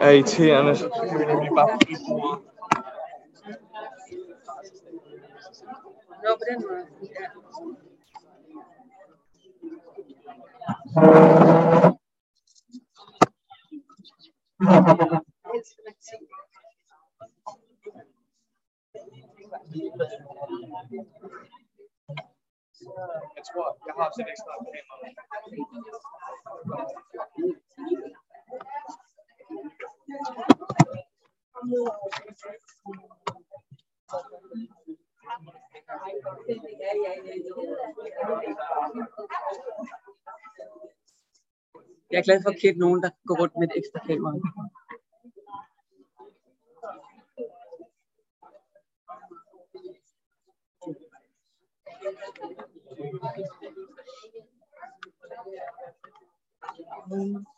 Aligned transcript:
er 0.00 0.10
irriterende, 0.10 0.76
så 0.76 0.88
kan 1.10 1.18
vi 1.18 1.24
nemlig 1.24 1.50
bare 1.56 1.78
blive 1.80 1.98
bruger. 2.08 2.36
Nå, 6.22 6.30
på 6.40 6.44
den 6.50 6.58
måde. 6.68 6.86
Ja. 7.02 7.26
Jeg 23.36 23.44
tror, 23.48 23.66
jeg 23.86 23.94
har 23.96 24.04
også 24.08 24.20
et 24.22 24.28
ekstra 24.30 24.52
kamera. 24.58 24.98
Jeg 28.50 28.58
er 42.18 42.22
glad 42.22 42.42
for 42.42 42.50
at 42.50 42.60
kende 42.60 42.80
nogen, 42.80 43.02
der 43.02 43.10
går 43.26 43.36
rundt 43.40 43.54
med 43.58 43.68
et 43.68 43.76
ekstra 43.76 44.00
kamera. 44.06 44.32
Mm. 57.10 57.57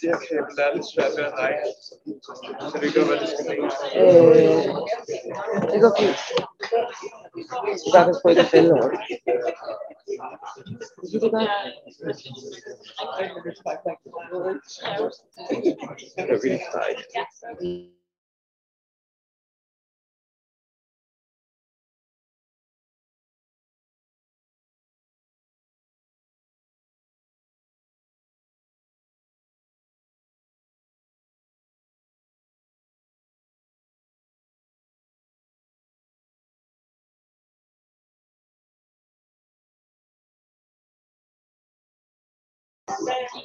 Det 0.00 0.08
her 0.08 0.18
kabel 0.28 0.58
er 0.58 0.74
lidt 0.74 0.86
svært 0.94 1.12
ved 1.16 1.24
at 1.24 1.32
række. 1.38 1.62
Så 2.70 2.76
det 2.82 2.88
gør, 2.94 3.04
hvad 3.08 3.18
det 3.22 3.28
skal 3.32 3.44
være. 3.48 3.64
Øh, 4.00 4.62
det 5.72 5.78
går 5.82 5.92
fint. 6.00 6.18
Du 7.84 7.88
bare 7.94 8.06
passe 8.06 8.20
på 8.22 8.28
ikke 8.28 8.40
at 8.40 8.50
falde 8.54 8.72
over 8.72 8.88
det. 8.92 9.00
Vil 11.02 11.08
du 11.12 11.26
det 11.26 11.30
godt? 11.32 11.50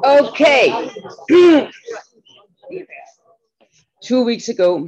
Okay. 0.05 0.91
Two 4.03 4.23
weeks 4.23 4.49
ago, 4.49 4.87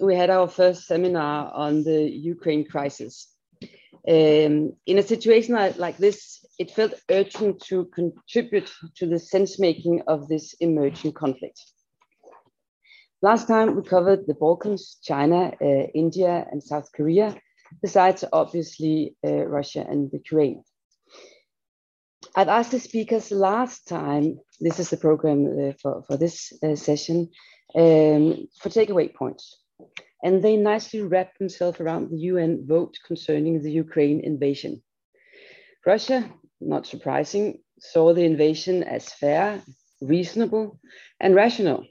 we 0.00 0.14
had 0.14 0.30
our 0.30 0.46
first 0.48 0.86
seminar 0.86 1.52
on 1.52 1.82
the 1.82 2.08
Ukraine 2.08 2.64
crisis. 2.64 3.28
Um, 4.06 4.74
in 4.86 4.98
a 4.98 5.02
situation 5.02 5.54
like, 5.54 5.78
like 5.78 5.96
this, 5.96 6.44
it 6.58 6.70
felt 6.70 6.94
urgent 7.10 7.60
to 7.66 7.86
contribute 7.86 8.70
to 8.96 9.06
the 9.06 9.18
sense 9.18 9.58
making 9.58 10.02
of 10.06 10.28
this 10.28 10.54
emerging 10.60 11.12
conflict. 11.12 11.60
Last 13.24 13.48
time 13.48 13.74
we 13.74 13.80
covered 13.80 14.26
the 14.26 14.34
Balkans, 14.34 14.98
China, 15.02 15.50
uh, 15.58 15.86
India, 15.94 16.46
and 16.52 16.62
South 16.62 16.90
Korea, 16.94 17.34
besides 17.80 18.22
obviously 18.30 19.16
uh, 19.26 19.46
Russia 19.46 19.82
and 19.88 20.12
Ukraine. 20.12 20.62
I've 22.36 22.50
asked 22.50 22.72
the 22.72 22.80
speakers 22.80 23.30
last 23.30 23.88
time, 23.88 24.40
this 24.60 24.78
is 24.78 24.90
the 24.90 24.98
program 24.98 25.40
uh, 25.46 25.72
for, 25.80 26.02
for 26.06 26.18
this 26.18 26.52
uh, 26.62 26.76
session, 26.76 27.30
um, 27.74 28.46
for 28.60 28.68
takeaway 28.68 29.14
points. 29.14 29.56
And 30.22 30.42
they 30.44 30.58
nicely 30.58 31.00
wrapped 31.00 31.38
themselves 31.38 31.80
around 31.80 32.10
the 32.10 32.18
UN 32.32 32.66
vote 32.66 32.94
concerning 33.06 33.62
the 33.62 33.72
Ukraine 33.72 34.20
invasion. 34.20 34.82
Russia, 35.86 36.30
not 36.60 36.86
surprising, 36.86 37.62
saw 37.80 38.12
the 38.12 38.24
invasion 38.24 38.82
as 38.82 39.14
fair, 39.14 39.62
reasonable, 40.02 40.78
and 41.18 41.34
rational. 41.34 41.86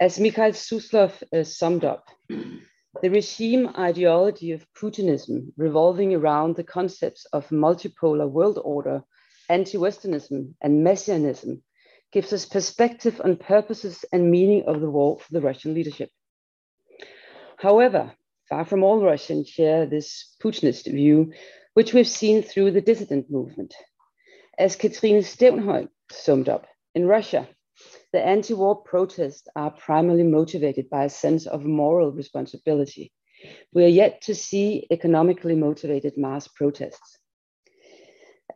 As 0.00 0.18
Mikhail 0.18 0.52
Suslov 0.52 1.22
uh, 1.32 1.44
summed 1.44 1.84
up, 1.84 2.08
the 2.28 3.10
regime 3.10 3.68
ideology 3.78 4.52
of 4.52 4.66
Putinism 4.74 5.52
revolving 5.56 6.14
around 6.14 6.56
the 6.56 6.64
concepts 6.64 7.24
of 7.32 7.48
multipolar 7.50 8.28
world 8.28 8.58
order, 8.62 9.04
anti-Westernism, 9.48 10.54
and 10.60 10.84
Messianism 10.84 11.62
gives 12.10 12.32
us 12.32 12.46
perspective 12.46 13.20
on 13.24 13.36
purposes 13.36 14.04
and 14.12 14.30
meaning 14.30 14.64
of 14.66 14.80
the 14.80 14.90
war 14.90 15.18
for 15.18 15.32
the 15.32 15.40
Russian 15.40 15.74
leadership. 15.74 16.10
However, 17.56 18.12
far 18.48 18.64
from 18.64 18.82
all 18.82 19.00
Russians 19.02 19.48
share 19.48 19.86
this 19.86 20.34
Putinist 20.42 20.90
view, 20.90 21.32
which 21.74 21.94
we've 21.94 22.08
seen 22.08 22.42
through 22.42 22.72
the 22.72 22.80
dissident 22.80 23.30
movement. 23.30 23.74
As 24.58 24.76
Katrine 24.76 25.22
Stevenhoy 25.22 25.88
summed 26.10 26.48
up, 26.48 26.66
in 26.94 27.06
Russia, 27.06 27.48
the 28.12 28.24
anti-war 28.24 28.76
protests 28.76 29.48
are 29.56 29.70
primarily 29.70 30.22
motivated 30.22 30.90
by 30.90 31.04
a 31.04 31.10
sense 31.10 31.46
of 31.46 31.64
moral 31.64 32.12
responsibility. 32.12 33.12
We 33.72 33.84
are 33.84 33.88
yet 33.88 34.20
to 34.22 34.34
see 34.34 34.86
economically 34.90 35.56
motivated 35.56 36.16
mass 36.16 36.46
protests. 36.46 37.18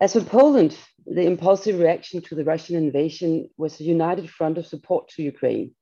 As 0.00 0.12
for 0.12 0.20
Poland, 0.20 0.76
the 1.06 1.26
impulsive 1.26 1.78
reaction 1.78 2.20
to 2.22 2.34
the 2.34 2.44
Russian 2.44 2.76
invasion 2.76 3.48
was 3.56 3.80
a 3.80 3.84
united 3.84 4.28
front 4.28 4.58
of 4.58 4.66
support 4.66 5.08
to 5.10 5.22
Ukraine. 5.22 5.74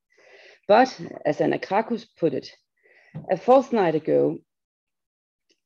But, 0.67 0.97
as 1.25 1.41
Anna 1.41 1.59
Krakus 1.59 2.05
put 2.17 2.33
it, 2.33 2.49
a 3.29 3.37
fortnight 3.37 3.95
ago, 3.95 4.39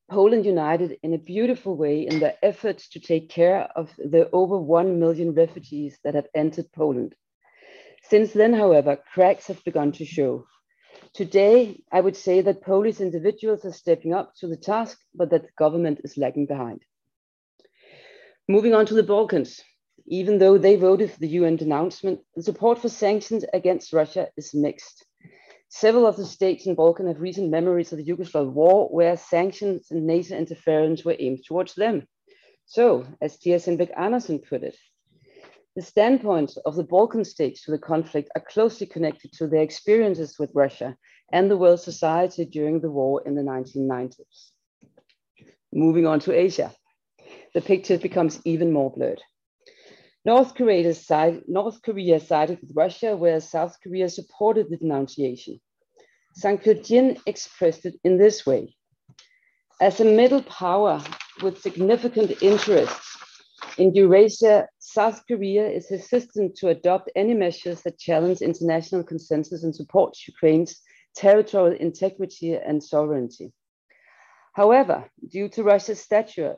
Poland 0.09 0.45
united 0.45 0.97
in 1.03 1.13
a 1.13 1.19
beautiful 1.19 1.77
way 1.77 2.07
in 2.07 2.19
their 2.19 2.35
efforts 2.41 2.89
to 2.89 3.00
take 3.00 3.29
care 3.29 3.69
of 3.75 3.91
the 3.97 4.29
over 4.31 4.57
1 4.57 5.00
million 5.00 5.33
refugees 5.33 6.00
that 6.03 6.15
have 6.15 6.27
entered 6.33 6.71
Poland. 6.71 7.15
Since 8.04 8.34
then, 8.34 8.54
however, 8.54 8.98
cracks 9.13 9.48
have 9.48 9.63
begun 9.63 9.92
to 9.94 10.06
show. 10.06 10.46
Today, 11.13 11.81
I 11.92 12.01
would 12.01 12.16
say 12.16 12.42
that 12.42 12.62
Polish 12.62 13.00
individuals 13.00 13.66
are 13.66 13.72
stepping 13.72 14.13
up 14.13 14.34
to 14.36 14.48
the 14.48 14.57
task, 14.57 15.00
but 15.13 15.30
that 15.31 15.44
the 15.44 15.50
government 15.57 16.01
is 16.04 16.18
lagging 16.18 16.46
behind. 16.46 16.81
Moving 18.48 18.74
on 18.74 18.86
to 18.88 18.94
the 18.94 19.04
Balkans, 19.04 19.62
even 20.07 20.40
though 20.40 20.57
they 20.57 20.75
voted 20.75 21.12
for 21.12 21.19
the 21.19 21.28
UN 21.28 21.56
denouncement, 21.56 22.22
the 22.36 22.44
support 22.44 22.80
for 22.80 22.90
sanctions 22.90 23.46
against 23.54 23.94
Russia 23.94 24.30
is 24.38 24.54
mixed. 24.54 25.06
Several 25.69 26.07
of 26.07 26.18
the 26.18 26.25
states 26.25 26.66
in 26.66 26.74
Balkan 26.74 27.07
have 27.07 27.22
recent 27.22 27.52
memories 27.52 27.92
of 27.92 28.00
the 28.00 28.06
Yugoslav 28.06 28.52
war, 28.52 28.90
where 28.90 29.16
sanctions 29.16 29.92
and 29.92 30.07
NATO 30.07 30.36
interference 30.36 31.06
were 31.06 31.16
aimed 31.19 31.44
towards 31.45 31.75
them. 31.75 32.07
So, 32.66 33.06
as 33.22 33.38
Tea 33.38 33.52
Sindbæk 33.52 33.92
Andersen 33.95 34.40
put 34.40 34.63
it, 34.63 34.75
The 35.75 35.81
standpoints 35.83 36.57
of 36.57 36.75
the 36.75 36.83
Balkan 36.83 37.24
states 37.24 37.63
to 37.63 37.71
the 37.71 37.77
conflict 37.77 38.30
are 38.36 38.42
closely 38.42 38.88
connected 38.88 39.31
to 39.33 39.48
their 39.48 39.62
experiences 39.62 40.38
with 40.39 40.51
Russia 40.56 40.98
and 41.31 41.50
the 41.50 41.57
world 41.57 41.80
society 41.80 42.45
during 42.45 42.81
the 42.81 42.89
war 42.89 43.21
in 43.25 43.36
the 43.36 43.44
1990s. 43.44 44.51
Moving 45.71 46.07
on 46.07 46.19
to 46.21 46.33
Asia, 46.33 46.74
the 47.54 47.62
picture 47.62 47.98
becomes 47.98 48.42
even 48.45 48.74
more 48.74 48.92
blurred. 48.92 49.21
North 50.25 50.56
Korea, 50.56 50.94
side, 50.94 51.44
North 51.48 51.81
Korea 51.81 52.19
sided 52.19 52.60
with 52.62 52.75
Russia, 52.75 53.16
whereas 53.16 53.50
South 53.50 53.77
Korea 53.81 54.10
supported 54.10 54.69
the 54.69 54.77
denunciation. 54.77 55.62
Sang 56.36 56.57
Kyo-jin 56.57 57.18
expressed 57.25 57.86
it 57.86 57.95
in 58.04 58.18
this 58.18 58.45
way. 58.45 58.75
As 59.80 60.00
a 60.00 60.06
middle 60.06 60.44
power 60.44 61.01
with 61.42 61.62
significant 61.62 62.42
interests 62.42 63.18
in 63.77 63.95
Eurasia, 63.95 64.68
South 64.91 65.27
Korea 65.27 65.69
is 65.69 65.88
hesitant 65.88 66.56
to 66.56 66.69
adopt 66.69 67.12
any 67.15 67.36
measures 67.36 67.83
that 67.83 68.00
challenge 68.00 68.41
international 68.41 69.03
consensus 69.03 69.63
and 69.63 69.75
support 69.75 70.18
Ukraine's 70.27 70.81
territorial 71.15 71.77
integrity 71.77 72.56
and 72.56 72.83
sovereignty. 72.83 73.53
However, 74.53 74.97
due 75.27 75.47
to 75.50 75.63
Russia's 75.63 76.01
stature 76.01 76.56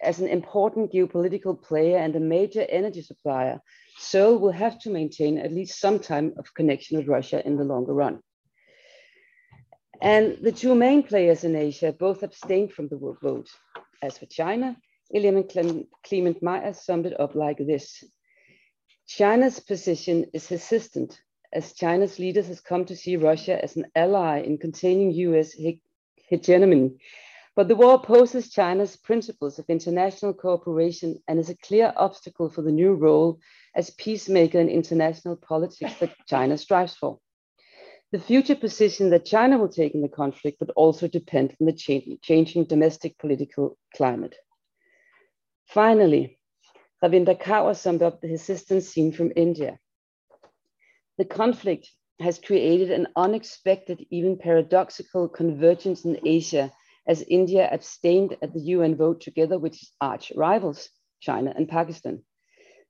as 0.00 0.20
an 0.20 0.28
important 0.28 0.92
geopolitical 0.92 1.60
player 1.60 1.98
and 1.98 2.14
a 2.14 2.20
major 2.20 2.64
energy 2.68 3.02
supplier, 3.02 3.60
Seoul 3.98 4.38
will 4.38 4.52
have 4.52 4.78
to 4.82 4.90
maintain 4.90 5.38
at 5.38 5.52
least 5.52 5.80
some 5.80 5.98
time 5.98 6.34
of 6.38 6.54
connection 6.54 6.98
with 6.98 7.08
Russia 7.08 7.44
in 7.44 7.56
the 7.56 7.64
longer 7.64 7.94
run. 7.94 8.20
And 10.00 10.38
the 10.40 10.52
two 10.52 10.76
main 10.76 11.02
players 11.02 11.42
in 11.42 11.56
Asia 11.56 11.92
both 11.92 12.22
abstained 12.22 12.72
from 12.72 12.86
the 12.86 12.96
vote. 12.96 13.48
As 14.00 14.18
for 14.18 14.26
China, 14.26 14.76
Iliam 15.14 15.44
Clement 16.04 16.42
Meyer 16.42 16.72
summed 16.72 17.06
it 17.06 17.20
up 17.20 17.34
like 17.34 17.58
this. 17.58 18.04
China's 19.06 19.60
position 19.60 20.26
is 20.32 20.48
hesitant 20.48 21.20
as 21.52 21.74
China's 21.74 22.18
leaders 22.18 22.48
has 22.48 22.60
come 22.60 22.84
to 22.86 22.96
see 22.96 23.16
Russia 23.16 23.62
as 23.62 23.76
an 23.76 23.86
ally 23.94 24.40
in 24.40 24.56
containing 24.58 25.10
US 25.12 25.54
hegemony 26.28 26.96
but 27.54 27.68
the 27.68 27.76
war 27.76 28.00
poses 28.00 28.48
China's 28.48 28.96
principles 28.96 29.58
of 29.58 29.68
international 29.68 30.32
cooperation 30.32 31.22
and 31.28 31.38
is 31.38 31.50
a 31.50 31.56
clear 31.56 31.92
obstacle 31.96 32.48
for 32.48 32.62
the 32.62 32.72
new 32.72 32.94
role 32.94 33.40
as 33.74 33.90
peacemaker 33.90 34.58
in 34.58 34.68
international 34.68 35.36
politics 35.36 35.98
that 36.00 36.14
China 36.26 36.56
strives 36.56 36.94
for. 36.94 37.18
The 38.10 38.18
future 38.18 38.56
position 38.56 39.10
that 39.10 39.26
China 39.26 39.58
will 39.58 39.68
take 39.68 39.94
in 39.94 40.00
the 40.00 40.08
conflict 40.08 40.60
would 40.60 40.70
also 40.70 41.08
depend 41.08 41.54
on 41.60 41.66
the 41.66 42.18
changing 42.22 42.64
domestic 42.64 43.18
political 43.18 43.76
climate. 43.94 44.34
Finally, 45.72 46.38
Ravinder 47.02 47.34
Kaur 47.34 47.74
summed 47.74 48.02
up 48.02 48.20
the 48.20 48.28
resistance 48.28 48.90
seen 48.90 49.10
from 49.10 49.32
India. 49.34 49.78
The 51.16 51.24
conflict 51.24 51.90
has 52.20 52.38
created 52.38 52.90
an 52.90 53.08
unexpected, 53.16 54.04
even 54.10 54.36
paradoxical 54.36 55.30
convergence 55.30 56.04
in 56.04 56.20
Asia 56.26 56.70
as 57.06 57.22
India 57.22 57.66
abstained 57.72 58.36
at 58.42 58.52
the 58.52 58.60
UN 58.76 58.96
vote 58.96 59.22
together 59.22 59.58
with 59.58 59.72
its 59.72 59.94
arch 59.98 60.30
rivals, 60.36 60.90
China 61.20 61.54
and 61.56 61.66
Pakistan. 61.66 62.22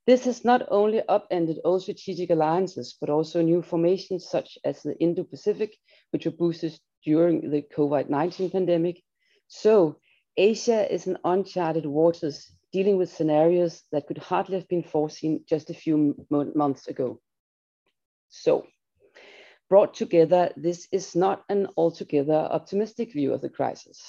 This 0.08 0.24
has 0.24 0.44
not 0.44 0.66
only 0.68 1.02
upended 1.08 1.60
old 1.64 1.82
strategic 1.82 2.30
alliances, 2.30 2.96
but 3.00 3.10
also 3.10 3.42
new 3.42 3.62
formations 3.62 4.28
such 4.28 4.58
as 4.64 4.82
the 4.82 4.98
Indo-Pacific, 4.98 5.76
which 6.10 6.24
were 6.24 6.32
boosted 6.32 6.76
during 7.04 7.48
the 7.48 7.62
COVID-19 7.62 8.50
pandemic. 8.50 9.00
So 9.46 10.00
Asia 10.36 10.92
is 10.92 11.06
in 11.06 11.16
uncharted 11.22 11.86
waters, 11.86 12.50
dealing 12.72 12.96
with 12.96 13.12
scenarios 13.12 13.82
that 13.92 14.06
could 14.06 14.18
hardly 14.18 14.56
have 14.56 14.68
been 14.68 14.82
foreseen 14.82 15.44
just 15.48 15.70
a 15.70 15.74
few 15.74 16.16
months 16.30 16.88
ago. 16.88 17.20
So 18.28 18.66
brought 19.68 19.94
together, 19.94 20.52
this 20.56 20.88
is 20.92 21.14
not 21.14 21.44
an 21.48 21.68
altogether 21.76 22.34
optimistic 22.34 23.12
view 23.12 23.32
of 23.32 23.40
the 23.40 23.48
crisis. 23.48 24.00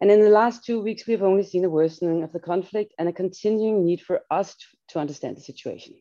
And 0.00 0.10
in 0.10 0.20
the 0.20 0.30
last 0.30 0.64
two 0.64 0.80
weeks, 0.80 1.06
we've 1.06 1.22
only 1.22 1.44
seen 1.44 1.64
a 1.64 1.70
worsening 1.70 2.24
of 2.24 2.32
the 2.32 2.40
conflict 2.40 2.92
and 2.98 3.08
a 3.08 3.12
continuing 3.12 3.84
need 3.84 4.00
for 4.00 4.22
us 4.30 4.56
to, 4.88 4.98
understand 4.98 5.36
the 5.36 5.40
situation. 5.40 5.94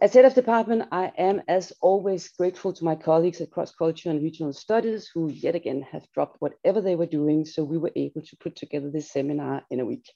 As 0.00 0.12
head 0.12 0.24
of 0.24 0.34
department, 0.34 0.88
I 0.92 1.12
am, 1.16 1.40
as 1.48 1.72
always, 1.80 2.28
grateful 2.28 2.72
to 2.72 2.84
my 2.84 2.94
colleagues 2.94 3.40
at 3.40 3.50
Cross 3.50 3.74
Culture 3.76 4.10
and 4.10 4.22
Regional 4.22 4.52
Studies, 4.52 5.08
who 5.14 5.30
yet 5.30 5.54
again 5.54 5.82
have 5.90 6.10
dropped 6.12 6.40
whatever 6.40 6.80
they 6.80 6.96
were 6.96 7.06
doing, 7.06 7.44
so 7.44 7.64
we 7.64 7.78
were 7.78 7.92
able 7.96 8.22
to 8.22 8.36
put 8.36 8.56
together 8.56 8.90
this 8.90 9.10
seminar 9.10 9.62
in 9.70 9.80
a 9.80 9.84
week. 9.86 10.06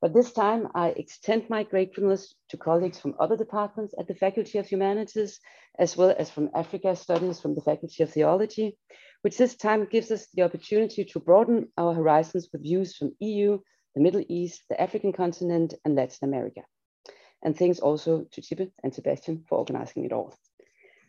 But 0.00 0.12
this 0.12 0.32
time 0.32 0.68
I 0.74 0.88
extend 0.88 1.48
my 1.48 1.62
gratefulness 1.62 2.34
to 2.50 2.58
colleagues 2.58 2.98
from 2.98 3.14
other 3.18 3.38
departments 3.38 3.94
at 3.98 4.06
the 4.06 4.14
Faculty 4.14 4.58
of 4.58 4.66
Humanities, 4.66 5.40
as 5.78 5.96
well 5.96 6.14
as 6.18 6.30
from 6.30 6.50
Africa 6.54 6.94
Studies 6.94 7.40
from 7.40 7.54
the 7.54 7.62
Faculty 7.62 8.02
of 8.02 8.10
Theology, 8.10 8.76
which 9.22 9.38
this 9.38 9.56
time 9.56 9.86
gives 9.86 10.10
us 10.10 10.26
the 10.34 10.42
opportunity 10.42 11.06
to 11.06 11.20
broaden 11.20 11.72
our 11.78 11.94
horizons 11.94 12.50
with 12.52 12.62
views 12.62 12.94
from 12.94 13.16
EU, 13.20 13.58
the 13.94 14.02
Middle 14.02 14.22
East, 14.28 14.64
the 14.68 14.78
African 14.78 15.12
continent, 15.14 15.72
and 15.86 15.94
Latin 15.94 16.28
America. 16.28 16.60
And 17.42 17.56
thanks 17.56 17.78
also 17.78 18.26
to 18.32 18.42
Tippe 18.42 18.70
and 18.82 18.94
Sebastian 18.94 19.44
for 19.48 19.56
organizing 19.56 20.04
it 20.04 20.12
all. 20.12 20.34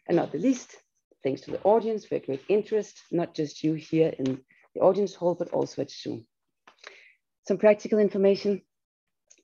And 0.07 0.15
not 0.15 0.31
the 0.31 0.37
least, 0.37 0.73
thanks 1.21 1.41
to 1.41 1.51
the 1.51 1.61
audience 1.63 2.05
for 2.05 2.15
a 2.15 2.19
great 2.19 2.43
interest, 2.47 3.01
not 3.11 3.35
just 3.35 3.63
you 3.63 3.73
here 3.73 4.13
in 4.17 4.39
the 4.73 4.81
audience 4.81 5.15
hall, 5.15 5.35
but 5.35 5.49
also 5.49 5.81
at 5.81 5.91
Zoom. 5.91 6.25
Some 7.47 7.57
practical 7.57 7.99
information 7.99 8.61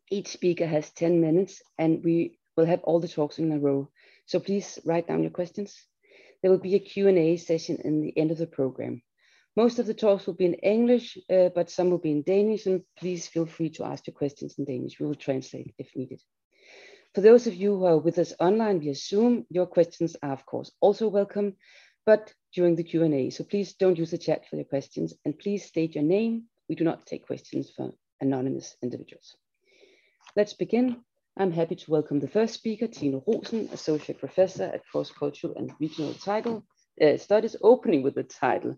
each 0.10 0.27
speaker 0.29 0.65
has 0.65 0.89
10 0.91 1.22
minutes 1.22 1.62
and 1.77 2.03
we 2.03 2.39
will 2.58 2.65
have 2.65 2.81
all 2.84 3.00
the 3.00 3.08
talks 3.08 3.39
in 3.39 3.51
a 3.51 3.60
row. 3.60 3.89
So 4.25 4.39
please 4.39 4.79
write 4.86 5.08
down 5.08 5.22
your 5.22 5.31
questions. 5.31 5.75
There 6.41 6.50
will 6.50 6.60
be 6.60 6.75
a 6.75 6.79
Q&A 6.79 7.38
session 7.38 7.77
in 7.84 8.01
the 8.01 8.17
end 8.17 8.31
of 8.31 8.38
the 8.38 8.48
program. 8.48 9.03
Most 9.55 9.79
of 9.79 9.86
the 9.86 9.93
talks 9.93 10.25
will 10.25 10.34
be 10.34 10.46
in 10.46 10.55
English, 10.55 11.17
uh, 11.29 11.50
but 11.50 11.70
some 11.70 11.89
will 11.89 11.98
be 11.98 12.12
in 12.12 12.24
Danish, 12.24 12.65
and 12.65 12.84
please 12.98 13.27
feel 13.27 13.46
free 13.46 13.70
to 13.72 13.84
ask 13.84 14.08
your 14.08 14.13
questions 14.13 14.55
in 14.58 14.65
Danish. 14.65 15.00
We 15.00 15.05
will 15.05 15.15
translate 15.15 15.74
if 15.77 15.96
needed. 15.96 16.22
For 17.13 17.20
those 17.20 17.48
of 17.48 17.53
you 17.53 17.75
who 17.75 17.86
are 17.86 17.98
with 17.98 18.17
us 18.17 18.34
online 18.39 18.79
via 18.79 18.96
Zoom, 18.96 19.46
your 19.50 19.65
questions 19.65 20.15
are 20.24 20.31
of 20.31 20.46
course 20.46 20.72
also 20.79 21.10
welcome, 21.10 21.58
but 22.05 22.34
during 22.53 22.75
the 22.75 22.84
Q&A. 22.84 23.29
So 23.29 23.43
please 23.43 23.74
don't 23.74 23.98
use 23.98 24.12
the 24.12 24.17
chat 24.17 24.48
for 24.48 24.55
your 24.55 24.65
questions 24.65 25.13
and 25.25 25.38
please 25.38 25.65
state 25.65 25.96
your 25.96 26.05
name. 26.05 26.46
We 26.71 26.75
do 26.75 26.85
not 26.85 27.05
take 27.05 27.27
questions 27.27 27.69
for 27.69 27.91
anonymous 28.21 28.77
individuals. 28.81 29.35
Let's 30.37 30.53
begin. 30.53 31.03
I'm 31.37 31.51
happy 31.51 31.75
to 31.75 31.91
welcome 31.91 32.21
the 32.21 32.29
first 32.29 32.53
speaker, 32.53 32.87
Tino 32.87 33.21
Rosen, 33.27 33.67
Associate 33.73 34.17
Professor 34.17 34.63
at 34.63 34.85
Cross 34.89 35.11
Cultural 35.11 35.53
and 35.57 35.73
Regional 35.81 36.13
Title, 36.13 36.63
uh, 37.01 37.17
Studies, 37.17 37.57
opening 37.61 38.03
with 38.03 38.15
the 38.15 38.23
title, 38.23 38.77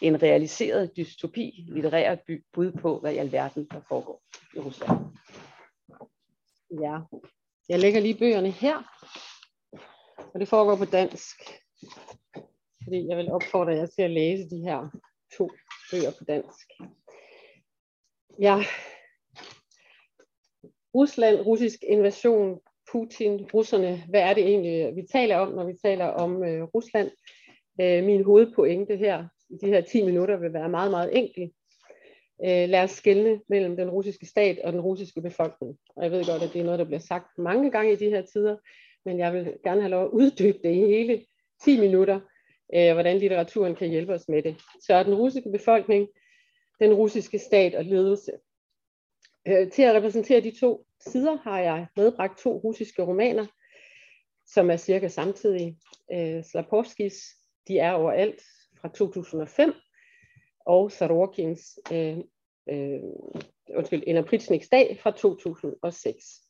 En 0.00 0.22
realiseret 0.22 0.96
dystopi, 0.96 1.66
litterære 1.68 2.18
bud 2.52 2.72
på, 2.72 3.00
hvad 3.00 3.12
i 3.12 3.16
alverden 3.16 3.66
der 3.70 3.80
foregår 3.88 4.22
i 4.56 4.58
Rusland. 4.58 4.98
Ja, 6.80 6.98
jeg 7.68 7.78
lægger 7.78 8.00
lige 8.00 8.18
bøgerne 8.18 8.50
her, 8.50 8.82
og 10.34 10.40
det 10.40 10.48
foregår 10.48 10.76
på 10.76 10.84
dansk, 10.84 11.36
fordi 12.84 13.08
jeg 13.08 13.16
vil 13.16 13.32
opfordre 13.32 13.72
jer 13.72 13.86
til 13.86 14.02
at 14.02 14.10
læse 14.10 14.50
de 14.50 14.56
her 14.56 14.88
to 15.38 15.50
bøger 15.90 16.10
på 16.18 16.24
dansk. 16.24 16.66
Ja, 18.38 18.58
Rusland, 20.94 21.40
russisk 21.40 21.78
invasion, 21.88 22.60
Putin, 22.92 23.48
russerne, 23.54 24.02
hvad 24.08 24.20
er 24.20 24.34
det 24.34 24.44
egentlig, 24.44 24.96
vi 24.96 25.02
taler 25.12 25.36
om, 25.36 25.52
når 25.52 25.64
vi 25.64 25.72
taler 25.84 26.04
om 26.04 26.44
øh, 26.44 26.62
Rusland? 26.62 27.10
Øh, 27.80 28.04
min 28.04 28.24
hovedpointe 28.24 28.96
her 28.96 29.24
i 29.50 29.54
de 29.62 29.66
her 29.66 29.80
10 29.80 30.02
minutter 30.02 30.36
vil 30.36 30.52
være 30.52 30.68
meget, 30.68 30.90
meget 30.90 31.18
enkel. 31.18 31.42
Øh, 32.44 32.68
lad 32.68 32.82
os 32.82 32.90
skelne 32.90 33.40
mellem 33.48 33.76
den 33.76 33.90
russiske 33.90 34.26
stat 34.26 34.58
og 34.58 34.72
den 34.72 34.80
russiske 34.80 35.20
befolkning. 35.22 35.78
Og 35.96 36.04
jeg 36.04 36.12
ved 36.12 36.24
godt, 36.24 36.42
at 36.42 36.52
det 36.52 36.60
er 36.60 36.64
noget, 36.64 36.78
der 36.78 36.84
bliver 36.84 37.00
sagt 37.00 37.38
mange 37.38 37.70
gange 37.70 37.92
i 37.92 37.96
de 37.96 38.10
her 38.10 38.22
tider, 38.22 38.56
men 39.04 39.18
jeg 39.18 39.32
vil 39.32 39.54
gerne 39.64 39.80
have 39.80 39.90
lov 39.90 40.04
at 40.04 40.10
uddybe 40.10 40.58
det 40.64 40.70
i 40.70 40.86
hele 40.86 41.24
10 41.64 41.80
minutter, 41.80 42.20
øh, 42.74 42.92
hvordan 42.92 43.18
litteraturen 43.18 43.74
kan 43.74 43.88
hjælpe 43.88 44.14
os 44.14 44.28
med 44.28 44.42
det. 44.42 44.56
Så 44.80 45.02
den 45.02 45.14
russiske 45.14 45.50
befolkning, 45.50 46.08
den 46.80 46.94
russiske 46.94 47.38
stat 47.38 47.74
og 47.74 47.84
ledelse. 47.84 48.32
Øh, 49.48 49.70
til 49.70 49.82
at 49.82 49.94
repræsentere 49.94 50.40
de 50.40 50.58
to 50.60 50.86
sider 51.00 51.36
har 51.36 51.60
jeg 51.60 51.86
medbragt 51.96 52.38
to 52.38 52.56
russiske 52.64 53.02
romaner, 53.02 53.46
som 54.46 54.70
er 54.70 54.76
cirka 54.76 55.08
samtidige. 55.08 55.78
Øh, 56.12 56.44
Slapovskis 56.44 57.14
De 57.68 57.78
er 57.78 57.92
overalt 57.92 58.42
fra 58.80 58.88
2005, 58.88 59.72
og 60.66 60.92
Sarokins 60.92 61.78
øh, 61.92 62.18
øh, 62.68 63.00
undskyld, 63.76 64.02
Ender 64.06 64.22
Pritsniks 64.22 64.68
dag 64.68 64.98
fra 65.02 65.10
2006. 65.10 66.40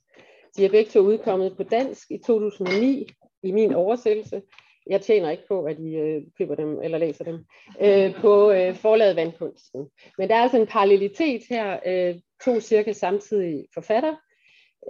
De 0.57 0.65
er 0.65 0.71
begge 0.71 0.91
to 0.91 1.01
udkommet 1.01 1.57
på 1.57 1.63
dansk 1.63 2.11
i 2.11 2.19
2009 2.19 3.09
i 3.43 3.53
min 3.53 3.75
oversættelse. 3.75 4.43
Jeg 4.87 5.01
tjener 5.01 5.31
ikke 5.31 5.49
på, 5.49 5.65
at 5.65 5.79
I 5.79 5.97
øh, 5.97 6.23
køber 6.39 6.55
dem 6.55 6.83
eller 6.83 6.99
læser 6.99 7.25
dem 7.25 7.45
øh, 7.81 8.15
på 8.15 8.51
øh, 8.51 8.75
forlaget 8.75 9.17
Vandkunsten. 9.17 9.89
Men 10.19 10.29
der 10.29 10.35
er 10.35 10.43
altså 10.43 10.61
en 10.61 10.67
parallelitet 10.67 11.43
her. 11.51 11.79
Øh, 11.87 12.15
to 12.45 12.61
cirka 12.61 12.93
samtidige 12.93 13.67
forfatter, 13.75 14.15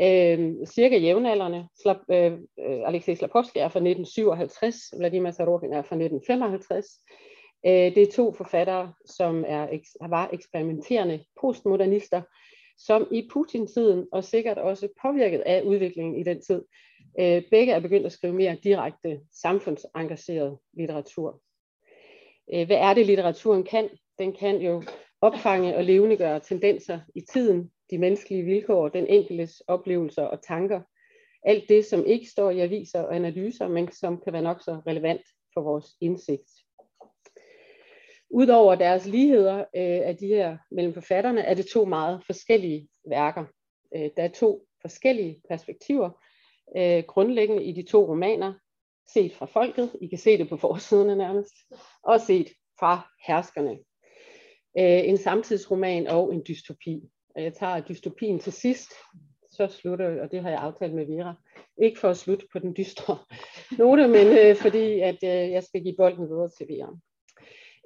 Øh, 0.02 0.66
cirka 0.66 0.96
jævnaldrende. 0.98 1.68
Slap, 1.82 1.96
øh, 2.10 2.32
øh 2.32 2.88
Alexej 2.88 3.14
Slapovski 3.14 3.58
er 3.58 3.68
fra 3.68 3.80
1957, 3.80 4.76
Vladimir 4.98 5.30
Sarokin 5.30 5.72
er 5.72 5.82
fra 5.82 5.96
1955. 5.96 6.86
Øh, 7.66 7.94
det 7.94 7.98
er 7.98 8.12
to 8.12 8.32
forfattere, 8.32 8.92
som 9.06 9.44
er, 9.46 9.66
var 10.08 10.30
eksperimenterende 10.32 11.24
postmodernister, 11.40 12.22
som 12.78 13.08
i 13.10 13.28
Putin-tiden, 13.32 14.06
og 14.12 14.24
sikkert 14.24 14.58
også 14.58 14.88
påvirket 15.02 15.40
af 15.40 15.62
udviklingen 15.62 16.16
i 16.16 16.22
den 16.22 16.42
tid, 16.42 16.62
Øh, 17.20 17.42
begge 17.50 17.72
er 17.72 17.80
begyndt 17.80 18.06
at 18.06 18.12
skrive 18.12 18.34
mere 18.34 18.56
direkte 18.62 19.20
samfundsengageret 19.32 20.58
litteratur. 20.72 21.40
Øh, 22.54 22.66
hvad 22.66 22.76
er 22.76 22.94
det, 22.94 23.06
litteraturen 23.06 23.64
kan? 23.64 23.88
Den 24.18 24.32
kan 24.32 24.60
jo 24.60 24.82
opfange 25.20 25.76
og 25.76 25.84
levendegøre 25.84 26.40
tendenser 26.40 27.00
i 27.14 27.20
tiden, 27.20 27.70
de 27.90 27.98
menneskelige 27.98 28.44
vilkår, 28.44 28.88
den 28.88 29.06
enkeltes 29.06 29.60
oplevelser 29.60 30.22
og 30.22 30.42
tanker. 30.42 30.80
Alt 31.42 31.64
det, 31.68 31.84
som 31.84 32.06
ikke 32.06 32.26
står 32.26 32.50
i 32.50 32.60
aviser 32.60 33.02
og 33.02 33.16
analyser, 33.16 33.68
men 33.68 33.92
som 33.92 34.20
kan 34.20 34.32
være 34.32 34.42
nok 34.42 34.62
så 34.62 34.80
relevant 34.86 35.22
for 35.54 35.60
vores 35.60 35.86
indsigt. 36.00 36.50
Udover 38.30 38.74
deres 38.74 39.06
ligheder 39.06 39.58
øh, 39.58 40.08
af 40.08 40.16
de 40.20 40.26
her 40.26 40.56
mellem 40.70 40.94
forfatterne, 40.94 41.40
er 41.40 41.54
det 41.54 41.66
to 41.66 41.84
meget 41.84 42.22
forskellige 42.26 42.88
værker. 43.08 43.44
Øh, 43.96 44.10
der 44.16 44.22
er 44.22 44.28
to 44.28 44.66
forskellige 44.80 45.40
perspektiver, 45.48 46.10
øh, 46.76 47.04
grundlæggende 47.06 47.64
i 47.64 47.72
de 47.72 47.82
to 47.82 48.08
romaner, 48.08 48.54
set 49.12 49.34
fra 49.34 49.46
folket, 49.46 49.90
I 50.00 50.06
kan 50.06 50.18
se 50.18 50.38
det 50.38 50.48
på 50.48 50.56
forsiderne 50.56 51.16
nærmest, 51.16 51.54
og 52.02 52.20
set 52.20 52.48
fra 52.78 53.10
herskerne. 53.26 53.78
Øh, 54.78 55.08
en 55.08 55.16
samtidsroman 55.16 56.06
og 56.06 56.34
en 56.34 56.42
dystopi. 56.48 57.02
Og 57.36 57.42
jeg 57.42 57.54
tager 57.54 57.80
dystopien 57.80 58.38
til 58.38 58.52
sidst, 58.52 58.92
så 59.50 59.68
slutter, 59.68 60.22
og 60.22 60.30
det 60.30 60.42
har 60.42 60.50
jeg 60.50 60.58
aftalt 60.58 60.94
med 60.94 61.06
Vera. 61.06 61.34
Ikke 61.82 62.00
for 62.00 62.10
at 62.10 62.16
slutte 62.16 62.46
på 62.52 62.58
den 62.58 62.74
dystre 62.76 63.18
note, 63.78 64.08
men 64.08 64.26
øh, 64.26 64.56
fordi 64.56 65.00
at 65.00 65.18
øh, 65.24 65.50
jeg 65.50 65.62
skal 65.62 65.82
give 65.82 65.96
bolden 65.98 66.28
videre 66.28 66.50
til 66.58 66.66
Vera. 66.68 66.98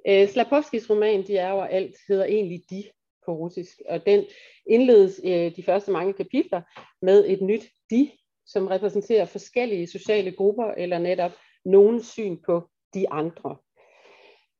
Øh, 0.07 0.29
Slapovskis 0.29 0.89
roman, 0.89 1.27
De 1.27 1.37
er 1.37 1.53
alt, 1.53 1.95
hedder 2.07 2.25
egentlig 2.25 2.61
De 2.69 2.83
på 3.25 3.31
russisk, 3.33 3.81
og 3.89 4.05
den 4.05 4.25
indledes 4.65 5.21
øh, 5.25 5.55
de 5.55 5.63
første 5.63 5.91
mange 5.91 6.13
kapitler 6.13 6.61
med 7.01 7.25
et 7.27 7.41
nyt 7.41 7.63
De, 7.89 8.11
som 8.51 8.67
repræsenterer 8.67 9.25
forskellige 9.25 9.87
sociale 9.87 10.31
grupper 10.31 10.71
eller 10.77 10.97
netop 10.97 11.31
nogen 11.65 12.03
syn 12.03 12.37
på 12.45 12.69
de 12.93 13.09
andre. 13.09 13.57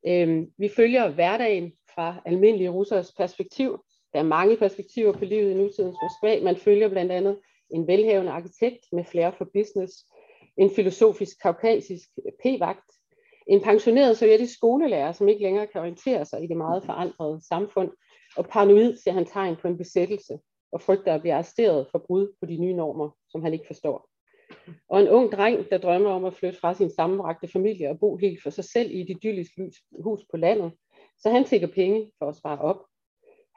Øh, 0.08 0.44
vi 0.58 0.70
følger 0.76 1.10
hverdagen 1.10 1.72
fra 1.96 2.22
almindelige 2.26 2.70
russers 2.70 3.12
perspektiv. 3.18 3.80
Der 4.14 4.20
er 4.20 4.24
mange 4.24 4.58
perspektiver 4.58 5.14
på 5.14 5.26
livet 5.26 5.52
i 5.52 5.54
nutidens 5.54 5.98
Moskva. 6.04 6.44
Man 6.44 6.58
følger 6.58 6.90
blandt 6.90 7.12
andet 7.12 7.40
en 7.70 7.88
velhavende 7.88 8.32
arkitekt 8.32 8.86
med 8.92 9.04
flere 9.04 9.34
for 9.38 9.48
business, 9.54 9.94
en 10.58 10.72
filosofisk 10.76 11.42
kaukasisk 11.42 12.10
p-vagt, 12.44 12.92
en 13.48 13.62
pensioneret 13.62 14.18
sovjetisk 14.18 14.54
skolelærer, 14.54 15.12
som 15.12 15.28
ikke 15.28 15.44
længere 15.44 15.68
kan 15.68 15.82
orientere 15.82 16.26
sig 16.26 16.44
i 16.44 16.48
det 16.48 16.58
meget 16.58 16.84
forandrede 16.84 17.42
samfund, 17.48 17.92
og 18.38 18.48
paranoid 18.48 18.96
ser 18.96 19.12
han 19.12 19.26
tegn 19.26 19.56
på 19.56 19.68
en 19.68 19.78
besættelse, 19.78 20.40
og 20.72 20.82
frygter 20.82 21.16
at 21.16 21.22
blive 21.22 21.34
arresteret 21.34 21.88
for 21.92 22.00
brud 22.08 22.34
på 22.40 22.46
de 22.46 22.58
nye 22.58 22.74
normer, 22.74 23.10
som 23.30 23.44
han 23.44 23.54
ikke 23.54 23.68
forstår. 23.68 24.10
Og 24.90 25.02
en 25.02 25.08
ung 25.08 25.32
dreng, 25.32 25.70
der 25.70 25.78
drømmer 25.78 26.10
om 26.10 26.26
at 26.26 26.34
flytte 26.34 26.60
fra 26.60 26.74
sin 26.74 26.90
sammenbragte 26.90 27.48
familie 27.48 27.90
og 27.90 28.00
bo 28.00 28.18
helt 28.18 28.44
for 28.44 28.50
sig 28.50 28.64
selv 28.64 28.92
i 28.92 29.02
et 29.02 29.10
idyllisk 29.10 29.52
hus 30.04 30.20
på 30.32 30.38
landet, 30.38 30.72
så 31.20 31.30
han 31.30 31.46
tigger 31.46 31.68
penge 31.68 32.12
for 32.20 32.30
at 32.30 32.36
spare 32.36 32.60
op. 32.60 32.86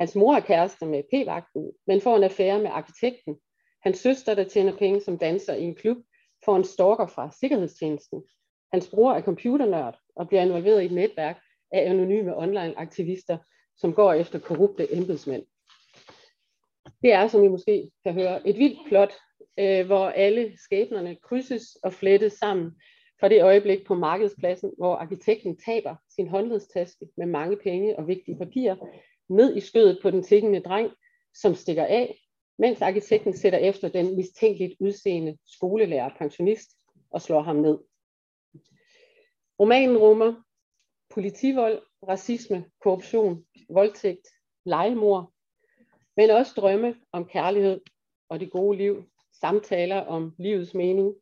Hans 0.01 0.17
mor 0.17 0.35
er 0.35 0.41
kærester 0.41 0.87
med 0.87 1.03
p-vagten, 1.03 1.73
men 1.87 2.01
får 2.01 2.17
en 2.17 2.25
affære 2.25 2.59
med 2.59 2.71
arkitekten. 2.71 3.37
Hans 3.83 3.99
søster, 3.99 4.35
der 4.35 4.45
tjener 4.45 4.77
penge 4.77 5.01
som 5.01 5.19
danser 5.19 5.55
i 5.55 5.63
en 5.63 5.75
klub, 5.75 5.97
får 6.45 6.57
en 6.57 6.65
stalker 6.65 7.07
fra 7.07 7.31
Sikkerhedstjenesten, 7.41 8.23
Hans 8.73 8.89
bror 8.91 9.13
er 9.13 9.23
computernørd 9.23 9.99
og 10.17 10.29
bliver 10.29 10.43
involveret 10.43 10.83
i 10.83 10.87
et 10.87 10.93
netværk 10.93 11.41
af 11.73 11.91
anonyme 11.91 12.37
online-aktivister, 12.37 13.39
som 13.77 13.95
går 13.95 14.13
efter 14.13 14.39
korrupte 14.39 14.97
embedsmænd. 14.97 15.45
Det 17.03 17.13
er, 17.13 17.29
som 17.29 17.45
I 17.45 17.49
måske 17.49 17.91
kan 18.05 18.15
høre, 18.15 18.49
et 18.49 18.59
vildt 18.59 18.79
plot, 18.89 19.13
øh, 19.59 19.87
hvor 19.87 20.07
alle 20.07 20.53
skæbnerne 20.65 21.17
krydses 21.17 21.77
og 21.83 21.93
flettes 21.93 22.33
sammen 22.33 22.73
fra 23.21 23.29
det 23.29 23.43
øjeblik 23.43 23.87
på 23.87 23.95
markedspladsen, 23.95 24.73
hvor 24.79 24.95
arkitekten 24.95 25.57
taber 25.57 25.97
sin 26.15 26.29
håndledstaske 26.29 27.09
med 27.17 27.27
mange 27.27 27.57
penge 27.57 27.99
og 27.99 28.09
vigtige 28.09 28.39
papirer 28.39 28.77
ned 29.29 29.57
i 29.57 29.61
skødet 29.61 29.99
på 30.03 30.11
den 30.11 30.23
tikkende 30.23 30.61
dreng, 30.61 30.91
som 31.35 31.55
stikker 31.55 31.85
af, 31.85 32.19
mens 32.59 32.83
arkitekten 32.83 33.37
sætter 33.37 33.59
efter 33.59 33.89
den 33.89 34.17
mistænkeligt 34.17 34.75
udseende 34.81 35.39
skolelærer 35.47 36.11
pensionist 36.19 36.71
og 37.11 37.23
slår 37.23 37.43
ham 37.43 37.57
ned. 37.57 37.79
Romanen 39.61 39.97
rummer 39.97 40.35
politivold, 41.11 41.83
racisme, 42.09 42.65
korruption, 42.81 43.45
voldtægt, 43.71 44.29
legemord, 44.65 45.33
men 46.17 46.31
også 46.31 46.53
drømme 46.57 46.97
om 47.13 47.25
kærlighed 47.25 47.81
og 48.29 48.41
det 48.41 48.51
gode 48.51 48.79
liv, 48.79 49.05
samtaler 49.41 50.01
om 50.01 50.35
livets 50.39 50.75
mening, 50.75 51.15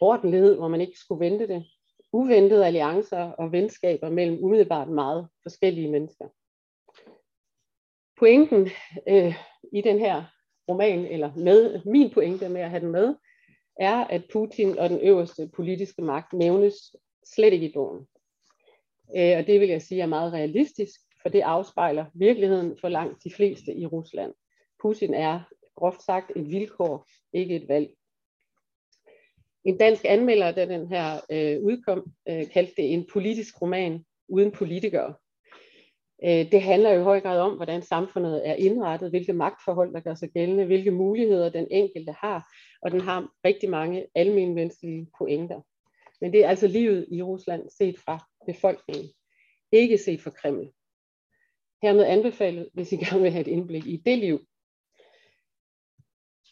ordentlighed, 0.00 0.56
hvor 0.56 0.68
man 0.68 0.80
ikke 0.80 0.98
skulle 0.98 1.24
vente 1.24 1.48
det, 1.48 1.64
uventede 2.12 2.66
alliancer 2.66 3.22
og 3.22 3.52
venskaber 3.52 4.10
mellem 4.10 4.44
umiddelbart 4.44 4.88
meget 4.88 5.28
forskellige 5.42 5.90
mennesker. 5.90 6.28
Pointen 8.18 8.68
øh, 9.08 9.34
i 9.72 9.80
den 9.80 9.98
her 9.98 10.24
roman, 10.68 11.06
eller 11.06 11.34
med 11.36 11.80
min 11.84 12.10
pointe 12.10 12.48
med 12.48 12.60
at 12.60 12.70
have 12.70 12.80
den 12.80 12.92
med, 12.92 13.14
er, 13.80 14.04
at 14.04 14.22
Putin 14.32 14.78
og 14.78 14.90
den 14.90 15.00
øverste 15.00 15.50
politiske 15.56 16.02
magt 16.02 16.32
nævnes 16.32 16.74
slet 17.34 17.52
ikke 17.52 17.68
i 17.68 17.72
bogen. 17.72 18.06
Øh, 19.16 19.38
og 19.38 19.46
det 19.46 19.60
vil 19.60 19.68
jeg 19.68 19.82
sige 19.82 20.02
er 20.02 20.06
meget 20.06 20.32
realistisk, 20.32 21.00
for 21.22 21.28
det 21.28 21.40
afspejler 21.40 22.04
virkeligheden 22.14 22.76
for 22.80 22.88
langt 22.88 23.24
de 23.24 23.30
fleste 23.30 23.74
i 23.74 23.86
Rusland. 23.86 24.34
Putin 24.82 25.14
er 25.14 25.40
groft 25.76 26.02
sagt 26.02 26.32
et 26.36 26.50
vilkår, 26.50 27.06
ikke 27.32 27.56
et 27.56 27.68
valg. 27.68 27.88
En 29.64 29.78
dansk 29.78 30.04
anmelder, 30.08 30.52
da 30.52 30.66
den 30.66 30.88
her 30.88 31.20
øh, 31.30 31.64
udkom, 31.64 32.12
øh, 32.28 32.50
kaldte 32.50 32.72
det 32.76 32.92
en 32.92 33.06
politisk 33.12 33.62
roman 33.62 34.04
uden 34.28 34.52
politikere. 34.52 35.14
Øh, 36.24 36.52
det 36.52 36.62
handler 36.62 36.90
jo 36.90 37.00
i 37.00 37.04
høj 37.04 37.20
grad 37.20 37.40
om, 37.40 37.56
hvordan 37.56 37.82
samfundet 37.82 38.48
er 38.48 38.54
indrettet, 38.54 39.10
hvilke 39.10 39.32
magtforhold, 39.32 39.94
der 39.94 40.00
gør 40.00 40.14
sig 40.14 40.30
gældende, 40.30 40.64
hvilke 40.64 40.90
muligheder 40.90 41.48
den 41.48 41.66
enkelte 41.70 42.12
har, 42.12 42.52
og 42.82 42.90
den 42.90 43.00
har 43.00 43.32
rigtig 43.44 43.70
mange 43.70 44.06
almindelige 44.14 45.06
pointer. 45.18 45.60
Men 46.20 46.32
det 46.32 46.44
er 46.44 46.48
altså 46.48 46.66
livet 46.66 47.06
i 47.10 47.22
Rusland 47.22 47.70
set 47.78 47.98
fra 47.98 48.26
befolkningen, 48.46 49.08
ikke 49.72 49.98
set 49.98 50.20
fra 50.20 50.30
Kreml. 50.30 50.72
Hermed 51.82 52.04
anbefalet, 52.04 52.68
hvis 52.74 52.92
I 52.92 52.96
gerne 53.04 53.22
vil 53.22 53.30
have 53.30 53.40
et 53.40 53.46
indblik 53.46 53.86
i 53.86 53.96
det 53.96 54.18
liv. 54.18 54.46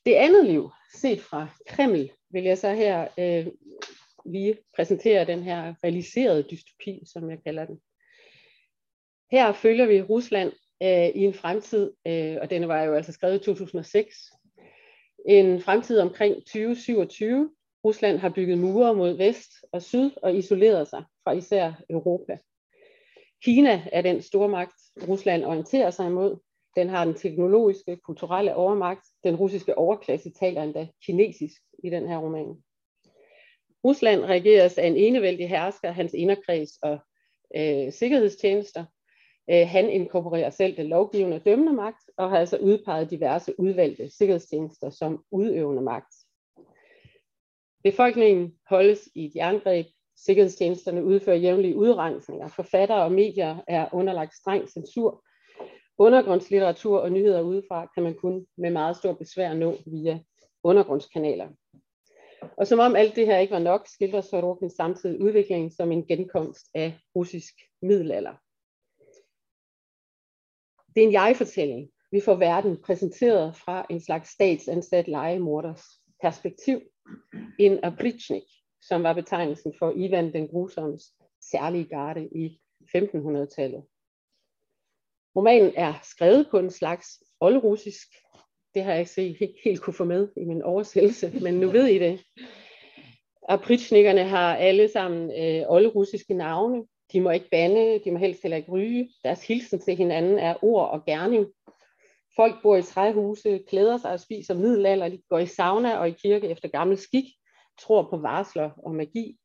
Det 0.07 0.15
andet 0.15 0.47
liv, 0.47 0.71
set 0.95 1.21
fra 1.21 1.49
Kreml, 1.67 2.11
vil 2.31 2.45
jeg 2.45 2.59
så 2.59 2.73
her 2.73 3.09
øh, 3.19 3.47
lige 4.27 4.59
præsentere 4.77 5.25
den 5.25 5.43
her 5.43 5.75
realiserede 5.85 6.43
dystopi, 6.43 7.03
som 7.13 7.31
jeg 7.31 7.39
kalder 7.45 7.65
den. 7.65 7.81
Her 9.31 9.53
følger 9.53 9.87
vi 9.87 10.03
Rusland 10.03 10.53
øh, 10.83 11.09
i 11.09 11.25
en 11.25 11.35
fremtid, 11.35 11.93
øh, 12.07 12.37
og 12.41 12.51
denne 12.51 12.69
var 12.69 12.83
jo 12.83 12.95
altså 12.95 13.13
skrevet 13.13 13.41
i 13.41 13.45
2006, 13.45 14.33
en 15.29 15.61
fremtid 15.61 16.01
omkring 16.01 16.35
2027, 16.35 17.51
Rusland 17.85 18.19
har 18.19 18.29
bygget 18.29 18.59
mure 18.59 18.95
mod 18.95 19.17
vest 19.17 19.51
og 19.73 19.83
syd 19.83 20.11
og 20.23 20.37
isoleret 20.37 20.89
sig 20.89 21.05
fra 21.25 21.33
især 21.33 21.73
Europa. 21.91 22.39
Kina 23.47 23.83
er 23.93 24.03
den 24.03 24.23
stormagt, 24.23 24.75
Rusland 25.09 25.45
orienterer 25.45 25.91
sig 25.91 26.07
imod. 26.07 26.39
Den 26.77 26.89
har 26.89 27.05
den 27.05 27.15
teknologiske, 27.15 27.97
kulturelle 27.97 28.55
overmagt. 28.55 29.07
Den 29.25 29.37
russiske 29.37 29.79
overklasse 29.79 30.31
taler 30.31 30.63
endda 30.63 30.89
kinesisk 31.07 31.63
i 31.85 31.91
den 31.91 32.09
her 32.09 32.19
roman. 32.19 32.63
Rusland 33.85 34.21
regeres 34.25 34.79
af 34.79 34.87
en 34.87 34.97
enevældig 34.97 35.49
hersker, 35.49 35.91
hans 35.91 36.13
inderkreds 36.15 36.71
og 36.83 36.99
øh, 37.57 37.93
sikkerhedstjenester. 37.93 38.85
Øh, 39.51 39.69
han 39.69 39.91
inkorporerer 39.91 40.51
selv 40.51 40.77
den 40.77 40.87
lovgivende 40.87 41.39
dømmende 41.39 41.73
magt 41.73 42.11
og 42.17 42.31
har 42.31 42.39
altså 42.39 42.57
udpeget 42.57 43.11
diverse 43.11 43.61
udvalgte 43.61 44.11
sikkerhedstjenester 44.19 44.91
som 44.91 45.25
udøvende 45.31 45.83
magt. 45.83 46.15
Befolkningen 47.85 48.53
holdes 48.71 49.09
i 49.15 49.27
et 49.27 49.33
jerngreb. 49.37 49.87
Sikkerhedstjenesterne 50.17 51.05
udfører 51.05 51.37
jævnlige 51.37 51.77
udrensninger. 51.77 52.49
Forfattere 52.49 53.03
og 53.03 53.13
medier 53.13 53.57
er 53.69 53.89
underlagt 53.93 54.35
streng 54.35 54.69
censur. 54.69 55.25
Undergrundslitteratur 55.99 56.99
og 56.99 57.13
nyheder 57.13 57.41
udefra 57.41 57.87
kan 57.95 58.03
man 58.03 58.15
kun 58.15 58.47
med 58.59 58.71
meget 58.71 58.97
stor 58.97 59.13
besvær 59.13 59.55
nå 59.55 59.77
via 59.87 60.21
undergrundskanaler. 60.63 61.49
Og 62.57 62.67
som 62.67 62.79
om 62.79 62.97
alt 62.97 63.17
det 63.17 63.27
her 63.27 63.39
ikke 63.39 63.53
var 63.53 63.59
nok, 63.59 63.87
skildrer 63.87 64.21
Sorokin 64.21 64.71
samtidig 64.71 65.21
udviklingen 65.21 65.71
som 65.71 65.93
en 65.93 66.07
genkomst 66.07 66.67
af 66.75 66.99
russisk 67.17 67.55
middelalder. 67.83 68.35
Det 70.95 71.03
er 71.03 71.07
en 71.07 71.13
jeg-fortælling, 71.13 71.91
Vi 72.11 72.21
får 72.21 72.35
verden 72.35 72.83
præsenteret 72.83 73.57
fra 73.57 73.87
en 73.91 74.01
slags 74.01 74.31
statsansat 74.31 75.09
legemorders 75.09 75.83
perspektiv. 76.23 76.81
En 77.59 77.85
aprichnik, 77.85 78.43
som 78.83 79.03
var 79.03 79.13
betegnelsen 79.13 79.75
for 79.79 79.93
Ivan 79.97 80.33
den 80.33 80.49
Grusoms 80.49 81.03
særlige 81.51 81.85
garde 81.85 82.29
i 82.33 82.61
1500-tallet. 82.97 83.85
Romanen 85.37 85.73
er 85.77 85.95
skrevet 86.03 86.49
på 86.51 86.59
en 86.59 86.71
slags 86.71 87.07
oldrussisk. 87.41 88.09
Det 88.75 88.85
har 88.85 88.91
jeg 88.91 89.01
ikke 89.01 89.13
set, 89.13 89.37
ikke 89.41 89.61
helt 89.65 89.81
kunne 89.81 89.95
få 89.95 90.05
med 90.05 90.29
i 90.37 90.45
min 90.45 90.63
oversættelse, 90.63 91.33
men 91.43 91.55
nu 91.55 91.71
ved 91.71 91.87
I 91.87 91.99
det. 91.99 92.25
Apritsnikkerne 93.49 94.25
har 94.25 94.57
alle 94.57 94.89
sammen 94.89 95.31
øh, 95.31 95.65
oldrussiske 95.69 96.35
navne. 96.35 96.85
De 97.13 97.21
må 97.21 97.31
ikke 97.31 97.51
bande, 97.51 98.01
de 98.05 98.11
må 98.11 98.19
helst 98.19 98.43
heller 98.43 98.57
ikke 98.57 98.73
ryge. 98.73 99.11
Deres 99.25 99.47
hilsen 99.47 99.79
til 99.79 99.97
hinanden 99.97 100.39
er 100.39 100.65
ord 100.65 100.91
og 100.91 101.05
gerning. 101.05 101.47
Folk 102.37 102.63
bor 102.63 102.77
i 102.77 102.83
træhuse, 102.83 103.61
klæder 103.69 103.97
sig 103.97 104.13
og 104.13 104.21
spiser 104.21 104.55
middelalder, 104.55 105.09
de 105.09 105.23
går 105.29 105.39
i 105.39 105.47
sauna 105.47 105.97
og 105.97 106.09
i 106.09 106.13
kirke 106.13 106.49
efter 106.49 106.69
gammel 106.69 106.99
skik, 106.99 107.25
tror 107.79 108.09
på 108.11 108.17
varsler 108.17 108.71
og 108.77 108.95
magi. 108.95 109.39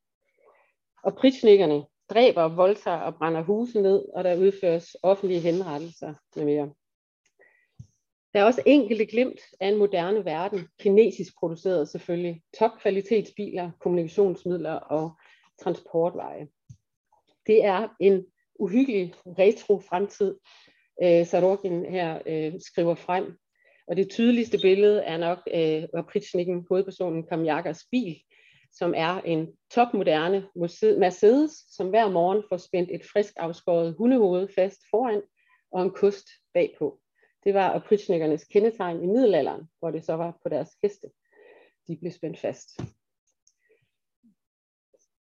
Og 1.04 1.16
pritsnikkerne 1.16 1.86
dræber, 2.10 2.48
voldtager 2.48 2.98
og 2.98 3.16
brænder 3.16 3.42
huse 3.42 3.82
ned, 3.82 4.06
og 4.16 4.24
der 4.24 4.38
udføres 4.38 4.96
offentlige 5.04 5.40
henrettelser 5.40 6.14
med 6.36 6.46
mere. 6.46 6.74
Der 8.34 8.40
er 8.40 8.44
også 8.44 8.64
enkelte 8.66 9.06
glimt 9.06 9.40
af 9.60 9.68
en 9.68 9.78
moderne 9.78 10.26
verden, 10.26 10.68
kinesisk 10.80 11.34
produceret 11.40 11.90
selvfølgelig, 11.90 12.42
topkvalitetsbiler, 12.60 13.72
kommunikationsmidler 13.80 14.74
og 14.74 15.12
transportveje. 15.64 16.48
Det 17.48 17.66
er 17.66 17.88
en 18.00 18.26
uhyggelig 18.60 19.14
retro 19.26 19.80
fremtid, 19.80 20.36
øh, 21.04 21.26
Sarokin 21.26 21.86
her 21.86 22.22
øh, 22.26 22.54
skriver 22.60 22.96
frem. 22.96 23.38
Og 23.88 23.98
det 23.98 24.10
tydeligste 24.10 24.58
billede 24.62 25.02
er 25.02 25.18
nok 25.18 25.40
øh, 25.54 25.84
Opritsnikken, 25.94 26.66
hovedpersonen 26.70 27.28
Kamjakas 27.28 27.86
bil, 27.92 28.16
som 28.72 28.94
er 28.98 29.22
en 29.22 29.48
topmoderne 29.72 30.48
Mercedes, 31.00 31.52
som 31.70 31.90
hver 31.90 32.10
morgen 32.10 32.44
får 32.50 32.58
spændt 32.58 32.90
et 32.92 33.02
frisk 33.14 33.34
afskåret 33.38 33.96
hundehoved 33.98 34.48
fast 34.56 34.82
foran 34.92 35.22
og 35.72 35.84
en 35.84 35.92
kust 35.92 36.28
bagpå. 36.54 37.00
Det 37.44 37.54
var 37.54 37.70
opritsnikkernes 37.70 38.44
kendetegn 38.44 39.04
i 39.04 39.08
middelalderen, 39.08 39.70
hvor 39.80 39.92
det 39.92 40.06
så 40.06 40.14
var 40.14 40.40
på 40.44 40.50
deres 40.50 40.70
heste. 40.84 41.08
De 41.88 41.98
blev 41.98 42.12
spændt 42.12 42.40
fast. 42.40 42.70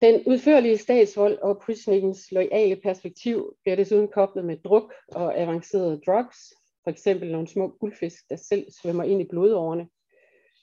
Den 0.02 0.24
udførlige 0.28 0.78
statsvold 0.78 1.38
og 1.38 1.62
Prisnikkens 1.66 2.32
loyale 2.32 2.76
perspektiv 2.76 3.56
bliver 3.64 3.76
desuden 3.76 4.08
koblet 4.08 4.46
med 4.46 4.58
druk 4.58 4.94
og 5.08 5.40
avancerede 5.40 6.02
drugs, 6.06 6.38
for 6.84 6.92
eksempel 6.92 7.32
nogle 7.32 7.48
små 7.48 7.78
guldfisk, 7.80 8.30
der 8.30 8.36
selv 8.36 8.72
svømmer 8.82 9.04
ind 9.04 9.22
i 9.22 9.28
blodårene, 9.30 9.88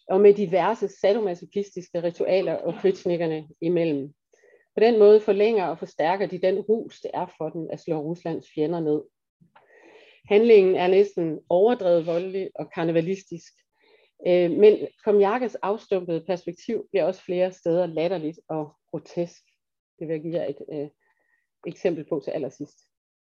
og 0.09 0.21
med 0.21 0.35
diverse 0.35 0.89
sadomasochistiske 0.89 2.03
ritualer 2.03 2.55
og 2.55 2.75
Prisnikkerne 2.75 3.49
imellem. 3.61 4.15
På 4.75 4.81
den 4.81 4.99
måde 4.99 5.21
forlænger 5.21 5.67
og 5.67 5.79
forstærker 5.79 6.27
de 6.27 6.39
den 6.39 6.61
rus, 6.61 7.01
det 7.01 7.11
er 7.15 7.35
for 7.39 7.49
dem 7.49 7.69
at 7.73 7.81
slå 7.81 7.99
Ruslands 8.01 8.47
fjender 8.55 8.81
ned. 8.81 9.03
Handlingen 10.29 10.75
er 10.75 10.89
næsten 10.89 11.41
overdrevet 11.49 12.07
voldelig 12.07 12.51
og 12.55 12.71
karnevalistisk, 12.71 13.53
øh, 14.27 14.51
men 14.51 14.89
Komjakkes 15.05 15.55
afstumpede 15.55 16.25
perspektiv 16.27 16.89
bliver 16.91 17.05
også 17.05 17.23
flere 17.23 17.53
steder 17.53 17.87
latterligt 17.87 18.41
og 18.49 18.77
grotesk. 18.91 19.43
Det 19.99 20.09
vil 20.09 20.15
jeg 20.15 20.23
give 20.23 20.35
jer 20.35 20.47
et 20.47 20.63
øh, 20.73 20.89
eksempel 21.67 22.05
på 22.09 22.21
til 22.25 22.31
allersidst. 22.31 22.79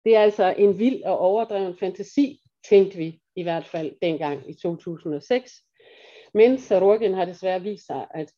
Det 0.04 0.16
er 0.16 0.20
altså 0.20 0.54
en 0.58 0.78
vild 0.78 1.02
og 1.02 1.18
overdreven 1.18 1.76
fantasi, 1.76 2.41
tænkte 2.68 2.98
vi 2.98 3.20
i 3.36 3.42
hvert 3.42 3.66
fald 3.66 3.92
dengang 4.02 4.50
i 4.50 4.54
2006. 4.54 5.52
Men 6.34 6.58
Sarokin 6.58 7.14
har 7.14 7.24
desværre 7.24 7.62
vist 7.62 7.86
sig 7.86 8.06
at 8.10 8.32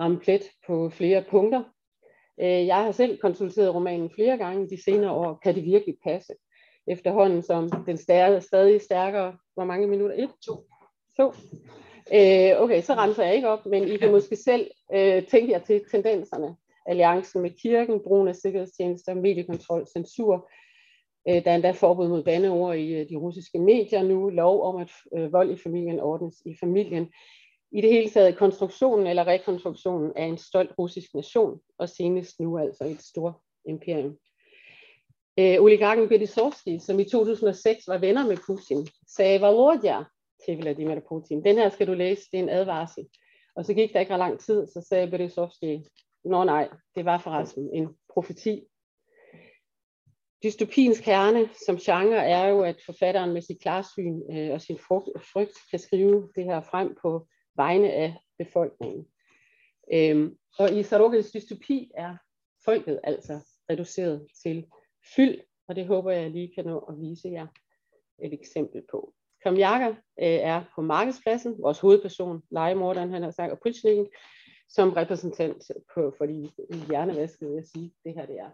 ramme 0.00 0.20
plet 0.20 0.50
på 0.66 0.90
flere 0.90 1.24
punkter. 1.30 1.62
Øh, 2.40 2.66
jeg 2.66 2.76
har 2.76 2.92
selv 2.92 3.18
konsulteret 3.18 3.74
romanen 3.74 4.10
flere 4.10 4.38
gange 4.38 4.68
de 4.68 4.82
senere 4.82 5.12
år. 5.12 5.40
Kan 5.42 5.54
det 5.54 5.64
virkelig 5.64 5.96
passe? 6.04 6.32
Efterhånden 6.86 7.42
som 7.42 7.70
den 7.86 7.96
stadig 8.40 8.82
stærkere, 8.82 9.36
hvor 9.54 9.64
mange 9.64 9.86
minutter? 9.86 10.16
Et? 10.24 10.30
To. 10.46 10.64
To. 11.16 11.32
Øh, 12.14 12.62
okay, 12.62 12.82
så 12.82 12.94
renser 12.94 13.24
jeg 13.24 13.34
ikke 13.34 13.48
op, 13.48 13.66
men 13.66 13.88
I 13.88 13.96
kan 13.96 14.10
måske 14.10 14.36
selv 14.36 14.70
øh, 14.94 15.26
tænke 15.26 15.52
jer 15.52 15.58
til 15.58 15.82
tendenserne. 15.90 16.56
Alliancen 16.86 17.42
med 17.42 17.50
kirken, 17.50 18.00
brugen 18.04 18.28
af 18.28 18.36
sikkerhedstjenester, 18.36 19.14
mediekontrol, 19.14 19.86
censur. 19.86 20.50
Øh, 21.28 21.44
der 21.44 21.50
er 21.50 21.54
endda 21.54 21.70
forbud 21.70 22.08
mod 22.08 22.22
bandeord 22.22 22.76
i 22.76 22.94
øh, 22.94 23.08
de 23.08 23.16
russiske 23.16 23.58
medier 23.58 24.02
nu, 24.02 24.28
lov 24.28 24.62
om, 24.62 24.76
at 24.76 24.90
øh, 25.16 25.32
vold 25.32 25.50
i 25.50 25.62
familien 25.62 26.00
ordnes 26.00 26.42
i 26.46 26.56
familien. 26.60 27.12
I 27.72 27.80
det 27.80 27.90
hele 27.90 28.10
taget 28.10 28.36
konstruktionen 28.36 29.06
eller 29.06 29.26
rekonstruktionen 29.26 30.12
af 30.16 30.24
en 30.24 30.38
stolt 30.38 30.70
russisk 30.78 31.14
nation, 31.14 31.60
og 31.78 31.88
senest 31.88 32.40
nu 32.40 32.58
altså 32.58 32.84
et 32.84 33.02
stort 33.02 33.34
imperium. 33.68 34.18
Øh, 35.38 35.62
oligarken 35.62 36.08
Berezovsky, 36.08 36.78
som 36.78 37.00
i 37.00 37.04
2006 37.04 37.88
var 37.88 37.98
venner 37.98 38.26
med 38.26 38.36
Putin, 38.46 38.88
sagde, 39.16 39.40
Volodya, 39.40 40.04
til 40.44 40.56
Vladimir 40.56 41.00
Putin. 41.08 41.44
Den 41.44 41.56
her 41.56 41.68
skal 41.68 41.86
du 41.86 41.94
læse, 41.94 42.22
det 42.32 42.38
er 42.38 42.42
en 42.42 42.48
advarsel. 42.48 43.06
Og 43.56 43.64
så 43.64 43.74
gik 43.74 43.92
der 43.92 44.00
ikke 44.00 44.12
ret 44.12 44.18
lang 44.18 44.40
tid, 44.40 44.66
så 44.66 44.86
sagde 44.88 45.10
Berezovsky, 45.10 45.78
nå 46.24 46.44
nej, 46.44 46.68
det 46.94 47.04
var 47.04 47.18
forresten 47.18 47.70
en 47.74 47.88
profeti. 48.14 48.64
Dystopiens 50.42 51.00
kerne 51.00 51.48
som 51.66 51.76
genre 51.76 52.16
er 52.16 52.48
jo, 52.48 52.62
at 52.62 52.82
forfatteren 52.86 53.32
med 53.32 53.42
sit 53.42 53.60
klarsyn 53.60 54.22
øh, 54.32 54.50
og 54.52 54.60
sin 54.60 54.78
frygt 55.32 55.58
kan 55.70 55.78
skrive 55.78 56.28
det 56.36 56.44
her 56.44 56.60
frem 56.60 56.96
på 57.02 57.26
vegne 57.56 57.92
af 57.92 58.16
befolkningen. 58.38 59.06
Øhm, 59.92 60.36
og 60.58 60.72
i 60.78 60.82
Sarokins 60.82 61.30
dystopi 61.30 61.90
er 61.94 62.16
folket 62.64 63.00
altså 63.04 63.40
reduceret 63.70 64.26
til 64.42 64.66
fyld, 65.16 65.40
og 65.68 65.76
det 65.76 65.86
håber 65.86 66.10
jeg 66.10 66.30
lige 66.30 66.52
kan 66.54 66.64
nå 66.64 66.78
at 66.78 66.94
vise 67.00 67.28
jer 67.28 67.46
et 68.22 68.32
eksempel 68.32 68.82
på. 68.90 69.14
Kamjaka 69.42 69.88
øh, 69.88 69.94
er 70.18 70.64
på 70.74 70.82
markedspladsen, 70.82 71.62
vores 71.62 71.80
hovedperson, 71.80 72.42
legemorderen, 72.50 73.10
han 73.10 73.22
har 73.22 73.30
sagt, 73.30 73.52
og 73.52 73.58
politikken, 73.62 74.06
som 74.68 74.92
repræsentant 74.92 75.70
på, 75.94 76.14
for 76.18 76.26
de 76.26 76.50
hjernevaskede, 76.88 77.50
vil 77.50 77.56
jeg 77.56 77.66
sige, 77.66 77.92
det 78.04 78.14
her 78.14 78.26
det 78.26 78.36
er. 78.38 78.50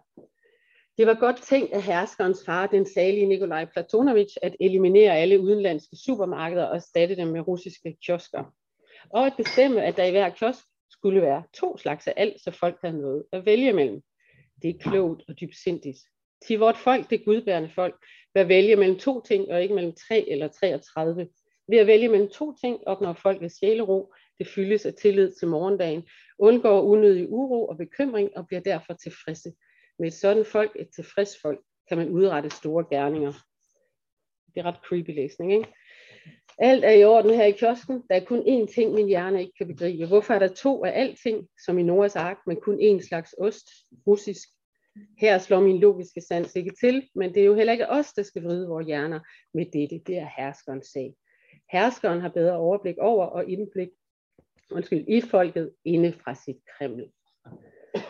Det 0.97 1.07
var 1.07 1.13
godt 1.13 1.41
tænkt 1.41 1.73
af 1.73 1.81
herskerens 1.81 2.45
far, 2.45 2.67
den 2.67 2.85
salige 2.85 3.25
Nikolaj 3.25 3.65
Platonovich, 3.65 4.37
at 4.41 4.55
eliminere 4.59 5.17
alle 5.17 5.39
udenlandske 5.39 5.95
supermarkeder 6.05 6.65
og 6.65 6.75
erstatte 6.75 7.15
dem 7.15 7.27
med 7.27 7.47
russiske 7.47 7.97
kiosker. 8.05 8.53
Og 9.09 9.25
at 9.25 9.33
bestemme, 9.37 9.83
at 9.83 9.97
der 9.97 10.03
i 10.03 10.11
hver 10.11 10.29
kiosk 10.29 10.59
skulle 10.89 11.21
være 11.21 11.43
to 11.53 11.77
slags 11.77 12.07
af 12.07 12.13
alt, 12.17 12.41
så 12.41 12.51
folk 12.51 12.77
havde 12.83 12.97
noget 12.97 13.23
at 13.31 13.45
vælge 13.45 13.73
mellem. 13.73 14.01
Det 14.61 14.69
er 14.69 14.79
klogt 14.79 15.23
og 15.27 15.39
dybsindigt. 15.39 15.97
Til 16.47 16.59
vort 16.59 16.77
folk, 16.77 17.09
det 17.09 17.25
gudbærende 17.25 17.69
folk, 17.69 18.05
ved 18.33 18.45
vælge 18.45 18.75
mellem 18.75 18.99
to 18.99 19.21
ting, 19.21 19.51
og 19.51 19.61
ikke 19.61 19.75
mellem 19.75 19.93
tre 20.07 20.29
eller 20.29 20.47
33. 20.47 21.27
Ved 21.67 21.77
at 21.77 21.87
vælge 21.87 22.09
mellem 22.09 22.29
to 22.29 22.55
ting 22.63 22.87
opnår 22.87 23.13
folket 23.13 23.51
sjælero, 23.51 24.13
det 24.39 24.47
fyldes 24.47 24.85
af 24.85 24.93
tillid 24.93 25.33
til 25.39 25.47
morgendagen, 25.47 26.03
undgår 26.39 26.81
unødig 26.81 27.29
uro 27.29 27.67
og 27.67 27.77
bekymring 27.77 28.37
og 28.37 28.47
bliver 28.47 28.61
derfor 28.61 28.93
tilfredse. 28.93 29.51
Med 29.99 30.07
et 30.07 30.13
sådan 30.13 30.45
folk, 30.45 30.71
et 30.79 30.89
tilfreds 30.95 31.41
folk, 31.41 31.59
kan 31.89 31.97
man 31.97 32.09
udrette 32.09 32.49
store 32.49 32.85
gerninger. 32.91 33.33
Det 34.55 34.59
er 34.59 34.65
ret 34.65 34.79
creepy 34.87 35.15
læsning, 35.15 35.53
ikke? 35.53 35.67
Alt 36.57 36.85
er 36.85 36.91
i 36.91 37.03
orden 37.03 37.33
her 37.33 37.45
i 37.45 37.51
kiosken. 37.51 38.03
Der 38.09 38.15
er 38.15 38.25
kun 38.25 38.39
én 38.39 38.73
ting, 38.73 38.93
min 38.93 39.07
hjerne 39.07 39.41
ikke 39.41 39.53
kan 39.57 39.67
begribe. 39.67 40.07
Hvorfor 40.07 40.33
er 40.33 40.39
der 40.39 40.47
to 40.47 40.85
af 40.85 40.99
alting, 40.99 41.47
som 41.65 41.77
i 41.77 41.83
Noras 41.83 42.15
ark, 42.15 42.37
men 42.47 42.61
kun 42.61 42.79
én 42.79 43.07
slags 43.07 43.35
ost, 43.37 43.67
russisk, 44.07 44.49
her 45.17 45.37
slår 45.37 45.59
min 45.59 45.79
logiske 45.79 46.21
sans 46.21 46.55
ikke 46.55 46.73
til, 46.79 47.09
men 47.15 47.33
det 47.33 47.41
er 47.41 47.45
jo 47.45 47.55
heller 47.55 47.73
ikke 47.73 47.89
os, 47.89 48.13
der 48.13 48.23
skal 48.23 48.43
vride 48.43 48.67
vores 48.67 48.85
hjerner 48.85 49.19
med 49.53 49.65
dette. 49.65 50.01
Det 50.07 50.17
er 50.17 50.29
herskerens 50.37 50.87
sag. 50.87 51.15
Herskeren 51.71 52.21
har 52.21 52.29
bedre 52.29 52.57
overblik 52.57 52.97
over 52.97 53.25
og 53.25 53.49
indblik 53.49 53.89
undskyld, 54.71 55.05
i 55.07 55.21
folket 55.21 55.75
inde 55.85 56.13
fra 56.13 56.35
sit 56.35 56.57
kreml. 56.77 57.11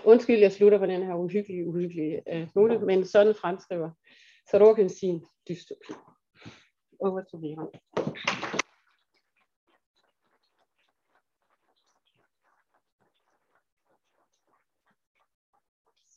Undskyld, 0.05 0.39
jeg 0.39 0.51
slutter 0.51 0.77
på 0.77 0.85
den 0.85 1.03
her 1.03 1.15
uhyggelige, 1.15 1.67
uhyggelige 1.67 2.23
uh, 2.33 2.47
note, 2.55 2.85
men 2.85 3.05
sådan 3.05 3.35
fremskriver 3.35 3.89
Sorokin 4.51 4.89
sin 4.89 5.25
dystopi. 5.47 5.93
Over 6.99 7.21
to 7.21 7.37
Vera. 7.37 7.67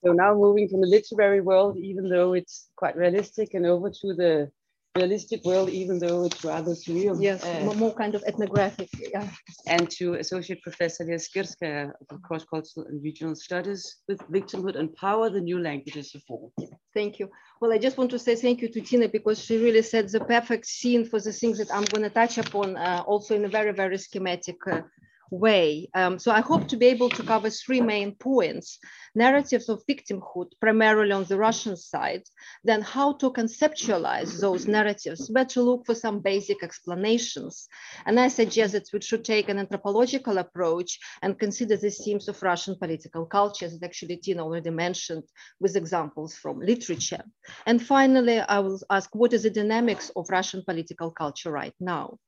So 0.04 0.12
now 0.12 0.34
moving 0.34 0.70
from 0.70 0.80
the 0.80 0.90
literary 0.96 1.40
world, 1.40 1.76
even 1.76 2.04
though 2.08 2.34
it's 2.34 2.70
quite 2.76 2.96
realistic, 2.96 3.54
and 3.54 3.66
over 3.66 3.88
to 3.88 4.14
the 4.14 4.50
realistic 4.98 5.44
world, 5.44 5.68
even 5.70 5.98
though 5.98 6.24
it's 6.24 6.42
rather 6.44 6.72
surreal. 6.72 7.16
Yes, 7.20 7.44
uh, 7.44 7.74
more 7.84 7.94
kind 7.94 8.14
of 8.14 8.22
ethnographic. 8.30 8.88
Yeah. 9.14 9.28
And 9.66 9.90
to 9.98 10.14
Associate 10.14 10.60
Professor 10.62 11.04
Vera 11.04 11.18
Skvirskaja 11.18 11.92
of 12.10 12.22
Cross 12.22 12.44
Cultural 12.52 12.86
and 12.86 13.02
Regional 13.02 13.34
Studies 13.34 13.82
with 14.08 14.20
Victimhood 14.36 14.76
and 14.80 14.94
Power, 14.96 15.30
the 15.30 15.40
New 15.40 15.60
Languages 15.68 16.14
of 16.14 16.22
War. 16.28 16.50
Thank 16.94 17.18
you. 17.18 17.30
Well, 17.60 17.72
I 17.72 17.78
just 17.78 17.98
want 17.98 18.10
to 18.12 18.18
say 18.18 18.34
thank 18.34 18.62
you 18.62 18.68
to 18.68 18.80
Tina 18.80 19.08
because 19.08 19.38
she 19.44 19.54
really 19.66 19.82
set 19.82 20.10
the 20.10 20.20
perfect 20.20 20.66
scene 20.66 21.04
for 21.04 21.20
the 21.20 21.32
things 21.32 21.58
that 21.58 21.70
I'm 21.74 21.84
going 21.84 22.04
to 22.08 22.10
touch 22.10 22.38
upon 22.38 22.76
uh, 22.76 23.02
also 23.06 23.34
in 23.34 23.44
a 23.44 23.48
very, 23.48 23.72
very 23.72 23.98
schematic 23.98 24.56
uh, 24.66 24.82
way. 25.30 25.88
Um, 25.94 26.18
so 26.18 26.30
I 26.30 26.40
hope 26.40 26.68
to 26.68 26.76
be 26.76 26.86
able 26.86 27.10
to 27.10 27.22
cover 27.22 27.50
three 27.50 27.80
main 27.80 28.14
points, 28.14 28.78
narratives 29.14 29.68
of 29.68 29.82
victimhood, 29.88 30.52
primarily 30.60 31.12
on 31.12 31.24
the 31.24 31.36
Russian 31.36 31.76
side, 31.76 32.22
then 32.64 32.82
how 32.82 33.14
to 33.14 33.30
conceptualize 33.30 34.40
those 34.40 34.66
narratives, 34.66 35.30
where 35.30 35.44
to 35.46 35.62
look 35.62 35.86
for 35.86 35.94
some 35.94 36.20
basic 36.20 36.62
explanations. 36.62 37.68
And 38.06 38.18
I 38.18 38.28
suggest 38.28 38.72
that 38.72 38.88
we 38.92 39.00
should 39.00 39.24
take 39.24 39.48
an 39.48 39.58
anthropological 39.58 40.38
approach 40.38 40.98
and 41.22 41.38
consider 41.38 41.76
the 41.76 41.90
themes 41.90 42.28
of 42.28 42.42
Russian 42.42 42.76
political 42.76 43.26
culture, 43.26 43.68
that 43.68 43.82
actually 43.82 44.16
Tina 44.16 44.44
already 44.44 44.70
mentioned 44.70 45.24
with 45.60 45.76
examples 45.76 46.34
from 46.34 46.60
literature. 46.60 47.24
And 47.66 47.82
finally, 47.82 48.40
I 48.40 48.60
will 48.60 48.80
ask 48.90 49.14
what 49.14 49.32
is 49.32 49.42
the 49.42 49.50
dynamics 49.50 50.10
of 50.16 50.28
Russian 50.30 50.62
political 50.64 51.10
culture 51.10 51.50
right 51.50 51.74
now? 51.80 52.18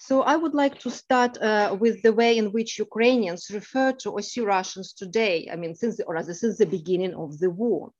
So 0.00 0.22
I 0.22 0.36
would 0.36 0.54
like 0.54 0.78
to 0.80 0.90
start 0.90 1.36
uh, 1.38 1.76
with 1.78 2.02
the 2.02 2.12
way 2.12 2.38
in 2.38 2.52
which 2.52 2.78
Ukrainians 2.78 3.50
refer 3.50 3.92
to 3.92 4.20
see 4.22 4.40
Russians 4.40 4.92
today. 4.92 5.48
I 5.52 5.56
mean, 5.56 5.74
since 5.74 5.96
the, 5.96 6.04
or 6.04 6.14
rather 6.14 6.34
since 6.34 6.58
the 6.58 6.66
beginning 6.66 7.14
of 7.14 7.38
the 7.38 7.50
war. 7.50 7.92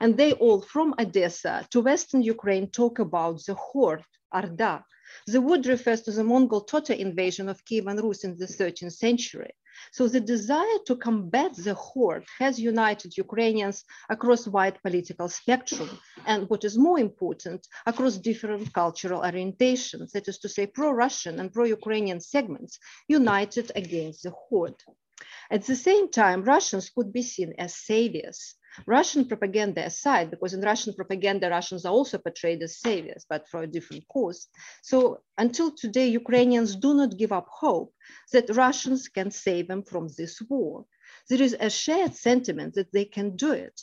And 0.00 0.16
they 0.16 0.32
all, 0.32 0.60
from 0.60 0.94
Odessa 0.98 1.66
to 1.70 1.80
Western 1.80 2.22
Ukraine, 2.22 2.68
talk 2.70 2.98
about 2.98 3.44
the 3.46 3.54
horde, 3.54 4.04
Arda. 4.32 4.84
The 5.26 5.40
word 5.40 5.66
refers 5.66 6.02
to 6.02 6.12
the 6.12 6.24
Mongol 6.24 6.62
Tatar 6.62 6.94
invasion 6.94 7.48
of 7.48 7.64
Kievan 7.64 8.02
Rus 8.02 8.24
in 8.24 8.36
the 8.36 8.46
13th 8.46 8.92
century. 8.92 9.52
So 9.92 10.08
the 10.08 10.20
desire 10.20 10.78
to 10.86 10.96
combat 10.96 11.54
the 11.56 11.74
horde 11.74 12.24
has 12.38 12.58
united 12.58 13.16
Ukrainians 13.16 13.84
across 14.08 14.46
wide 14.46 14.78
political 14.82 15.28
spectrum, 15.28 15.90
and 16.26 16.48
what 16.48 16.64
is 16.64 16.78
more 16.78 16.98
important, 16.98 17.66
across 17.86 18.16
different 18.16 18.72
cultural 18.72 19.22
orientations, 19.22 20.12
that 20.12 20.28
is 20.28 20.38
to 20.38 20.48
say 20.48 20.66
pro-Russian 20.66 21.40
and 21.40 21.52
pro-Ukrainian 21.52 22.20
segments 22.20 22.78
united 23.08 23.70
against 23.76 24.22
the 24.22 24.30
horde. 24.30 24.80
At 25.50 25.64
the 25.64 25.76
same 25.76 26.10
time, 26.10 26.42
Russians 26.42 26.90
could 26.90 27.12
be 27.12 27.22
seen 27.22 27.54
as 27.58 27.76
saviors, 27.76 28.56
Russian 28.86 29.24
propaganda 29.26 29.84
aside, 29.84 30.30
because 30.30 30.54
in 30.54 30.60
Russian 30.60 30.94
propaganda, 30.94 31.48
Russians 31.48 31.84
are 31.84 31.92
also 31.92 32.18
portrayed 32.18 32.62
as 32.62 32.78
saviors, 32.78 33.24
but 33.28 33.48
for 33.48 33.62
a 33.62 33.66
different 33.66 34.06
cause. 34.08 34.48
So 34.82 35.20
until 35.38 35.70
today, 35.70 36.08
Ukrainians 36.08 36.76
do 36.76 36.94
not 36.94 37.16
give 37.16 37.32
up 37.32 37.46
hope 37.48 37.92
that 38.32 38.56
Russians 38.56 39.08
can 39.08 39.30
save 39.30 39.68
them 39.68 39.82
from 39.82 40.08
this 40.16 40.40
war. 40.48 40.84
There 41.28 41.42
is 41.42 41.56
a 41.58 41.70
shared 41.70 42.14
sentiment 42.14 42.74
that 42.74 42.92
they 42.92 43.04
can 43.04 43.36
do 43.36 43.52
it. 43.52 43.80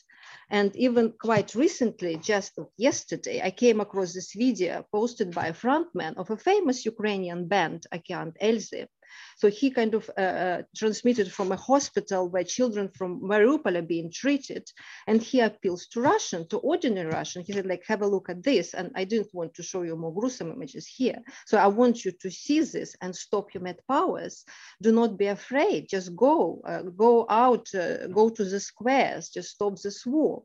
And 0.49 0.75
even 0.75 1.13
quite 1.19 1.55
recently, 1.55 2.17
just 2.17 2.59
yesterday, 2.77 3.41
I 3.41 3.51
came 3.51 3.79
across 3.79 4.13
this 4.13 4.33
video 4.33 4.85
posted 4.91 5.31
by 5.31 5.47
a 5.47 5.53
frontman 5.53 6.15
of 6.17 6.29
a 6.29 6.37
famous 6.37 6.85
Ukrainian 6.85 7.47
band, 7.47 7.85
Okean 7.93 8.33
Elzy, 8.41 8.87
so 9.37 9.49
he 9.49 9.71
kind 9.71 9.93
of 9.93 10.09
uh, 10.17 10.21
uh, 10.21 10.61
transmitted 10.75 11.31
from 11.31 11.51
a 11.51 11.55
hospital 11.55 12.29
where 12.29 12.43
children 12.43 12.89
from 12.89 13.21
Mariupol 13.21 13.77
are 13.77 13.81
being 13.81 14.11
treated. 14.11 14.69
And 15.07 15.21
he 15.21 15.39
appeals 15.39 15.87
to 15.87 16.01
Russian, 16.01 16.47
to 16.49 16.57
ordinary 16.57 17.09
Russian. 17.09 17.43
He 17.43 17.53
said, 17.53 17.65
like, 17.65 17.83
have 17.87 18.01
a 18.01 18.07
look 18.07 18.29
at 18.29 18.43
this. 18.43 18.73
And 18.73 18.91
I 18.95 19.03
didn't 19.03 19.33
want 19.33 19.53
to 19.55 19.63
show 19.63 19.81
you 19.81 19.95
more 19.95 20.13
gruesome 20.13 20.51
images 20.51 20.87
here. 20.87 21.19
So 21.45 21.57
I 21.57 21.67
want 21.67 22.05
you 22.05 22.11
to 22.11 22.29
see 22.29 22.59
this 22.61 22.95
and 23.01 23.15
stop 23.15 23.53
your 23.53 23.63
mad 23.63 23.79
powers. 23.87 24.45
Do 24.81 24.91
not 24.91 25.17
be 25.17 25.27
afraid. 25.27 25.89
Just 25.89 26.15
go, 26.15 26.61
uh, 26.65 26.83
go 26.83 27.25
out, 27.29 27.67
uh, 27.73 28.07
go 28.07 28.29
to 28.29 28.43
the 28.43 28.59
squares, 28.59 29.29
just 29.29 29.51
stop 29.51 29.79
this 29.81 30.05
war. 30.05 30.43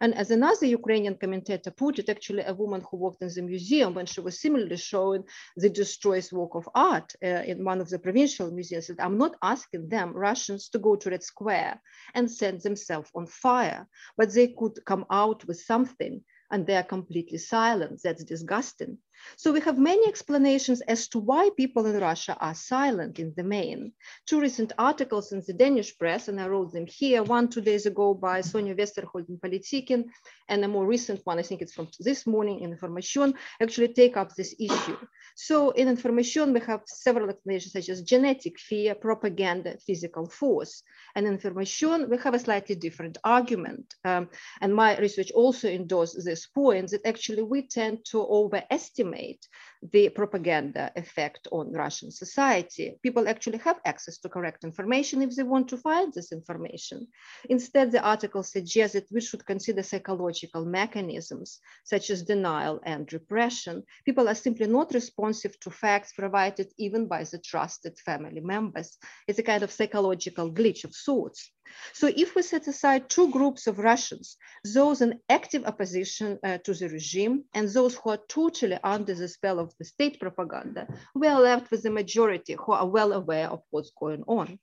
And 0.00 0.14
as 0.14 0.30
another 0.30 0.66
Ukrainian 0.66 1.16
commentator 1.16 1.70
put 1.70 1.98
it, 1.98 2.08
actually 2.08 2.42
a 2.42 2.54
woman 2.54 2.82
who 2.88 2.96
worked 2.96 3.22
in 3.22 3.28
the 3.28 3.42
museum 3.42 3.94
when 3.94 4.06
she 4.06 4.20
was 4.20 4.40
similarly 4.40 4.76
showing 4.76 5.24
the 5.56 5.70
destroys 5.70 6.32
work 6.32 6.54
of 6.54 6.68
art 6.74 7.12
uh, 7.22 7.42
in 7.46 7.64
one 7.64 7.80
of 7.80 7.88
the 7.90 7.98
provincial 7.98 8.50
museums, 8.50 8.86
said, 8.86 9.00
I'm 9.00 9.18
not 9.18 9.36
asking 9.42 9.88
them, 9.88 10.12
Russians, 10.12 10.68
to 10.70 10.78
go 10.78 10.96
to 10.96 11.10
Red 11.10 11.22
Square 11.22 11.80
and 12.14 12.30
set 12.30 12.62
themselves 12.62 13.10
on 13.14 13.26
fire, 13.26 13.86
but 14.16 14.32
they 14.32 14.48
could 14.48 14.84
come 14.84 15.04
out 15.10 15.44
with 15.46 15.60
something 15.60 16.22
and 16.50 16.66
they 16.66 16.76
are 16.76 16.84
completely 16.84 17.38
silent. 17.38 18.00
That's 18.02 18.24
disgusting. 18.24 18.98
So 19.36 19.52
we 19.52 19.60
have 19.60 19.78
many 19.78 20.06
explanations 20.08 20.80
as 20.82 21.08
to 21.08 21.18
why 21.18 21.50
people 21.56 21.86
in 21.86 21.98
Russia 22.00 22.36
are 22.40 22.54
silent 22.54 23.18
in 23.18 23.32
the 23.36 23.42
main. 23.42 23.92
Two 24.26 24.40
recent 24.40 24.72
articles 24.78 25.32
in 25.32 25.42
the 25.46 25.52
Danish 25.52 25.96
press, 25.98 26.28
and 26.28 26.40
I 26.40 26.48
wrote 26.48 26.72
them 26.72 26.86
here, 26.86 27.22
one 27.22 27.48
two 27.48 27.60
days 27.60 27.86
ago 27.86 28.14
by 28.14 28.40
Sonja 28.40 28.76
Westerholt 28.78 29.28
in 29.28 29.38
Politiken, 29.38 30.04
and 30.48 30.64
a 30.64 30.68
more 30.68 30.86
recent 30.86 31.20
one, 31.24 31.38
I 31.38 31.42
think 31.42 31.62
it's 31.62 31.74
from 31.74 31.88
this 32.00 32.26
morning 32.26 32.60
in 32.60 32.72
Information, 32.72 33.34
actually 33.60 33.88
take 33.88 34.16
up 34.16 34.34
this 34.34 34.54
issue. 34.58 34.96
So 35.36 35.70
in 35.70 35.88
Information, 35.88 36.52
we 36.52 36.60
have 36.60 36.82
several 36.86 37.30
explanations 37.30 37.72
such 37.72 37.88
as 37.88 38.02
genetic 38.02 38.58
fear, 38.58 38.94
propaganda, 38.94 39.76
physical 39.86 40.28
force. 40.28 40.82
And 41.14 41.26
in 41.26 41.34
Information, 41.34 42.08
we 42.10 42.18
have 42.18 42.34
a 42.34 42.38
slightly 42.38 42.74
different 42.74 43.18
argument. 43.24 43.94
Um, 44.04 44.28
and 44.60 44.74
my 44.74 44.98
research 44.98 45.30
also 45.32 45.68
endorses 45.68 46.24
this 46.24 46.46
point 46.46 46.90
that 46.90 47.06
actually 47.06 47.42
we 47.42 47.68
tend 47.68 48.04
to 48.06 48.20
overestimate 48.20 49.03
estimate 49.04 49.48
the 49.92 50.08
propaganda 50.08 50.90
effect 50.96 51.46
on 51.52 51.72
Russian 51.72 52.10
society. 52.10 52.98
People 53.02 53.28
actually 53.28 53.58
have 53.58 53.80
access 53.84 54.18
to 54.18 54.28
correct 54.28 54.64
information 54.64 55.22
if 55.22 55.36
they 55.36 55.42
want 55.42 55.68
to 55.68 55.76
find 55.76 56.12
this 56.12 56.32
information. 56.32 57.06
Instead, 57.50 57.92
the 57.92 58.02
article 58.02 58.42
suggests 58.42 58.94
that 58.94 59.10
we 59.12 59.20
should 59.20 59.44
consider 59.44 59.82
psychological 59.82 60.64
mechanisms 60.64 61.60
such 61.84 62.10
as 62.10 62.22
denial 62.22 62.80
and 62.84 63.12
repression. 63.12 63.82
People 64.06 64.28
are 64.28 64.34
simply 64.34 64.66
not 64.66 64.94
responsive 64.94 65.58
to 65.60 65.70
facts 65.70 66.12
provided 66.12 66.72
even 66.78 67.06
by 67.06 67.24
the 67.24 67.38
trusted 67.38 67.98
family 67.98 68.40
members. 68.40 68.96
It's 69.28 69.38
a 69.38 69.42
kind 69.42 69.62
of 69.62 69.72
psychological 69.72 70.50
glitch 70.50 70.84
of 70.84 70.94
sorts. 70.94 71.50
So 71.92 72.12
if 72.14 72.34
we 72.34 72.42
set 72.42 72.68
aside 72.68 73.08
two 73.08 73.30
groups 73.30 73.66
of 73.66 73.78
Russians, 73.78 74.36
those 74.64 75.00
in 75.00 75.20
active 75.28 75.64
opposition 75.64 76.38
uh, 76.42 76.58
to 76.58 76.74
the 76.74 76.88
regime 76.88 77.44
and 77.54 77.68
those 77.68 77.94
who 77.96 78.10
are 78.10 78.20
totally 78.28 78.78
under 78.84 79.14
the 79.14 79.28
spell 79.28 79.58
of 79.58 79.73
the 79.78 79.84
state 79.84 80.20
propaganda, 80.20 80.86
we 81.14 81.26
are 81.26 81.40
left 81.40 81.70
with 81.70 81.82
the 81.82 81.90
majority 81.90 82.54
who 82.54 82.72
are 82.72 82.88
well 82.88 83.12
aware 83.12 83.48
of 83.48 83.62
what's 83.70 83.92
going 83.98 84.24
on. 84.26 84.58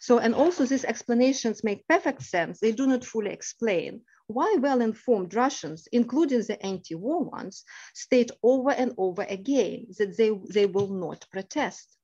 So, 0.00 0.18
and 0.18 0.34
also 0.34 0.64
these 0.64 0.84
explanations 0.84 1.64
make 1.64 1.86
perfect 1.86 2.22
sense. 2.22 2.58
They 2.58 2.72
do 2.72 2.86
not 2.86 3.04
fully 3.04 3.30
explain 3.30 4.02
why 4.26 4.56
well-informed 4.60 5.34
Russians, 5.34 5.88
including 5.92 6.42
the 6.42 6.64
anti-war 6.64 7.24
ones, 7.24 7.64
state 7.94 8.30
over 8.42 8.70
and 8.70 8.92
over 8.96 9.22
again 9.22 9.86
that 9.98 10.16
they, 10.16 10.30
they 10.52 10.66
will 10.66 10.88
not 10.88 11.26
protest. 11.32 11.96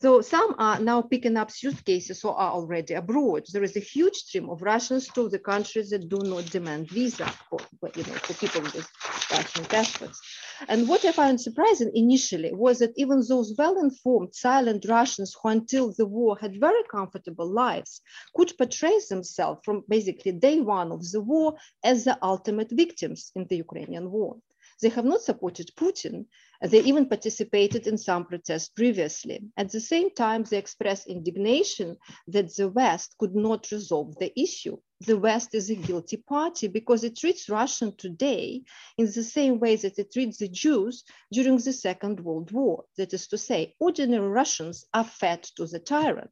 So 0.00 0.20
some 0.20 0.54
are 0.58 0.78
now 0.78 1.02
picking 1.02 1.36
up 1.36 1.50
suitcases 1.50 2.22
or 2.24 2.34
are 2.36 2.52
already 2.52 2.94
abroad. 2.94 3.44
There 3.52 3.62
is 3.62 3.76
a 3.76 3.80
huge 3.80 4.14
stream 4.14 4.48
of 4.50 4.62
Russians 4.62 5.08
to 5.08 5.28
the 5.28 5.38
countries 5.38 5.90
that 5.90 6.08
do 6.08 6.18
not 6.22 6.50
demand 6.50 6.90
visa 6.90 7.26
for, 7.48 7.58
you 7.96 8.04
know, 8.04 8.14
for 8.14 8.34
people 8.34 8.62
with 8.62 8.88
Russian 9.30 9.64
passports. 9.64 10.20
And 10.68 10.88
what 10.88 11.04
I 11.04 11.12
found 11.12 11.40
surprising 11.40 11.90
initially 11.94 12.52
was 12.52 12.78
that 12.78 12.92
even 12.96 13.22
those 13.28 13.54
well-informed, 13.56 14.34
silent 14.34 14.86
Russians 14.88 15.34
who 15.42 15.48
until 15.48 15.92
the 15.92 16.06
war 16.06 16.36
had 16.40 16.60
very 16.60 16.82
comfortable 16.90 17.50
lives 17.50 18.00
could 18.34 18.52
portray 18.56 18.98
themselves 19.08 19.60
from 19.64 19.84
basically 19.88 20.32
day 20.32 20.60
one 20.60 20.92
of 20.92 21.10
the 21.10 21.20
war 21.20 21.56
as 21.82 22.04
the 22.04 22.18
ultimate 22.22 22.70
victims 22.70 23.32
in 23.34 23.46
the 23.48 23.56
Ukrainian 23.56 24.10
war. 24.10 24.38
They 24.82 24.88
have 24.88 25.04
not 25.04 25.22
supported 25.22 25.70
Putin. 25.76 26.26
They 26.60 26.80
even 26.82 27.08
participated 27.08 27.86
in 27.86 27.96
some 27.96 28.26
protests 28.26 28.68
previously. 28.68 29.40
At 29.56 29.70
the 29.70 29.80
same 29.80 30.10
time, 30.10 30.42
they 30.44 30.58
expressed 30.58 31.06
indignation 31.06 31.96
that 32.28 32.54
the 32.56 32.68
West 32.68 33.14
could 33.18 33.34
not 33.34 33.70
resolve 33.70 34.16
the 34.18 34.32
issue. 34.38 34.78
The 35.06 35.18
West 35.18 35.54
is 35.54 35.68
a 35.68 35.74
guilty 35.74 36.16
party 36.16 36.66
because 36.66 37.04
it 37.04 37.18
treats 37.18 37.50
Russia 37.50 37.90
today 37.90 38.62
in 38.96 39.04
the 39.04 39.22
same 39.22 39.60
way 39.60 39.76
that 39.76 39.98
it 39.98 40.12
treats 40.12 40.38
the 40.38 40.48
Jews 40.48 41.04
during 41.30 41.58
the 41.58 41.74
Second 41.74 42.20
World 42.20 42.52
War. 42.52 42.84
That 42.96 43.12
is 43.12 43.26
to 43.28 43.36
say, 43.36 43.74
ordinary 43.78 44.26
Russians 44.28 44.86
are 44.94 45.04
fed 45.04 45.42
to 45.56 45.66
the 45.66 45.78
tyrant. 45.78 46.30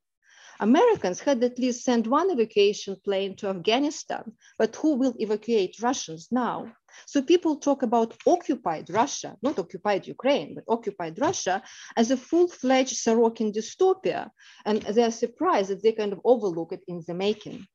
Americans 0.58 1.20
had 1.20 1.44
at 1.44 1.58
least 1.58 1.84
sent 1.84 2.06
one 2.06 2.30
evacuation 2.30 2.96
plane 3.04 3.36
to 3.36 3.48
Afghanistan, 3.48 4.32
but 4.56 4.76
who 4.76 4.94
will 4.94 5.14
evacuate 5.18 5.82
Russians 5.82 6.28
now? 6.30 6.72
So 7.06 7.20
people 7.20 7.56
talk 7.56 7.82
about 7.82 8.16
occupied 8.26 8.88
Russia, 8.88 9.36
not 9.42 9.58
occupied 9.58 10.06
Ukraine, 10.06 10.54
but 10.54 10.64
occupied 10.68 11.18
Russia 11.18 11.62
as 11.96 12.10
a 12.10 12.16
full-fledged 12.16 12.94
Sorokin 12.94 13.52
dystopia. 13.52 14.30
And 14.64 14.80
they're 14.82 15.10
surprised 15.10 15.70
that 15.70 15.82
they 15.82 15.92
kind 15.92 16.12
of 16.12 16.20
overlook 16.24 16.72
it 16.72 16.84
in 16.88 17.02
the 17.06 17.14
making. 17.14 17.66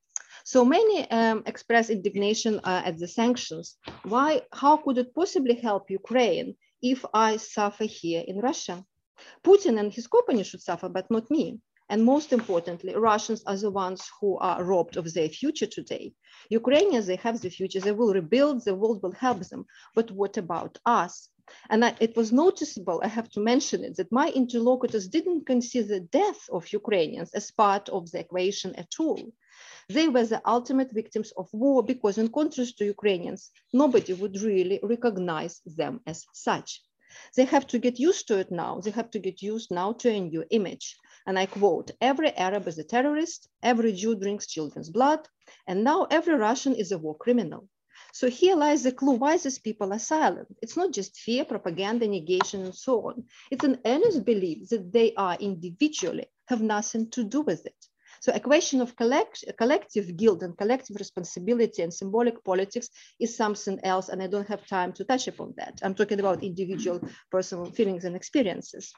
So 0.53 0.63
many 0.63 1.11
um, 1.11 1.43
express 1.45 1.89
indignation 1.89 2.61
uh, 2.63 2.81
at 2.85 2.97
the 2.97 3.07
sanctions. 3.09 3.75
Why, 4.03 4.43
how 4.53 4.77
could 4.77 4.97
it 4.97 5.13
possibly 5.13 5.55
help 5.55 5.91
Ukraine 5.91 6.55
if 6.81 7.03
I 7.13 7.35
suffer 7.35 7.83
here 7.83 8.23
in 8.25 8.37
Russia? 8.39 8.85
Putin 9.43 9.77
and 9.77 9.91
his 9.91 10.07
company 10.07 10.43
should 10.43 10.61
suffer, 10.61 10.87
but 10.87 11.11
not 11.11 11.29
me. 11.29 11.59
And 11.89 12.01
most 12.01 12.31
importantly, 12.31 12.95
Russians 12.95 13.43
are 13.45 13.57
the 13.57 13.69
ones 13.69 14.09
who 14.21 14.37
are 14.37 14.63
robbed 14.63 14.95
of 14.95 15.13
their 15.13 15.27
future 15.27 15.65
today. 15.65 16.13
Ukrainians, 16.49 17.07
they 17.07 17.17
have 17.17 17.41
the 17.41 17.49
future, 17.49 17.81
they 17.81 17.91
will 17.91 18.13
rebuild, 18.13 18.63
the 18.63 18.73
world 18.73 19.03
will 19.03 19.17
help 19.25 19.41
them. 19.49 19.65
But 19.95 20.11
what 20.11 20.37
about 20.37 20.77
us? 20.85 21.27
And 21.69 21.83
it 21.99 22.15
was 22.15 22.31
noticeable, 22.31 23.01
I 23.03 23.09
have 23.09 23.29
to 23.31 23.41
mention 23.41 23.83
it, 23.83 23.97
that 23.97 24.13
my 24.13 24.29
interlocutors 24.29 25.09
didn't 25.09 25.45
consider 25.45 25.87
the 25.95 26.07
death 26.21 26.41
of 26.49 26.71
Ukrainians 26.71 27.33
as 27.33 27.51
part 27.51 27.89
of 27.89 28.09
the 28.11 28.19
equation 28.19 28.73
at 28.75 28.93
all. 28.97 29.33
They 29.89 30.07
were 30.07 30.25
the 30.25 30.41
ultimate 30.45 30.91
victims 30.91 31.31
of 31.37 31.47
war 31.53 31.81
because 31.83 32.17
in 32.17 32.29
contrast 32.29 32.77
to 32.77 32.85
Ukrainians, 32.85 33.51
nobody 33.73 34.13
would 34.13 34.41
really 34.41 34.79
recognize 34.83 35.61
them 35.65 36.01
as 36.05 36.25
such. 36.33 36.81
They 37.35 37.45
have 37.45 37.65
to 37.67 37.79
get 37.79 37.99
used 37.99 38.27
to 38.27 38.37
it 38.37 38.51
now. 38.51 38.81
They 38.81 38.91
have 38.91 39.09
to 39.11 39.19
get 39.19 39.41
used 39.41 39.71
now 39.71 39.93
to 39.93 40.09
a 40.09 40.19
new 40.19 40.43
image. 40.51 40.97
And 41.25 41.39
I 41.39 41.45
quote, 41.45 41.91
every 42.01 42.31
Arab 42.35 42.67
is 42.67 42.77
a 42.77 42.83
terrorist, 42.83 43.49
every 43.63 43.93
Jew 43.93 44.15
drinks 44.15 44.47
children's 44.47 44.89
blood, 44.89 45.27
and 45.67 45.83
now 45.83 46.07
every 46.11 46.35
Russian 46.35 46.75
is 46.75 46.91
a 46.91 46.97
war 46.97 47.17
criminal. 47.17 47.69
So 48.13 48.29
here 48.29 48.55
lies 48.55 48.83
the 48.83 48.91
clue 48.91 49.13
why 49.13 49.37
these 49.37 49.59
people 49.59 49.93
are 49.93 49.99
silent. 49.99 50.47
It's 50.61 50.77
not 50.77 50.91
just 50.91 51.17
fear, 51.17 51.45
propaganda, 51.45 52.07
negation, 52.07 52.63
and 52.65 52.75
so 52.75 53.07
on. 53.07 53.25
It's 53.51 53.63
an 53.63 53.79
earnest 53.85 54.25
belief 54.25 54.69
that 54.69 54.91
they 54.91 55.13
are 55.15 55.35
individually 55.39 56.27
have 56.45 56.61
nothing 56.61 57.09
to 57.11 57.23
do 57.23 57.41
with 57.41 57.65
it. 57.65 57.85
So 58.21 58.31
a 58.33 58.39
question 58.39 58.81
of 58.81 58.95
collect, 58.95 59.43
collective 59.57 60.17
guilt 60.17 60.43
and 60.43 60.57
collective 60.57 60.95
responsibility 60.97 61.81
and 61.83 61.93
symbolic 61.93 62.43
politics 62.43 62.89
is 63.19 63.35
something 63.35 63.79
else, 63.83 64.09
and 64.09 64.21
I 64.21 64.27
don't 64.27 64.47
have 64.47 64.67
time 64.67 64.93
to 64.93 65.03
touch 65.03 65.27
upon 65.27 65.53
that. 65.57 65.79
I'm 65.83 65.95
talking 65.95 66.19
about 66.19 66.43
individual 66.43 67.01
personal 67.31 67.65
feelings 67.71 68.05
and 68.05 68.15
experiences. 68.15 68.93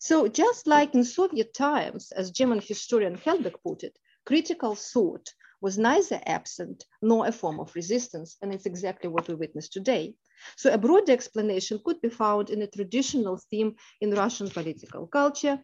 So 0.00 0.28
just 0.28 0.66
like 0.66 0.94
in 0.94 1.04
Soviet 1.04 1.54
times, 1.54 2.12
as 2.12 2.30
German 2.30 2.60
historian 2.60 3.16
Hellbeck 3.16 3.56
put 3.62 3.84
it, 3.84 3.98
critical 4.26 4.74
thought 4.74 5.28
was 5.60 5.78
neither 5.78 6.20
absent 6.26 6.84
nor 7.00 7.26
a 7.26 7.32
form 7.32 7.58
of 7.60 7.74
resistance, 7.74 8.36
and 8.42 8.52
it's 8.52 8.66
exactly 8.66 9.08
what 9.08 9.28
we 9.28 9.34
witness 9.34 9.68
today. 9.68 10.14
So 10.55 10.71
a 10.71 10.77
broader 10.77 11.11
explanation 11.11 11.79
could 11.83 12.01
be 12.01 12.09
found 12.09 12.49
in 12.49 12.61
a 12.61 12.67
traditional 12.67 13.37
theme 13.49 13.75
in 14.01 14.11
Russian 14.11 14.49
political 14.49 15.07
culture 15.07 15.59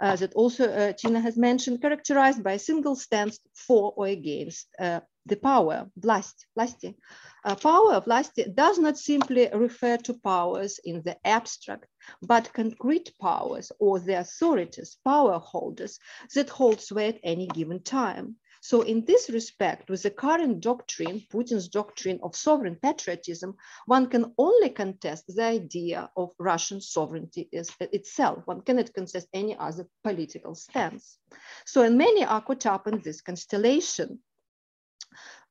uh, 0.00 0.16
that 0.16 0.34
also 0.34 0.64
uh, 0.64 0.92
Tina 0.92 1.20
has 1.20 1.36
mentioned, 1.36 1.80
characterized 1.80 2.42
by 2.42 2.52
a 2.52 2.58
single 2.58 2.96
stance 2.96 3.38
for 3.54 3.92
or 3.96 4.06
against 4.06 4.68
uh, 4.78 5.00
the 5.26 5.36
power, 5.36 5.90
власть, 5.98 6.46
власти. 6.54 6.94
Uh, 7.44 7.54
power, 7.54 8.00
власти, 8.00 8.44
does 8.54 8.78
not 8.78 8.98
simply 8.98 9.48
refer 9.52 9.96
to 9.96 10.14
powers 10.14 10.80
in 10.84 11.02
the 11.02 11.16
abstract, 11.24 11.86
but 12.22 12.52
concrete 12.52 13.12
powers 13.20 13.70
or 13.78 13.98
the 13.98 14.18
authorities, 14.18 14.96
power 15.04 15.38
holders 15.38 15.98
that 16.34 16.48
hold 16.48 16.80
sway 16.80 17.08
at 17.08 17.20
any 17.22 17.46
given 17.46 17.82
time. 17.82 18.36
So 18.63 18.81
in 18.81 19.03
this 19.03 19.29
respect, 19.29 19.89
with 19.89 20.03
the 20.03 20.09
current 20.09 20.61
doctrine, 20.61 21.21
Putin's 21.29 21.67
doctrine 21.67 22.21
of 22.23 22.33
sovereign 22.33 22.77
patriotism, 22.81 23.57
one 23.87 24.07
can 24.07 24.33
only 24.37 24.69
contest 24.69 25.25
the 25.27 25.43
idea 25.43 26.09
of 26.15 26.31
Russian 26.39 26.79
sovereignty 26.79 27.49
itself. 27.51 28.43
One 28.45 28.61
cannot 28.61 28.93
contest 28.93 29.27
any 29.33 29.57
other 29.57 29.85
political 30.01 30.55
stance. 30.55 31.17
So 31.65 31.81
and 31.83 31.97
many 31.97 32.23
are 32.23 32.39
caught 32.39 32.65
up 32.65 32.87
in 32.87 33.01
this 33.01 33.19
constellation. 33.19 34.19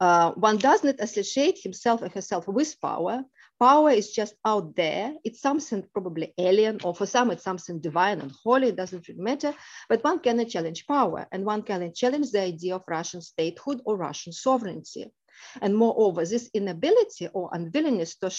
Uh, 0.00 0.32
one 0.32 0.56
does 0.56 0.82
not 0.82 0.96
associate 0.98 1.58
himself 1.62 2.00
or 2.00 2.08
herself 2.08 2.48
with 2.48 2.80
power, 2.80 3.24
power 3.62 3.90
is 3.90 4.10
just 4.10 4.34
out 4.44 4.74
there. 4.74 5.14
It's 5.22 5.40
something 5.40 5.84
probably 5.94 6.34
alien, 6.36 6.80
or 6.82 6.96
for 6.96 7.06
some, 7.06 7.30
it's 7.30 7.44
something 7.44 7.80
divine 7.80 8.20
and 8.20 8.32
holy, 8.42 8.70
it 8.70 8.76
doesn't 8.76 9.06
really 9.06 9.20
matter. 9.20 9.54
But 9.88 10.02
one 10.02 10.18
cannot 10.18 10.48
challenge 10.48 10.84
power, 10.84 11.28
and 11.30 11.44
one 11.44 11.62
cannot 11.62 11.94
challenge 11.94 12.32
the 12.32 12.40
idea 12.40 12.74
of 12.74 12.82
Russian 12.88 13.22
statehood 13.22 13.80
or 13.84 13.96
Russian 13.96 14.32
sovereignty. 14.32 15.12
And 15.60 15.76
moreover, 15.76 16.26
this 16.26 16.50
inability 16.54 17.28
or 17.28 17.50
unwillingness 17.52 18.16
to, 18.16 18.30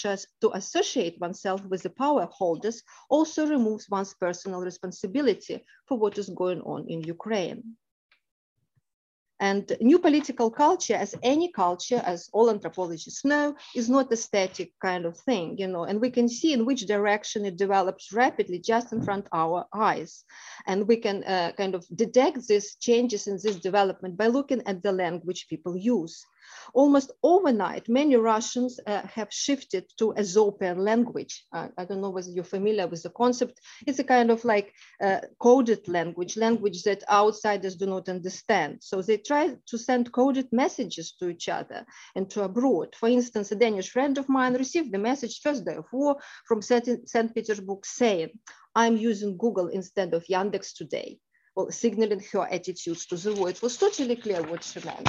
to 0.42 0.50
associate 0.52 1.18
oneself 1.18 1.64
with 1.70 1.82
the 1.84 1.90
power 1.90 2.28
holders 2.30 2.82
also 3.08 3.46
removes 3.46 3.88
one's 3.88 4.12
personal 4.20 4.60
responsibility 4.60 5.64
for 5.88 5.98
what 5.98 6.18
is 6.18 6.28
going 6.28 6.60
on 6.60 6.84
in 6.88 7.00
Ukraine. 7.00 7.76
And 9.40 9.76
new 9.80 9.98
political 9.98 10.50
culture, 10.50 10.94
as 10.94 11.14
any 11.22 11.50
culture, 11.50 12.00
as 12.04 12.30
all 12.32 12.50
anthropologists 12.50 13.24
know, 13.24 13.56
is 13.74 13.90
not 13.90 14.12
a 14.12 14.16
static 14.16 14.72
kind 14.80 15.04
of 15.04 15.16
thing, 15.18 15.58
you 15.58 15.66
know, 15.66 15.84
and 15.84 16.00
we 16.00 16.10
can 16.10 16.28
see 16.28 16.52
in 16.52 16.64
which 16.64 16.86
direction 16.86 17.44
it 17.44 17.56
develops 17.56 18.12
rapidly 18.12 18.60
just 18.60 18.92
in 18.92 19.02
front 19.02 19.26
our 19.32 19.66
eyes. 19.74 20.24
And 20.66 20.86
we 20.86 20.96
can 20.98 21.24
uh, 21.24 21.52
kind 21.56 21.74
of 21.74 21.84
detect 21.94 22.46
these 22.46 22.76
changes 22.76 23.26
in 23.26 23.38
this 23.42 23.56
development 23.56 24.16
by 24.16 24.28
looking 24.28 24.62
at 24.66 24.82
the 24.82 24.92
language 24.92 25.46
people 25.48 25.76
use. 25.76 26.24
Almost 26.72 27.12
overnight, 27.22 27.88
many 27.88 28.16
Russians 28.16 28.80
uh, 28.86 29.02
have 29.06 29.28
shifted 29.32 29.84
to 29.98 30.14
Aesopian 30.16 30.78
language. 30.78 31.44
Uh, 31.52 31.68
I 31.78 31.84
don't 31.84 32.00
know 32.00 32.10
whether 32.10 32.30
you're 32.30 32.44
familiar 32.44 32.86
with 32.86 33.02
the 33.02 33.10
concept. 33.10 33.60
It's 33.86 33.98
a 33.98 34.04
kind 34.04 34.30
of 34.30 34.44
like 34.44 34.72
uh, 35.02 35.20
coded 35.38 35.86
language, 35.88 36.36
language 36.36 36.82
that 36.84 37.08
outsiders 37.10 37.76
do 37.76 37.86
not 37.86 38.08
understand. 38.08 38.78
So 38.80 39.02
they 39.02 39.18
try 39.18 39.56
to 39.66 39.78
send 39.78 40.12
coded 40.12 40.48
messages 40.52 41.12
to 41.20 41.28
each 41.28 41.48
other 41.48 41.84
and 42.14 42.28
to 42.30 42.42
abroad. 42.42 42.94
For 42.96 43.08
instance, 43.08 43.52
a 43.52 43.56
Danish 43.56 43.90
friend 43.90 44.18
of 44.18 44.28
mine 44.28 44.54
received 44.54 44.92
the 44.92 44.98
message 44.98 45.40
first 45.40 45.64
day 45.64 45.76
of 45.76 45.86
war 45.92 46.16
from 46.46 46.62
St. 46.62 47.34
Petersburg 47.34 47.84
saying, 47.84 48.30
I'm 48.74 48.96
using 48.96 49.36
Google 49.36 49.68
instead 49.68 50.14
of 50.14 50.24
Yandex 50.26 50.74
today 50.74 51.20
well, 51.54 51.70
signaling 51.70 52.22
her 52.32 52.48
attitudes 52.50 53.06
to 53.06 53.16
the 53.16 53.32
war. 53.34 53.48
It 53.48 53.62
was 53.62 53.76
totally 53.76 54.16
clear 54.16 54.42
what 54.42 54.64
she 54.64 54.80
meant. 54.80 55.08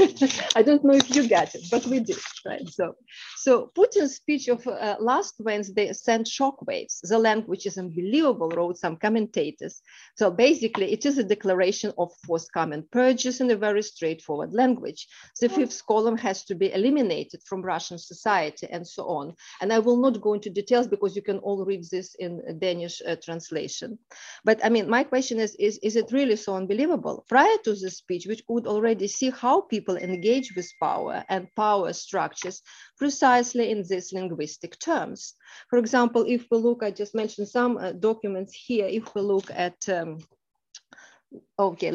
I 0.56 0.62
don't 0.62 0.84
know 0.84 0.94
if 0.94 1.14
you 1.14 1.28
get 1.28 1.54
it, 1.54 1.66
but 1.70 1.86
we 1.86 2.00
did, 2.00 2.18
right? 2.46 2.66
So, 2.68 2.94
so 3.36 3.70
Putin's 3.76 4.16
speech 4.16 4.48
of 4.48 4.66
uh, 4.66 4.96
last 4.98 5.34
Wednesday 5.38 5.92
sent 5.92 6.26
shockwaves. 6.26 7.00
The 7.02 7.18
language 7.18 7.66
is 7.66 7.78
unbelievable, 7.78 8.48
wrote 8.48 8.78
some 8.78 8.96
commentators. 8.96 9.82
So 10.16 10.30
basically, 10.30 10.92
it 10.92 11.04
is 11.04 11.18
a 11.18 11.24
declaration 11.24 11.92
of 11.98 12.12
forthcoming 12.26 12.84
purges 12.90 13.40
in 13.40 13.50
a 13.50 13.56
very 13.56 13.82
straightforward 13.82 14.54
language. 14.54 15.06
The 15.40 15.48
fifth 15.48 15.84
column 15.86 16.16
has 16.16 16.44
to 16.44 16.54
be 16.54 16.72
eliminated 16.72 17.42
from 17.46 17.62
Russian 17.62 17.98
society 17.98 18.66
and 18.70 18.86
so 18.86 19.04
on. 19.04 19.34
And 19.60 19.72
I 19.72 19.78
will 19.78 19.98
not 19.98 20.20
go 20.20 20.34
into 20.34 20.50
details 20.50 20.86
because 20.86 21.14
you 21.14 21.22
can 21.22 21.38
all 21.38 21.64
read 21.64 21.84
this 21.90 22.14
in 22.14 22.58
Danish 22.58 23.02
uh, 23.06 23.16
translation. 23.22 23.98
But 24.44 24.64
I 24.64 24.68
mean, 24.68 24.88
my 24.88 25.04
question 25.04 25.38
is, 25.38 25.49
is, 25.56 25.78
is 25.82 25.96
it 25.96 26.12
really 26.12 26.36
so 26.36 26.54
unbelievable? 26.54 27.24
Prior 27.28 27.56
to 27.64 27.74
the 27.74 27.90
speech, 27.90 28.26
we 28.26 28.40
could 28.48 28.66
already 28.66 29.06
see 29.06 29.30
how 29.30 29.62
people 29.62 29.96
engage 29.96 30.54
with 30.54 30.70
power 30.80 31.24
and 31.28 31.48
power 31.56 31.92
structures 31.92 32.62
precisely 32.98 33.70
in 33.70 33.82
these 33.88 34.12
linguistic 34.12 34.78
terms. 34.78 35.34
For 35.68 35.78
example, 35.78 36.24
if 36.26 36.46
we 36.50 36.58
look, 36.58 36.82
I 36.82 36.90
just 36.90 37.14
mentioned 37.14 37.48
some 37.48 37.76
uh, 37.78 37.92
documents 37.92 38.54
here, 38.54 38.86
if 38.86 39.14
we 39.14 39.22
look 39.22 39.50
at 39.50 39.88
um, 39.88 40.18
okay, 41.59 41.91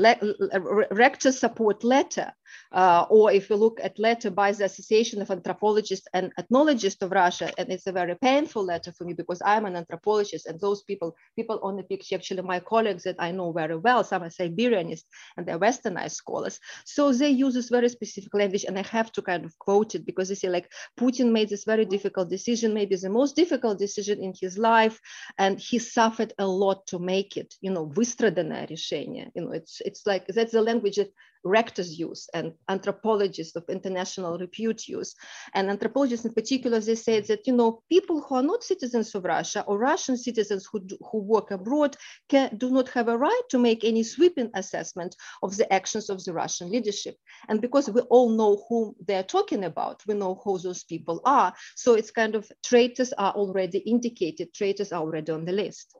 rector 0.90 1.32
support 1.32 1.84
letter, 1.84 2.32
uh, 2.72 3.06
or 3.10 3.32
if 3.32 3.50
you 3.50 3.56
look 3.56 3.80
at 3.82 3.98
letter 3.98 4.30
by 4.30 4.52
the 4.52 4.64
Association 4.64 5.20
of 5.20 5.30
Anthropologists 5.30 6.08
and 6.14 6.32
Ethnologists 6.38 7.02
of 7.02 7.10
Russia, 7.10 7.52
and 7.58 7.70
it's 7.70 7.86
a 7.86 7.92
very 7.92 8.14
painful 8.16 8.64
letter 8.64 8.92
for 8.92 9.04
me 9.04 9.12
because 9.12 9.42
I'm 9.44 9.66
an 9.66 9.76
anthropologist, 9.76 10.46
and 10.46 10.58
those 10.60 10.82
people, 10.82 11.14
people 11.36 11.60
on 11.62 11.76
the 11.76 11.82
picture, 11.82 12.14
actually 12.14 12.42
my 12.42 12.60
colleagues 12.60 13.04
that 13.04 13.16
I 13.18 13.32
know 13.32 13.52
very 13.52 13.76
well, 13.76 14.04
some 14.04 14.22
are 14.22 14.30
Siberianists 14.30 15.04
and 15.36 15.46
they're 15.46 15.58
westernized 15.58 16.12
scholars. 16.12 16.58
So 16.84 17.12
they 17.12 17.30
use 17.30 17.54
this 17.54 17.68
very 17.68 17.88
specific 17.88 18.32
language, 18.34 18.64
and 18.64 18.78
I 18.78 18.82
have 18.82 19.12
to 19.12 19.22
kind 19.22 19.44
of 19.44 19.58
quote 19.58 19.94
it 19.94 20.06
because 20.06 20.28
they 20.28 20.34
say 20.34 20.48
like 20.48 20.70
Putin 20.98 21.32
made 21.32 21.48
this 21.48 21.64
very 21.64 21.84
difficult 21.84 22.30
decision, 22.30 22.74
maybe 22.74 22.96
the 22.96 23.10
most 23.10 23.36
difficult 23.36 23.78
decision 23.78 24.22
in 24.22 24.32
his 24.40 24.58
life, 24.58 24.98
and 25.38 25.58
he 25.58 25.78
suffered 25.78 26.32
a 26.38 26.46
lot 26.46 26.86
to 26.88 26.98
make 26.98 27.36
it. 27.36 27.54
You 27.60 27.72
know, 27.72 27.86
выстраданное 27.86 28.66
решение. 28.66 29.30
You 29.34 29.42
know, 29.42 29.52
it's 29.55 29.81
it's 29.85 30.05
like 30.05 30.27
that's 30.27 30.51
the 30.51 30.61
language 30.61 30.97
that 30.97 31.11
rectors 31.45 31.97
use 31.97 32.27
and 32.33 32.53
anthropologists 32.69 33.55
of 33.55 33.63
international 33.69 34.37
repute 34.37 34.87
use. 34.87 35.15
And 35.53 35.69
anthropologists 35.69 36.25
in 36.25 36.33
particular, 36.33 36.79
they 36.79 36.95
say 36.95 37.21
that, 37.21 37.45
you 37.45 37.53
know, 37.53 37.83
people 37.87 38.21
who 38.21 38.35
are 38.35 38.43
not 38.43 38.63
citizens 38.63 39.13
of 39.13 39.23
Russia 39.23 39.63
or 39.67 39.77
Russian 39.77 40.17
citizens 40.17 40.67
who, 40.69 40.79
do, 40.79 40.97
who 41.11 41.19
work 41.21 41.51
abroad 41.51 41.95
can, 42.27 42.57
do 42.57 42.71
not 42.71 42.89
have 42.89 43.07
a 43.07 43.17
right 43.17 43.41
to 43.51 43.59
make 43.59 43.83
any 43.83 44.03
sweeping 44.03 44.49
assessment 44.55 45.15
of 45.43 45.55
the 45.55 45.71
actions 45.71 46.09
of 46.09 46.23
the 46.25 46.33
Russian 46.33 46.71
leadership. 46.71 47.15
And 47.47 47.61
because 47.61 47.89
we 47.89 48.01
all 48.01 48.29
know 48.29 48.65
who 48.67 48.95
they're 49.07 49.23
talking 49.23 49.65
about, 49.65 50.01
we 50.07 50.15
know 50.15 50.41
who 50.43 50.57
those 50.57 50.83
people 50.83 51.21
are. 51.25 51.53
So 51.75 51.93
it's 51.93 52.11
kind 52.11 52.33
of 52.33 52.51
traitors 52.65 53.13
are 53.13 53.33
already 53.33 53.77
indicated, 53.79 54.53
traitors 54.53 54.91
are 54.91 55.01
already 55.01 55.31
on 55.31 55.45
the 55.45 55.51
list. 55.51 55.95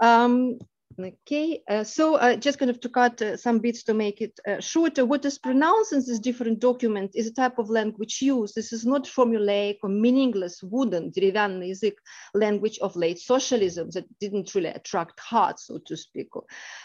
Um, 0.00 0.58
Okay, 0.99 1.61
uh, 1.69 1.83
so 1.83 2.15
uh, 2.15 2.35
just 2.35 2.59
kind 2.59 2.69
of 2.69 2.79
to 2.81 2.89
cut 2.89 3.21
uh, 3.21 3.37
some 3.37 3.59
bits 3.59 3.83
to 3.83 3.93
make 3.93 4.21
it 4.21 4.37
uh, 4.47 4.59
shorter, 4.59 5.05
what 5.05 5.23
is 5.25 5.39
pronounced 5.39 5.93
in 5.93 5.99
this 5.99 6.19
different 6.19 6.59
document 6.59 7.11
is 7.15 7.27
a 7.27 7.33
type 7.33 7.57
of 7.59 7.69
language 7.69 8.21
used. 8.21 8.55
This 8.55 8.73
is 8.73 8.85
not 8.85 9.05
formulaic 9.05 9.77
or 9.83 9.89
meaningless 9.89 10.61
wooden 10.61 11.11
деревянный 11.11 11.69
язык 11.69 11.93
language 12.33 12.77
of 12.79 12.95
late 12.95 13.19
socialism 13.19 13.89
that 13.91 14.05
didn't 14.19 14.53
really 14.53 14.69
attract 14.69 15.19
hearts, 15.19 15.67
so 15.67 15.79
to 15.85 15.95
speak. 15.95 16.27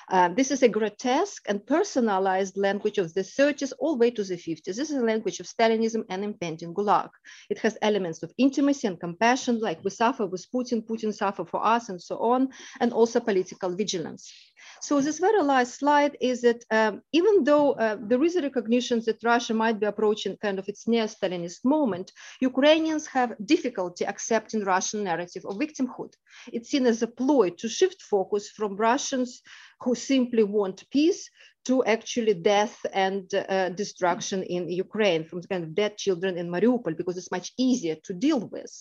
Uh, 0.08 0.28
this 0.28 0.50
is 0.50 0.62
a 0.62 0.68
grotesque 0.68 1.42
and 1.48 1.66
personalized 1.66 2.56
language 2.56 2.98
of 2.98 3.12
the 3.14 3.22
30s 3.22 3.72
all 3.80 3.96
the 3.96 3.98
way 3.98 4.10
to 4.10 4.22
the 4.22 4.36
50s. 4.36 4.64
This 4.64 4.78
is 4.78 4.92
a 4.92 5.04
language 5.04 5.40
of 5.40 5.46
Stalinism 5.46 6.04
and 6.08 6.22
impending 6.22 6.72
Gulag. 6.72 7.10
It 7.50 7.58
has 7.58 7.76
elements 7.82 8.22
of 8.22 8.32
intimacy 8.38 8.86
and 8.86 9.00
compassion, 9.00 9.58
like 9.60 9.84
we 9.84 9.90
suffer 9.90 10.26
with 10.26 10.46
Putin, 10.54 10.86
Putin 10.86 11.12
suffer 11.12 11.44
for 11.44 11.64
us, 11.64 11.88
and 11.88 12.00
so 12.00 12.18
on, 12.18 12.48
and 12.80 12.92
also 12.92 13.20
political 13.20 13.74
vigilance 13.74 13.96
vigilance. 14.01 14.33
So 14.81 14.99
this 14.99 15.19
very 15.19 15.43
last 15.43 15.79
slide 15.79 16.17
is 16.21 16.41
that 16.41 16.63
um, 16.71 17.01
even 17.13 17.43
though 17.43 17.73
uh, 17.73 17.97
there 17.99 18.23
is 18.23 18.35
a 18.35 18.41
recognition 18.41 19.01
that 19.05 19.23
Russia 19.23 19.53
might 19.53 19.79
be 19.79 19.85
approaching 19.85 20.37
kind 20.37 20.59
of 20.59 20.67
its 20.67 20.87
neo-Stalinist 20.87 21.63
moment, 21.65 22.11
Ukrainians 22.41 23.05
have 23.07 23.35
difficulty 23.45 24.05
accepting 24.05 24.63
Russian 24.63 25.03
narrative 25.03 25.43
of 25.45 25.57
victimhood. 25.57 26.13
It's 26.51 26.69
seen 26.69 26.87
as 26.87 27.03
a 27.03 27.07
ploy 27.07 27.51
to 27.59 27.69
shift 27.69 28.01
focus 28.01 28.49
from 28.49 28.75
Russians 28.75 29.41
who 29.81 29.93
simply 29.95 30.43
want 30.43 30.89
peace 30.89 31.29
to 31.65 31.83
actually 31.85 32.33
death 32.33 32.77
and 32.93 33.31
uh, 33.33 33.69
destruction 33.69 34.43
in 34.43 34.69
Ukraine 34.69 35.23
from 35.25 35.41
the 35.41 35.47
kind 35.47 35.63
of 35.63 35.75
dead 35.75 35.97
children 35.97 36.37
in 36.37 36.49
Mariupol 36.49 36.97
because 36.97 37.17
it's 37.17 37.31
much 37.31 37.53
easier 37.57 37.95
to 38.03 38.13
deal 38.13 38.47
with. 38.47 38.73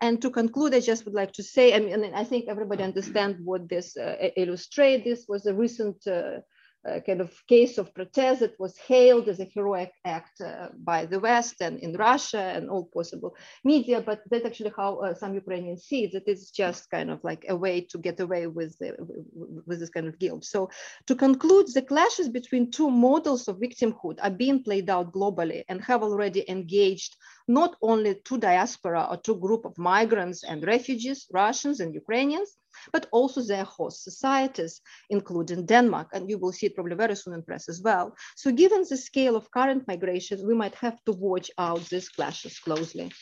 And 0.00 0.20
to 0.22 0.30
conclude, 0.30 0.74
I 0.74 0.80
just 0.80 1.04
would 1.04 1.14
like 1.14 1.32
to 1.34 1.42
say, 1.42 1.74
I 1.74 1.78
mean, 1.78 2.12
I 2.14 2.24
think 2.24 2.46
everybody 2.48 2.82
understands 2.82 3.38
what 3.42 3.68
this 3.68 3.96
uh, 3.96 4.16
illustrates. 4.36 5.04
This 5.04 5.26
was 5.28 5.46
a 5.46 5.54
recent 5.54 6.06
uh, 6.06 6.40
kind 7.06 7.20
of 7.20 7.30
case 7.46 7.78
of 7.78 7.94
protest 7.94 8.40
that 8.40 8.58
was 8.58 8.76
hailed 8.78 9.28
as 9.28 9.40
a 9.40 9.50
heroic 9.54 9.92
act 10.04 10.40
uh, 10.40 10.68
by 10.90 11.06
the 11.06 11.20
West 11.20 11.56
and 11.60 11.78
in 11.80 11.92
Russia 11.94 12.44
and 12.56 12.70
all 12.70 12.84
possible 12.98 13.34
media. 13.64 14.00
But 14.00 14.20
that's 14.30 14.46
actually 14.46 14.72
how 14.76 14.90
uh, 14.96 15.14
some 15.14 15.34
Ukrainians 15.34 15.84
see 15.84 16.04
it, 16.04 16.12
that 16.12 16.28
it's 16.32 16.50
just 16.50 16.90
kind 16.90 17.10
of 17.10 17.18
like 17.24 17.44
a 17.48 17.56
way 17.56 17.80
to 17.90 17.98
get 17.98 18.20
away 18.20 18.46
with, 18.46 18.78
the, 18.78 18.94
with 19.66 19.80
this 19.80 19.90
kind 19.90 20.08
of 20.08 20.18
guilt. 20.18 20.44
So 20.44 20.70
to 21.08 21.14
conclude, 21.14 21.66
the 21.72 21.82
clashes 21.82 22.28
between 22.28 22.70
two 22.70 22.90
models 22.90 23.48
of 23.48 23.58
victimhood 23.58 24.18
are 24.22 24.30
being 24.30 24.62
played 24.62 24.88
out 24.90 25.12
globally 25.12 25.64
and 25.68 25.80
have 25.82 26.02
already 26.02 26.44
engaged 26.48 27.16
not 27.48 27.76
only 27.80 28.16
two 28.24 28.38
diaspora 28.38 29.06
or 29.10 29.16
two 29.16 29.36
group 29.36 29.64
of 29.64 29.78
migrants 29.78 30.42
and 30.44 30.64
refugees, 30.64 31.26
Russians 31.32 31.80
and 31.80 31.94
Ukrainians, 31.94 32.56
but 32.92 33.06
also 33.12 33.42
their 33.42 33.64
host 33.64 34.04
societies, 34.04 34.80
including 35.10 35.66
Denmark. 35.66 36.08
And 36.12 36.28
you 36.28 36.38
will 36.38 36.52
see 36.52 36.66
it 36.66 36.74
probably 36.74 36.96
very 36.96 37.16
soon 37.16 37.34
in 37.34 37.42
press 37.42 37.68
as 37.68 37.80
well. 37.82 38.14
So 38.36 38.50
given 38.52 38.84
the 38.88 38.96
scale 38.96 39.36
of 39.36 39.50
current 39.50 39.86
migrations, 39.86 40.42
we 40.42 40.54
might 40.54 40.74
have 40.76 41.02
to 41.04 41.12
watch 41.12 41.50
out 41.58 41.88
these 41.88 42.08
clashes 42.08 42.58
closely. 42.58 43.12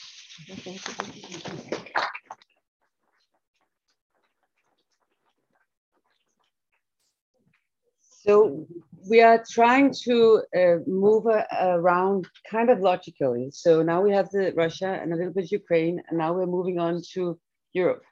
So 8.24 8.66
we 9.08 9.20
are 9.20 9.42
trying 9.50 9.92
to 10.04 10.42
uh, 10.56 10.76
move 10.86 11.26
uh, 11.26 11.44
around 11.60 12.26
kind 12.50 12.70
of 12.70 12.80
logically. 12.80 13.50
So 13.52 13.82
now 13.82 14.00
we 14.00 14.12
have 14.12 14.30
the 14.30 14.52
Russia 14.56 14.98
and 15.00 15.12
a 15.12 15.16
little 15.16 15.32
bit 15.32 15.44
of 15.44 15.52
Ukraine, 15.52 16.02
and 16.08 16.18
now 16.18 16.32
we're 16.32 16.46
moving 16.46 16.78
on 16.78 17.02
to 17.14 17.38
Europe 17.74 18.04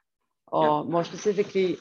or 0.47 0.83
yeah. 0.83 0.91
more 0.91 1.03
specifically 1.03 1.77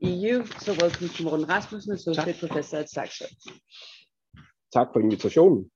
EU. 0.00 0.44
So 0.60 0.72
welcome 0.74 1.08
to 1.08 1.22
Morten 1.24 1.46
Rasmussen, 1.46 1.92
Associate 1.92 2.38
tak. 2.38 2.48
Professor 2.48 2.78
at 2.78 2.90
Saxo. 2.90 3.24
Tak 4.72 4.88
for 4.92 5.00
invitationen. 5.00 5.70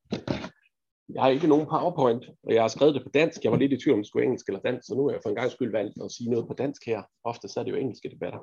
Jeg 1.14 1.22
har 1.22 1.28
ikke 1.28 1.46
nogen 1.46 1.66
PowerPoint, 1.66 2.24
og 2.42 2.54
jeg 2.54 2.62
har 2.62 2.68
skrevet 2.68 2.94
det 2.94 3.02
på 3.02 3.08
dansk. 3.14 3.44
Jeg 3.44 3.52
var 3.52 3.58
lidt 3.58 3.72
i 3.72 3.76
tvivl 3.76 3.94
om 3.94 4.00
det 4.00 4.08
skulle 4.08 4.24
engelsk 4.24 4.48
eller 4.48 4.60
dansk, 4.60 4.86
så 4.86 4.94
nu 4.94 5.06
er 5.06 5.12
jeg 5.12 5.20
for 5.22 5.30
en 5.30 5.36
gang 5.36 5.50
skyld 5.50 5.72
valgt 5.72 5.94
at 6.04 6.12
sige 6.12 6.30
noget 6.30 6.48
på 6.48 6.54
dansk 6.54 6.86
her. 6.86 7.02
Ofte 7.24 7.48
så 7.48 7.60
er 7.60 7.64
det 7.64 7.70
jo 7.70 7.76
engelske 7.76 8.10
debatter. 8.10 8.38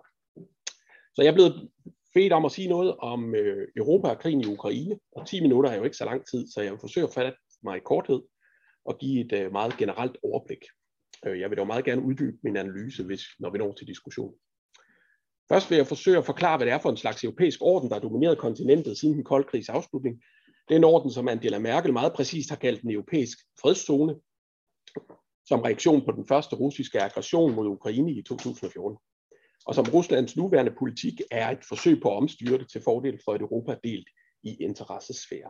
Så 1.15 1.21
jeg 1.21 1.27
er 1.27 1.33
blevet 1.33 1.69
bedt 2.17 2.33
om 2.33 2.45
at 2.45 2.51
sige 2.51 2.67
noget 2.67 2.95
om 2.97 3.35
øh, 3.35 3.67
Europa 3.75 4.07
og 4.07 4.19
krigen 4.19 4.41
i 4.41 4.45
Ukraine, 4.45 4.99
og 5.15 5.27
10 5.27 5.41
minutter 5.41 5.69
er 5.69 5.77
jo 5.77 5.83
ikke 5.83 5.97
så 5.97 6.05
lang 6.05 6.21
tid, 6.31 6.47
så 6.47 6.61
jeg 6.61 6.71
vil 6.71 6.79
forsøge 6.79 7.07
at 7.07 7.13
fatte 7.13 7.33
mig 7.63 7.77
i 7.77 7.85
korthed 7.85 8.21
og 8.85 8.97
give 8.97 9.25
et 9.25 9.33
øh, 9.33 9.51
meget 9.51 9.77
generelt 9.77 10.17
overblik. 10.23 10.63
Øh, 11.25 11.39
jeg 11.39 11.49
vil 11.49 11.57
dog 11.57 11.67
meget 11.67 11.85
gerne 11.85 12.01
uddybe 12.01 12.37
min 12.43 12.57
analyse, 12.57 13.03
hvis, 13.03 13.23
når 13.39 13.49
vi 13.49 13.57
når 13.57 13.73
til 13.73 13.87
diskussion. 13.87 14.33
Først 15.49 15.69
vil 15.69 15.75
jeg 15.75 15.87
forsøge 15.87 16.17
at 16.17 16.25
forklare, 16.25 16.57
hvad 16.57 16.67
det 16.67 16.73
er 16.73 16.79
for 16.79 16.89
en 16.89 16.97
slags 16.97 17.23
europæisk 17.23 17.59
orden, 17.61 17.89
der 17.89 17.95
har 17.95 18.01
domineret 18.01 18.37
kontinentet 18.37 18.97
siden 18.97 19.15
den 19.15 19.23
kolde 19.23 19.47
krigs 19.47 19.69
afslutning. 19.69 20.21
Det 20.67 20.73
er 20.73 20.77
en 20.77 20.91
orden, 20.93 21.11
som 21.11 21.27
Angela 21.27 21.59
Merkel 21.59 21.93
meget 21.93 22.13
præcist 22.13 22.49
har 22.49 22.57
kaldt 22.57 22.81
en 22.81 22.91
europæisk 22.91 23.37
fredszone, 23.61 24.15
som 25.45 25.61
reaktion 25.61 26.05
på 26.05 26.11
den 26.11 26.27
første 26.27 26.55
russiske 26.55 27.01
aggression 27.01 27.55
mod 27.55 27.67
Ukraine 27.67 28.11
i 28.11 28.21
2014. 28.23 28.97
Og 29.65 29.75
som 29.75 29.85
Ruslands 29.93 30.37
nuværende 30.37 30.75
politik 30.79 31.21
er 31.31 31.49
et 31.49 31.65
forsøg 31.69 32.01
på 32.01 32.09
at 32.11 32.17
omstyre 32.17 32.57
det 32.57 32.71
til 32.71 32.81
fordel 32.83 33.19
for 33.25 33.35
et 33.35 33.41
Europa 33.41 33.75
delt 33.83 34.07
i 34.43 34.57
interessesfære. 34.59 35.49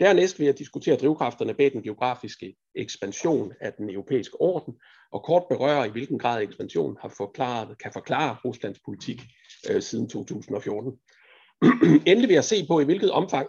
Dernæst 0.00 0.38
vil 0.38 0.44
jeg 0.44 0.58
diskutere 0.58 0.96
drivkræfterne 0.96 1.54
bag 1.54 1.72
den 1.72 1.82
geografiske 1.82 2.56
ekspansion 2.74 3.52
af 3.60 3.72
den 3.72 3.90
europæiske 3.90 4.40
orden, 4.40 4.74
og 5.12 5.22
kort 5.22 5.42
berøre, 5.50 5.86
i 5.86 5.90
hvilken 5.90 6.18
grad 6.18 6.42
ekspansionen 6.42 6.96
har 7.00 7.14
forklaret, 7.16 7.78
kan 7.78 7.92
forklare 7.92 8.36
Ruslands 8.44 8.80
politik 8.84 9.22
øh, 9.70 9.82
siden 9.82 10.08
2014. 10.08 10.92
Endelig 12.10 12.28
vil 12.28 12.34
jeg 12.34 12.44
se 12.44 12.66
på, 12.66 12.80
i 12.80 12.84
hvilket 12.84 13.10
omfang 13.10 13.48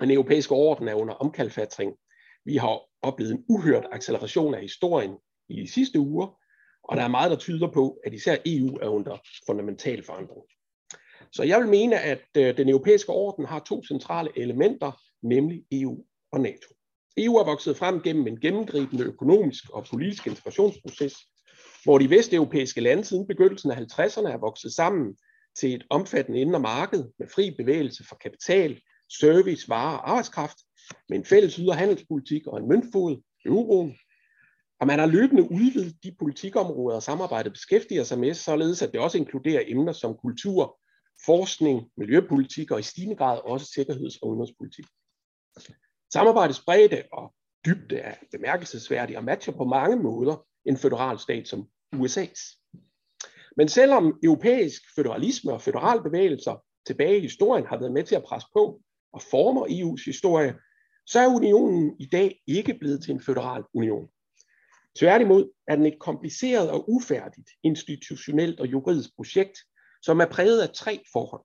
den 0.00 0.10
europæiske 0.10 0.54
orden 0.54 0.88
er 0.88 0.94
under 0.94 1.14
omkalfatring. 1.14 1.92
Vi 2.44 2.56
har 2.56 2.80
oplevet 3.02 3.32
en 3.32 3.44
uhørt 3.48 3.86
acceleration 3.92 4.54
af 4.54 4.60
historien 4.60 5.14
i 5.48 5.60
de 5.60 5.72
sidste 5.72 5.98
uger, 5.98 6.39
og 6.90 6.96
der 6.96 7.02
er 7.02 7.08
meget, 7.08 7.30
der 7.30 7.36
tyder 7.36 7.70
på, 7.72 7.98
at 8.04 8.14
især 8.14 8.36
EU 8.46 8.76
er 8.82 8.88
under 8.88 9.16
fundamental 9.46 10.04
forandring. 10.04 10.42
Så 11.32 11.42
jeg 11.42 11.60
vil 11.60 11.68
mene, 11.68 12.00
at 12.00 12.24
øh, 12.36 12.56
den 12.56 12.68
europæiske 12.68 13.10
orden 13.10 13.44
har 13.44 13.58
to 13.58 13.84
centrale 13.84 14.30
elementer, 14.36 14.92
nemlig 15.22 15.64
EU 15.72 16.04
og 16.32 16.40
NATO. 16.40 16.68
EU 17.16 17.36
er 17.36 17.44
vokset 17.44 17.76
frem 17.76 18.00
gennem 18.00 18.26
en 18.26 18.40
gennemgribende 18.40 19.04
økonomisk 19.04 19.70
og 19.70 19.84
politisk 19.84 20.26
integrationsproces, 20.26 21.14
hvor 21.84 21.98
de 21.98 22.10
vesteuropæiske 22.10 22.80
lande 22.80 23.04
siden 23.04 23.26
begyndelsen 23.26 23.70
af 23.70 23.76
50'erne 23.76 24.28
er 24.28 24.38
vokset 24.38 24.72
sammen 24.72 25.16
til 25.58 25.74
et 25.74 25.84
omfattende 25.90 26.40
indre 26.40 26.60
marked 26.60 27.04
med 27.18 27.28
fri 27.34 27.54
bevægelse 27.58 28.04
for 28.08 28.16
kapital, 28.16 28.80
service, 29.20 29.68
varer 29.68 29.98
og 29.98 30.10
arbejdskraft, 30.10 30.58
med 31.08 31.18
en 31.18 31.24
fælles 31.24 31.54
ydre 31.54 31.74
handelspolitik 31.74 32.46
og 32.46 32.58
en 32.58 32.68
møntfod, 32.68 33.22
euroen. 33.46 33.96
Og 34.80 34.86
man 34.86 34.98
har 34.98 35.06
løbende 35.06 35.42
udvidet 35.42 36.04
de 36.04 36.16
politikområder 36.18 37.00
samarbejdet 37.00 37.52
beskæftiger 37.52 38.04
sig 38.04 38.18
med, 38.18 38.34
således 38.34 38.82
at 38.82 38.92
det 38.92 39.00
også 39.00 39.18
inkluderer 39.18 39.62
emner 39.66 39.92
som 39.92 40.14
kultur, 40.14 40.78
forskning, 41.26 41.90
miljøpolitik 41.96 42.70
og 42.70 42.80
i 42.80 42.82
stigende 42.82 43.16
grad 43.16 43.40
også 43.44 43.66
sikkerheds- 43.66 44.18
og 44.22 44.28
udenrigspolitik. 44.28 44.84
Samarbejdets 46.12 46.60
bredde 46.60 47.02
og 47.12 47.34
dybde 47.66 47.96
er 47.96 48.14
bemærkelsesværdig 48.32 49.18
og 49.18 49.24
matcher 49.24 49.52
på 49.52 49.64
mange 49.64 49.96
måder 49.96 50.46
en 50.64 50.76
federal 50.76 51.18
stat 51.18 51.48
som 51.48 51.68
USA's. 51.96 52.70
Men 53.56 53.68
selvom 53.68 54.18
europæisk 54.22 54.82
federalisme 54.94 55.52
og 55.52 55.62
federalbevægelser 55.62 56.64
tilbage 56.86 57.18
i 57.18 57.20
historien 57.20 57.66
har 57.66 57.78
været 57.78 57.92
med 57.92 58.04
til 58.04 58.14
at 58.14 58.24
presse 58.24 58.48
på 58.52 58.80
og 59.12 59.22
former 59.22 59.66
EU's 59.66 60.04
historie, 60.04 60.54
så 61.06 61.20
er 61.20 61.26
unionen 61.26 61.96
i 62.00 62.06
dag 62.06 62.40
ikke 62.46 62.74
blevet 62.74 63.02
til 63.02 63.14
en 63.14 63.22
federal 63.22 63.62
union. 63.74 64.08
Tværtimod 64.98 65.50
er 65.68 65.76
den 65.76 65.86
et 65.86 65.98
kompliceret 65.98 66.70
og 66.70 66.90
ufærdigt 66.90 67.50
institutionelt 67.62 68.60
og 68.60 68.66
juridisk 68.66 69.10
projekt, 69.16 69.58
som 70.02 70.20
er 70.20 70.26
præget 70.26 70.60
af 70.60 70.70
tre 70.74 71.02
forhold. 71.12 71.44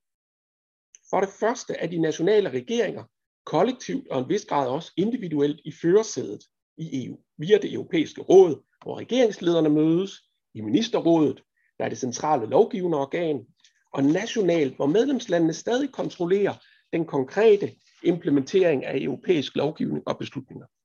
For 1.09 1.19
det 1.19 1.29
første 1.29 1.73
er 1.73 1.87
de 1.87 2.01
nationale 2.01 2.49
regeringer 2.49 3.03
kollektivt 3.45 4.07
og 4.07 4.19
en 4.19 4.29
vis 4.29 4.45
grad 4.45 4.67
også 4.67 4.91
individuelt 4.97 5.61
i 5.65 5.71
førersædet 5.71 6.43
i 6.77 7.05
EU 7.05 7.17
via 7.37 7.57
det 7.57 7.73
europæiske 7.73 8.21
råd, 8.21 8.63
hvor 8.83 8.97
regeringslederne 8.99 9.69
mødes, 9.69 10.11
i 10.53 10.61
ministerrådet, 10.61 11.43
der 11.79 11.85
er 11.85 11.89
det 11.89 11.97
centrale 11.97 12.45
lovgivende 12.45 12.97
organ, 12.97 13.45
og 13.93 14.03
nationalt, 14.03 14.75
hvor 14.75 14.85
medlemslandene 14.85 15.53
stadig 15.53 15.91
kontrollerer 15.91 16.53
den 16.93 17.05
konkrete 17.05 17.75
implementering 18.03 18.85
af 18.85 18.97
europæisk 19.01 19.55
lovgivning 19.55 20.07
og 20.07 20.17
beslutninger. 20.17 20.65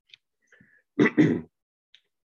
Øhm, 1.19 1.43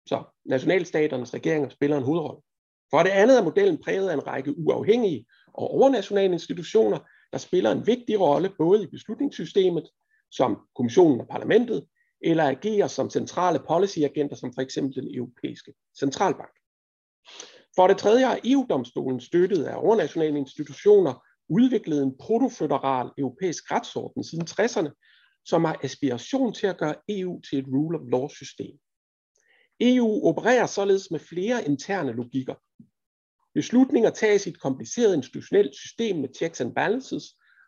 så 0.05 0.23
nationalstaternes 0.45 1.33
regeringer 1.33 1.69
spiller 1.69 1.97
en 1.97 2.03
hovedrolle. 2.03 2.41
For 2.89 3.03
det 3.03 3.09
andet 3.09 3.37
er 3.39 3.43
modellen 3.43 3.81
præget 3.83 4.09
af 4.09 4.13
en 4.13 4.27
række 4.27 4.57
uafhængige 4.57 5.25
og 5.47 5.71
overnationale 5.71 6.33
institutioner, 6.33 6.99
der 7.31 7.37
spiller 7.37 7.71
en 7.71 7.87
vigtig 7.87 8.19
rolle 8.19 8.51
både 8.57 8.83
i 8.83 8.87
beslutningssystemet 8.87 9.89
som 10.31 10.57
kommissionen 10.75 11.21
og 11.21 11.27
parlamentet, 11.27 11.85
eller 12.21 12.43
agerer 12.49 12.87
som 12.87 13.09
centrale 13.09 13.59
policyagenter, 13.67 14.35
som 14.35 14.53
for 14.53 14.61
eksempel 14.61 14.95
den 15.03 15.15
europæiske 15.15 15.73
centralbank. 15.99 16.51
For 17.75 17.87
det 17.87 17.97
tredje 17.97 18.25
har 18.25 18.39
EU-domstolen 18.43 19.19
støttet 19.19 19.63
af 19.63 19.75
overnationale 19.77 20.37
institutioner 20.37 21.23
udviklet 21.49 22.03
en 22.03 22.17
protoføderal 22.17 23.09
europæisk 23.17 23.71
retsorden 23.71 24.23
siden 24.23 24.47
60'erne, 24.49 24.91
som 25.45 25.65
har 25.65 25.79
aspiration 25.83 26.53
til 26.53 26.67
at 26.67 26.77
gøre 26.77 26.95
EU 27.09 27.41
til 27.41 27.59
et 27.59 27.65
rule 27.67 27.99
of 27.99 28.03
law 28.11 28.27
system. 28.27 28.77
EU 29.79 30.27
opererer 30.27 30.65
således 30.65 31.11
med 31.11 31.19
flere 31.19 31.65
interne 31.67 32.11
logikker. 32.11 32.55
Beslutninger 33.53 34.09
tages 34.09 34.45
i 34.45 34.49
et 34.49 34.59
kompliceret 34.59 35.15
institutionelt 35.15 35.75
system 35.75 36.15
med 36.15 36.29
checks 36.35 36.61
and 36.61 36.75
balances, 36.75 37.23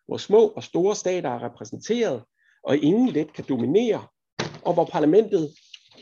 hvor 0.07 0.17
små 0.17 0.47
og 0.47 0.63
store 0.63 0.95
stater 0.95 1.29
er 1.29 1.43
repræsenteret, 1.45 2.23
og 2.63 2.77
ingen 2.77 3.09
let 3.09 3.33
kan 3.33 3.45
dominere, 3.49 4.07
og 4.65 4.73
hvor 4.73 4.85
parlamentet 4.85 5.55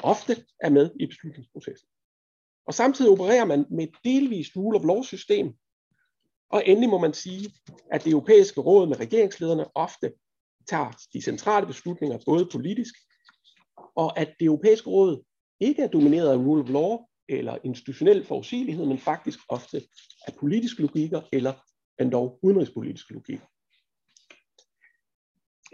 ofte 0.04 0.46
er 0.62 0.70
med 0.70 0.90
i 1.00 1.06
beslutningsprocessen. 1.06 1.88
Og 2.68 2.74
samtidig 2.74 3.12
opererer 3.12 3.46
man 3.46 3.66
med 3.72 3.84
et 3.84 3.96
delvist 4.04 4.56
rule 4.56 4.80
of 4.80 4.86
law 4.86 5.04
system, 5.04 5.54
og 6.50 6.64
endelig 6.66 6.90
må 6.90 6.98
man 6.98 7.14
sige, 7.14 7.54
at 7.92 8.04
det 8.04 8.12
europæiske 8.12 8.62
råd 8.62 8.88
med 8.88 9.00
regeringslederne 9.00 9.78
ofte 9.78 10.14
tager 10.70 10.92
de 11.14 11.22
centrale 11.22 11.68
beslutninger, 11.68 12.18
både 12.26 12.50
politisk, 12.52 12.96
og 13.96 14.20
at 14.20 14.34
det 14.40 14.46
europæiske 14.46 14.90
råd 14.90 15.24
ikke 15.60 15.82
er 15.84 15.88
domineret 15.88 16.32
af 16.32 16.38
rule 16.38 16.64
of 16.64 16.70
law 16.70 16.98
eller 17.30 17.58
institutionel 17.64 18.26
forudsigelighed, 18.26 18.86
men 18.86 18.98
faktisk 18.98 19.40
ofte 19.50 19.82
af 20.28 20.34
politiske 20.40 20.82
logikker 20.82 21.22
eller 21.34 21.54
endda 22.02 22.18
udenrigspolitiske 22.18 23.14
logikker. 23.14 23.46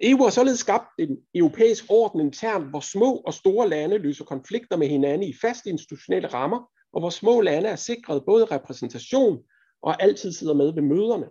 EU 0.03 0.23
har 0.23 0.29
således 0.29 0.59
skabt 0.59 0.87
en 0.99 1.17
europæisk 1.35 1.85
orden 1.89 2.21
internt, 2.21 2.69
hvor 2.69 2.79
små 2.79 3.15
og 3.15 3.33
store 3.33 3.69
lande 3.69 3.97
løser 3.97 4.25
konflikter 4.25 4.77
med 4.77 4.87
hinanden 4.87 5.29
i 5.29 5.33
faste 5.41 5.69
institutionelle 5.69 6.27
rammer, 6.27 6.71
og 6.93 7.01
hvor 7.01 7.09
små 7.09 7.41
lande 7.41 7.69
er 7.69 7.75
sikret 7.75 8.25
både 8.25 8.45
repræsentation 8.45 9.43
og 9.81 10.03
altid 10.03 10.31
sidder 10.31 10.53
med 10.53 10.73
ved 10.73 10.81
møderne. 10.81 11.27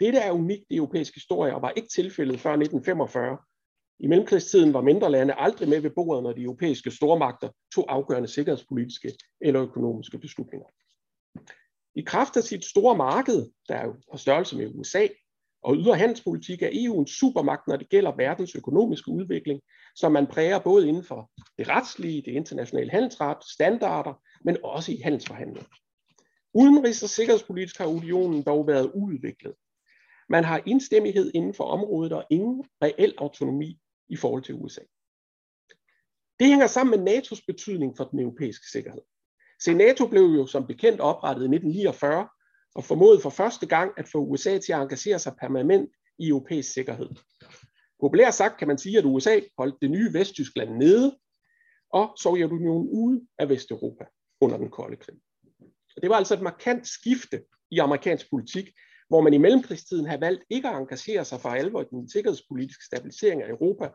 Dette 0.00 0.18
er 0.18 0.32
unikt 0.32 0.64
i 0.70 0.76
europæisk 0.76 1.14
historie 1.14 1.54
og 1.54 1.62
var 1.62 1.70
ikke 1.76 1.88
tilfældet 1.88 2.40
før 2.40 2.50
1945. 2.50 3.38
I 4.00 4.06
mellemkrigstiden 4.06 4.72
var 4.72 4.80
mindre 4.80 5.10
lande 5.10 5.34
aldrig 5.34 5.68
med 5.68 5.80
ved 5.80 5.90
bordet, 5.90 6.22
når 6.22 6.32
de 6.32 6.42
europæiske 6.42 6.90
stormagter 6.90 7.48
tog 7.74 7.92
afgørende 7.92 8.28
sikkerhedspolitiske 8.28 9.12
eller 9.40 9.62
økonomiske 9.62 10.18
beslutninger. 10.18 10.66
I 11.94 12.02
kraft 12.02 12.36
af 12.36 12.42
sit 12.42 12.64
store 12.64 12.96
marked, 12.96 13.46
der 13.68 13.74
er 13.74 13.86
jo 13.86 13.94
på 14.12 14.16
størrelse 14.16 14.56
med 14.56 14.72
USA, 14.74 15.06
og 15.62 15.76
ydre 15.76 15.96
handelspolitik 15.96 16.62
er 16.62 16.68
EU 16.72 17.00
en 17.00 17.06
supermagt, 17.06 17.68
når 17.68 17.76
det 17.76 17.88
gælder 17.88 18.16
verdens 18.16 18.54
økonomiske 18.54 19.10
udvikling, 19.10 19.60
som 19.94 20.12
man 20.12 20.26
præger 20.26 20.58
både 20.58 20.88
inden 20.88 21.04
for 21.04 21.30
det 21.58 21.68
retslige, 21.68 22.22
det 22.22 22.32
internationale 22.32 22.90
handelsret, 22.90 23.44
standarder, 23.44 24.14
men 24.44 24.56
også 24.64 24.92
i 24.92 24.96
handelsforhandlinger. 24.96 25.68
Udenrigs- 26.54 27.02
og 27.02 27.08
sikkerhedspolitisk 27.08 27.78
har 27.78 27.86
unionen 27.86 28.42
dog 28.42 28.66
været 28.66 28.90
udviklet. 28.94 29.54
Man 30.28 30.44
har 30.44 30.62
indstemmighed 30.66 31.30
inden 31.34 31.54
for 31.54 31.64
området 31.64 32.12
og 32.12 32.24
ingen 32.30 32.64
reel 32.82 33.14
autonomi 33.18 33.78
i 34.08 34.16
forhold 34.16 34.42
til 34.42 34.54
USA. 34.54 34.80
Det 36.40 36.46
hænger 36.46 36.66
sammen 36.66 37.04
med 37.04 37.14
NATO's 37.14 37.44
betydning 37.46 37.96
for 37.96 38.04
den 38.04 38.20
europæiske 38.20 38.66
sikkerhed. 38.72 39.02
Se, 39.62 39.74
NATO 39.74 40.06
blev 40.06 40.22
jo 40.22 40.46
som 40.46 40.66
bekendt 40.66 41.00
oprettet 41.00 41.42
i 41.42 41.54
1949 41.54 42.28
og 42.74 42.84
formåede 42.84 43.20
for 43.20 43.30
første 43.30 43.66
gang 43.66 43.92
at 43.96 44.08
få 44.08 44.18
USA 44.18 44.58
til 44.58 44.72
at 44.72 44.80
engagere 44.80 45.18
sig 45.18 45.32
permanent 45.40 45.90
i 46.18 46.28
europæisk 46.28 46.72
sikkerhed. 46.72 47.08
Populært 48.00 48.34
sagt 48.34 48.58
kan 48.58 48.68
man 48.68 48.78
sige, 48.78 48.98
at 48.98 49.04
USA 49.04 49.40
holdt 49.58 49.76
det 49.82 49.90
nye 49.90 50.12
Vesttyskland 50.12 50.70
nede, 50.70 51.18
og 51.92 52.14
Sovjetunionen 52.22 52.88
ude 52.88 53.26
af 53.38 53.48
Vesteuropa 53.48 54.04
under 54.40 54.56
den 54.56 54.70
kolde 54.70 54.96
krig. 54.96 55.16
Og 55.96 56.02
Det 56.02 56.10
var 56.10 56.16
altså 56.16 56.34
et 56.34 56.42
markant 56.42 56.86
skifte 56.86 57.44
i 57.70 57.78
amerikansk 57.78 58.30
politik, 58.30 58.68
hvor 59.08 59.20
man 59.20 59.34
i 59.34 59.38
mellemkrigstiden 59.38 60.06
havde 60.06 60.20
valgt 60.20 60.44
ikke 60.50 60.68
at 60.68 60.76
engagere 60.76 61.24
sig 61.24 61.40
for 61.40 61.48
alvor 61.48 61.82
i 61.82 61.86
den 61.90 62.08
sikkerhedspolitiske 62.08 62.84
stabilisering 62.84 63.42
af 63.42 63.48
Europa, 63.48 63.88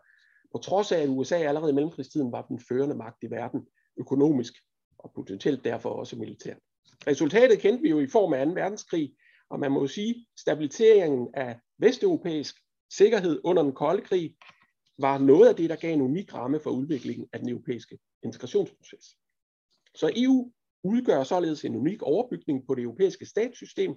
på 0.51 0.57
trods 0.57 0.91
af 0.91 0.99
at 0.99 1.09
USA 1.09 1.35
allerede 1.35 1.71
i 1.71 1.75
mellemkrigstiden 1.75 2.31
var 2.31 2.41
den 2.41 2.59
førende 2.59 2.95
magt 2.95 3.23
i 3.23 3.31
verden, 3.31 3.67
økonomisk 3.99 4.53
og 4.97 5.11
potentielt 5.15 5.63
derfor 5.63 5.89
også 5.89 6.15
militært. 6.15 6.57
Resultatet 7.07 7.59
kendte 7.59 7.81
vi 7.81 7.89
jo 7.89 7.99
i 7.99 8.07
form 8.07 8.33
af 8.33 8.45
2. 8.45 8.51
verdenskrig, 8.51 9.15
og 9.49 9.59
man 9.59 9.71
må 9.71 9.81
jo 9.81 9.87
sige, 9.87 10.25
stabiliseringen 10.39 11.27
af 11.33 11.59
vesteuropæisk 11.77 12.55
sikkerhed 12.91 13.41
under 13.43 13.63
den 13.63 13.73
kolde 13.73 14.01
krig 14.01 14.35
var 14.97 15.17
noget 15.17 15.49
af 15.49 15.55
det, 15.55 15.69
der 15.69 15.75
gav 15.75 15.93
en 15.93 16.01
unik 16.01 16.33
ramme 16.33 16.59
for 16.59 16.69
udviklingen 16.69 17.27
af 17.33 17.39
den 17.39 17.49
europæiske 17.49 17.99
integrationsproces. 18.23 19.05
Så 19.95 20.11
EU 20.15 20.51
udgør 20.83 21.23
således 21.23 21.65
en 21.65 21.75
unik 21.75 22.01
overbygning 22.01 22.67
på 22.67 22.75
det 22.75 22.81
europæiske 22.81 23.25
statssystem, 23.25 23.95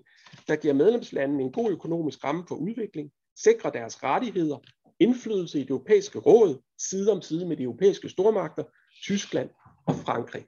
der 0.49 0.57
giver 0.57 0.75
medlemslandene 0.75 1.43
en 1.43 1.53
god 1.53 1.71
økonomisk 1.71 2.25
ramme 2.25 2.45
for 2.49 2.55
udvikling, 2.55 3.11
sikrer 3.45 3.71
deres 3.71 4.03
rettigheder, 4.03 4.59
indflydelse 5.01 5.59
i 5.59 5.63
det 5.63 5.71
europæiske 5.71 6.19
råd, 6.19 6.63
side 6.79 7.13
om 7.13 7.23
side 7.23 7.47
med 7.47 7.57
de 7.57 7.63
europæiske 7.63 8.09
stormagter, 8.09 8.65
Tyskland 9.03 9.51
og 9.87 9.95
Frankrig. 9.95 10.47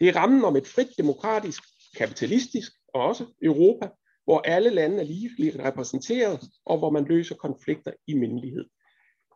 Det 0.00 0.08
er 0.08 0.16
rammen 0.16 0.44
om 0.44 0.56
et 0.56 0.66
frit, 0.66 0.98
demokratisk, 0.98 1.62
kapitalistisk 1.96 2.72
og 2.94 3.02
også 3.02 3.26
Europa, 3.42 3.88
hvor 4.24 4.40
alle 4.40 4.70
lande 4.70 4.98
er 4.98 5.04
ligeligt 5.04 5.56
repræsenteret, 5.58 6.40
og 6.66 6.78
hvor 6.78 6.90
man 6.90 7.04
løser 7.04 7.34
konflikter 7.34 7.92
i 8.06 8.14
mindelighed. 8.14 8.64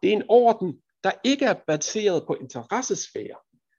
Det 0.02 0.08
er 0.08 0.16
en 0.16 0.24
orden, 0.28 0.82
der 1.04 1.10
ikke 1.24 1.44
er 1.44 1.54
baseret 1.66 2.24
på 2.26 2.34
interessesfære, 2.40 3.36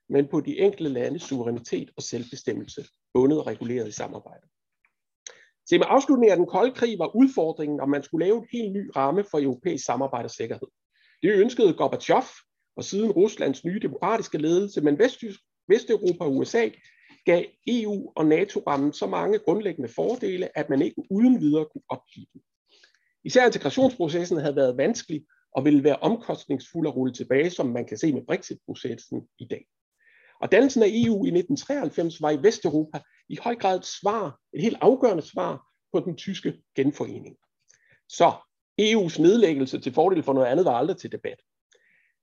men 0.08 0.28
på 0.28 0.40
de 0.40 0.58
enkelte 0.58 0.92
landes 0.92 1.22
suverænitet 1.22 1.90
og 1.96 2.02
selvbestemmelse, 2.02 2.84
bundet 3.14 3.38
og 3.38 3.46
reguleret 3.46 3.88
i 3.88 3.92
samarbejde. 3.92 4.46
Se, 5.68 5.78
med 5.78 5.86
afslutningen 5.88 6.30
af 6.30 6.36
den 6.36 6.46
kolde 6.46 6.74
krig 6.74 6.98
var 6.98 7.16
udfordringen, 7.16 7.80
om 7.80 7.88
man 7.88 8.02
skulle 8.02 8.26
lave 8.26 8.38
en 8.38 8.46
helt 8.52 8.72
ny 8.72 8.90
ramme 8.96 9.24
for 9.30 9.38
europæisk 9.40 9.84
samarbejde 9.84 10.26
og 10.26 10.30
sikkerhed. 10.30 10.68
Det 11.22 11.32
ønskede 11.32 11.74
Gorbachev 11.74 12.22
og 12.76 12.84
siden 12.84 13.10
Ruslands 13.10 13.64
nye 13.64 13.80
demokratiske 13.82 14.38
ledelse, 14.38 14.80
men 14.80 14.98
Vesteuropa 15.68 16.24
og 16.24 16.36
USA 16.36 16.68
gav 17.24 17.44
EU 17.66 18.12
og 18.16 18.26
NATO-rammen 18.26 18.92
så 18.92 19.06
mange 19.06 19.38
grundlæggende 19.38 19.88
fordele, 19.88 20.58
at 20.58 20.70
man 20.70 20.82
ikke 20.82 21.02
uden 21.10 21.40
videre 21.40 21.66
kunne 21.72 21.82
opgive 21.88 22.26
dem. 22.34 22.42
Især 23.24 23.46
integrationsprocessen 23.46 24.38
havde 24.38 24.56
været 24.56 24.76
vanskelig 24.76 25.26
og 25.52 25.64
ville 25.64 25.84
være 25.84 25.96
omkostningsfuld 25.96 26.88
at 26.88 26.96
rulle 26.96 27.12
tilbage, 27.12 27.50
som 27.50 27.66
man 27.66 27.86
kan 27.86 27.98
se 27.98 28.12
med 28.12 28.22
Brexit-processen 28.26 29.28
i 29.38 29.44
dag. 29.44 29.66
Og 30.40 30.52
dannelsen 30.52 30.82
af 30.82 30.86
EU 30.88 31.24
i 31.24 31.32
1993 31.32 32.22
var 32.22 32.30
i 32.30 32.42
Vesteuropa 32.42 33.00
i 33.28 33.38
høj 33.42 33.54
grad 33.54 33.78
et 33.78 33.86
svar, 33.86 34.38
et 34.52 34.62
helt 34.62 34.78
afgørende 34.80 35.22
svar 35.22 35.66
på 35.92 36.00
den 36.00 36.16
tyske 36.16 36.62
genforening. 36.76 37.36
Så 38.08 38.32
EU's 38.80 39.22
nedlæggelse 39.22 39.80
til 39.80 39.94
fordel 39.94 40.22
for 40.22 40.32
noget 40.32 40.46
andet 40.46 40.64
var 40.64 40.72
aldrig 40.72 40.96
til 40.96 41.12
debat. 41.12 41.40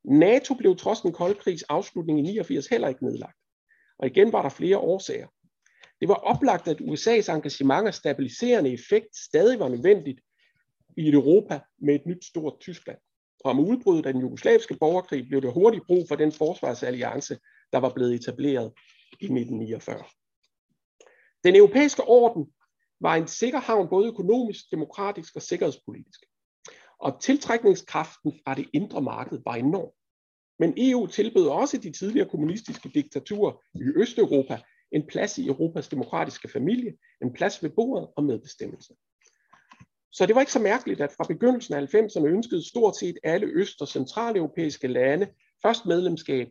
NATO 0.03 0.53
blev 0.53 0.75
trods 0.75 1.01
den 1.01 1.13
kolde 1.13 1.35
krigs 1.35 1.63
afslutning 1.63 2.19
i 2.19 2.21
89 2.21 2.67
heller 2.67 2.87
ikke 2.87 3.05
nedlagt. 3.05 3.37
Og 3.99 4.07
igen 4.07 4.31
var 4.31 4.41
der 4.41 4.49
flere 4.49 4.77
årsager. 4.77 5.27
Det 5.99 6.07
var 6.09 6.15
oplagt, 6.15 6.67
at 6.67 6.81
USA's 6.81 7.31
engagement 7.35 7.87
og 7.87 7.93
stabiliserende 7.93 8.73
effekt 8.73 9.15
stadig 9.15 9.59
var 9.59 9.69
nødvendigt 9.69 10.19
i 10.97 11.07
et 11.07 11.13
Europa 11.13 11.59
med 11.81 11.95
et 11.95 12.05
nyt 12.05 12.25
stort 12.25 12.59
Tyskland. 12.59 12.97
Og 13.43 13.55
med 13.55 13.63
udbruddet 13.63 14.05
af 14.05 14.13
den 14.13 14.21
jugoslaviske 14.21 14.77
borgerkrig 14.79 15.27
blev 15.27 15.41
det 15.41 15.53
hurtigt 15.53 15.85
brug 15.87 16.05
for 16.07 16.15
den 16.15 16.31
forsvarsalliance, 16.31 17.37
der 17.73 17.79
var 17.79 17.93
blevet 17.93 18.13
etableret 18.13 18.73
i 19.19 19.25
1949. 19.25 20.03
Den 21.43 21.55
europæiske 21.55 22.03
orden 22.03 22.45
var 23.01 23.15
en 23.15 23.27
sikker 23.27 23.59
havn 23.59 23.89
både 23.89 24.07
økonomisk, 24.07 24.71
demokratisk 24.71 25.35
og 25.35 25.41
sikkerhedspolitisk. 25.41 26.19
Og 26.99 27.21
tiltrækningskraften 27.21 28.33
fra 28.43 28.55
det 28.55 28.69
indre 28.73 29.01
marked 29.01 29.39
var 29.45 29.55
enorm. 29.55 29.91
Men 30.59 30.73
EU 30.77 31.07
tilbød 31.07 31.47
også 31.47 31.77
de 31.77 31.91
tidligere 31.91 32.29
kommunistiske 32.29 32.89
diktaturer 32.89 33.53
i 33.73 33.81
Østeuropa 33.95 34.61
en 34.93 35.07
plads 35.07 35.37
i 35.37 35.47
Europas 35.47 35.87
demokratiske 35.87 36.47
familie, 36.47 36.93
en 37.21 37.33
plads 37.33 37.63
ved 37.63 37.69
bordet 37.69 38.09
og 38.17 38.23
medbestemmelse. 38.23 38.93
Så 40.11 40.25
det 40.25 40.35
var 40.35 40.41
ikke 40.41 40.51
så 40.51 40.59
mærkeligt, 40.59 41.01
at 41.01 41.11
fra 41.11 41.23
begyndelsen 41.23 41.73
af 41.73 41.95
90'erne 41.95 42.25
ønskede 42.25 42.69
stort 42.69 42.95
set 42.97 43.17
alle 43.23 43.47
øst- 43.47 43.81
og 43.81 43.87
centraleuropæiske 43.87 44.87
lande 44.87 45.27
først 45.61 45.85
medlemskab 45.85 46.47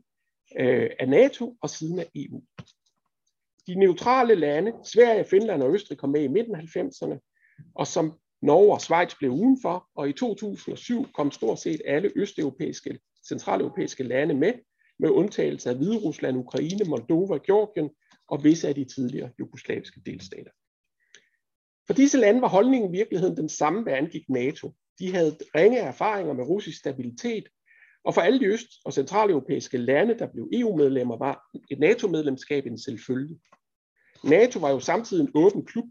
øh, 0.59 0.91
af 1.01 1.09
NATO 1.09 1.57
og 1.61 1.71
siden 1.71 1.99
af 1.99 2.11
EU. 2.15 2.43
De 3.67 3.75
neutrale 3.75 4.35
lande, 4.35 4.73
Sverige, 4.85 5.25
Finland 5.25 5.63
og 5.63 5.75
Østrig 5.75 5.99
kom 5.99 6.11
med 6.11 6.23
i 6.23 6.29
midten 6.29 6.55
af 6.55 6.61
90'erne, 6.61 7.19
og 7.75 7.87
som 7.87 8.13
Norge 8.43 8.75
og 8.75 8.81
Schweiz 8.81 9.15
blev 9.19 9.31
udenfor, 9.31 9.89
og 9.95 10.09
i 10.09 10.13
2007 10.13 11.07
kom 11.15 11.31
stort 11.31 11.59
set 11.59 11.81
alle 11.85 12.13
østeuropæiske, 12.17 12.99
centraleuropæiske 13.29 14.03
lande 14.03 14.35
med, 14.35 14.53
med 14.99 15.11
undtagelse 15.11 15.71
af 15.71 15.77
Hvide 15.77 15.99
Rusland, 15.99 16.37
Ukraine, 16.37 16.85
Moldova, 16.89 17.39
Georgien 17.47 17.91
og 18.29 18.45
visse 18.45 18.69
af 18.69 18.75
de 18.75 18.85
tidligere 18.85 19.31
jugoslaviske 19.39 20.01
delstater. 20.07 20.51
For 21.87 21.95
disse 21.95 22.19
lande 22.19 22.41
var 22.41 22.49
holdningen 22.49 22.95
i 22.95 22.99
virkeligheden 22.99 23.37
den 23.37 23.49
samme, 23.49 23.83
hvad 23.83 23.93
angik 23.93 24.29
NATO. 24.29 24.73
De 24.99 25.15
havde 25.15 25.37
ringe 25.55 25.79
erfaringer 25.79 26.33
med 26.33 26.45
russisk 26.45 26.79
stabilitet, 26.79 27.49
og 28.05 28.15
for 28.15 28.21
alle 28.21 28.41
de 28.41 28.47
øst- 28.47 28.81
og 28.85 28.93
centraleuropæiske 28.93 29.79
lande, 29.79 30.19
der 30.19 30.27
blev 30.33 30.49
EU-medlemmer, 30.53 31.19
var 31.19 31.43
et 31.71 31.79
NATO-medlemskab 31.79 32.67
en 32.67 32.79
selvfølge. 32.79 33.39
NATO 34.25 34.59
var 34.59 34.71
jo 34.71 34.81
samtidig 34.81 35.23
en 35.23 35.31
åben 35.35 35.67
klub, 35.67 35.85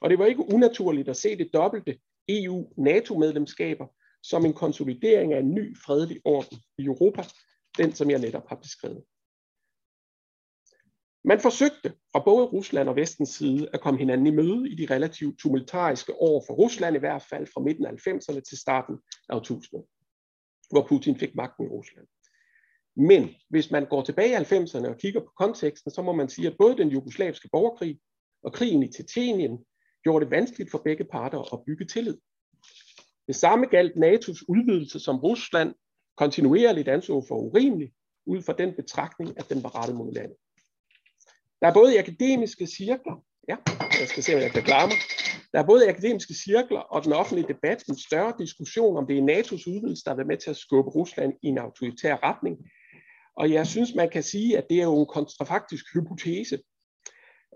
og 0.00 0.10
det 0.10 0.18
var 0.18 0.26
ikke 0.26 0.54
unaturligt 0.54 1.08
at 1.08 1.16
se 1.16 1.38
det 1.38 1.50
dobbelte 1.54 1.98
EU-NATO-medlemskaber 2.28 3.86
som 4.22 4.44
en 4.44 4.54
konsolidering 4.54 5.32
af 5.32 5.38
en 5.38 5.54
ny 5.54 5.78
fredelig 5.78 6.20
orden 6.24 6.58
i 6.78 6.84
Europa, 6.84 7.22
den 7.78 7.94
som 7.94 8.10
jeg 8.10 8.18
netop 8.18 8.48
har 8.48 8.56
beskrevet. 8.56 9.04
Man 11.24 11.40
forsøgte 11.40 11.92
fra 12.12 12.22
både 12.24 12.46
Rusland 12.46 12.88
og 12.88 12.96
Vestens 12.96 13.28
side 13.28 13.68
at 13.72 13.80
komme 13.80 13.98
hinanden 13.98 14.26
i 14.26 14.30
møde 14.30 14.70
i 14.70 14.74
de 14.74 14.94
relativt 14.94 15.38
tumultariske 15.38 16.14
år 16.14 16.44
for 16.46 16.54
Rusland, 16.54 16.96
i 16.96 16.98
hvert 16.98 17.22
fald 17.22 17.46
fra 17.46 17.60
midten 17.60 17.86
af 17.86 17.92
90'erne 17.92 18.40
til 18.40 18.58
starten 18.58 18.98
af 19.28 19.40
2000'erne 19.50 19.99
hvor 20.70 20.86
Putin 20.88 21.18
fik 21.18 21.34
magten 21.34 21.64
i 21.64 21.68
Rusland. 21.68 22.06
Men 22.96 23.28
hvis 23.48 23.70
man 23.70 23.86
går 23.86 24.02
tilbage 24.02 24.30
i 24.30 24.34
90'erne 24.34 24.88
og 24.88 24.98
kigger 24.98 25.20
på 25.20 25.32
konteksten, 25.36 25.90
så 25.90 26.02
må 26.02 26.12
man 26.12 26.28
sige, 26.28 26.46
at 26.46 26.56
både 26.58 26.76
den 26.76 26.88
jugoslaviske 26.88 27.48
borgerkrig 27.52 28.00
og 28.42 28.52
krigen 28.52 28.82
i 28.82 28.92
Tjetjenien 28.92 29.64
gjorde 30.02 30.24
det 30.24 30.30
vanskeligt 30.30 30.70
for 30.70 30.78
begge 30.78 31.04
parter 31.04 31.54
at 31.54 31.64
bygge 31.66 31.84
tillid. 31.84 32.18
Det 33.26 33.36
samme 33.36 33.66
galt 33.66 33.96
NATO's 33.96 34.44
udvidelse, 34.48 35.00
som 35.00 35.16
Rusland 35.16 35.74
kontinuerligt 36.16 36.88
anså 36.88 37.24
for 37.28 37.36
urimelig, 37.36 37.92
ud 38.26 38.42
fra 38.42 38.52
den 38.52 38.74
betragtning, 38.74 39.38
at 39.38 39.48
den 39.48 39.62
var 39.62 39.78
rettet 39.78 39.96
mod 39.96 40.12
landet. 40.12 40.36
Der 41.60 41.66
er 41.66 41.74
både 41.74 41.94
i 41.94 41.98
akademiske 41.98 42.66
cirkler, 42.66 43.24
ja, 43.48 43.56
jeg 44.00 44.08
skal 44.08 44.22
se, 44.22 44.34
om 44.34 44.40
jeg 44.40 44.50
kan 44.50 44.62
klare 44.62 44.86
mig. 44.86 44.96
Der 45.52 45.58
er 45.58 45.66
både 45.66 45.88
akademiske 45.88 46.34
cirkler 46.34 46.80
og 46.80 47.04
den 47.04 47.12
offentlige 47.12 47.48
debat 47.48 47.82
en 47.88 47.98
større 47.98 48.34
diskussion 48.38 48.96
om 48.96 49.06
det 49.06 49.18
er 49.18 49.22
NATO's 49.22 49.70
udvidelse, 49.70 50.04
der 50.04 50.10
har 50.10 50.16
været 50.16 50.26
med 50.26 50.36
til 50.36 50.50
at 50.50 50.56
skubbe 50.56 50.90
Rusland 50.90 51.32
i 51.42 51.46
en 51.46 51.58
autoritær 51.58 52.16
retning. 52.22 52.56
Og 53.36 53.52
jeg 53.52 53.66
synes, 53.66 53.94
man 53.94 54.10
kan 54.10 54.22
sige, 54.22 54.58
at 54.58 54.66
det 54.70 54.78
er 54.78 54.84
jo 54.84 55.00
en 55.00 55.06
kontrafaktisk 55.06 55.84
hypotese. 55.94 56.58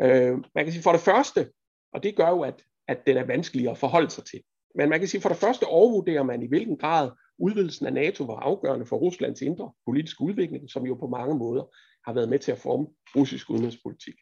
Øh, 0.03 0.33
man 0.55 0.65
kan 0.65 0.73
sige 0.73 0.83
for 0.83 0.93
det 0.93 1.01
første, 1.01 1.51
og 1.93 2.03
det 2.03 2.17
gør 2.17 2.29
jo, 2.29 2.41
at, 2.41 2.63
at 2.89 2.99
den 3.07 3.17
er 3.17 3.25
vanskelig 3.25 3.71
at 3.71 3.79
forholde 3.79 4.11
sig 4.11 4.25
til. 4.25 4.41
Men 4.75 4.89
man 4.89 4.99
kan 4.99 5.09
sige, 5.09 5.21
for 5.21 5.29
det 5.29 5.39
første 5.39 5.65
overvurderer 5.65 6.23
man 6.23 6.43
i 6.43 6.49
hvilken 6.49 6.79
grad 6.79 7.11
udvidelsen 7.39 7.87
af 7.87 7.93
NATO 7.93 8.25
var 8.25 8.37
afgørende 8.37 8.87
for 8.87 8.97
Ruslands 8.97 9.43
indre 9.43 9.73
politiske 9.85 10.23
udvikling, 10.23 10.71
som 10.71 10.87
jo 10.87 10.95
på 10.95 11.07
mange 11.07 11.35
måder 11.35 11.65
har 12.07 12.13
været 12.13 12.29
med 12.29 12.39
til 12.39 12.53
at 12.53 12.59
forme 12.59 12.87
russisk 13.17 13.51
udenrigspolitik. 13.51 14.15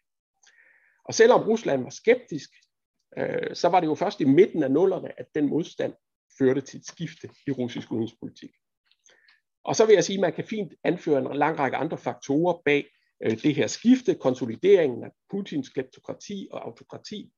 Og 1.04 1.14
selvom 1.14 1.40
Rusland 1.40 1.82
var 1.82 1.90
skeptisk, 1.90 2.50
øh, 3.18 3.54
så 3.54 3.68
var 3.68 3.80
det 3.80 3.86
jo 3.86 3.94
først 3.94 4.20
i 4.20 4.24
midten 4.24 4.62
af 4.62 4.70
nullerne, 4.70 5.20
at 5.20 5.26
den 5.34 5.48
modstand 5.48 5.94
førte 6.38 6.60
til 6.60 6.78
et 6.78 6.86
skifte 6.86 7.28
i 7.46 7.50
russisk 7.50 7.92
udenrigspolitik. 7.92 8.50
Og 9.64 9.76
så 9.76 9.86
vil 9.86 9.94
jeg 9.94 10.04
sige, 10.04 10.16
at 10.16 10.20
man 10.20 10.32
kan 10.32 10.44
fint 10.44 10.74
anføre 10.84 11.18
en 11.18 11.36
lang 11.36 11.58
række 11.58 11.76
andre 11.76 11.98
faktorer 11.98 12.62
bag 12.64 12.86
øh, 13.24 13.42
det 13.42 13.54
her 13.54 13.66
skifte, 13.66 14.14
konsolideringen 14.14 15.04
af 15.04 15.10
Putins 15.30 15.68
kleptokrati 15.68 16.48
og 16.52 16.66
autokrati, 16.66 17.32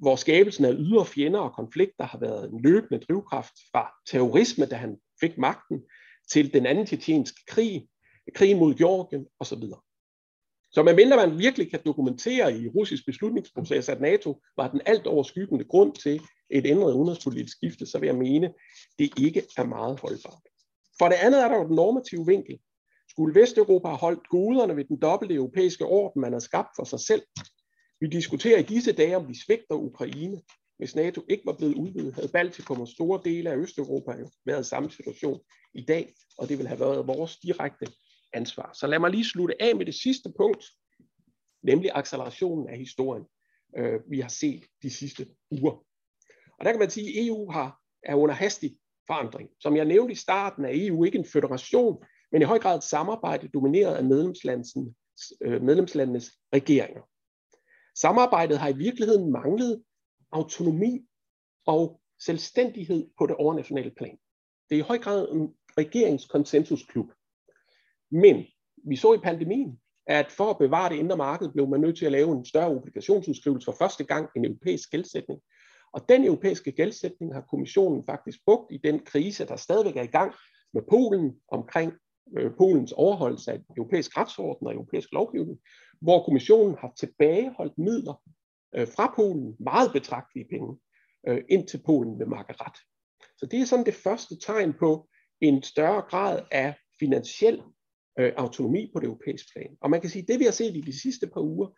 hvor 0.00 0.16
skabelsen 0.16 0.64
af 0.64 0.72
ydre 0.78 1.06
fjender 1.06 1.40
og 1.40 1.52
konflikter 1.52 2.04
har 2.04 2.18
været 2.18 2.50
en 2.50 2.62
løbende 2.62 3.04
drivkraft 3.04 3.54
fra 3.72 3.92
terrorisme, 4.06 4.66
da 4.66 4.76
han 4.76 4.98
fik 5.20 5.38
magten, 5.38 5.82
til 6.30 6.52
den 6.52 6.66
anden 6.66 6.86
tjetjenske 6.86 7.40
krig, 7.46 7.88
krigen 8.34 8.58
mod 8.58 8.74
Georgien 8.74 9.26
osv. 9.40 9.62
Så 10.72 10.82
medmindre 10.82 11.16
man 11.16 11.38
virkelig 11.38 11.70
kan 11.70 11.80
dokumentere 11.86 12.58
i 12.58 12.68
russisk 12.68 13.06
beslutningsproces, 13.06 13.88
at 13.88 14.00
NATO 14.00 14.40
var 14.56 14.70
den 14.70 14.80
alt 14.86 15.06
overskyggende 15.06 15.64
grund 15.64 15.94
til 15.94 16.20
et 16.50 16.66
ændret 16.66 16.94
udenrigspolitisk 16.94 17.56
skifte, 17.56 17.86
så 17.86 17.98
vil 17.98 18.06
jeg 18.06 18.16
mene, 18.16 18.52
det 18.98 19.10
ikke 19.18 19.42
er 19.56 19.64
meget 19.64 20.00
holdbart. 20.00 20.42
For 20.98 21.08
det 21.08 21.14
andet 21.14 21.42
er 21.44 21.48
der 21.48 21.56
jo 21.56 21.66
den 21.66 21.76
normative 21.76 22.26
vinkel. 22.26 22.58
Skulle 23.10 23.40
Vesteuropa 23.40 23.88
have 23.88 23.98
holdt 23.98 24.28
goderne 24.28 24.76
ved 24.76 24.84
den 24.84 25.00
dobbelte 25.00 25.34
europæiske 25.34 25.84
orden, 25.84 26.20
man 26.20 26.32
har 26.32 26.40
skabt 26.40 26.68
for 26.76 26.84
sig 26.84 27.00
selv? 27.00 27.22
Vi 28.00 28.06
diskuterer 28.06 28.58
i 28.58 28.62
disse 28.62 28.92
dage, 28.92 29.16
om 29.16 29.28
vi 29.28 29.34
svigter 29.46 29.74
Ukraine. 29.74 30.42
Hvis 30.78 30.96
NATO 30.96 31.22
ikke 31.28 31.46
var 31.46 31.52
blevet 31.52 31.74
udvidet, 31.74 32.14
havde 32.14 32.28
Baltikum 32.28 32.80
og 32.80 32.88
store 32.88 33.20
dele 33.24 33.50
af 33.50 33.56
Østeuropa 33.56 34.12
jo 34.20 34.30
været 34.46 34.66
i 34.66 34.68
samme 34.68 34.90
situation 34.90 35.40
i 35.74 35.82
dag, 35.82 36.14
og 36.38 36.48
det 36.48 36.58
ville 36.58 36.68
have 36.68 36.80
været 36.80 37.06
vores 37.06 37.36
direkte 37.36 37.86
ansvar. 38.32 38.70
Så 38.74 38.86
lad 38.86 38.98
mig 38.98 39.10
lige 39.10 39.24
slutte 39.24 39.62
af 39.62 39.76
med 39.76 39.86
det 39.86 39.94
sidste 39.94 40.32
punkt, 40.36 40.64
nemlig 41.62 41.90
accelerationen 41.94 42.68
af 42.68 42.78
historien, 42.78 43.24
øh, 43.76 44.00
vi 44.10 44.20
har 44.20 44.28
set 44.28 44.64
de 44.82 44.90
sidste 44.90 45.26
uger. 45.50 45.84
Og 46.58 46.64
der 46.64 46.72
kan 46.72 46.78
man 46.78 46.90
sige, 46.90 47.20
at 47.20 47.26
EU 47.26 47.50
har, 47.50 47.80
er 48.02 48.14
under 48.14 48.34
hastig 48.34 48.78
forandring. 49.06 49.50
Som 49.60 49.76
jeg 49.76 49.84
nævnte 49.84 50.12
i 50.12 50.16
starten, 50.16 50.64
er 50.64 50.70
EU 50.72 51.04
ikke 51.04 51.18
en 51.18 51.24
federation, 51.24 52.04
men 52.32 52.42
i 52.42 52.44
høj 52.44 52.58
grad 52.58 52.76
et 52.76 52.84
samarbejde 52.84 53.48
domineret 53.48 53.94
af 53.94 54.04
medlemslandenes, 54.04 54.76
øh, 55.40 55.62
medlemslandenes 55.62 56.32
regeringer. 56.52 57.02
Samarbejdet 57.94 58.58
har 58.58 58.68
i 58.68 58.76
virkeligheden 58.76 59.32
manglet 59.32 59.82
autonomi 60.32 61.06
og 61.66 62.00
selvstændighed 62.20 63.10
på 63.18 63.26
det 63.26 63.36
overnationale 63.36 63.90
plan. 63.90 64.18
Det 64.70 64.74
er 64.74 64.78
i 64.78 64.88
høj 64.88 64.98
grad 64.98 65.32
en 65.32 65.54
regeringskonsensusklub. 65.78 67.12
Men 68.10 68.46
vi 68.84 68.96
så 68.96 69.14
i 69.14 69.18
pandemien, 69.18 69.80
at 70.06 70.32
for 70.32 70.50
at 70.50 70.58
bevare 70.58 70.90
det 70.92 70.96
indre 70.96 71.16
marked, 71.16 71.48
blev 71.48 71.68
man 71.68 71.80
nødt 71.80 71.98
til 71.98 72.06
at 72.06 72.12
lave 72.12 72.32
en 72.32 72.44
større 72.44 72.70
obligationsudskrivelse 72.70 73.64
for 73.64 73.76
første 73.78 74.04
gang 74.04 74.28
en 74.36 74.44
europæisk 74.44 74.90
gældsætning. 74.90 75.40
Og 75.92 76.08
den 76.08 76.24
europæiske 76.24 76.72
gældsætning 76.72 77.34
har 77.34 77.40
kommissionen 77.40 78.04
faktisk 78.06 78.38
brugt 78.44 78.72
i 78.72 78.76
den 78.84 78.98
krise, 78.98 79.46
der 79.46 79.56
stadigvæk 79.56 79.96
er 79.96 80.02
i 80.02 80.06
gang 80.06 80.34
med 80.74 80.82
Polen 80.90 81.36
omkring 81.48 81.92
øh, 82.38 82.50
Polens 82.58 82.92
overholdelse 82.92 83.52
af 83.52 83.60
europæisk 83.76 84.16
retsorden 84.16 84.66
og 84.66 84.74
europæisk 84.74 85.12
lovgivning, 85.12 85.58
hvor 86.00 86.24
kommissionen 86.24 86.76
har 86.80 86.92
tilbageholdt 86.98 87.78
midler 87.78 88.22
øh, 88.74 88.88
fra 88.88 89.12
Polen, 89.16 89.56
meget 89.60 89.92
betragtelige 89.92 90.48
penge, 90.50 90.78
øh, 91.28 91.44
ind 91.48 91.68
til 91.68 91.82
Polen 91.86 92.18
med 92.18 92.26
markeret. 92.26 92.76
Så 93.36 93.46
det 93.46 93.60
er 93.60 93.64
sådan 93.64 93.86
det 93.86 93.94
første 93.94 94.38
tegn 94.38 94.72
på 94.72 95.08
en 95.40 95.62
større 95.62 96.02
grad 96.02 96.42
af 96.50 96.74
finansiel 97.00 97.62
øh, 98.18 98.32
autonomi 98.36 98.90
på 98.92 99.00
det 99.00 99.06
europæiske 99.06 99.52
plan. 99.52 99.76
Og 99.80 99.90
man 99.90 100.00
kan 100.00 100.10
sige, 100.10 100.22
at 100.22 100.28
det 100.28 100.38
vi 100.38 100.44
har 100.44 100.52
set 100.52 100.76
i 100.76 100.80
de 100.80 101.00
sidste 101.00 101.26
par 101.26 101.40
uger, 101.40 101.68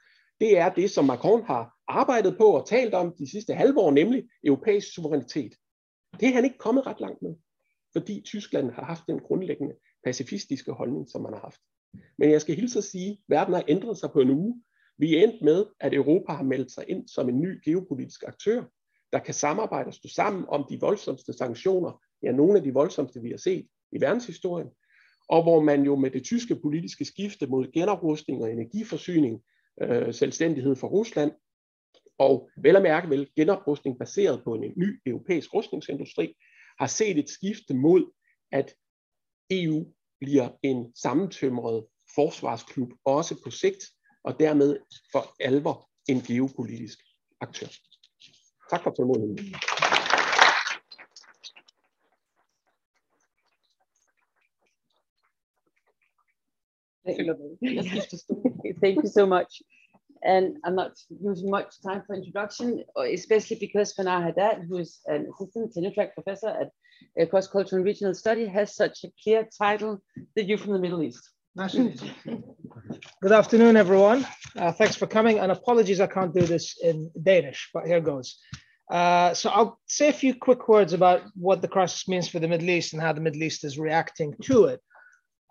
det 0.40 0.58
er 0.58 0.68
det, 0.68 0.90
som 0.90 1.04
Macron 1.04 1.44
har 1.44 1.74
arbejdet 1.88 2.36
på 2.38 2.44
og 2.44 2.68
talt 2.68 2.94
om 2.94 3.14
de 3.18 3.30
sidste 3.30 3.54
halve 3.54 3.80
år, 3.80 3.90
nemlig 3.90 4.28
europæisk 4.44 4.94
suverænitet. 4.94 5.54
Det 6.20 6.28
er 6.28 6.32
han 6.32 6.44
ikke 6.44 6.58
kommet 6.58 6.86
ret 6.86 7.00
langt 7.00 7.22
med, 7.22 7.34
fordi 7.92 8.22
Tyskland 8.24 8.70
har 8.70 8.84
haft 8.84 9.02
den 9.06 9.18
grundlæggende 9.18 9.74
pacifistiske 10.04 10.72
holdning, 10.72 11.08
som 11.10 11.22
man 11.22 11.32
har 11.32 11.40
haft. 11.40 11.60
Men 12.18 12.30
jeg 12.30 12.40
skal 12.40 12.54
hilse 12.54 12.78
at 12.78 12.84
sige, 12.84 13.10
at 13.10 13.18
verden 13.28 13.54
har 13.54 13.64
ændret 13.68 13.98
sig 13.98 14.10
på 14.10 14.20
en 14.20 14.30
uge. 14.30 14.62
Vi 14.98 15.16
er 15.16 15.22
endt 15.22 15.42
med, 15.42 15.66
at 15.80 15.94
Europa 15.94 16.32
har 16.32 16.42
meldt 16.42 16.72
sig 16.72 16.84
ind 16.88 17.08
som 17.08 17.28
en 17.28 17.40
ny 17.40 17.64
geopolitisk 17.64 18.24
aktør, 18.26 18.64
der 19.12 19.18
kan 19.18 19.34
samarbejde 19.34 19.86
og 19.86 19.94
stå 19.94 20.08
sammen 20.08 20.44
om 20.48 20.66
de 20.70 20.80
voldsomste 20.80 21.32
sanktioner, 21.32 22.02
ja, 22.22 22.32
nogle 22.32 22.58
af 22.58 22.62
de 22.62 22.72
voldsomste, 22.72 23.22
vi 23.22 23.30
har 23.30 23.36
set 23.36 23.66
i 23.92 24.00
verdenshistorien, 24.00 24.68
og 25.30 25.42
hvor 25.42 25.60
man 25.60 25.82
jo 25.82 25.96
med 25.96 26.10
det 26.10 26.24
tyske 26.24 26.56
politiske 26.56 27.04
skifte 27.04 27.46
mod 27.46 27.72
genoprustning 27.72 28.42
og 28.42 28.52
energiforsyning, 28.52 29.42
øh, 29.82 30.14
selvstændighed 30.14 30.76
for 30.76 30.88
Rusland, 30.88 31.32
og 32.18 32.50
vel 32.56 32.76
at 32.76 32.82
mærke 32.82 33.10
vel 33.10 33.28
genoprustning 33.36 33.98
baseret 33.98 34.44
på 34.44 34.54
en 34.54 34.72
ny 34.76 35.00
europæisk 35.06 35.54
rustningsindustri, 35.54 36.34
har 36.78 36.86
set 36.86 37.18
et 37.18 37.30
skifte 37.30 37.74
mod, 37.74 38.12
at 38.52 38.74
EU 39.50 39.86
bliver 40.20 40.48
en 40.62 40.92
sammentømret 40.94 41.86
forsvarsklub, 42.14 42.92
også 43.04 43.42
på 43.44 43.50
sigt, 43.50 43.84
og 44.24 44.40
dermed 44.40 44.76
for 45.12 45.34
alvor 45.40 45.90
en 46.08 46.20
geopolitisk 46.20 46.98
aktør. 47.40 47.66
Tak 48.70 48.82
for 48.82 48.90
tålmodigheden. 48.90 49.54
Thank 58.80 59.02
you 59.02 59.08
so 59.08 59.26
much. 59.26 59.62
And 60.22 60.58
I'm 60.64 60.74
not 60.74 60.92
using 61.22 61.50
much 61.50 61.80
time 61.82 62.02
for 62.06 62.14
introduction, 62.14 62.84
especially 62.96 63.56
because 63.58 63.94
Fanar 63.94 64.22
Haddad, 64.22 64.66
who 64.68 64.78
is 64.78 65.00
an 65.06 65.28
assistant 65.32 65.72
tenure 65.72 65.92
track 65.92 66.14
professor 66.14 66.68
at 67.18 67.30
Cross 67.30 67.48
Cultural 67.48 67.78
and 67.78 67.86
Regional 67.86 68.14
Study, 68.14 68.46
has 68.46 68.76
such 68.76 69.04
a 69.04 69.08
clear 69.22 69.48
title, 69.56 70.02
The 70.36 70.44
Youth 70.44 70.60
from 70.60 70.74
the 70.74 70.78
Middle 70.78 71.02
East. 71.02 71.30
Good 73.22 73.32
afternoon, 73.32 73.76
everyone. 73.76 74.26
Uh, 74.56 74.72
thanks 74.72 74.96
for 74.96 75.06
coming, 75.06 75.38
and 75.38 75.50
apologies 75.50 76.00
I 76.00 76.06
can't 76.06 76.34
do 76.34 76.42
this 76.42 76.76
in 76.82 77.10
Danish, 77.22 77.70
but 77.72 77.86
here 77.86 78.00
goes. 78.00 78.38
Uh, 78.90 79.32
so 79.34 79.50
I'll 79.50 79.78
say 79.86 80.08
a 80.08 80.12
few 80.12 80.34
quick 80.34 80.68
words 80.68 80.92
about 80.92 81.22
what 81.34 81.62
the 81.62 81.68
crisis 81.68 82.08
means 82.08 82.28
for 82.28 82.40
the 82.40 82.48
Middle 82.48 82.70
East 82.70 82.92
and 82.92 83.00
how 83.00 83.12
the 83.12 83.20
Middle 83.20 83.42
East 83.42 83.64
is 83.64 83.78
reacting 83.78 84.34
to 84.42 84.64
it. 84.66 84.80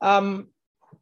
Um, 0.01 0.49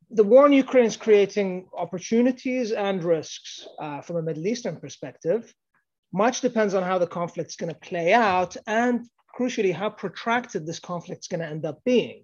the 0.09 0.23
war 0.23 0.45
in 0.45 0.53
Ukraine 0.53 0.85
is 0.85 0.95
creating 0.95 1.67
opportunities 1.77 2.71
and 2.71 3.03
risks 3.03 3.67
uh, 3.79 4.01
from 4.01 4.17
a 4.17 4.21
Middle 4.21 4.47
Eastern 4.47 4.77
perspective. 4.77 5.53
Much 6.13 6.39
depends 6.41 6.73
on 6.73 6.83
how 6.83 6.97
the 6.97 7.07
conflict 7.07 7.49
is 7.49 7.57
going 7.57 7.73
to 7.73 7.79
play 7.79 8.13
out 8.13 8.55
and, 8.65 9.05
crucially, 9.37 9.73
how 9.73 9.89
protracted 9.89 10.65
this 10.65 10.79
conflict 10.79 11.23
is 11.23 11.27
going 11.27 11.41
to 11.41 11.47
end 11.47 11.65
up 11.65 11.83
being. 11.83 12.23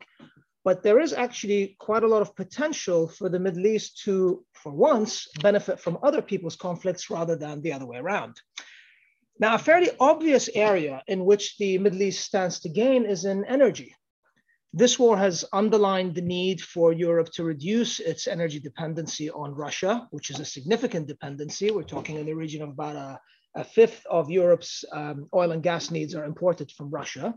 But 0.63 0.81
there 0.81 1.01
is 1.01 1.11
actually 1.11 1.75
quite 1.77 2.03
a 2.03 2.07
lot 2.07 2.21
of 2.21 2.35
potential 2.37 3.09
for 3.09 3.27
the 3.27 3.39
Middle 3.39 3.65
East 3.65 4.01
to, 4.05 4.45
for 4.53 4.71
once, 4.71 5.27
benefit 5.41 5.77
from 5.81 5.97
other 6.01 6.21
people's 6.21 6.55
conflicts 6.55 7.09
rather 7.09 7.35
than 7.35 7.61
the 7.61 7.73
other 7.73 7.85
way 7.85 7.97
around. 7.97 8.39
Now, 9.39 9.55
a 9.55 9.59
fairly 9.59 9.89
obvious 9.99 10.47
area 10.55 11.03
in 11.07 11.25
which 11.25 11.57
the 11.57 11.77
Middle 11.79 12.03
East 12.03 12.23
stands 12.23 12.61
to 12.61 12.69
gain 12.69 13.05
is 13.05 13.25
in 13.25 13.43
energy. 13.43 13.93
This 14.75 14.97
war 14.97 15.15
has 15.17 15.45
underlined 15.53 16.15
the 16.15 16.21
need 16.21 16.59
for 16.59 16.93
Europe 16.93 17.29
to 17.33 17.43
reduce 17.43 17.99
its 17.99 18.25
energy 18.25 18.59
dependency 18.59 19.29
on 19.29 19.53
Russia, 19.53 20.07
which 20.09 20.31
is 20.31 20.39
a 20.39 20.45
significant 20.45 21.07
dependency. 21.07 21.69
We're 21.69 21.83
talking 21.83 22.15
in 22.15 22.25
the 22.25 22.33
region 22.33 22.63
of 22.63 22.69
about 22.69 22.95
a, 22.95 23.19
a 23.53 23.63
fifth 23.63 24.03
of 24.09 24.31
Europe's 24.31 24.83
um, 24.91 25.29
oil 25.31 25.51
and 25.51 25.61
gas 25.61 25.91
needs 25.91 26.15
are 26.15 26.25
imported 26.25 26.71
from 26.71 26.89
Russia. 26.89 27.35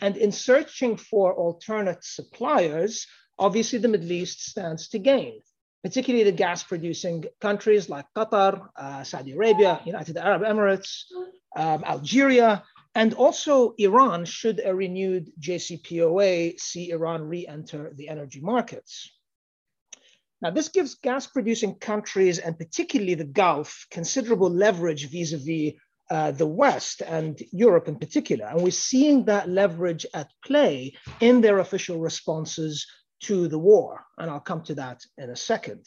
And 0.00 0.16
in 0.16 0.32
searching 0.32 0.96
for 0.96 1.32
alternate 1.34 2.02
suppliers, 2.02 3.06
obviously 3.38 3.78
the 3.78 3.86
Middle 3.86 4.10
East 4.10 4.44
stands 4.44 4.88
to 4.88 4.98
gain, 4.98 5.40
particularly 5.84 6.24
the 6.24 6.32
gas 6.32 6.64
producing 6.64 7.26
countries 7.40 7.88
like 7.88 8.06
Qatar, 8.16 8.70
uh, 8.74 9.04
Saudi 9.04 9.32
Arabia, 9.32 9.80
United 9.84 10.16
Arab 10.16 10.42
Emirates, 10.42 11.04
um, 11.54 11.84
Algeria, 11.84 12.64
and 12.94 13.14
also 13.14 13.74
Iran, 13.78 14.24
should 14.24 14.60
a 14.64 14.74
renewed 14.74 15.32
JCPOA 15.40 16.60
see 16.60 16.90
Iran 16.90 17.22
re-enter 17.22 17.92
the 17.94 18.08
energy 18.08 18.40
markets. 18.40 19.10
Now, 20.42 20.50
this 20.50 20.68
gives 20.68 20.96
gas 20.96 21.26
producing 21.26 21.76
countries, 21.76 22.38
and 22.38 22.58
particularly 22.58 23.14
the 23.14 23.24
Gulf, 23.24 23.86
considerable 23.90 24.50
leverage 24.50 25.08
vis-a-vis 25.08 25.74
uh, 26.10 26.32
the 26.32 26.46
West 26.46 27.00
and 27.00 27.40
Europe 27.52 27.88
in 27.88 27.96
particular. 27.96 28.46
And 28.46 28.60
we're 28.60 28.72
seeing 28.72 29.24
that 29.24 29.48
leverage 29.48 30.04
at 30.12 30.30
play 30.44 30.94
in 31.20 31.40
their 31.40 31.60
official 31.60 31.98
responses 32.00 32.86
to 33.22 33.48
the 33.48 33.58
war. 33.58 34.04
And 34.18 34.30
I'll 34.30 34.40
come 34.40 34.62
to 34.64 34.74
that 34.74 35.00
in 35.16 35.30
a 35.30 35.36
second. 35.36 35.86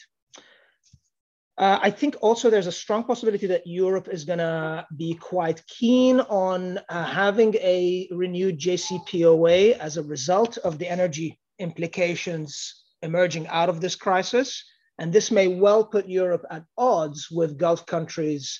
Uh, 1.57 1.79
I 1.81 1.89
think 1.89 2.17
also 2.21 2.49
there's 2.49 2.67
a 2.67 2.71
strong 2.71 3.05
possibility 3.05 3.47
that 3.47 3.65
Europe 3.65 4.09
is 4.11 4.25
going 4.25 4.39
to 4.39 4.85
be 4.97 5.13
quite 5.13 5.65
keen 5.67 6.19
on 6.19 6.79
uh, 6.89 7.05
having 7.05 7.55
a 7.55 8.09
renewed 8.11 8.59
JCPOA 8.59 9.77
as 9.77 9.95
a 9.95 10.03
result 10.03 10.57
of 10.57 10.77
the 10.77 10.87
energy 10.87 11.39
implications 11.59 12.83
emerging 13.01 13.47
out 13.47 13.69
of 13.69 13.79
this 13.79 13.95
crisis. 13.95 14.65
And 14.99 15.13
this 15.13 15.31
may 15.31 15.47
well 15.47 15.85
put 15.85 16.09
Europe 16.09 16.45
at 16.49 16.65
odds 16.77 17.29
with 17.31 17.57
Gulf 17.57 17.85
countries 17.85 18.59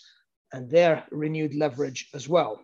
and 0.53 0.69
their 0.69 1.05
renewed 1.11 1.53
leverage 1.53 2.09
as 2.13 2.29
well. 2.29 2.61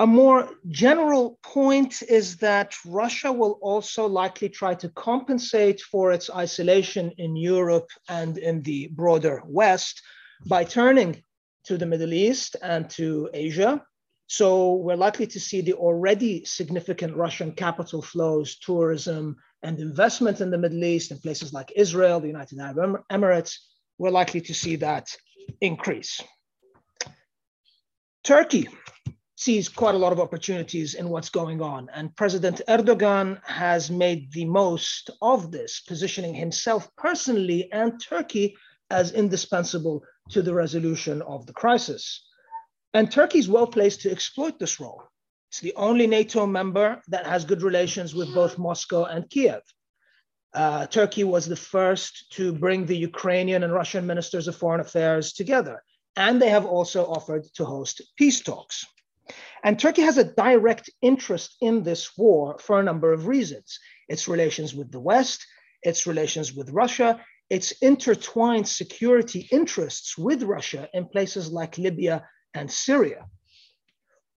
A 0.00 0.06
more 0.06 0.48
general 0.70 1.38
point 1.42 2.00
is 2.00 2.38
that 2.38 2.74
Russia 2.86 3.30
will 3.30 3.58
also 3.60 4.06
likely 4.06 4.48
try 4.48 4.74
to 4.76 4.88
compensate 4.88 5.82
for 5.82 6.10
its 6.10 6.30
isolation 6.30 7.12
in 7.18 7.36
Europe 7.36 7.90
and 8.08 8.38
in 8.38 8.62
the 8.62 8.86
broader 8.86 9.42
West 9.44 10.00
by 10.46 10.64
turning 10.64 11.22
to 11.64 11.76
the 11.76 11.84
Middle 11.84 12.14
East 12.14 12.56
and 12.62 12.88
to 12.88 13.28
Asia. 13.34 13.84
So 14.26 14.76
we're 14.76 14.96
likely 14.96 15.26
to 15.26 15.38
see 15.38 15.60
the 15.60 15.74
already 15.74 16.46
significant 16.46 17.14
Russian 17.14 17.52
capital 17.52 18.00
flows, 18.00 18.58
tourism, 18.58 19.36
and 19.62 19.78
investment 19.78 20.40
in 20.40 20.50
the 20.50 20.56
Middle 20.56 20.82
East 20.82 21.10
in 21.10 21.18
places 21.18 21.52
like 21.52 21.74
Israel, 21.76 22.20
the 22.20 22.28
United 22.28 22.58
Arab 22.58 23.02
Emirates. 23.12 23.58
We're 23.98 24.12
likely 24.12 24.40
to 24.40 24.54
see 24.54 24.76
that 24.76 25.14
increase. 25.60 26.22
Turkey 28.24 28.66
sees 29.40 29.70
quite 29.70 29.94
a 29.94 29.98
lot 29.98 30.12
of 30.12 30.20
opportunities 30.20 30.92
in 30.92 31.08
what's 31.08 31.30
going 31.30 31.62
on. 31.62 31.88
And 31.94 32.14
President 32.14 32.60
Erdogan 32.68 33.42
has 33.46 33.90
made 33.90 34.30
the 34.32 34.44
most 34.44 35.08
of 35.22 35.50
this, 35.50 35.80
positioning 35.80 36.34
himself 36.34 36.94
personally 36.96 37.72
and 37.72 37.98
Turkey 37.98 38.54
as 38.90 39.12
indispensable 39.12 40.04
to 40.28 40.42
the 40.42 40.52
resolution 40.52 41.22
of 41.22 41.46
the 41.46 41.54
crisis. 41.54 42.22
And 42.92 43.10
Turkey 43.10 43.38
is 43.38 43.48
well 43.48 43.66
placed 43.66 44.02
to 44.02 44.10
exploit 44.10 44.58
this 44.58 44.78
role. 44.78 45.04
It's 45.48 45.60
the 45.60 45.74
only 45.74 46.06
NATO 46.06 46.44
member 46.44 47.00
that 47.08 47.26
has 47.26 47.46
good 47.46 47.62
relations 47.62 48.14
with 48.14 48.34
both 48.34 48.58
Moscow 48.58 49.04
and 49.04 49.28
Kiev. 49.30 49.62
Uh, 50.52 50.84
Turkey 50.86 51.24
was 51.24 51.46
the 51.46 51.56
first 51.56 52.30
to 52.32 52.52
bring 52.52 52.84
the 52.84 52.96
Ukrainian 52.96 53.62
and 53.62 53.72
Russian 53.72 54.06
ministers 54.06 54.48
of 54.48 54.56
foreign 54.56 54.82
affairs 54.82 55.32
together. 55.32 55.82
And 56.14 56.42
they 56.42 56.50
have 56.50 56.66
also 56.66 57.06
offered 57.06 57.44
to 57.54 57.64
host 57.64 58.02
peace 58.18 58.40
talks. 58.40 58.84
And 59.62 59.78
Turkey 59.78 60.02
has 60.02 60.16
a 60.16 60.24
direct 60.24 60.90
interest 61.02 61.56
in 61.60 61.82
this 61.82 62.16
war 62.16 62.58
for 62.58 62.80
a 62.80 62.84
number 62.84 63.12
of 63.12 63.26
reasons 63.26 63.78
its 64.08 64.26
relations 64.26 64.74
with 64.74 64.90
the 64.90 65.00
West, 65.00 65.46
its 65.82 66.06
relations 66.06 66.52
with 66.52 66.70
Russia, 66.70 67.24
its 67.48 67.72
intertwined 67.82 68.66
security 68.66 69.48
interests 69.52 70.16
with 70.16 70.42
Russia 70.42 70.88
in 70.94 71.06
places 71.06 71.50
like 71.50 71.78
Libya 71.78 72.26
and 72.54 72.70
Syria. 72.70 73.26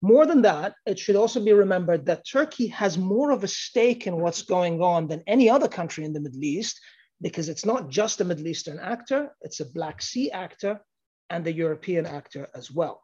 More 0.01 0.25
than 0.25 0.41
that, 0.41 0.73
it 0.85 0.99
should 0.99 1.15
also 1.15 1.39
be 1.39 1.53
remembered 1.53 2.05
that 2.05 2.27
Turkey 2.27 2.67
has 2.67 2.97
more 2.97 3.31
of 3.31 3.43
a 3.43 3.47
stake 3.47 4.05
in 4.05 4.19
what's 4.19 4.41
going 4.41 4.81
on 4.81 5.07
than 5.07 5.23
any 5.27 5.49
other 5.49 5.69
country 5.69 6.03
in 6.03 6.11
the 6.11 6.19
Middle 6.19 6.43
East, 6.43 6.79
because 7.21 7.47
it's 7.47 7.65
not 7.65 7.89
just 7.89 8.19
a 8.19 8.25
Middle 8.25 8.47
Eastern 8.47 8.79
actor, 8.79 9.33
it's 9.41 9.61
a 9.61 9.71
Black 9.71 10.01
Sea 10.01 10.29
actor 10.31 10.81
and 11.29 11.47
a 11.47 11.53
European 11.53 12.05
actor 12.05 12.49
as 12.53 12.69
well. 12.69 13.02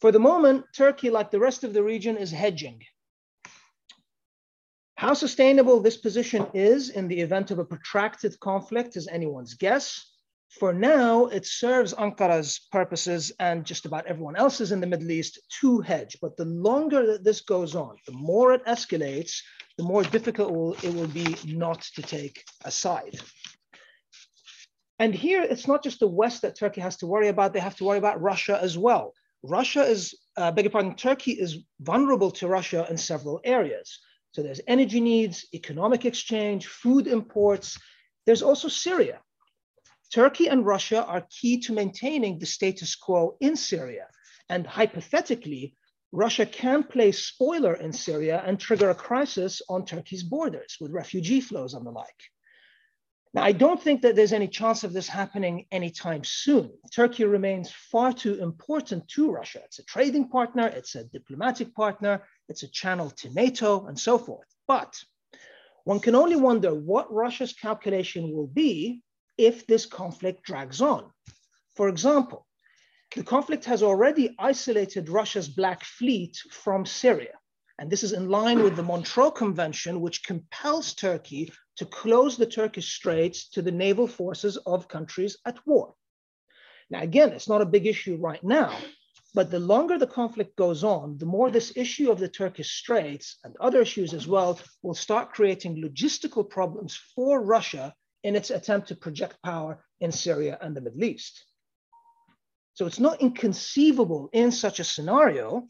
For 0.00 0.12
the 0.12 0.18
moment, 0.18 0.66
Turkey, 0.74 1.10
like 1.10 1.30
the 1.30 1.40
rest 1.40 1.64
of 1.64 1.72
the 1.72 1.82
region, 1.82 2.18
is 2.18 2.30
hedging. 2.30 2.82
How 4.96 5.14
sustainable 5.14 5.80
this 5.80 5.96
position 5.96 6.46
is 6.54 6.90
in 6.90 7.08
the 7.08 7.20
event 7.20 7.50
of 7.50 7.58
a 7.58 7.64
protracted 7.64 8.38
conflict 8.40 8.96
is 8.96 9.08
anyone's 9.08 9.54
guess. 9.54 10.12
For 10.58 10.72
now, 10.72 11.26
it 11.26 11.44
serves 11.44 11.92
Ankara's 11.94 12.60
purposes 12.72 13.32
and 13.38 13.64
just 13.64 13.84
about 13.84 14.06
everyone 14.06 14.36
else's 14.36 14.72
in 14.72 14.80
the 14.80 14.86
Middle 14.86 15.10
East 15.10 15.38
to 15.60 15.80
hedge. 15.80 16.16
But 16.22 16.36
the 16.36 16.46
longer 16.46 17.06
that 17.06 17.24
this 17.24 17.40
goes 17.40 17.74
on, 17.74 17.96
the 18.06 18.12
more 18.12 18.54
it 18.54 18.64
escalates, 18.64 19.42
the 19.76 19.84
more 19.84 20.02
difficult 20.02 20.82
it 20.82 20.94
will 20.94 21.08
be 21.08 21.36
not 21.44 21.82
to 21.94 22.02
take 22.02 22.42
a 22.64 22.70
side. 22.70 23.18
And 24.98 25.14
here, 25.14 25.42
it's 25.42 25.68
not 25.68 25.82
just 25.82 26.00
the 26.00 26.06
West 26.06 26.42
that 26.42 26.56
Turkey 26.56 26.80
has 26.80 26.96
to 26.98 27.06
worry 27.06 27.28
about, 27.28 27.52
they 27.52 27.60
have 27.60 27.76
to 27.76 27.84
worry 27.84 27.98
about 27.98 28.22
Russia 28.22 28.58
as 28.62 28.78
well. 28.78 29.12
Russia 29.48 29.82
is, 29.82 30.14
uh, 30.36 30.50
beg 30.50 30.64
your 30.64 30.72
pardon, 30.72 30.94
Turkey 30.94 31.32
is 31.32 31.64
vulnerable 31.80 32.30
to 32.32 32.48
Russia 32.48 32.86
in 32.90 32.98
several 32.98 33.40
areas. 33.44 33.98
So 34.32 34.42
there's 34.42 34.60
energy 34.66 35.00
needs, 35.00 35.46
economic 35.54 36.04
exchange, 36.04 36.66
food 36.66 37.06
imports. 37.06 37.78
There's 38.26 38.42
also 38.42 38.68
Syria. 38.68 39.20
Turkey 40.12 40.48
and 40.48 40.64
Russia 40.64 41.04
are 41.04 41.26
key 41.30 41.60
to 41.60 41.72
maintaining 41.72 42.38
the 42.38 42.46
status 42.46 42.94
quo 42.94 43.36
in 43.40 43.56
Syria. 43.56 44.06
And 44.48 44.66
hypothetically, 44.66 45.74
Russia 46.12 46.46
can 46.46 46.84
play 46.84 47.12
spoiler 47.12 47.74
in 47.74 47.92
Syria 47.92 48.42
and 48.46 48.60
trigger 48.60 48.90
a 48.90 48.94
crisis 48.94 49.60
on 49.68 49.84
Turkey's 49.84 50.22
borders 50.22 50.76
with 50.80 50.92
refugee 50.92 51.40
flows 51.40 51.74
and 51.74 51.84
the 51.84 51.90
like. 51.90 52.22
Now, 53.36 53.42
I 53.42 53.52
don't 53.52 53.82
think 53.82 54.00
that 54.00 54.16
there's 54.16 54.32
any 54.32 54.48
chance 54.48 54.82
of 54.82 54.94
this 54.94 55.08
happening 55.08 55.66
anytime 55.70 56.24
soon. 56.24 56.72
Turkey 56.90 57.24
remains 57.24 57.70
far 57.70 58.10
too 58.10 58.42
important 58.42 59.06
to 59.08 59.30
Russia. 59.30 59.60
It's 59.62 59.78
a 59.78 59.84
trading 59.84 60.30
partner, 60.30 60.68
it's 60.68 60.94
a 60.94 61.04
diplomatic 61.04 61.74
partner, 61.74 62.22
it's 62.48 62.62
a 62.62 62.68
channel 62.68 63.10
to 63.10 63.34
NATO, 63.34 63.88
and 63.88 64.00
so 64.00 64.16
forth. 64.16 64.46
But 64.66 64.98
one 65.84 66.00
can 66.00 66.14
only 66.14 66.36
wonder 66.36 66.74
what 66.74 67.12
Russia's 67.12 67.52
calculation 67.52 68.32
will 68.32 68.46
be 68.46 69.02
if 69.36 69.66
this 69.66 69.84
conflict 69.84 70.42
drags 70.42 70.80
on. 70.80 71.10
For 71.74 71.90
example, 71.90 72.46
the 73.14 73.22
conflict 73.22 73.66
has 73.66 73.82
already 73.82 74.34
isolated 74.38 75.10
Russia's 75.10 75.50
Black 75.50 75.84
Fleet 75.84 76.38
from 76.50 76.86
Syria. 76.86 77.34
And 77.78 77.90
this 77.90 78.02
is 78.02 78.14
in 78.14 78.30
line 78.30 78.62
with 78.62 78.76
the 78.76 78.82
Montreux 78.82 79.32
Convention, 79.32 80.00
which 80.00 80.24
compels 80.24 80.94
Turkey 80.94 81.52
to 81.76 81.86
close 81.86 82.36
the 82.36 82.46
Turkish 82.46 82.94
straits 82.94 83.48
to 83.50 83.62
the 83.62 83.72
naval 83.72 84.06
forces 84.06 84.56
of 84.58 84.88
countries 84.88 85.36
at 85.44 85.58
war. 85.66 85.94
Now, 86.90 87.02
again, 87.02 87.32
it's 87.32 87.48
not 87.48 87.62
a 87.62 87.66
big 87.66 87.86
issue 87.86 88.16
right 88.16 88.42
now, 88.42 88.76
but 89.34 89.50
the 89.50 89.58
longer 89.58 89.98
the 89.98 90.06
conflict 90.06 90.56
goes 90.56 90.84
on, 90.84 91.18
the 91.18 91.26
more 91.26 91.50
this 91.50 91.76
issue 91.76 92.10
of 92.10 92.18
the 92.18 92.28
Turkish 92.28 92.78
straits 92.78 93.38
and 93.44 93.54
other 93.60 93.82
issues 93.82 94.14
as 94.14 94.26
well 94.26 94.58
will 94.82 94.94
start 94.94 95.32
creating 95.32 95.82
logistical 95.82 96.48
problems 96.48 96.98
for 97.14 97.44
Russia 97.44 97.92
in 98.22 98.34
its 98.34 98.50
attempt 98.50 98.88
to 98.88 98.96
project 98.96 99.36
power 99.42 99.84
in 100.00 100.10
Syria 100.10 100.58
and 100.60 100.74
the 100.74 100.80
Middle 100.80 101.04
East. 101.04 101.44
So 102.74 102.86
it's 102.86 103.00
not 103.00 103.20
inconceivable 103.20 104.28
in 104.32 104.52
such 104.52 104.80
a 104.80 104.84
scenario 104.84 105.68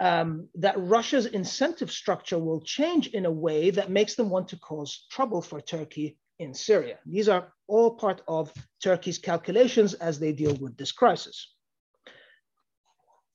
um, 0.00 0.48
that 0.54 0.78
Russia's 0.78 1.26
incentive 1.26 1.90
structure 1.90 2.38
will 2.38 2.60
change 2.60 3.08
in 3.08 3.26
a 3.26 3.30
way 3.30 3.70
that 3.70 3.90
makes 3.90 4.14
them 4.14 4.30
want 4.30 4.48
to 4.48 4.58
cause 4.58 5.06
trouble 5.10 5.42
for 5.42 5.60
Turkey 5.60 6.16
in 6.38 6.54
Syria. 6.54 6.98
These 7.04 7.28
are 7.28 7.52
all 7.66 7.96
part 7.96 8.22
of 8.28 8.52
Turkey's 8.82 9.18
calculations 9.18 9.94
as 9.94 10.18
they 10.18 10.32
deal 10.32 10.54
with 10.54 10.76
this 10.76 10.92
crisis. 10.92 11.54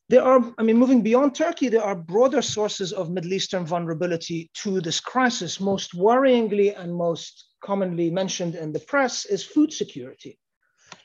There 0.09 0.23
are, 0.23 0.53
I 0.57 0.63
mean, 0.63 0.77
moving 0.77 1.01
beyond 1.01 1.33
Turkey, 1.35 1.69
there 1.69 1.83
are 1.83 1.95
broader 1.95 2.41
sources 2.41 2.93
of 2.93 3.09
Middle 3.09 3.33
Eastern 3.33 3.65
vulnerability 3.65 4.49
to 4.55 4.79
this 4.79 4.99
crisis. 4.99 5.59
Most 5.59 5.93
worryingly 5.93 6.77
and 6.77 6.93
most 6.93 7.45
commonly 7.63 8.09
mentioned 8.09 8.55
in 8.55 8.71
the 8.71 8.79
press 8.81 9.25
is 9.25 9.43
food 9.43 9.71
security. 9.71 10.37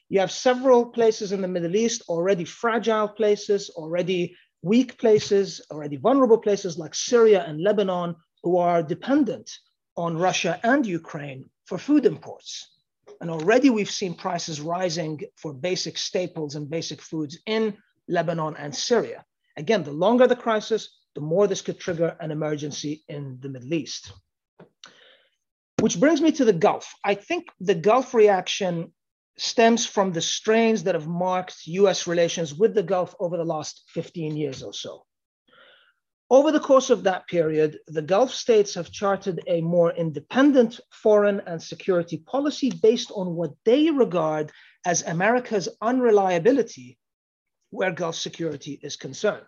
You 0.09 0.21
have 0.21 0.33
several 0.33 0.87
places 0.87 1.33
in 1.33 1.43
the 1.43 1.49
Middle 1.49 1.77
East, 1.77 2.03
already 2.09 2.45
fragile 2.45 3.09
places, 3.09 3.71
already 3.71 4.35
weak 4.63 4.99
places, 4.99 5.61
already 5.71 5.97
vulnerable 5.97 6.39
places 6.39 6.79
like 6.79 6.95
Syria 6.95 7.45
and 7.47 7.61
Lebanon, 7.61 8.17
who 8.43 8.57
are 8.59 8.83
dependent 8.83 9.51
on 9.97 10.17
Russia 10.17 10.61
and 10.63 10.87
Ukraine 10.87 11.49
for 11.67 11.79
food 11.79 12.07
imports. 12.07 12.77
And 13.21 13.31
already 13.31 13.71
we've 13.71 13.91
seen 13.91 14.15
prices 14.15 14.61
rising 14.61 15.21
for 15.37 15.53
basic 15.53 15.99
staples 15.99 16.55
and 16.55 16.71
basic 16.71 17.01
foods 17.03 17.39
in 17.47 17.77
Lebanon 18.09 18.55
and 18.57 18.75
Syria. 18.75 19.25
Again, 19.57 19.83
the 19.83 19.93
longer 19.93 20.27
the 20.27 20.37
crisis, 20.37 20.89
the 21.15 21.21
more 21.21 21.47
this 21.47 21.63
could 21.63 21.81
trigger 21.81 22.17
an 22.21 22.31
emergency 22.31 23.05
in 23.09 23.39
the 23.41 23.49
Middle 23.49 23.75
East. 23.75 24.13
Which 25.81 25.99
brings 25.99 26.21
me 26.21 26.31
to 26.33 26.45
the 26.45 26.53
Gulf. 26.53 26.95
I 27.05 27.15
think 27.15 27.47
the 27.61 27.75
Gulf 27.75 28.15
reaction 28.15 28.93
stems 29.39 29.87
from 29.87 30.13
the 30.13 30.21
strains 30.21 30.83
that 30.85 30.95
have 30.95 31.07
marked 31.07 31.67
US 31.67 32.07
relations 32.07 32.55
with 32.55 32.75
the 32.75 32.83
Gulf 32.83 33.15
over 33.21 33.37
the 33.37 33.45
last 33.45 33.85
15 33.89 34.37
years 34.37 34.63
or 34.63 34.73
so. 34.73 35.05
Over 36.31 36.53
the 36.53 36.61
course 36.61 36.91
of 36.91 37.05
that 37.05 37.27
period, 37.27 37.79
the 37.87 38.03
Gulf 38.03 38.35
states 38.35 38.75
have 38.75 38.93
charted 38.93 39.41
a 39.47 39.63
more 39.63 39.93
independent 39.93 40.79
foreign 40.91 41.41
and 41.47 41.63
security 41.63 42.19
policy 42.19 42.71
based 42.71 43.11
on 43.13 43.35
what 43.35 43.53
they 43.65 43.91
regard 43.91 44.53
as 44.85 45.03
America's 45.03 45.69
unreliability 45.81 46.99
where 47.71 47.93
Gulf 47.93 48.17
security 48.17 48.79
is 48.83 48.97
concerned. 48.97 49.47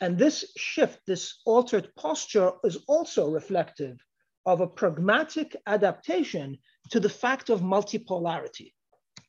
And 0.00 0.16
this 0.16 0.52
shift, 0.56 1.00
this 1.06 1.40
altered 1.44 1.90
posture, 1.96 2.52
is 2.62 2.78
also 2.86 3.28
reflective 3.28 3.98
of 4.46 4.60
a 4.60 4.66
pragmatic 4.66 5.56
adaptation 5.66 6.58
to 6.90 7.00
the 7.00 7.08
fact 7.08 7.50
of 7.50 7.60
multipolarity 7.60 8.72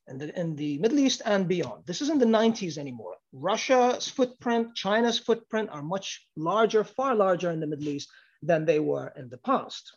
in 0.07 0.17
the, 0.17 0.39
in 0.39 0.55
the 0.55 0.77
Middle 0.79 0.99
East 0.99 1.21
and 1.25 1.47
beyond. 1.47 1.83
This 1.85 2.01
isn't 2.01 2.19
the 2.19 2.25
90s 2.25 2.77
anymore. 2.77 3.15
Russia's 3.31 4.07
footprint, 4.07 4.75
China's 4.75 5.19
footprint 5.19 5.69
are 5.71 5.83
much 5.83 6.27
larger, 6.35 6.83
far 6.83 7.15
larger 7.15 7.51
in 7.51 7.59
the 7.59 7.67
Middle 7.67 7.89
East 7.89 8.09
than 8.41 8.65
they 8.65 8.79
were 8.79 9.13
in 9.15 9.29
the 9.29 9.37
past. 9.37 9.95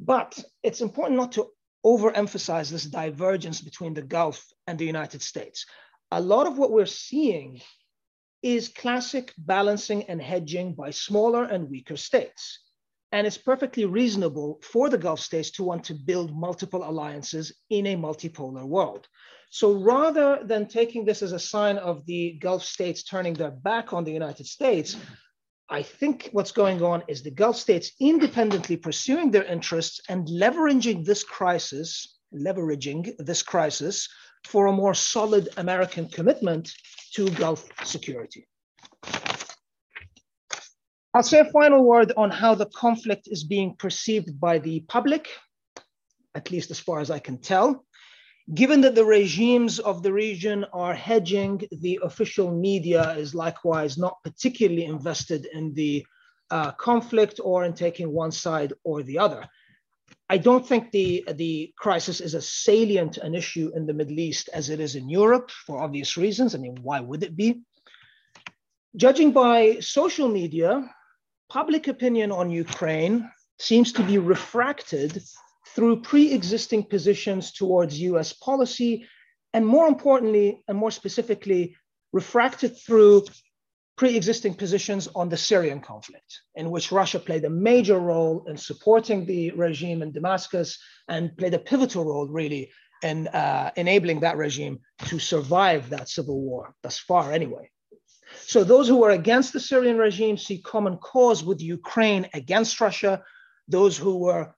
But 0.00 0.38
it's 0.62 0.80
important 0.80 1.16
not 1.16 1.32
to 1.32 1.48
overemphasize 1.84 2.70
this 2.70 2.84
divergence 2.84 3.60
between 3.60 3.94
the 3.94 4.02
Gulf 4.02 4.44
and 4.66 4.78
the 4.78 4.86
United 4.86 5.22
States. 5.22 5.64
A 6.10 6.20
lot 6.20 6.46
of 6.46 6.58
what 6.58 6.72
we're 6.72 6.86
seeing 6.86 7.60
is 8.42 8.68
classic 8.68 9.32
balancing 9.38 10.04
and 10.04 10.20
hedging 10.20 10.74
by 10.74 10.90
smaller 10.90 11.44
and 11.44 11.70
weaker 11.70 11.96
states. 11.96 12.60
And 13.10 13.26
it's 13.26 13.38
perfectly 13.38 13.86
reasonable 13.86 14.60
for 14.62 14.90
the 14.90 14.98
Gulf 14.98 15.20
states 15.20 15.50
to 15.52 15.64
want 15.64 15.84
to 15.84 15.94
build 15.94 16.36
multiple 16.36 16.88
alliances 16.88 17.52
in 17.70 17.86
a 17.86 17.96
multipolar 17.96 18.64
world. 18.64 19.08
So 19.50 19.72
rather 19.72 20.40
than 20.44 20.66
taking 20.66 21.04
this 21.04 21.22
as 21.22 21.32
a 21.32 21.38
sign 21.38 21.78
of 21.78 22.04
the 22.04 22.32
Gulf 22.32 22.62
states 22.62 23.02
turning 23.02 23.32
their 23.32 23.50
back 23.50 23.94
on 23.94 24.04
the 24.04 24.12
United 24.12 24.46
States, 24.46 24.96
I 25.70 25.82
think 25.82 26.28
what's 26.32 26.52
going 26.52 26.82
on 26.82 27.02
is 27.08 27.22
the 27.22 27.30
Gulf 27.30 27.56
states 27.56 27.92
independently 28.00 28.76
pursuing 28.76 29.30
their 29.30 29.44
interests 29.44 30.00
and 30.08 30.26
leveraging 30.28 31.04
this 31.04 31.24
crisis, 31.24 32.18
leveraging 32.34 33.12
this 33.18 33.42
crisis 33.42 34.08
for 34.46 34.66
a 34.66 34.72
more 34.72 34.94
solid 34.94 35.48
American 35.56 36.08
commitment 36.08 36.70
to 37.14 37.30
Gulf 37.30 37.68
security. 37.84 38.46
I'll 41.14 41.22
say 41.22 41.40
a 41.40 41.44
final 41.46 41.82
word 41.84 42.12
on 42.16 42.30
how 42.30 42.54
the 42.54 42.66
conflict 42.66 43.28
is 43.28 43.42
being 43.42 43.74
perceived 43.78 44.38
by 44.38 44.58
the 44.58 44.80
public, 44.80 45.28
at 46.34 46.50
least 46.50 46.70
as 46.70 46.78
far 46.78 47.00
as 47.00 47.10
I 47.10 47.18
can 47.18 47.38
tell. 47.38 47.84
Given 48.54 48.82
that 48.82 48.94
the 48.94 49.04
regimes 49.04 49.78
of 49.78 50.02
the 50.02 50.12
region 50.12 50.64
are 50.72 50.94
hedging, 50.94 51.62
the 51.70 52.00
official 52.02 52.50
media 52.50 53.12
is 53.12 53.34
likewise 53.34 53.96
not 53.96 54.22
particularly 54.22 54.84
invested 54.84 55.46
in 55.52 55.74
the 55.74 56.04
uh, 56.50 56.72
conflict 56.72 57.40
or 57.42 57.64
in 57.64 57.72
taking 57.72 58.12
one 58.12 58.32
side 58.32 58.72
or 58.84 59.02
the 59.02 59.18
other. 59.18 59.46
I 60.30 60.38
don't 60.38 60.66
think 60.66 60.90
the, 60.90 61.24
the 61.34 61.72
crisis 61.76 62.20
is 62.20 62.34
as 62.34 62.48
salient 62.48 63.16
an 63.18 63.34
issue 63.34 63.70
in 63.74 63.86
the 63.86 63.94
Middle 63.94 64.18
East 64.18 64.50
as 64.52 64.68
it 64.68 64.80
is 64.80 64.94
in 64.94 65.08
Europe 65.08 65.50
for 65.50 65.82
obvious 65.82 66.16
reasons. 66.16 66.54
I 66.54 66.58
mean, 66.58 66.78
why 66.82 67.00
would 67.00 67.22
it 67.22 67.34
be? 67.36 67.62
Judging 68.96 69.32
by 69.32 69.78
social 69.80 70.28
media, 70.28 70.88
public 71.48 71.88
opinion 71.88 72.30
on 72.30 72.50
Ukraine 72.50 73.30
seems 73.58 73.92
to 73.92 74.02
be 74.02 74.18
refracted 74.18 75.22
through 75.74 76.02
pre-existing 76.02 76.84
positions 76.84 77.52
towards 77.52 78.00
US 78.00 78.32
policy, 78.32 79.06
and 79.52 79.66
more 79.66 79.86
importantly, 79.86 80.62
and 80.68 80.76
more 80.76 80.90
specifically, 80.90 81.76
refracted 82.12 82.76
through 82.76 83.24
pre-existing 83.96 84.54
positions 84.54 85.08
on 85.14 85.28
the 85.28 85.36
Syrian 85.36 85.80
conflict, 85.80 86.40
in 86.54 86.70
which 86.70 86.92
Russia 86.92 87.18
played 87.18 87.44
a 87.44 87.50
major 87.50 87.98
role 87.98 88.44
in 88.46 88.56
supporting 88.56 89.26
the 89.26 89.50
regime 89.52 90.02
in 90.02 90.12
Damascus 90.12 90.78
and 91.08 91.36
played 91.36 91.54
a 91.54 91.58
pivotal 91.58 92.04
role, 92.04 92.28
really, 92.28 92.70
in 93.02 93.26
uh, 93.28 93.70
enabling 93.76 94.20
that 94.20 94.36
regime 94.36 94.78
to 95.06 95.18
survive 95.18 95.90
that 95.90 96.08
civil 96.08 96.40
war, 96.40 96.74
thus 96.82 96.98
far 96.98 97.32
anyway. 97.32 97.70
So 98.48 98.64
those 98.64 98.88
who 98.88 99.04
are 99.04 99.10
against 99.10 99.52
the 99.52 99.60
Syrian 99.60 99.98
regime 99.98 100.38
see 100.38 100.56
common 100.56 100.96
cause 100.96 101.44
with 101.44 101.60
Ukraine 101.60 102.30
against 102.32 102.80
Russia. 102.80 103.22
Those 103.68 103.94
who 103.98 104.16
were 104.16 104.54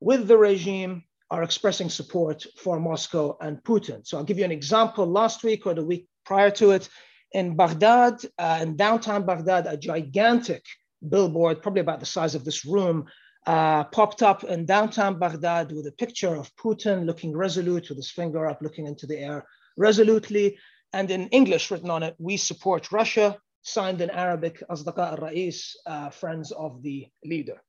with 0.00 0.26
the 0.26 0.36
regime 0.36 1.04
are 1.30 1.44
expressing 1.44 1.90
support 1.90 2.44
for 2.56 2.80
Moscow 2.80 3.36
and 3.40 3.62
Putin. 3.62 4.04
So 4.04 4.18
I'll 4.18 4.24
give 4.24 4.40
you 4.40 4.44
an 4.44 4.50
example. 4.50 5.06
Last 5.06 5.44
week 5.44 5.64
or 5.64 5.74
the 5.74 5.84
week 5.84 6.08
prior 6.24 6.50
to 6.50 6.72
it, 6.72 6.88
in 7.30 7.54
Baghdad, 7.54 8.14
uh, 8.36 8.58
in 8.62 8.76
downtown 8.76 9.24
Baghdad, 9.24 9.68
a 9.68 9.76
gigantic 9.76 10.64
billboard, 11.08 11.62
probably 11.62 11.82
about 11.82 12.00
the 12.00 12.06
size 12.06 12.34
of 12.34 12.44
this 12.44 12.64
room, 12.64 13.06
uh, 13.46 13.84
popped 13.84 14.24
up 14.24 14.42
in 14.42 14.66
downtown 14.66 15.20
Baghdad 15.20 15.70
with 15.70 15.86
a 15.86 15.92
picture 15.92 16.34
of 16.34 16.50
Putin 16.56 17.06
looking 17.06 17.36
resolute 17.36 17.90
with 17.90 17.98
his 17.98 18.10
finger 18.10 18.48
up, 18.48 18.60
looking 18.60 18.88
into 18.88 19.06
the 19.06 19.18
air 19.18 19.46
resolutely 19.76 20.58
and 20.92 21.10
in 21.10 21.28
English 21.28 21.70
written 21.70 21.90
on 21.90 22.02
it, 22.02 22.14
we 22.18 22.36
support 22.36 22.92
Russia, 22.92 23.38
signed 23.62 24.00
in 24.00 24.10
Arabic, 24.10 24.62
Asdaqa 24.68 25.12
al-Rais, 25.12 25.76
uh, 25.86 26.10
friends 26.10 26.52
of 26.52 26.82
the 26.82 27.06
leader. 27.24 27.62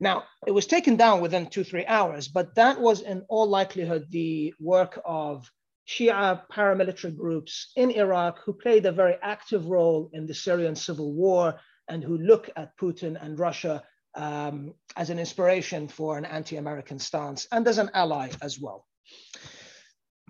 Now, 0.00 0.24
it 0.46 0.50
was 0.50 0.66
taken 0.66 0.96
down 0.96 1.20
within 1.20 1.46
two, 1.46 1.64
three 1.64 1.86
hours, 1.86 2.26
but 2.28 2.54
that 2.56 2.80
was 2.80 3.02
in 3.02 3.24
all 3.28 3.46
likelihood 3.46 4.06
the 4.10 4.52
work 4.58 5.00
of 5.04 5.48
Shia 5.88 6.42
paramilitary 6.50 7.16
groups 7.16 7.72
in 7.76 7.90
Iraq 7.90 8.40
who 8.44 8.52
played 8.52 8.86
a 8.86 8.92
very 8.92 9.16
active 9.22 9.66
role 9.66 10.10
in 10.12 10.26
the 10.26 10.34
Syrian 10.34 10.74
civil 10.74 11.12
war 11.12 11.60
and 11.88 12.02
who 12.02 12.18
look 12.18 12.50
at 12.56 12.76
Putin 12.78 13.16
and 13.22 13.38
Russia 13.38 13.82
um, 14.14 14.74
as 14.96 15.10
an 15.10 15.18
inspiration 15.18 15.88
for 15.88 16.18
an 16.18 16.24
anti-American 16.24 16.98
stance 16.98 17.46
and 17.50 17.66
as 17.66 17.78
an 17.78 17.90
ally 17.94 18.30
as 18.40 18.58
well. 18.60 18.86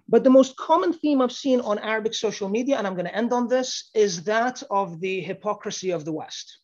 But 0.08 0.24
the 0.24 0.30
most 0.30 0.56
common 0.56 0.92
theme 0.92 1.20
I've 1.20 1.32
seen 1.32 1.60
on 1.60 1.78
Arabic 1.78 2.14
social 2.14 2.48
media, 2.48 2.76
and 2.76 2.86
I'm 2.86 2.94
going 2.94 3.06
to 3.06 3.16
end 3.16 3.32
on 3.32 3.48
this, 3.48 3.90
is 3.94 4.24
that 4.24 4.62
of 4.70 5.00
the 5.00 5.20
hypocrisy 5.20 5.90
of 5.90 6.04
the 6.04 6.12
West. 6.12 6.58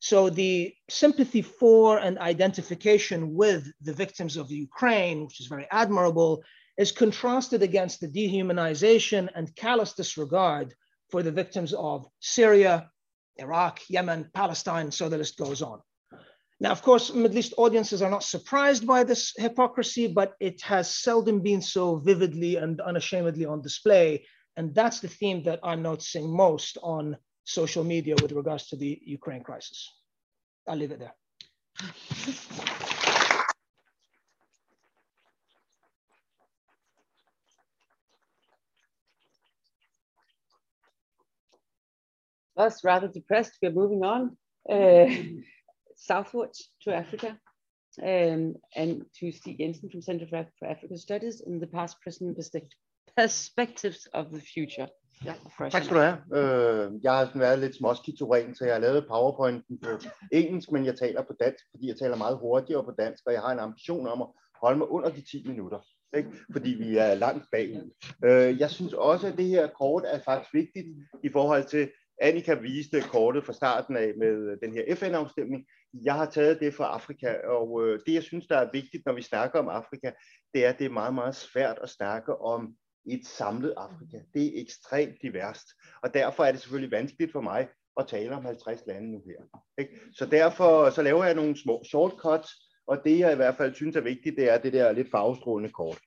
So 0.00 0.28
the 0.28 0.74
sympathy 0.90 1.40
for 1.40 1.98
and 1.98 2.18
identification 2.18 3.34
with 3.34 3.72
the 3.80 3.94
victims 3.94 4.36
of 4.36 4.50
Ukraine, 4.50 5.24
which 5.24 5.40
is 5.40 5.46
very 5.46 5.66
admirable, 5.70 6.44
is 6.76 6.92
contrasted 6.92 7.62
against 7.62 8.00
the 8.00 8.08
dehumanization 8.08 9.28
and 9.34 9.54
callous 9.56 9.94
disregard 9.94 10.74
for 11.10 11.22
the 11.22 11.32
victims 11.32 11.72
of 11.72 12.06
Syria, 12.20 12.90
Iraq, 13.36 13.80
Yemen, 13.88 14.30
Palestine, 14.34 14.90
so 14.90 15.08
the 15.08 15.18
list 15.18 15.38
goes 15.38 15.62
on. 15.62 15.80
Now, 16.64 16.70
of 16.70 16.80
course, 16.80 17.12
Middle 17.12 17.36
East 17.36 17.52
audiences 17.58 18.00
are 18.00 18.08
not 18.08 18.22
surprised 18.22 18.86
by 18.86 19.04
this 19.04 19.34
hypocrisy, 19.36 20.06
but 20.06 20.32
it 20.40 20.62
has 20.62 20.88
seldom 20.88 21.42
been 21.42 21.60
so 21.60 21.96
vividly 21.96 22.56
and 22.56 22.80
unashamedly 22.80 23.44
on 23.44 23.60
display. 23.60 24.24
And 24.56 24.74
that's 24.74 25.00
the 25.00 25.08
theme 25.08 25.42
that 25.42 25.60
I'm 25.62 25.82
noticing 25.82 26.34
most 26.34 26.78
on 26.82 27.18
social 27.44 27.84
media 27.84 28.14
with 28.22 28.32
regards 28.32 28.68
to 28.68 28.76
the 28.76 28.98
Ukraine 29.04 29.42
crisis. 29.42 29.92
I'll 30.66 30.76
leave 30.76 30.90
it 30.90 31.00
there. 31.00 31.14
Was 42.56 42.82
rather 42.82 43.08
depressed. 43.08 43.58
We're 43.60 43.70
moving 43.70 44.02
on. 44.02 44.38
Uh, 44.66 45.12
southwards 46.06 46.58
to 46.84 46.90
Africa 46.90 47.36
um, 48.02 48.54
and 48.76 49.02
to 49.20 49.32
Stig 49.32 49.58
Jensen 49.60 49.90
from 49.90 50.02
Center 50.02 50.26
for, 50.26 50.46
for 50.58 50.66
African 50.66 50.98
Studies 50.98 51.40
in 51.46 51.60
the 51.60 51.66
past, 51.66 51.96
present 52.02 52.36
perspectives 53.16 54.08
of 54.12 54.30
the 54.30 54.40
future. 54.40 54.88
Ja, 55.24 55.34
tak 55.70 55.84
skal 55.84 55.96
du 55.96 56.00
have. 56.00 56.16
Øh, 56.32 56.92
jeg 57.02 57.12
har 57.12 57.38
været 57.38 57.58
lidt 57.58 57.76
småskitoren, 57.76 58.54
så 58.54 58.64
jeg 58.64 58.74
har 58.74 58.80
lavet 58.80 59.06
powerpointen 59.08 59.78
på 59.78 59.88
engelsk, 60.32 60.72
men 60.72 60.84
jeg 60.84 60.98
taler 60.98 61.22
på 61.22 61.34
dansk, 61.40 61.64
fordi 61.70 61.88
jeg 61.88 61.96
taler 61.96 62.16
meget 62.16 62.38
hurtigere 62.38 62.84
på 62.84 62.92
dansk, 62.98 63.22
og 63.26 63.32
jeg 63.32 63.40
har 63.40 63.52
en 63.52 63.58
ambition 63.58 64.06
om 64.06 64.22
at 64.22 64.28
holde 64.62 64.78
mig 64.78 64.88
under 64.90 65.10
de 65.10 65.20
10 65.20 65.44
minutter, 65.46 65.78
ikke? 66.16 66.28
fordi 66.52 66.70
vi 66.70 66.96
er 66.96 67.14
langt 67.14 67.44
bagud. 67.52 67.90
Øh, 68.24 68.60
jeg 68.60 68.70
synes 68.70 68.92
også, 68.92 69.26
at 69.26 69.36
det 69.36 69.44
her 69.44 69.66
kort 69.66 70.02
er 70.06 70.20
faktisk 70.24 70.54
vigtigt 70.54 70.86
i 71.24 71.28
forhold 71.28 71.64
til, 71.64 71.90
Annika 72.20 72.54
viste 72.54 73.00
kortet 73.00 73.44
fra 73.44 73.52
starten 73.52 73.96
af 73.96 74.12
med 74.16 74.50
øh, 74.50 74.58
den 74.62 74.72
her 74.72 74.94
FN-afstemning. 74.94 75.66
Jeg 76.04 76.14
har 76.14 76.30
taget 76.30 76.60
det 76.60 76.74
fra 76.74 76.84
Afrika, 76.84 77.34
og 77.44 77.86
øh, 77.86 78.00
det 78.06 78.14
jeg 78.14 78.22
synes, 78.22 78.46
der 78.46 78.56
er 78.56 78.70
vigtigt, 78.72 79.06
når 79.06 79.12
vi 79.12 79.22
snakker 79.22 79.58
om 79.58 79.68
Afrika, 79.68 80.10
det 80.54 80.64
er, 80.64 80.68
at 80.68 80.78
det 80.78 80.84
er 80.84 80.90
meget, 80.90 81.14
meget 81.14 81.34
svært 81.34 81.78
at 81.82 81.90
snakke 81.90 82.40
om 82.40 82.74
et 83.06 83.26
samlet 83.26 83.74
Afrika. 83.76 84.18
Det 84.34 84.46
er 84.46 84.60
ekstremt 84.62 85.22
diverst, 85.22 85.66
og 86.02 86.14
derfor 86.14 86.44
er 86.44 86.52
det 86.52 86.60
selvfølgelig 86.60 86.92
vanskeligt 86.92 87.32
for 87.32 87.40
mig 87.40 87.68
at 88.00 88.06
tale 88.08 88.36
om 88.36 88.44
50 88.44 88.80
lande 88.86 89.12
nu 89.12 89.22
her. 89.26 89.60
Ikke? 89.78 90.00
Så 90.12 90.26
derfor 90.26 90.90
så 90.90 91.02
laver 91.02 91.24
jeg 91.24 91.34
nogle 91.34 91.56
små 91.56 91.84
shortcuts, 91.84 92.50
og 92.86 93.00
det 93.04 93.18
jeg 93.18 93.32
i 93.32 93.36
hvert 93.36 93.56
fald 93.56 93.74
synes 93.74 93.96
er 93.96 94.00
vigtigt, 94.00 94.36
det 94.36 94.50
er 94.50 94.58
det 94.58 94.72
der 94.72 94.92
lidt 94.92 95.10
farvestrålende 95.10 95.72
kort. 95.72 95.98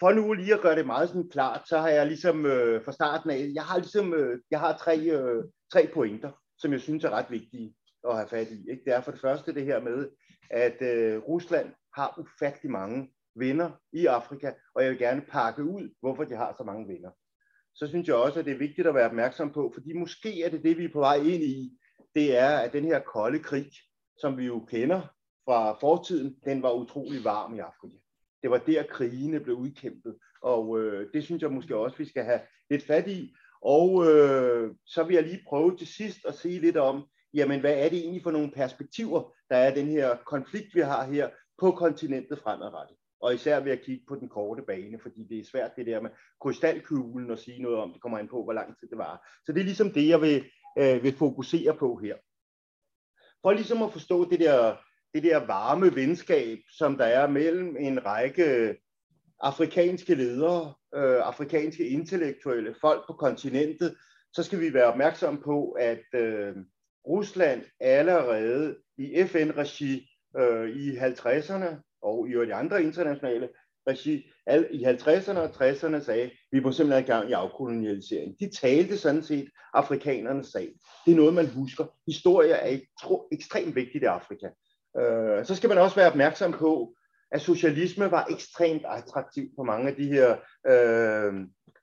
For 0.00 0.12
nu 0.12 0.32
lige 0.32 0.54
at 0.54 0.60
gøre 0.60 0.76
det 0.76 0.86
meget 0.86 1.08
sådan 1.08 1.28
klart, 1.28 1.68
så 1.68 1.78
har 1.78 1.88
jeg 1.88 2.06
ligesom 2.06 2.46
øh, 2.46 2.84
fra 2.84 2.92
starten 2.92 3.30
af, 3.30 3.50
jeg 3.54 3.62
har 3.62 3.78
ligesom, 3.78 4.14
øh, 4.14 4.40
jeg 4.50 4.60
har 4.60 4.76
tre, 4.76 4.98
øh, 4.98 5.44
tre 5.72 5.90
pointer, 5.94 6.32
som 6.58 6.72
jeg 6.72 6.80
synes 6.80 7.04
er 7.04 7.10
ret 7.10 7.30
vigtige 7.30 7.74
at 8.08 8.16
have 8.16 8.28
fat 8.28 8.50
i. 8.50 8.70
Ikke? 8.70 8.82
Det 8.84 8.94
er 8.94 9.00
for 9.00 9.10
det 9.10 9.20
første 9.20 9.54
det 9.54 9.64
her 9.64 9.80
med, 9.80 10.08
at 10.50 10.82
øh, 10.82 11.18
Rusland 11.18 11.72
har 11.94 12.18
ufattelig 12.18 12.70
mange 12.70 13.10
venner 13.36 13.70
i 13.92 14.06
Afrika, 14.06 14.52
og 14.74 14.82
jeg 14.82 14.90
vil 14.90 14.98
gerne 14.98 15.22
pakke 15.28 15.64
ud, 15.64 15.94
hvorfor 16.00 16.24
de 16.24 16.36
har 16.36 16.54
så 16.58 16.64
mange 16.64 16.88
venner. 16.88 17.10
Så 17.74 17.88
synes 17.88 18.08
jeg 18.08 18.16
også, 18.16 18.38
at 18.38 18.44
det 18.44 18.54
er 18.54 18.58
vigtigt 18.58 18.86
at 18.86 18.94
være 18.94 19.08
opmærksom 19.08 19.52
på, 19.52 19.70
fordi 19.74 19.92
måske 19.92 20.42
er 20.42 20.50
det 20.50 20.62
det, 20.62 20.78
vi 20.78 20.84
er 20.84 20.92
på 20.92 20.98
vej 20.98 21.16
ind 21.16 21.42
i, 21.42 21.78
det 22.14 22.36
er, 22.38 22.58
at 22.58 22.72
den 22.72 22.84
her 22.84 23.00
kolde 23.00 23.38
krig, 23.38 23.70
som 24.20 24.38
vi 24.38 24.44
jo 24.44 24.64
kender 24.68 25.00
fra 25.44 25.78
fortiden, 25.80 26.36
den 26.44 26.62
var 26.62 26.72
utrolig 26.72 27.24
varm 27.24 27.54
i 27.54 27.58
Afrika. 27.58 27.96
Det 28.46 28.50
var 28.50 28.58
der, 28.58 28.82
krigene 28.82 29.40
blev 29.40 29.56
udkæmpet, 29.56 30.16
og 30.42 30.80
øh, 30.80 31.12
det 31.14 31.24
synes 31.24 31.42
jeg 31.42 31.52
måske 31.52 31.76
også, 31.76 31.96
vi 31.96 32.04
skal 32.04 32.24
have 32.24 32.40
lidt 32.70 32.86
fat 32.86 33.08
i. 33.08 33.34
Og 33.62 34.06
øh, 34.06 34.74
så 34.84 35.04
vil 35.04 35.14
jeg 35.14 35.22
lige 35.22 35.44
prøve 35.48 35.76
til 35.76 35.86
sidst 35.86 36.18
at 36.28 36.34
sige 36.34 36.60
lidt 36.60 36.76
om, 36.76 37.04
jamen 37.34 37.60
hvad 37.60 37.74
er 37.78 37.88
det 37.88 37.98
egentlig 37.98 38.22
for 38.22 38.30
nogle 38.30 38.50
perspektiver, 38.50 39.32
der 39.50 39.56
er 39.56 39.74
den 39.74 39.86
her 39.86 40.16
konflikt, 40.26 40.74
vi 40.74 40.80
har 40.80 41.04
her 41.04 41.28
på 41.58 41.70
kontinentet 41.70 42.38
fremadrettet. 42.38 42.96
Og 43.20 43.34
især 43.34 43.60
ved 43.60 43.72
at 43.72 43.82
kigge 43.82 44.04
på 44.08 44.14
den 44.14 44.28
korte 44.28 44.62
bane, 44.62 44.98
fordi 44.98 45.24
det 45.24 45.38
er 45.38 45.44
svært 45.44 45.76
det 45.76 45.86
der 45.86 46.00
med 46.00 46.10
krystalkuglen 46.40 47.30
og 47.30 47.38
sige 47.38 47.62
noget 47.62 47.78
om, 47.78 47.92
det 47.92 48.02
kommer 48.02 48.18
ind 48.18 48.28
på, 48.28 48.44
hvor 48.44 48.52
lang 48.52 48.78
tid 48.80 48.88
det 48.88 48.98
var. 48.98 49.28
Så 49.46 49.52
det 49.52 49.60
er 49.60 49.64
ligesom 49.64 49.92
det, 49.92 50.08
jeg 50.08 50.20
vil, 50.20 50.44
øh, 50.78 51.02
vil 51.02 51.16
fokusere 51.16 51.76
på 51.76 51.96
her. 51.96 52.16
For 53.42 53.52
ligesom 53.52 53.82
at 53.82 53.92
forstå 53.92 54.30
det 54.30 54.40
der, 54.40 54.76
det 55.14 55.22
der 55.22 55.46
varme 55.46 55.94
venskab, 55.94 56.58
som 56.78 56.96
der 56.96 57.04
er 57.04 57.28
mellem 57.28 57.76
en 57.76 58.06
række 58.06 58.76
afrikanske 59.40 60.14
ledere, 60.14 60.74
øh, 60.94 61.26
afrikanske 61.26 61.88
intellektuelle 61.88 62.74
folk 62.80 63.06
på 63.06 63.12
kontinentet, 63.12 63.96
så 64.32 64.42
skal 64.42 64.60
vi 64.60 64.74
være 64.74 64.92
opmærksom 64.92 65.42
på, 65.44 65.70
at 65.70 66.04
øh, 66.14 66.56
Rusland 67.06 67.62
allerede 67.80 68.76
i 68.98 69.24
FN-regi 69.24 70.08
øh, 70.36 70.70
i 70.70 70.96
50'erne 70.96 71.98
og 72.02 72.28
i 72.28 72.32
de 72.32 72.54
andre 72.54 72.82
internationale 72.82 73.48
regi 73.88 74.30
al, 74.46 74.68
i 74.70 74.84
50'erne 74.84 75.38
og 75.38 75.50
60'erne 75.50 76.04
sagde, 76.04 76.22
at 76.22 76.32
vi 76.52 76.60
må 76.60 76.72
simpelthen 76.72 77.04
have 77.04 77.20
gang 77.20 77.30
i 77.30 77.32
afkolonialisering. 77.32 78.40
De 78.40 78.50
talte 78.50 78.98
sådan 78.98 79.22
set 79.22 79.48
afrikanernes 79.74 80.46
sag. 80.46 80.68
Det 81.06 81.12
er 81.12 81.16
noget, 81.16 81.34
man 81.34 81.46
husker. 81.46 81.84
Historie 82.06 82.52
er 82.52 82.78
ekstremt 83.32 83.74
vigtigt 83.74 84.02
i 84.02 84.06
Afrika. 84.06 84.48
Øh, 84.98 85.46
så 85.46 85.54
skal 85.54 85.68
man 85.68 85.78
også 85.78 85.96
være 85.96 86.10
opmærksom 86.10 86.52
på, 86.52 86.94
at 87.32 87.40
socialisme 87.40 88.10
var 88.10 88.26
ekstremt 88.30 88.82
attraktivt 88.88 89.50
på 89.56 89.62
mange 89.62 89.88
af 89.88 89.96
de 89.96 90.06
her 90.06 90.36
øh, 90.66 91.34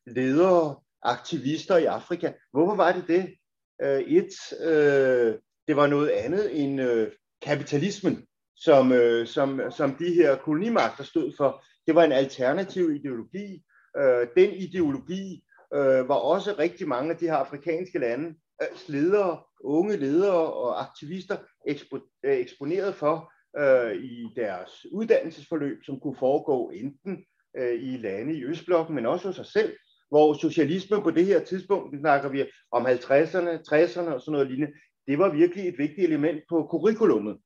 ledere, 0.07 0.75
aktivister 1.03 1.77
i 1.77 1.85
Afrika. 1.85 2.31
Hvorfor 2.51 2.75
var 2.75 2.91
det 2.91 3.07
det? 3.07 3.35
Øh, 3.81 4.01
et, 4.01 4.33
øh, 4.61 5.35
det 5.67 5.75
var 5.75 5.87
noget 5.87 6.09
andet 6.09 6.63
end 6.63 6.81
øh, 6.81 7.11
kapitalismen, 7.41 8.25
som, 8.55 8.91
øh, 8.91 9.27
som, 9.27 9.61
som 9.71 9.95
de 9.95 10.13
her 10.13 10.35
kolonimagter 10.35 11.03
stod 11.03 11.33
for. 11.37 11.63
Det 11.87 11.95
var 11.95 12.03
en 12.03 12.11
alternativ 12.11 12.91
ideologi. 12.91 13.63
Øh, 13.97 14.27
den 14.37 14.53
ideologi 14.53 15.43
øh, 15.73 16.09
var 16.09 16.15
også 16.15 16.55
rigtig 16.59 16.87
mange 16.87 17.11
af 17.11 17.17
de 17.17 17.25
her 17.25 17.35
afrikanske 17.35 17.99
lande, 17.99 18.35
øh, 18.61 18.67
ledere, 18.87 19.39
unge 19.63 19.97
ledere 19.97 20.53
og 20.53 20.81
aktivister 20.81 21.37
ekspo, 21.67 21.97
øh, 22.23 22.37
eksponeret 22.37 22.95
for 22.95 23.31
øh, 23.59 23.95
i 23.95 24.33
deres 24.35 24.85
uddannelsesforløb, 24.91 25.77
som 25.85 25.99
kunne 25.99 26.15
foregå 26.19 26.69
enten 26.69 27.25
øh, 27.57 27.83
i 27.83 27.97
lande 27.97 28.33
i 28.33 28.43
Østblokken, 28.43 28.95
men 28.95 29.05
også 29.05 29.27
hos 29.27 29.35
sig 29.35 29.45
selv, 29.45 29.73
hvor 30.09 30.33
socialisme 30.33 31.01
på 31.01 31.11
det 31.11 31.25
her 31.25 31.43
tidspunkt, 31.43 31.99
snakker 31.99 32.29
vi 32.29 32.45
om 32.71 32.85
50'erne, 32.85 33.49
60'erne 33.69 34.13
og 34.13 34.21
sådan 34.21 34.31
noget 34.31 34.47
lignende, 34.47 34.73
det 35.07 35.19
var 35.19 35.33
virkelig 35.33 35.67
et 35.67 35.77
vigtigt 35.77 36.07
element 36.07 36.43
på 36.49 36.67
curriculummet. 36.71 37.37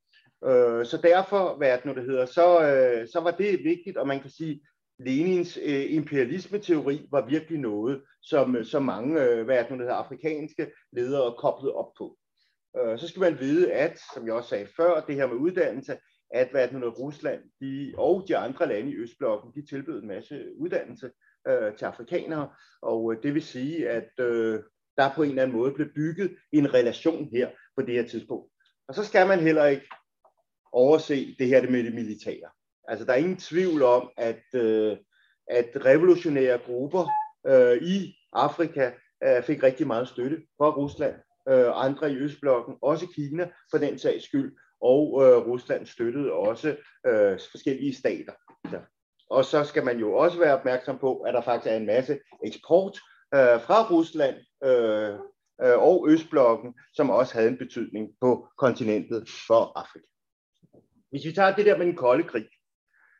Øh, 0.46 0.86
så 0.86 1.00
derfor, 1.04 1.58
hvad 1.58 1.78
det 1.78 1.86
nu 1.86 1.94
det 1.94 2.04
hedder, 2.04 2.26
så, 2.26 2.48
øh, 2.62 3.08
så 3.08 3.20
var 3.20 3.32
det 3.32 3.64
vigtigt, 3.64 3.98
og 3.98 4.08
man 4.08 4.20
kan 4.20 4.30
sige, 4.30 4.62
Lenins 5.00 5.60
øh, 5.64 5.94
imperialisme-teori 5.94 7.08
var 7.12 7.26
virkelig 7.26 7.60
noget, 7.60 8.02
som, 8.22 8.56
øh, 8.56 8.66
som 8.66 8.84
mange 8.84 9.22
øh, 9.22 9.46
hvad 9.46 9.58
det 9.58 9.70
hedder, 9.70 9.94
afrikanske 9.94 10.72
ledere 10.92 11.36
koblede 11.38 11.74
op 11.74 11.94
på. 11.98 12.18
Øh, 12.78 13.00
så 13.00 13.08
skal 13.08 13.20
man 13.20 13.40
vide, 13.40 13.74
at, 13.74 14.00
som 14.14 14.26
jeg 14.26 14.34
også 14.34 14.50
sagde 14.50 14.68
før, 14.78 15.02
det 15.02 15.16
her 15.16 15.28
med 15.28 15.36
uddannelse, 15.36 15.98
at 16.30 16.52
hvad 16.52 16.68
det 16.68 17.00
Rusland 17.00 17.42
de, 17.62 17.94
og 17.98 18.26
de 18.28 18.38
andre 18.38 18.68
lande 18.68 18.92
i 18.92 18.96
Østblokken, 18.96 19.52
de 19.56 19.66
tilbød 19.66 20.02
en 20.02 20.08
masse 20.08 20.46
uddannelse 20.58 21.12
øh, 21.48 21.76
til 21.78 21.86
afrikanere, 21.86 22.50
og 22.82 23.14
øh, 23.14 23.24
det 23.24 23.34
vil 23.34 23.42
sige, 23.42 23.90
at 23.90 24.10
øh, 24.20 24.60
der 24.98 25.14
på 25.16 25.24
en 25.24 25.30
eller 25.30 25.44
anden 25.44 25.58
måde 25.58 25.72
blev 25.72 25.88
bygget 25.96 26.38
en 26.52 26.74
relation 26.74 27.30
her 27.32 27.50
på 27.76 27.82
det 27.82 27.94
her 27.94 28.08
tidspunkt. 28.08 28.52
Og 28.88 28.96
så 28.96 29.04
skal 29.04 29.28
man 29.28 29.40
heller 29.40 29.66
ikke 29.66 29.88
overse 30.72 31.36
det 31.40 31.48
her 31.48 31.70
med 31.70 31.84
det 31.84 31.94
militære. 31.94 32.50
Altså 32.88 33.06
der 33.06 33.14
er 33.14 33.18
ingen 33.18 33.38
tvivl 33.38 33.82
om, 33.84 34.10
at, 34.18 34.44
øh, 34.54 34.98
at 35.48 35.70
revolutionære 35.86 36.58
grupper 36.58 37.08
øh, 37.48 37.84
i 37.84 38.16
Afrika 38.34 38.92
øh, 39.24 39.44
fik 39.44 39.64
rigtig 39.64 39.88
meget 39.88 40.08
støtte 40.08 40.38
fra 40.58 40.70
Rusland, 40.70 41.16
øh, 41.50 41.86
andre 41.86 42.12
i 42.12 42.16
Østblokken, 42.16 42.76
også 42.82 43.08
Kina 43.16 43.50
for 43.72 43.78
den 43.78 44.00
sags 44.00 44.26
skyld, 44.26 44.58
og 44.82 45.24
øh, 45.24 45.48
Rusland 45.48 45.86
støttede 45.86 46.32
også 46.32 46.70
øh, 47.08 47.40
forskellige 47.52 47.96
stater. 47.96 48.34
Så. 48.70 48.80
Og 49.30 49.46
så 49.46 49.64
skal 49.64 49.86
man 49.86 50.00
jo 50.00 50.14
også 50.14 50.40
være 50.40 50.58
opmærksom 50.58 50.98
på, 50.98 51.18
at 51.18 51.34
der 51.34 51.42
faktisk 51.42 51.72
er 51.72 51.78
en 51.78 51.86
masse 51.86 52.20
eksport 52.46 53.00
øh, 53.34 53.62
fra 53.62 53.92
Rusland 53.92 54.36
øh, 54.64 55.14
øh, 55.64 55.78
og 55.78 56.08
Østblokken, 56.10 56.74
som 56.94 57.10
også 57.10 57.34
havde 57.34 57.48
en 57.48 57.58
betydning 57.58 58.10
på 58.22 58.48
kontinentet 58.58 59.30
for 59.48 59.80
Afrika. 59.80 60.08
Hvis 61.10 61.26
vi 61.26 61.32
tager 61.32 61.56
det 61.56 61.66
der 61.66 61.78
med 61.78 61.86
den 61.86 61.96
kolde 61.96 62.24
krig, 62.24 62.48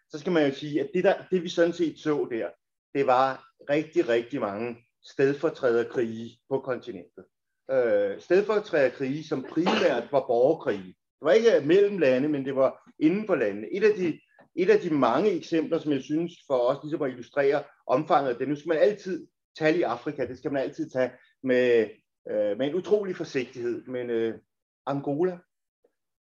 så 0.10 0.20
skal 0.20 0.32
man 0.32 0.50
jo 0.50 0.56
sige, 0.56 0.82
at 0.82 0.90
det, 0.94 1.04
der, 1.04 1.14
det 1.32 1.44
vi 1.44 1.50
sådan 1.50 1.74
set 1.74 2.00
så 2.00 2.28
der, 2.32 2.50
det 2.96 3.08
var 3.08 3.48
rigtig, 3.70 4.10
rigtig 4.10 4.40
mange 4.40 4.78
stedfortræderkrige 5.04 6.40
på 6.50 6.60
kontinentet. 6.60 7.26
Øh, 7.72 8.22
stedfortræderkrige, 8.22 9.24
som 9.24 9.44
primært 9.44 10.12
var 10.12 10.28
borgerkrige. 10.28 10.88
Det 10.88 11.22
var 11.26 11.32
ikke 11.32 11.68
mellem 11.68 11.98
lande, 11.98 12.28
men 12.28 12.46
det 12.46 12.56
var 12.56 12.92
inden 13.00 13.26
for 13.26 13.36
landene. 13.36 13.74
Et 13.74 13.84
af 13.84 13.96
de, 13.96 14.20
et 14.56 14.70
af 14.70 14.80
de 14.80 14.90
mange 14.90 15.32
eksempler, 15.32 15.80
som 15.80 15.92
jeg 15.92 16.02
synes 16.02 16.34
for 16.48 16.58
os 16.58 16.84
ligesom 16.84 17.02
at 17.02 17.12
illustrere 17.12 17.64
omfanget 17.88 18.30
af 18.30 18.36
det, 18.36 18.48
nu 18.48 18.56
skal 18.56 18.70
man 18.70 18.78
altid 18.78 19.28
tale 19.60 19.78
i 19.78 19.82
Afrika, 19.82 20.28
det 20.28 20.38
skal 20.38 20.52
man 20.52 20.62
altid 20.62 20.90
tage 20.90 21.12
med, 21.44 21.90
øh, 22.30 22.58
med 22.58 22.68
en 22.68 22.76
utrolig 22.76 23.16
forsigtighed. 23.16 23.84
Men 23.86 24.10
øh, 24.10 24.40
Angola, 24.86 25.38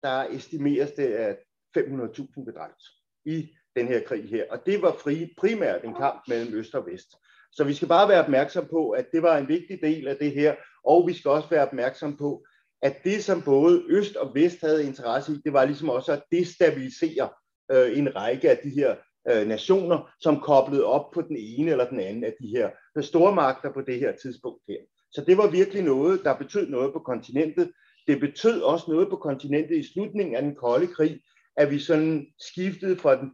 der 0.03 0.25
estimeres 0.31 0.93
det, 0.93 1.07
at 1.07 1.39
500.000 1.79 2.55
dræbt. 2.59 2.83
i 3.25 3.57
den 3.77 3.87
her 3.89 4.01
krig 4.03 4.25
her. 4.31 4.45
Og 4.51 4.59
det 4.67 4.83
var 4.83 4.97
fri, 5.05 5.35
primært 5.37 5.85
en 5.85 5.95
kamp 5.95 6.23
mellem 6.29 6.55
øst 6.55 6.75
og 6.75 6.87
vest. 6.87 7.09
Så 7.53 7.65
vi 7.65 7.75
skal 7.75 7.89
bare 7.89 8.09
være 8.09 8.25
opmærksom 8.25 8.67
på, 8.71 8.91
at 8.91 9.07
det 9.13 9.23
var 9.23 9.39
en 9.39 9.49
vigtig 9.49 9.79
del 9.83 10.09
af 10.09 10.17
det 10.17 10.33
her, 10.33 10.55
og 10.85 11.07
vi 11.07 11.15
skal 11.15 11.31
også 11.31 11.49
være 11.49 11.67
opmærksom 11.67 12.17
på, 12.17 12.45
at 12.83 13.05
det, 13.05 13.25
som 13.25 13.43
både 13.43 13.83
øst 13.89 14.17
og 14.17 14.35
vest 14.35 14.61
havde 14.61 14.87
interesse 14.87 15.33
i, 15.33 15.41
det 15.45 15.53
var 15.53 15.65
ligesom 15.65 15.89
også 15.89 16.13
at 16.13 16.23
destabilisere 16.33 17.29
øh, 17.71 17.99
en 17.99 18.17
række 18.17 18.51
af 18.51 18.59
de 18.65 18.71
her 18.71 18.97
øh, 19.31 19.49
nationer, 19.49 20.11
som 20.21 20.41
koblede 20.41 20.85
op 20.85 21.11
på 21.11 21.23
den 21.23 21.37
ene 21.39 21.71
eller 21.71 21.89
den 21.89 22.01
anden 22.01 22.25
af 22.25 22.35
de 22.41 22.49
her 22.49 22.71
øh, 22.97 23.05
store 23.05 23.35
magter 23.35 23.73
på 23.73 23.81
det 23.81 23.99
her 23.99 24.13
tidspunkt 24.23 24.63
her. 24.69 24.79
Så 25.13 25.25
det 25.27 25.37
var 25.37 25.51
virkelig 25.51 25.83
noget, 25.83 26.21
der 26.25 26.39
betød 26.39 26.69
noget 26.69 26.93
på 26.93 26.99
kontinentet. 26.99 27.73
Det 28.07 28.21
betød 28.21 28.63
også 28.63 28.85
noget 28.89 29.09
på 29.11 29.17
kontinentet 29.17 29.77
i 29.77 29.93
slutningen 29.93 30.37
af 30.37 30.43
den 30.43 30.55
kolde 30.55 30.87
krig, 30.87 31.21
at 31.57 31.71
vi 31.71 31.79
sådan 31.79 32.27
skiftede 32.39 32.97
fra 32.97 33.21
den 33.21 33.31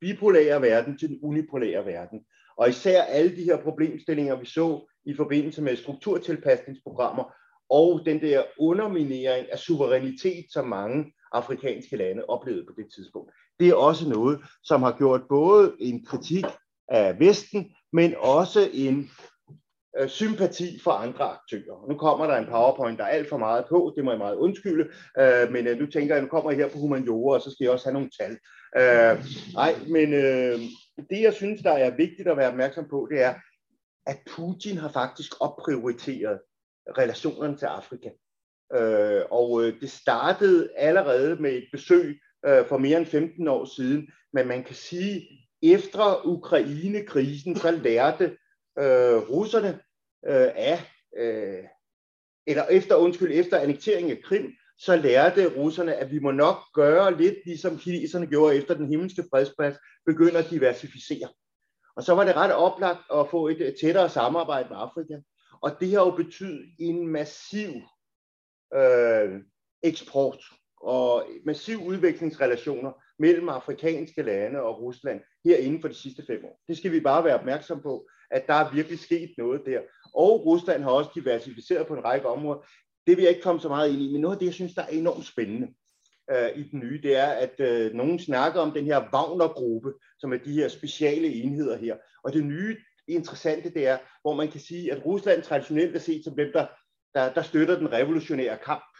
bipolære 0.00 0.62
verden 0.62 0.98
til 0.98 1.08
den 1.08 1.18
unipolære 1.22 1.86
verden. 1.86 2.20
Og 2.56 2.68
især 2.68 3.02
alle 3.02 3.36
de 3.36 3.44
her 3.44 3.62
problemstillinger, 3.62 4.36
vi 4.36 4.46
så 4.46 4.90
i 5.06 5.14
forbindelse 5.14 5.62
med 5.62 5.76
strukturtilpasningsprogrammer 5.76 7.34
og 7.70 8.00
den 8.06 8.20
der 8.20 8.42
underminering 8.58 9.46
af 9.52 9.58
suverænitet, 9.58 10.44
som 10.52 10.68
mange 10.68 11.12
afrikanske 11.32 11.96
lande 11.96 12.24
oplevede 12.24 12.66
på 12.66 12.72
det 12.76 12.86
tidspunkt. 12.94 13.32
det 13.60 13.68
er 13.68 13.74
også 13.74 14.08
noget, 14.08 14.40
som 14.62 14.82
har 14.82 14.96
gjort 14.98 15.22
både 15.28 15.72
en 15.80 16.04
kritik 16.04 16.44
af 16.88 17.20
Vesten, 17.20 17.72
men 17.92 18.14
også 18.18 18.68
en 18.72 19.10
øh, 19.98 20.08
sympati 20.08 20.80
for 20.84 20.90
andre 20.90 21.24
aktører. 21.24 21.88
Nu 21.88 21.98
kommer 21.98 22.26
der 22.26 22.36
en 22.36 22.46
PowerPoint, 22.46 22.98
der 22.98 23.04
er 23.04 23.08
alt 23.08 23.28
for 23.28 23.38
meget 23.38 23.64
på, 23.68 23.92
det 23.96 24.04
må 24.04 24.10
jeg 24.10 24.18
meget 24.18 24.36
undskylde, 24.36 24.88
øh, 25.18 25.52
men 25.52 25.66
øh, 25.66 25.78
nu 25.78 25.86
tænker 25.86 26.14
jeg, 26.14 26.22
nu 26.22 26.28
kommer 26.28 26.50
jeg 26.50 26.58
her 26.58 26.68
på 26.68 26.78
humaniora, 26.78 27.34
og 27.34 27.42
så 27.42 27.50
skal 27.50 27.64
jeg 27.64 27.72
også 27.72 27.86
have 27.86 27.94
nogle 27.94 28.10
tal. 28.20 28.32
Øh, 28.76 29.24
nej, 29.54 29.74
men 29.88 30.12
øh, 30.12 30.60
det 31.10 31.20
jeg 31.22 31.34
synes, 31.34 31.62
der 31.62 31.72
er 31.72 31.96
vigtigt 31.96 32.28
at 32.28 32.36
være 32.36 32.48
opmærksom 32.48 32.88
på, 32.90 33.08
det 33.10 33.22
er, 33.22 33.34
at 34.06 34.18
Putin 34.26 34.78
har 34.78 34.88
faktisk 34.88 35.32
opprioriteret 35.40 36.40
relationerne 36.98 37.56
til 37.56 37.66
Afrika. 37.66 38.10
Øh, 38.74 39.22
og 39.30 39.64
øh, 39.64 39.80
det 39.80 39.90
startede 39.90 40.68
allerede 40.76 41.36
med 41.36 41.52
et 41.52 41.68
besøg 41.72 42.20
øh, 42.46 42.66
for 42.66 42.78
mere 42.78 42.98
end 42.98 43.06
15 43.06 43.48
år 43.48 43.64
siden, 43.64 44.08
men 44.32 44.48
man 44.48 44.64
kan 44.64 44.74
sige, 44.74 45.28
efter 45.62 46.26
Ukraine-krisen, 46.26 47.56
så 47.56 47.70
lærte 47.70 48.36
øh, 48.78 49.30
russerne 49.30 49.80
øh, 50.26 50.50
af, 50.54 50.92
øh, 51.16 51.64
eller 52.46 52.64
efter, 52.66 52.96
undskyld, 52.96 53.30
efter 53.32 53.58
annekteringen 53.58 54.16
af 54.16 54.22
Krim, 54.22 54.52
så 54.78 54.96
lærte 54.96 55.56
russerne, 55.56 55.94
at 55.94 56.10
vi 56.10 56.18
må 56.18 56.30
nok 56.30 56.58
gøre 56.74 57.16
lidt 57.16 57.36
ligesom 57.46 57.78
kineserne 57.78 58.26
gjorde 58.26 58.56
efter 58.56 58.74
den 58.74 58.88
himmelske 58.88 59.24
fredsplads, 59.30 59.76
begynde 60.06 60.38
at 60.38 60.50
diversificere. 60.50 61.28
Og 61.96 62.02
så 62.02 62.14
var 62.14 62.24
det 62.24 62.36
ret 62.36 62.52
oplagt 62.52 63.00
at 63.14 63.30
få 63.30 63.48
et 63.48 63.76
tættere 63.80 64.08
samarbejde 64.08 64.68
med 64.68 64.76
Afrika. 64.80 65.14
Og 65.62 65.70
det 65.80 65.90
har 65.90 66.00
jo 66.00 66.10
betydet 66.10 66.74
en 66.78 67.08
massiv 67.08 67.70
øh, 68.74 69.40
eksport 69.82 70.44
og 70.80 71.26
massiv 71.46 71.82
udviklingsrelationer 71.82 72.92
mellem 73.18 73.48
afrikanske 73.48 74.22
lande 74.22 74.62
og 74.62 74.80
Rusland 74.80 75.20
her 75.44 75.56
inden 75.56 75.80
for 75.80 75.88
de 75.88 75.94
sidste 75.94 76.26
fem 76.26 76.44
år. 76.44 76.60
Det 76.68 76.78
skal 76.78 76.92
vi 76.92 77.00
bare 77.00 77.24
være 77.24 77.38
opmærksom 77.38 77.82
på, 77.82 78.08
at 78.30 78.46
der 78.46 78.54
er 78.54 78.74
virkelig 78.74 78.98
sket 78.98 79.34
noget 79.38 79.62
der. 79.66 79.80
Og 80.14 80.46
Rusland 80.46 80.82
har 80.82 80.90
også 80.90 81.10
diversificeret 81.14 81.86
på 81.86 81.94
en 81.94 82.04
række 82.04 82.28
områder. 82.28 82.60
Det 83.06 83.16
vil 83.16 83.22
jeg 83.22 83.30
ikke 83.30 83.42
komme 83.42 83.60
så 83.60 83.68
meget 83.68 83.92
ind 83.92 84.02
i, 84.02 84.12
men 84.12 84.20
noget 84.20 84.34
af 84.34 84.38
det, 84.38 84.46
jeg 84.46 84.54
synes, 84.54 84.74
der 84.74 84.82
er 84.82 84.86
enormt 84.86 85.26
spændende 85.26 85.68
øh, 86.30 86.48
i 86.56 86.62
den 86.62 86.80
nye, 86.80 87.00
det 87.02 87.16
er, 87.16 87.26
at 87.26 87.60
øh, 87.60 87.92
nogen 87.92 88.18
snakker 88.18 88.60
om 88.60 88.72
den 88.72 88.84
her 88.84 89.00
Wagner-gruppe, 89.12 89.92
som 90.18 90.32
er 90.32 90.38
de 90.38 90.52
her 90.52 90.68
speciale 90.68 91.28
enheder 91.28 91.76
her. 91.76 91.96
Og 92.24 92.32
det 92.32 92.44
nye 92.44 92.76
interessante, 93.08 93.70
det 93.70 93.86
er, 93.86 93.98
hvor 94.22 94.34
man 94.34 94.50
kan 94.50 94.60
sige, 94.60 94.92
at 94.92 95.06
Rusland 95.06 95.42
traditionelt 95.42 95.96
er 95.96 96.00
set 96.00 96.24
som 96.24 96.36
dem, 96.36 96.52
der, 96.52 96.66
der, 97.14 97.32
der 97.32 97.42
støtter 97.42 97.78
den 97.78 97.92
revolutionære 97.92 98.58
kamp. 98.64 98.98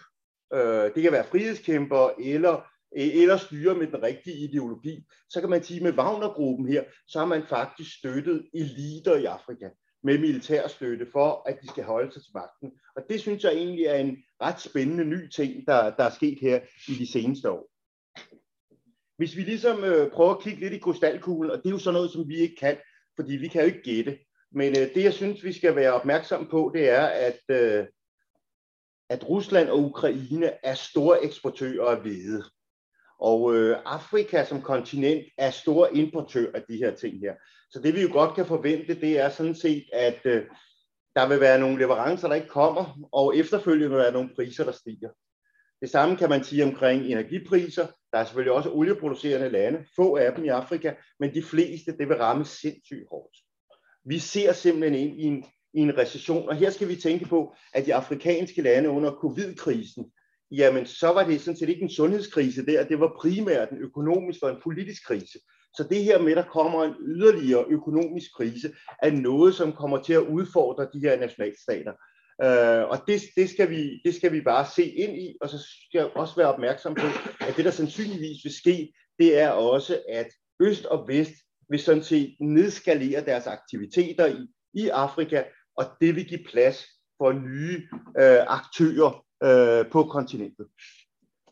Øh, 0.55 0.95
det 0.95 1.03
kan 1.03 1.13
være 1.13 1.25
frihedskæmper 1.25 2.11
eller 2.21 2.74
E- 2.97 3.23
eller 3.23 3.37
styre 3.37 3.75
med 3.75 3.87
den 3.87 4.03
rigtige 4.03 4.37
ideologi, 4.37 5.05
så 5.31 5.41
kan 5.41 5.51
man 5.51 5.63
sige, 5.63 5.83
med 5.83 5.93
Wagner-gruppen 5.93 6.69
her, 6.69 6.85
så 7.09 7.19
har 7.19 7.27
man 7.27 7.47
faktisk 7.49 7.99
støttet 7.99 8.47
eliter 8.55 9.17
i 9.17 9.25
Afrika 9.25 9.69
med 10.03 10.19
militær 10.19 10.69
støtte 10.69 11.07
for, 11.13 11.49
at 11.49 11.59
de 11.63 11.69
skal 11.69 11.85
holde 11.85 12.13
sig 12.13 12.23
til 12.23 12.33
magten. 12.35 12.73
Og 12.97 13.03
det 13.09 13.21
synes 13.21 13.45
jeg 13.45 13.53
egentlig 13.53 13.85
er 13.85 13.95
en 13.95 14.17
ret 14.43 14.61
spændende 14.61 15.05
ny 15.05 15.29
ting, 15.29 15.67
der, 15.67 15.97
der 15.97 16.05
er 16.05 16.11
sket 16.11 16.39
her 16.41 16.61
i 16.89 16.95
de 16.95 17.13
seneste 17.13 17.51
år. 17.51 17.71
Hvis 19.17 19.37
vi 19.37 19.43
ligesom 19.43 19.85
øh, 19.85 20.11
prøver 20.11 20.35
at 20.35 20.43
kigge 20.43 20.61
lidt 20.61 20.73
i 20.73 20.79
krystalkuglen, 20.79 21.51
og 21.51 21.59
det 21.59 21.67
er 21.67 21.71
jo 21.71 21.79
sådan 21.79 21.95
noget, 21.95 22.11
som 22.11 22.29
vi 22.29 22.37
ikke 22.37 22.57
kan, 22.57 22.77
fordi 23.17 23.33
vi 23.37 23.49
kan 23.49 23.61
jo 23.61 23.67
ikke 23.67 23.83
gætte. 23.83 24.19
Men 24.53 24.71
øh, 24.71 24.95
det, 24.95 25.05
jeg 25.05 25.13
synes, 25.13 25.45
vi 25.45 25.53
skal 25.53 25.77
være 25.77 25.93
opmærksom 25.93 26.49
på, 26.51 26.71
det 26.75 26.89
er, 26.89 27.07
at, 27.07 27.41
øh, 27.51 27.87
at 29.09 29.29
Rusland 29.29 29.69
og 29.69 29.79
Ukraine 29.79 30.53
er 30.67 30.75
store 30.75 31.25
eksportører 31.25 31.87
af 31.87 32.01
hvede. 32.01 32.45
Og 33.31 33.55
øh, 33.55 33.77
Afrika 33.85 34.45
som 34.45 34.63
kontinent 34.63 35.25
er 35.39 35.51
stor 35.51 35.89
importør 35.93 36.47
af 36.55 36.63
de 36.69 36.77
her 36.77 36.95
ting 36.95 37.21
her. 37.21 37.35
Så 37.71 37.81
det 37.81 37.95
vi 37.95 38.03
jo 38.03 38.09
godt 38.13 38.35
kan 38.35 38.47
forvente, 38.47 39.01
det 39.01 39.19
er 39.19 39.29
sådan 39.29 39.55
set, 39.55 39.85
at 39.93 40.21
øh, 40.25 40.45
der 41.17 41.29
vil 41.29 41.41
være 41.41 41.61
nogle 41.61 41.79
leverancer, 41.79 42.29
der 42.29 42.35
ikke 42.35 42.49
kommer, 42.49 43.09
og 43.13 43.37
efterfølgende 43.37 43.89
vil 43.89 43.99
være 43.99 44.13
nogle 44.13 44.35
priser, 44.37 44.65
der 44.65 44.73
stiger. 44.73 45.09
Det 45.81 45.91
samme 45.91 46.17
kan 46.17 46.29
man 46.29 46.45
sige 46.45 46.65
omkring 46.65 47.03
energipriser. 47.03 47.87
Der 48.13 48.19
er 48.19 48.25
selvfølgelig 48.25 48.53
også 48.53 48.71
olieproducerende 48.71 49.49
lande, 49.49 49.85
få 49.97 50.17
af 50.17 50.33
dem 50.35 50.45
i 50.45 50.49
Afrika, 50.49 50.95
men 51.21 51.35
de 51.35 51.43
fleste, 51.43 51.97
det 51.99 52.09
vil 52.09 52.17
ramme 52.17 52.45
sindssygt 52.45 53.09
hårdt. 53.11 53.37
Vi 54.05 54.19
ser 54.19 54.53
simpelthen 54.53 55.09
ind 55.09 55.21
i 55.21 55.25
en, 55.25 55.45
i 55.75 55.81
en 55.81 55.99
recession, 55.99 56.49
og 56.49 56.57
her 56.57 56.71
skal 56.71 56.89
vi 56.89 56.97
tænke 56.97 57.25
på, 57.25 57.55
at 57.75 57.87
de 57.87 57.95
afrikanske 57.95 58.63
lande 58.63 58.89
under 58.89 59.13
covid-krisen, 59.13 60.13
jamen 60.57 60.87
så 60.87 61.09
var 61.09 61.25
det 61.25 61.41
sådan 61.41 61.57
set 61.57 61.69
ikke 61.69 61.83
en 61.83 61.91
sundhedskrise 61.91 62.67
der, 62.67 62.85
det 62.85 63.01
var 63.01 63.17
primært 63.21 63.71
en 63.71 63.79
økonomisk 63.79 64.43
og 64.43 64.51
en 64.51 64.61
politisk 64.63 65.07
krise. 65.07 65.39
Så 65.77 65.87
det 65.91 66.05
her 66.05 66.23
med, 66.23 66.33
at 66.33 66.37
der 66.37 66.51
kommer 66.53 66.85
en 66.85 66.95
yderligere 67.01 67.65
økonomisk 67.69 68.31
krise, 68.37 68.73
er 69.03 69.11
noget, 69.11 69.55
som 69.55 69.73
kommer 69.73 70.03
til 70.03 70.13
at 70.13 70.21
udfordre 70.21 70.89
de 70.93 71.01
her 71.01 71.21
nationalstater. 71.21 71.93
Øh, 72.45 72.89
og 72.89 72.99
det, 73.09 73.23
det, 73.37 73.51
skal 73.51 73.71
vi, 73.71 74.01
det 74.05 74.15
skal 74.15 74.33
vi 74.33 74.41
bare 74.41 74.67
se 74.77 74.85
ind 74.85 75.17
i, 75.17 75.37
og 75.41 75.49
så 75.49 75.59
skal 75.59 75.99
jeg 75.99 76.11
også 76.17 76.37
være 76.37 76.53
opmærksom 76.53 76.95
på, 76.95 77.07
at 77.41 77.57
det, 77.57 77.65
der 77.65 77.71
sandsynligvis 77.71 78.45
vil 78.45 78.55
ske, 78.55 78.93
det 79.19 79.39
er 79.39 79.49
også, 79.49 80.03
at 80.09 80.27
Øst 80.61 80.85
og 80.85 81.09
Vest 81.09 81.35
vil 81.71 81.79
sådan 81.79 82.03
set 82.03 82.37
nedskalere 82.41 83.25
deres 83.25 83.47
aktiviteter 83.47 84.27
i, 84.27 84.47
i 84.75 84.89
Afrika, 84.89 85.43
og 85.77 85.85
det 86.01 86.17
vil 86.17 86.25
give 86.25 86.45
plads 86.51 86.87
for 87.19 87.33
nye 87.33 87.89
øh, 88.19 88.43
aktører 88.47 89.25
øh, 89.45 89.91
på 89.91 90.05
kontinentet. 90.05 90.67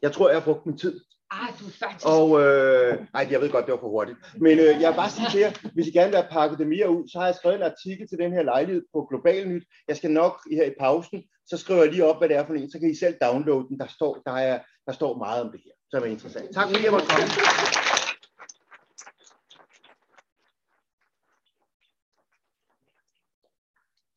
Jeg 0.03 0.13
tror, 0.13 0.29
jeg 0.29 0.39
har 0.39 0.45
brugt 0.45 0.67
min 0.67 0.79
tid. 0.79 1.01
Ah, 1.31 1.49
du 1.61 1.65
er 1.67 1.77
faktisk... 1.83 2.07
Og, 2.07 2.27
øh, 2.43 3.07
nej, 3.15 3.29
jeg 3.31 3.41
ved 3.41 3.51
godt, 3.51 3.67
det 3.67 3.73
var 3.73 3.81
for 3.81 3.89
hurtigt. 3.89 4.19
Men 4.47 4.59
øh, 4.59 4.73
jeg 4.81 4.89
vil 4.91 5.01
bare 5.03 5.11
sige 5.11 5.31
til 5.31 5.41
jer, 5.41 5.53
hvis 5.75 5.87
I 5.87 5.91
gerne 5.91 6.11
vil 6.11 6.21
have 6.21 6.35
pakket 6.39 6.59
det 6.59 6.67
mere 6.67 6.91
ud, 6.91 7.09
så 7.09 7.19
har 7.19 7.27
jeg 7.27 7.35
skrevet 7.35 7.57
en 7.57 7.71
artikel 7.73 8.09
til 8.09 8.19
den 8.19 8.33
her 8.33 8.43
lejlighed 8.43 8.83
på 8.93 9.07
Global 9.11 9.49
Nyt. 9.49 9.65
Jeg 9.89 9.97
skal 9.97 10.11
nok 10.11 10.35
her 10.51 10.65
i 10.65 10.75
pausen, 10.81 11.23
så 11.47 11.57
skriver 11.57 11.83
jeg 11.83 11.93
lige 11.93 12.05
op, 12.05 12.19
hvad 12.19 12.29
det 12.29 12.37
er 12.37 12.47
for 12.47 12.55
en, 12.55 12.71
så 12.71 12.79
kan 12.79 12.91
I 12.91 12.95
selv 12.95 13.17
downloade 13.23 13.69
den. 13.69 13.79
Der 13.79 13.87
står, 13.87 14.23
der 14.27 14.33
er, 14.33 14.63
der 14.87 14.93
står 14.93 15.19
meget 15.19 15.43
om 15.45 15.53
det 15.53 15.61
her, 15.65 15.73
så 15.91 15.97
er 15.97 16.05
interessant. 16.05 16.55
Tak 16.55 16.69
fordi 16.69 16.85
jeg 16.85 16.93
måtte 16.93 17.07
komme. 17.07 17.29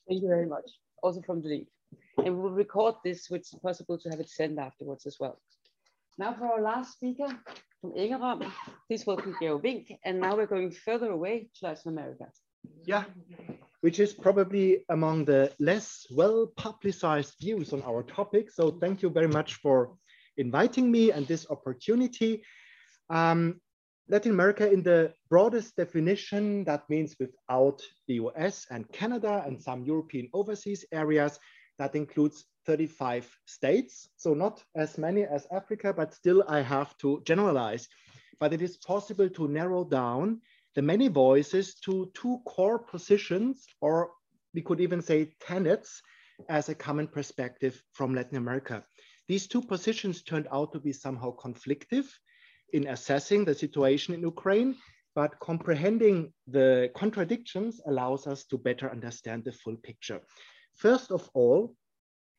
Thank 0.07 0.21
you 0.21 0.29
very 0.35 0.47
much. 0.55 0.69
Also 1.05 1.21
from 1.27 1.41
the 1.41 1.49
lead. 1.49 1.65
And 2.23 2.37
we'll 2.37 2.51
record 2.51 2.95
this, 3.03 3.29
which 3.29 3.41
is 3.41 3.59
possible 3.61 3.97
to 3.97 4.09
have 4.09 4.19
it 4.19 4.29
sent 4.29 4.57
afterwards 4.57 5.05
as 5.05 5.17
well. 5.19 5.39
Now 6.17 6.33
for 6.33 6.45
our 6.45 6.61
last 6.61 6.93
speaker 6.93 7.27
from 7.81 7.91
ENGEROM, 7.91 8.51
please 8.87 9.05
welcome 9.05 9.35
Geo 9.39 9.59
Vink. 9.59 9.97
And 10.05 10.19
now 10.19 10.35
we're 10.35 10.45
going 10.45 10.71
further 10.71 11.11
away 11.11 11.49
to 11.59 11.65
Latin 11.65 11.91
America. 11.91 12.27
Yeah, 12.85 13.03
which 13.81 13.99
is 13.99 14.13
probably 14.13 14.85
among 14.89 15.25
the 15.25 15.51
less 15.59 16.07
well 16.09 16.47
publicized 16.55 17.35
views 17.39 17.73
on 17.73 17.83
our 17.83 18.03
topic. 18.03 18.49
So 18.49 18.71
thank 18.71 19.01
you 19.01 19.09
very 19.09 19.27
much 19.27 19.55
for 19.55 19.95
inviting 20.37 20.91
me 20.91 21.11
and 21.11 21.27
this 21.27 21.45
opportunity. 21.49 22.43
Um, 23.09 23.61
Latin 24.07 24.31
America 24.31 24.71
in 24.71 24.83
the 24.83 25.13
broadest 25.29 25.75
definition, 25.75 26.63
that 26.65 26.89
means 26.89 27.15
without 27.19 27.81
the 28.07 28.15
US 28.15 28.67
and 28.69 28.91
Canada 28.91 29.43
and 29.45 29.61
some 29.61 29.83
European 29.83 30.29
overseas 30.33 30.85
areas, 30.91 31.39
that 31.77 31.95
includes 31.95 32.45
35 32.65 33.29
states. 33.45 34.09
So 34.17 34.33
not 34.33 34.63
as 34.75 34.97
many 34.97 35.23
as 35.23 35.47
Africa, 35.51 35.93
but 35.93 36.13
still 36.13 36.43
I 36.47 36.61
have 36.61 36.97
to 36.97 37.21
generalize. 37.25 37.87
But 38.39 38.53
it 38.53 38.61
is 38.61 38.77
possible 38.77 39.29
to 39.29 39.47
narrow 39.47 39.83
down 39.83 40.41
the 40.75 40.81
many 40.81 41.07
voices 41.07 41.75
to 41.85 42.11
two 42.13 42.39
core 42.45 42.79
positions, 42.79 43.65
or 43.81 44.11
we 44.53 44.61
could 44.61 44.81
even 44.81 45.01
say 45.01 45.33
tenets 45.39 46.01
as 46.49 46.67
a 46.69 46.75
common 46.75 47.07
perspective 47.07 47.81
from 47.93 48.13
Latin 48.13 48.37
America. 48.37 48.83
These 49.27 49.47
two 49.47 49.61
positions 49.61 50.21
turned 50.21 50.47
out 50.51 50.73
to 50.73 50.79
be 50.79 50.91
somehow 50.91 51.35
conflictive 51.35 52.05
in 52.73 52.87
assessing 52.87 53.45
the 53.45 53.55
situation 53.55 54.13
in 54.13 54.21
Ukraine, 54.21 54.75
but 55.15 55.39
comprehending 55.39 56.33
the 56.47 56.91
contradictions 56.95 57.79
allows 57.87 58.27
us 58.27 58.43
to 58.45 58.57
better 58.57 58.91
understand 58.91 59.45
the 59.45 59.53
full 59.53 59.77
picture. 59.77 60.21
First 60.75 61.11
of 61.11 61.29
all, 61.33 61.75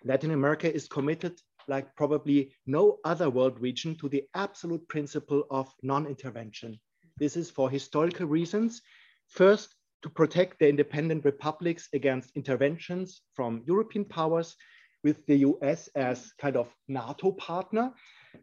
Latin 0.04 0.30
America 0.30 0.72
is 0.72 0.88
committed 0.88 1.40
like 1.68 1.96
probably 1.96 2.52
no 2.66 2.98
other 3.04 3.30
world 3.30 3.58
region 3.60 3.96
to 3.96 4.08
the 4.08 4.24
absolute 4.34 4.86
principle 4.88 5.44
of 5.50 5.72
non-intervention. 5.82 6.78
This 7.16 7.36
is 7.36 7.50
for 7.50 7.70
historical 7.70 8.26
reasons. 8.26 8.82
First, 9.28 9.74
to 10.02 10.10
protect 10.10 10.58
the 10.58 10.68
independent 10.68 11.24
republics 11.24 11.88
against 11.92 12.36
interventions 12.36 13.22
from 13.34 13.62
European 13.66 14.04
powers 14.04 14.54
with 15.02 15.24
the 15.26 15.38
US 15.38 15.88
as 15.96 16.32
kind 16.38 16.56
of 16.56 16.72
NATO 16.88 17.32
partner. 17.32 17.92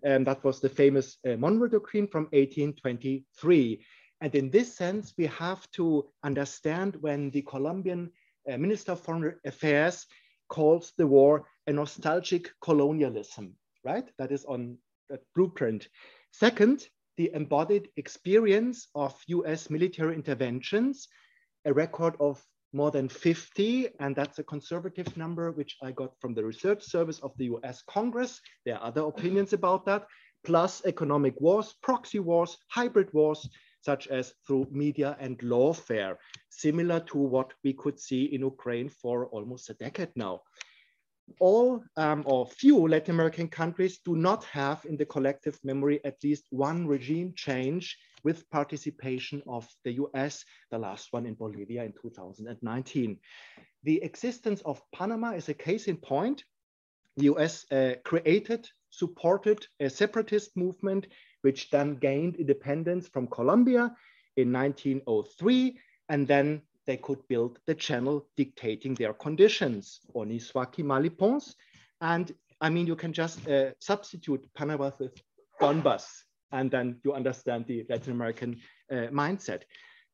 And 0.03 0.25
that 0.27 0.43
was 0.43 0.59
the 0.59 0.69
famous 0.69 1.17
uh, 1.25 1.35
Monroe 1.37 1.67
Doctrine 1.67 2.07
from 2.07 2.23
1823. 2.31 3.85
And 4.21 4.35
in 4.35 4.49
this 4.49 4.75
sense, 4.75 5.13
we 5.17 5.27
have 5.27 5.69
to 5.71 6.09
understand 6.23 6.97
when 7.01 7.29
the 7.29 7.43
Colombian 7.43 8.11
Uh, 8.51 8.57
Minister 8.57 8.93
of 8.93 8.99
Foreign 8.99 9.35
Affairs 9.45 10.05
calls 10.49 10.93
the 10.97 11.07
war 11.07 11.45
a 11.67 11.73
nostalgic 11.73 12.51
colonialism, 12.61 13.55
right? 13.83 14.09
That 14.17 14.31
is 14.31 14.45
on 14.45 14.77
that 15.09 15.21
blueprint. 15.35 15.87
Second, 16.31 16.87
the 17.17 17.31
embodied 17.33 17.89
experience 17.97 18.87
of 18.95 19.15
US 19.27 19.69
military 19.69 20.15
interventions, 20.15 21.07
a 21.65 21.73
record 21.73 22.15
of 22.19 22.43
more 22.73 22.91
than 22.91 23.07
50, 23.07 23.89
and 23.99 24.15
that's 24.15 24.39
a 24.39 24.43
conservative 24.43 25.15
number, 25.15 25.51
which 25.51 25.77
I 25.83 25.91
got 25.91 26.19
from 26.19 26.33
the 26.33 26.43
research 26.43 26.83
service 26.83 27.19
of 27.19 27.31
the 27.37 27.45
US 27.45 27.83
Congress. 27.87 28.41
There 28.65 28.75
are 28.75 28.87
other 28.87 29.01
opinions 29.01 29.53
about 29.53 29.85
that, 29.85 30.07
plus 30.43 30.83
economic 30.85 31.39
wars, 31.39 31.75
proxy 31.83 32.19
wars, 32.19 32.57
hybrid 32.69 33.13
wars, 33.13 33.47
such 33.83 34.07
as 34.07 34.33
through 34.47 34.67
media 34.71 35.17
and 35.19 35.37
lawfare, 35.39 36.15
similar 36.49 37.01
to 37.01 37.17
what 37.17 37.53
we 37.63 37.73
could 37.73 37.99
see 37.99 38.25
in 38.25 38.41
Ukraine 38.41 38.89
for 38.89 39.27
almost 39.27 39.69
a 39.69 39.73
decade 39.73 40.11
now. 40.15 40.41
All 41.39 41.83
um, 41.95 42.23
or 42.25 42.45
few 42.47 42.87
Latin 42.87 43.15
American 43.15 43.47
countries 43.47 43.99
do 43.99 44.15
not 44.15 44.43
have 44.45 44.85
in 44.85 44.97
the 44.97 45.05
collective 45.05 45.57
memory 45.63 45.99
at 46.03 46.21
least 46.23 46.45
one 46.49 46.87
regime 46.87 47.33
change 47.35 47.97
with 48.23 48.49
participation 48.49 49.41
of 49.47 49.67
the 49.83 49.93
US, 50.03 50.45
the 50.71 50.77
last 50.77 51.11
one 51.11 51.25
in 51.25 51.33
Bolivia 51.33 51.83
in 51.83 51.93
2019. 52.01 53.19
The 53.83 54.01
existence 54.01 54.61
of 54.61 54.81
Panama 54.93 55.31
is 55.31 55.49
a 55.49 55.53
case 55.53 55.87
in 55.87 55.97
point. 55.97 56.43
The 57.17 57.25
US 57.33 57.65
uh, 57.71 57.95
created, 58.03 58.67
supported 58.89 59.65
a 59.79 59.89
separatist 59.89 60.55
movement, 60.55 61.07
which 61.43 61.69
then 61.69 61.95
gained 61.95 62.35
independence 62.35 63.07
from 63.07 63.27
Colombia 63.27 63.95
in 64.35 64.51
1903, 64.51 65.77
and 66.09 66.27
then 66.27 66.61
they 66.85 66.97
could 66.97 67.25
build 67.27 67.59
the 67.65 67.75
channel 67.75 68.27
dictating 68.35 68.93
their 68.95 69.13
conditions, 69.13 70.01
Oniswaki 70.15 70.83
Malipons. 70.83 71.55
And 72.01 72.33
I 72.59 72.69
mean, 72.69 72.87
you 72.87 72.95
can 72.95 73.13
just 73.13 73.47
uh, 73.47 73.71
substitute 73.79 74.47
Panama 74.53 74.91
with 74.99 75.13
Donbas 75.61 76.05
and 76.53 76.71
then 76.71 76.99
you 77.03 77.13
understand 77.13 77.65
the 77.67 77.85
Latin 77.89 78.13
American 78.13 78.61
uh, 78.91 79.07
mindset. 79.11 79.63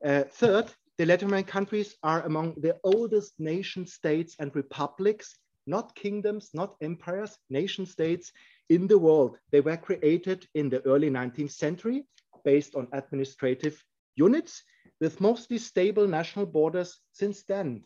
Uh, 0.04 0.24
third, 0.24 0.72
the 0.98 1.06
Latin 1.06 1.28
American 1.28 1.52
countries 1.52 1.96
are 2.02 2.22
among 2.26 2.56
the 2.58 2.78
oldest 2.84 3.34
nation 3.40 3.86
states 3.86 4.36
and 4.40 4.56
republics, 4.56 5.38
not 5.68 5.94
kingdoms, 5.96 6.50
not 6.54 6.76
empires, 6.82 7.38
nation 7.50 7.86
states 7.86 8.32
in 8.70 8.88
the 8.88 8.98
world. 8.98 9.38
They 9.52 9.62
were 9.62 9.78
created 9.78 10.48
in 10.54 10.70
the 10.70 10.86
early 10.86 11.10
19th 11.10 11.52
century 11.52 12.06
based 12.44 12.76
on 12.76 12.88
administrative 12.94 13.84
units 14.16 14.64
with 15.02 15.22
mostly 15.22 15.58
stable 15.58 16.08
national 16.08 16.46
borders 16.46 17.00
since 17.12 17.44
then. 17.44 17.84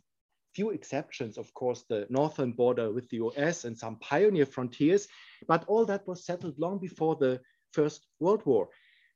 Few 0.54 0.70
exceptions, 0.70 1.38
of 1.38 1.54
course, 1.54 1.84
the 1.90 2.06
northern 2.10 2.52
border 2.52 2.92
with 2.92 3.10
the 3.10 3.18
US 3.18 3.66
and 3.66 3.78
some 3.78 3.98
pioneer 3.98 4.46
frontiers, 4.46 5.08
but 5.48 5.66
all 5.68 5.86
that 5.86 6.08
was 6.08 6.26
settled 6.26 6.60
long 6.60 6.78
before 6.80 7.16
the 7.16 7.42
First 7.72 8.08
World 8.20 8.46
War. 8.46 8.70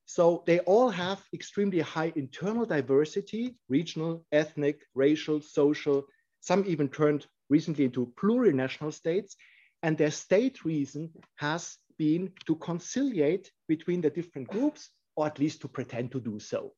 So 0.05 0.43
they 0.47 0.59
all 0.59 0.89
have 0.89 1.21
extremely 1.33 1.81
high 1.81 2.13
internal 2.15 2.65
diversity, 2.65 3.55
regional, 3.67 4.25
ethnic, 4.31 4.81
racial, 4.95 5.41
social, 5.41 6.05
some 6.39 6.63
even 6.65 6.87
turned 6.87 7.27
recently 7.49 7.85
into 7.85 8.13
plurinational 8.19 8.93
states. 8.93 9.35
And 9.87 9.97
their 9.97 10.11
state 10.11 10.65
reason 10.65 11.09
has 11.37 11.77
been 11.97 12.33
to 12.45 12.57
conciliate 12.57 13.49
between 13.69 14.01
the 14.01 14.09
different 14.09 14.49
groups, 14.49 14.89
or 15.15 15.27
at 15.27 15.39
least 15.39 15.61
to 15.61 15.69
pretend 15.69 16.11
to 16.11 16.19
do 16.19 16.39
so. 16.39 16.73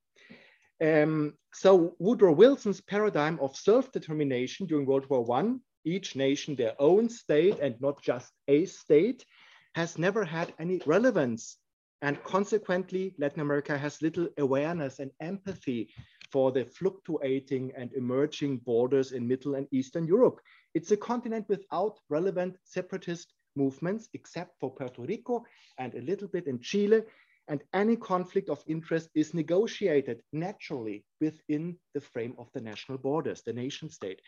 Um, 0.79 1.33
so 1.51 1.95
Woodrow 1.97 2.33
Wilson's 2.33 2.81
paradigm 2.81 3.39
of 3.39 3.55
self-determination 3.55 4.67
during 4.67 4.85
World 4.85 5.09
War 5.09 5.25
I, 5.39 5.55
each 5.85 6.15
nation 6.15 6.55
their 6.55 6.75
own 6.77 7.09
state 7.09 7.57
and 7.59 7.81
not 7.81 7.99
just 7.99 8.31
a 8.47 8.65
state, 8.65 9.25
has 9.73 9.97
never 9.97 10.23
had 10.23 10.53
any 10.59 10.79
relevance 10.85 11.57
and 12.01 12.21
consequently, 12.23 13.13
Latin 13.17 13.41
America 13.41 13.77
has 13.77 14.01
little 14.01 14.29
awareness 14.37 14.99
and 14.99 15.11
empathy 15.19 15.89
for 16.31 16.51
the 16.51 16.63
fluctuating 16.63 17.73
and 17.75 17.91
emerging 17.93 18.59
borders 18.59 19.11
in 19.11 19.27
Middle 19.27 19.55
and 19.55 19.67
Eastern 19.71 20.07
Europe. 20.07 20.39
It's 20.73 20.91
a 20.91 20.97
continent 20.97 21.45
without 21.49 21.99
relevant 22.09 22.57
separatist 22.63 23.33
movements, 23.55 24.09
except 24.13 24.59
for 24.59 24.73
Puerto 24.73 25.01
Rico 25.01 25.43
and 25.77 25.93
a 25.95 26.01
little 26.01 26.27
bit 26.27 26.47
in 26.47 26.59
Chile. 26.59 27.01
And 27.47 27.63
any 27.73 27.95
conflict 27.95 28.49
of 28.49 28.63
interest 28.67 29.09
is 29.15 29.33
negotiated 29.33 30.21
naturally 30.31 31.03
within 31.19 31.77
the 31.95 32.01
frame 32.01 32.35
of 32.37 32.47
the 32.53 32.61
national 32.61 32.99
borders, 32.99 33.41
the 33.41 33.53
nation 33.53 33.89
state. 33.89 34.21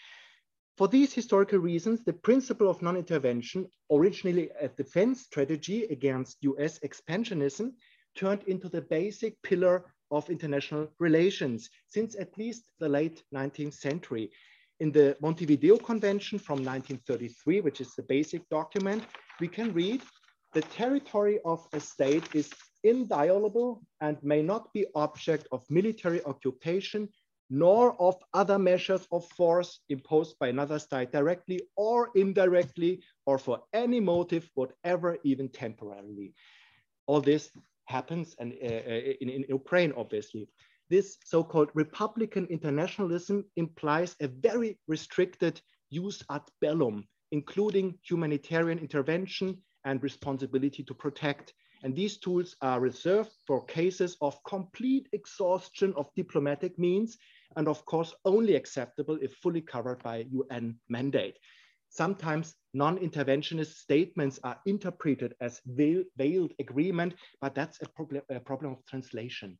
For 0.78 0.88
these 0.88 1.14
historical 1.14 1.60
reasons, 1.60 2.04
the 2.04 2.14
principle 2.14 2.68
of 2.68 2.82
non-intervention, 2.82 3.68
originally 3.92 4.50
a 4.60 4.70
defense 4.70 5.22
strategy 5.22 5.84
against 5.84 6.38
US 6.42 6.80
expansionism, 6.80 7.74
turned 8.16 8.44
into 8.48 8.70
the 8.70 8.82
basic 8.82 9.40
pillar 9.44 9.94
of 10.10 10.30
international 10.30 10.90
relations 11.00 11.70
since 11.88 12.16
at 12.16 12.38
least 12.38 12.70
the 12.80 12.90
late 12.90 13.24
19th 13.34 13.76
century. 13.76 14.32
In 14.82 14.92
the 14.92 15.16
Montevideo 15.22 15.78
Convention 15.78 16.40
from 16.40 16.56
1933, 16.66 17.62
which 17.62 17.82
is 17.82 17.94
the 17.94 18.02
basic 18.02 18.50
document, 18.50 19.04
we 19.40 19.48
can 19.48 19.72
read 19.74 20.02
the 20.54 20.62
territory 20.62 21.40
of 21.46 21.68
a 21.74 21.80
state 21.80 22.24
is 22.34 22.50
inviolable 22.84 23.84
and 24.02 24.18
may 24.24 24.42
not 24.42 24.74
be 24.74 24.88
object 24.96 25.48
of 25.52 25.64
military 25.70 26.24
occupation 26.26 27.08
nor 27.52 27.96
of 28.02 28.16
other 28.34 28.58
measures 28.58 29.06
of 29.12 29.24
force 29.38 29.82
imposed 29.90 30.40
by 30.40 30.48
another 30.48 30.80
state 30.80 31.12
directly 31.12 31.62
or 31.76 32.10
indirectly 32.16 33.04
or 33.28 33.38
for 33.38 33.62
any 33.74 34.00
motive 34.00 34.50
whatever, 34.56 35.20
even 35.24 35.48
temporarily. 35.50 36.34
All 37.06 37.22
this 37.22 37.52
happens 37.86 38.36
and 38.40 38.52
uh, 38.54 38.66
uh, 38.66 39.14
in, 39.22 39.30
in 39.30 39.46
Ukraine, 39.48 39.94
obviously. 39.96 40.50
This 40.92 41.18
so-called 41.24 41.70
Republican 41.74 42.48
internationalism 42.48 43.46
implies 43.56 44.14
a 44.20 44.28
very 44.28 44.78
restricted 44.90 45.62
jus 45.90 46.22
ad 46.30 46.42
bellum, 46.60 47.08
including 47.32 47.98
humanitarian 48.04 48.78
intervention 48.78 49.62
and 49.86 50.04
responsibility 50.04 50.84
to 50.84 50.94
protect. 50.94 51.54
And 51.84 51.96
these 51.96 52.18
tools 52.18 52.58
are 52.62 52.82
reserved 52.82 53.32
for 53.48 53.64
cases 53.68 54.18
of 54.20 54.44
complete 54.44 55.08
exhaustion 55.14 55.94
of 55.96 56.14
diplomatic 56.18 56.78
means 56.78 57.18
and 57.56 57.70
of 57.70 57.86
course 57.86 58.14
only 58.26 58.56
acceptable 58.56 59.18
if 59.22 59.34
fully 59.36 59.62
covered 59.62 60.04
by 60.04 60.26
UN 60.30 60.78
mandate. 60.90 61.38
Sometimes 61.88 62.54
non-interventionist 62.74 63.76
statements 63.78 64.42
are 64.44 64.60
interpreted 64.66 65.36
as 65.40 65.62
veiled 65.66 66.52
agreement, 66.60 67.16
but 67.40 67.56
that's 67.56 67.82
a 67.82 67.88
problem, 67.88 68.24
a 68.30 68.42
problem 68.42 68.74
of 68.74 68.86
translation. 68.86 69.58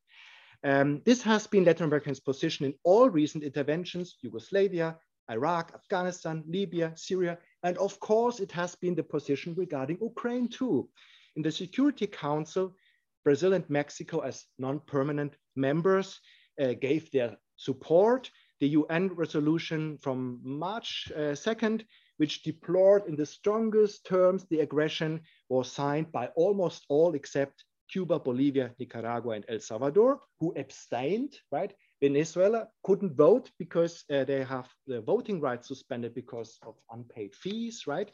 Um, 0.64 1.02
this 1.06 1.22
has 1.24 1.48
been 1.48 1.64
Latin 1.64 1.86
America's 1.86 2.20
position 2.20 2.66
in 2.66 2.74
all 2.84 3.10
recent 3.10 3.44
interventions, 3.44 4.18
Yugoslavia, 4.22 4.98
Iraq, 5.30 5.72
Afghanistan, 5.74 6.44
Libya, 6.48 6.92
Syria, 6.96 7.40
and 7.64 7.78
of 7.78 8.00
course 8.00 8.40
it 8.40 8.52
has 8.52 8.76
been 8.76 8.96
the 8.96 9.04
position 9.04 9.56
regarding 9.56 9.98
Ukraine 10.02 10.48
too. 10.48 10.90
In 11.36 11.42
the 11.42 11.52
Security 11.52 12.06
Council, 12.06 12.76
Brazil 13.24 13.54
and 13.54 13.68
Mexico 13.70 14.20
as 14.20 14.46
non-permanent 14.60 15.36
members 15.56 16.20
uh, 16.62 16.74
gave 16.74 17.10
their 17.12 17.38
support 17.56 18.30
the 18.60 18.70
UN 18.70 19.10
resolution 19.16 19.98
from 19.98 20.40
March 20.44 21.12
uh, 21.16 21.34
2nd, 21.34 21.84
which 22.18 22.44
deplored 22.44 23.08
in 23.08 23.16
the 23.16 23.26
strongest 23.26 24.06
terms 24.06 24.46
the 24.46 24.60
aggression 24.60 25.22
was 25.50 25.72
signed 25.72 26.12
by 26.12 26.28
almost 26.36 26.86
all 26.90 27.16
except 27.16 27.64
Cuba, 27.92 28.20
Bolivia, 28.20 28.74
Nicaragua, 28.80 29.36
and 29.36 29.46
El 29.48 29.60
Salvador, 29.60 30.20
who 30.40 30.54
abstained, 30.56 31.34
right? 31.52 31.74
Venezuela 32.02 32.68
couldn't 32.84 33.16
vote 33.16 33.52
because 33.60 34.04
uh, 34.10 34.24
they 34.24 34.44
have 34.44 34.68
the 34.88 35.02
voting 35.02 35.40
rights 35.40 35.68
suspended 35.68 36.14
because 36.16 36.58
of 36.66 36.76
unpaid 36.92 37.36
fees, 37.36 37.86
right? 37.86 38.10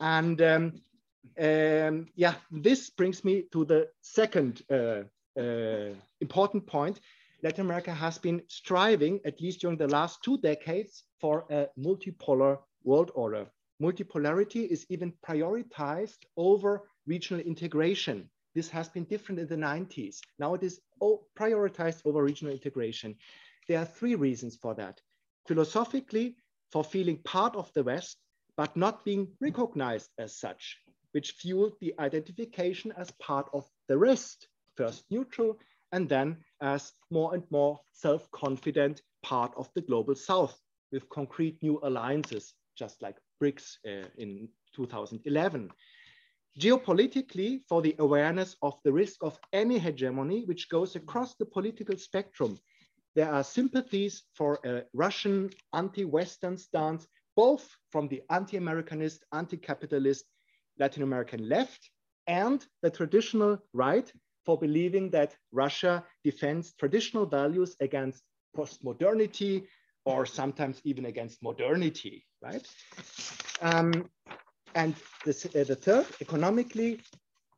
And 0.00 0.40
um, 0.40 0.72
um, 1.40 2.06
yeah, 2.14 2.34
this 2.50 2.90
brings 2.90 3.24
me 3.24 3.44
to 3.52 3.64
the 3.64 3.88
second 4.00 4.62
uh, 4.70 5.02
uh, 5.38 5.94
important 6.20 6.66
point, 6.66 7.00
Latin 7.42 7.66
America 7.66 7.92
has 7.92 8.18
been 8.18 8.42
striving, 8.48 9.20
at 9.24 9.40
least 9.40 9.60
during 9.60 9.76
the 9.76 9.88
last 9.88 10.22
two 10.22 10.38
decades, 10.38 11.04
for 11.20 11.44
a 11.50 11.66
multipolar 11.78 12.58
world 12.84 13.10
order. 13.14 13.46
Multipolarity 13.82 14.66
is 14.66 14.86
even 14.88 15.12
prioritized 15.26 16.18
over 16.36 16.88
regional 17.06 17.44
integration. 17.44 18.30
This 18.54 18.68
has 18.70 18.88
been 18.88 19.04
different 19.04 19.40
in 19.40 19.48
the 19.48 19.56
90s. 19.56 20.18
Now 20.38 20.54
it 20.54 20.62
is 20.62 20.80
prioritized 21.36 22.02
over 22.04 22.22
regional 22.22 22.52
integration. 22.52 23.16
There 23.68 23.78
are 23.78 23.84
three 23.84 24.14
reasons 24.14 24.56
for 24.56 24.74
that. 24.74 25.00
Philosophically, 25.46 26.36
for 26.70 26.84
feeling 26.84 27.18
part 27.24 27.56
of 27.56 27.72
the 27.74 27.82
West, 27.82 28.18
but 28.56 28.76
not 28.76 29.04
being 29.04 29.28
recognized 29.40 30.10
as 30.18 30.38
such, 30.38 30.78
which 31.12 31.32
fueled 31.32 31.74
the 31.80 31.94
identification 31.98 32.92
as 32.96 33.10
part 33.12 33.48
of 33.52 33.68
the 33.88 33.98
rest, 33.98 34.48
first 34.76 35.04
neutral, 35.10 35.58
and 35.92 36.08
then 36.08 36.36
as 36.60 36.92
more 37.10 37.34
and 37.34 37.44
more 37.50 37.80
self-confident 37.92 39.02
part 39.22 39.52
of 39.56 39.68
the 39.74 39.80
global 39.80 40.14
South 40.14 40.60
with 40.92 41.08
concrete 41.08 41.60
new 41.62 41.80
alliances, 41.82 42.54
just 42.76 43.02
like 43.02 43.16
BRICS 43.40 43.78
uh, 43.86 44.08
in 44.18 44.48
2011. 44.74 45.70
Geopolitically 46.58 47.60
for 47.68 47.82
the 47.82 47.96
awareness 47.98 48.56
of 48.62 48.74
the 48.84 48.92
risk 48.92 49.22
of 49.22 49.38
any 49.52 49.78
hegemony, 49.78 50.44
which 50.44 50.68
goes 50.68 50.96
across 50.96 51.34
the 51.34 51.46
political 51.46 51.96
spectrum. 51.96 52.58
There 53.14 53.30
are 53.32 53.44
sympathies 53.44 54.22
for 54.34 54.58
a 54.64 54.82
Russian 54.92 55.50
anti-Western 55.72 56.56
stance, 56.56 57.06
both 57.36 57.68
from 57.90 58.08
the 58.08 58.22
anti-Americanist, 58.30 59.20
anti-capitalist 59.32 60.24
Latin 60.78 61.02
American 61.02 61.48
left 61.48 61.90
and 62.26 62.64
the 62.82 62.90
traditional 62.90 63.58
right 63.72 64.10
for 64.44 64.58
believing 64.58 65.10
that 65.10 65.36
Russia 65.52 66.04
defends 66.22 66.74
traditional 66.74 67.26
values 67.26 67.76
against 67.80 68.22
postmodernity 68.56 69.66
or 70.04 70.26
sometimes 70.26 70.80
even 70.84 71.06
against 71.06 71.42
modernity, 71.42 72.26
right? 72.42 72.66
Um, 73.62 74.10
and 74.74 74.94
this, 75.24 75.46
uh, 75.46 75.64
the 75.64 75.76
third, 75.76 76.06
economically, 76.20 77.00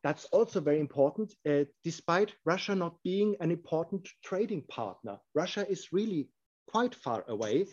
that's 0.03 0.27
also 0.27 0.61
very 0.61 0.81
important. 0.81 1.35
Uh, 1.49 1.65
despite 1.83 2.35
Russia 2.45 2.75
not 2.75 2.97
being 3.03 3.37
an 3.41 3.51
important 3.51 4.09
trading 4.25 4.63
partner, 4.69 5.19
Russia 5.35 5.67
is 5.69 5.93
really 5.93 6.29
quite 6.69 6.95
far 6.95 7.25
away. 7.29 7.67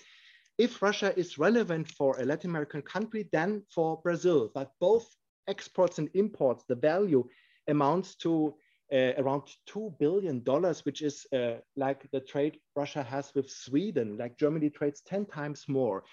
If 0.58 0.82
Russia 0.82 1.18
is 1.18 1.38
relevant 1.38 1.90
for 1.90 2.20
a 2.20 2.26
Latin 2.26 2.50
American 2.50 2.82
country, 2.82 3.28
then 3.32 3.64
for 3.74 4.00
Brazil, 4.04 4.52
but 4.54 4.72
both 4.80 5.08
exports 5.48 5.98
and 5.98 6.10
imports, 6.14 6.64
the 6.68 6.76
value 6.76 7.28
amounts 7.68 8.16
to 8.16 8.56
uh, 8.92 9.14
around 9.18 9.44
$2 9.70 9.98
billion, 10.00 10.40
which 10.84 11.02
is 11.02 11.26
uh, 11.34 11.56
like 11.76 12.08
the 12.12 12.20
trade 12.20 12.60
Russia 12.76 13.02
has 13.02 13.32
with 13.34 13.50
Sweden, 13.50 14.18
like 14.18 14.38
Germany 14.38 14.70
trades 14.70 15.02
10 15.08 15.26
times 15.26 15.66
more. 15.68 16.04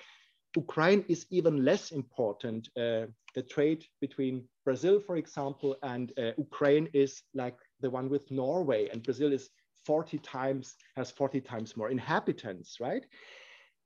Ukraine 0.57 1.05
is 1.09 1.27
even 1.31 1.65
less 1.65 1.93
important. 1.93 2.69
Uh, 2.77 3.07
the 3.35 3.43
trade 3.43 3.85
between 4.01 4.45
Brazil, 4.65 5.01
for 5.01 5.17
example, 5.17 5.77
and 5.83 6.13
uh, 6.19 6.33
Ukraine 6.37 6.89
is 6.93 7.23
like 7.35 7.57
the 7.81 7.91
one 7.91 8.09
with 8.09 8.31
Norway, 8.31 8.89
and 8.89 9.03
Brazil 9.03 9.33
is 9.33 9.51
40 9.87 10.19
times, 10.19 10.75
has 10.97 11.11
40 11.11 11.41
times 11.41 11.77
more 11.77 11.91
inhabitants, 11.91 12.79
right? 12.81 13.05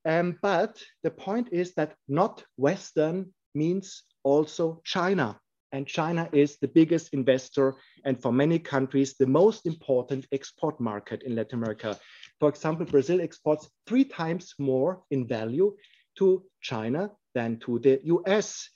Um, 0.07 0.39
but 0.43 0.83
the 1.03 1.11
point 1.11 1.49
is 1.53 1.75
that 1.75 1.95
not 2.09 2.45
Western 2.57 3.33
means 3.55 4.03
also 4.23 4.81
China. 4.85 5.39
And 5.73 5.87
China 5.89 6.29
is 6.33 6.57
the 6.59 6.69
biggest 6.69 7.13
investor 7.13 7.75
and 8.05 8.21
for 8.23 8.33
many 8.33 8.61
countries, 8.61 9.15
the 9.19 9.27
most 9.27 9.67
important 9.67 10.25
export 10.31 10.79
market 10.79 11.25
in 11.25 11.35
Latin 11.35 11.59
America. 11.59 11.99
For 12.39 12.49
example, 12.49 12.87
Brazil 12.87 13.21
exports 13.21 13.69
three 13.87 14.05
times 14.05 14.55
more 14.59 15.03
in 15.11 15.27
value 15.27 15.75
to 16.19 16.45
China 16.61 17.11
than 17.35 17.59
to 17.61 17.79
the 17.79 18.01
US. 18.05 18.69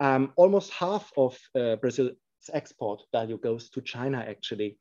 Um, 0.00 0.32
almost 0.36 0.72
half 0.72 1.10
of 1.16 1.38
uh, 1.54 1.76
Brazil's 1.76 2.16
export 2.52 3.02
value 3.12 3.38
goes 3.38 3.70
to 3.70 3.80
China 3.80 4.24
actually. 4.26 4.78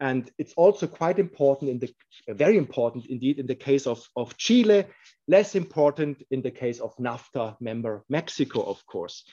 And 0.00 0.30
it's 0.38 0.54
also 0.54 0.86
quite 0.86 1.18
important 1.18 1.70
in 1.70 1.78
the, 1.78 1.94
very 2.34 2.56
important 2.56 3.06
indeed 3.06 3.38
in 3.38 3.46
the 3.46 3.54
case 3.54 3.86
of, 3.86 4.02
of 4.16 4.36
Chile, 4.38 4.86
less 5.28 5.54
important 5.54 6.22
in 6.30 6.40
the 6.40 6.50
case 6.50 6.80
of 6.80 6.96
NAFTA 6.96 7.56
member 7.60 8.04
Mexico, 8.08 8.62
of 8.62 8.84
course. 8.86 9.24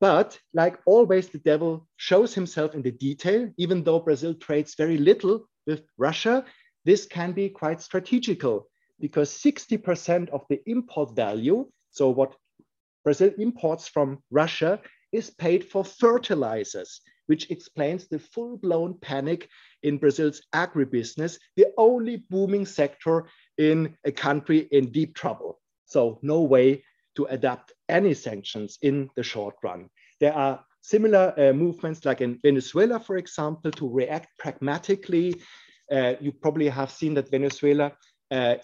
But 0.00 0.38
like 0.54 0.78
always, 0.86 1.28
the 1.28 1.38
devil 1.38 1.88
shows 1.96 2.34
himself 2.34 2.74
in 2.74 2.82
the 2.82 2.92
detail. 2.92 3.50
Even 3.58 3.82
though 3.82 4.00
Brazil 4.00 4.34
trades 4.34 4.74
very 4.76 4.96
little 4.96 5.48
with 5.66 5.82
Russia, 5.98 6.44
this 6.84 7.06
can 7.06 7.32
be 7.32 7.48
quite 7.48 7.80
strategical 7.80 8.68
because 9.02 9.30
60% 9.32 10.30
of 10.30 10.46
the 10.48 10.62
import 10.66 11.14
value, 11.14 11.66
so 11.90 12.08
what 12.08 12.36
Brazil 13.04 13.32
imports 13.36 13.88
from 13.88 14.22
Russia, 14.30 14.80
is 15.10 15.28
paid 15.28 15.64
for 15.64 15.84
fertilizers, 15.84 17.00
which 17.26 17.50
explains 17.50 18.06
the 18.06 18.20
full 18.20 18.56
blown 18.56 18.94
panic 19.00 19.48
in 19.82 19.98
Brazil's 19.98 20.40
agribusiness, 20.54 21.36
the 21.56 21.66
only 21.76 22.24
booming 22.30 22.64
sector 22.64 23.26
in 23.58 23.94
a 24.04 24.12
country 24.12 24.68
in 24.70 24.92
deep 24.92 25.14
trouble. 25.16 25.60
So, 25.84 26.20
no 26.22 26.42
way 26.42 26.84
to 27.16 27.24
adapt 27.24 27.72
any 27.88 28.14
sanctions 28.14 28.78
in 28.82 29.10
the 29.16 29.22
short 29.24 29.56
run. 29.64 29.90
There 30.20 30.32
are 30.32 30.64
similar 30.80 31.34
uh, 31.36 31.52
movements 31.52 32.04
like 32.04 32.20
in 32.20 32.38
Venezuela, 32.42 33.00
for 33.00 33.16
example, 33.16 33.72
to 33.72 33.88
react 33.88 34.28
pragmatically. 34.38 35.42
Uh, 35.90 36.14
you 36.20 36.32
probably 36.32 36.68
have 36.68 36.90
seen 36.90 37.14
that 37.14 37.30
Venezuela 37.30 37.92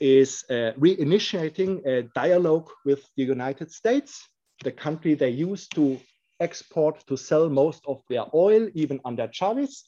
is 0.01 0.45
uh, 0.51 0.73
reinitiating 0.79 1.87
a 1.87 2.03
dialogue 2.15 2.71
with 2.85 3.03
the 3.17 3.25
United 3.25 3.71
States, 3.71 4.27
the 4.65 4.73
country 4.73 5.15
they 5.15 5.31
used 5.31 5.75
to 5.75 5.99
export 6.41 7.05
to 7.07 7.17
sell 7.17 7.49
most 7.49 7.85
of 7.87 8.03
their 8.09 8.25
oil, 8.35 8.69
even 8.75 9.01
under 9.05 9.29
Chavez. 9.29 9.85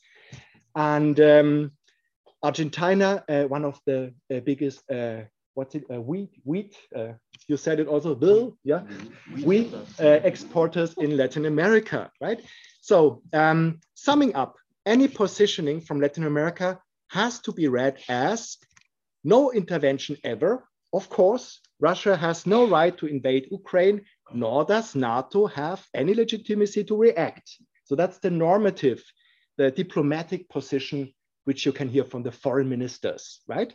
And 0.75 1.19
um, 1.21 1.73
Argentina, 2.43 3.25
uh, 3.29 3.45
one 3.45 3.65
of 3.65 3.81
the 3.87 4.13
uh, 4.31 4.41
biggest 4.41 4.83
what's 5.55 5.75
it, 5.75 5.85
uh, 5.93 6.01
wheat, 6.01 6.31
wheat, 6.45 6.77
uh, 6.97 7.13
you 7.49 7.57
said 7.57 7.81
it 7.81 7.87
also, 7.87 8.15
Bill, 8.15 8.57
yeah, 8.65 8.81
wheat 9.45 9.75
uh, 10.01 10.21
exporters 10.25 10.95
in 10.99 11.17
Latin 11.17 11.47
America, 11.47 12.11
right? 12.21 12.41
So 12.81 13.23
um, 13.33 13.81
summing 13.95 14.35
up, 14.35 14.57
any 14.87 15.09
positioning 15.09 15.81
from 15.81 16.01
Latin 16.01 16.25
America 16.25 16.81
has 17.09 17.41
to 17.41 17.53
be 17.53 17.69
read 17.69 17.99
as 18.09 18.57
no 19.25 19.53
intervention 19.53 20.17
ever. 20.25 20.67
Of 20.93 21.09
course, 21.09 21.61
Russia 21.79 22.17
has 22.17 22.47
no 22.47 22.67
right 22.67 22.97
to 22.99 23.07
invade 23.07 23.49
Ukraine, 23.51 24.03
nor 24.33 24.65
does 24.65 24.95
NATO 24.95 25.47
have 25.47 25.87
any 25.95 26.15
legitimacy 26.15 26.85
to 26.85 26.97
react. 26.97 27.51
So 27.85 27.95
that's 27.95 28.19
the 28.19 28.31
normative, 28.31 29.03
the 29.57 29.71
diplomatic 29.71 30.49
position, 30.49 31.13
which 31.45 31.65
you 31.65 31.73
can 31.73 31.89
hear 31.89 32.05
from 32.05 32.23
the 32.23 32.33
foreign 32.33 32.69
ministers, 32.69 33.41
right? 33.47 33.73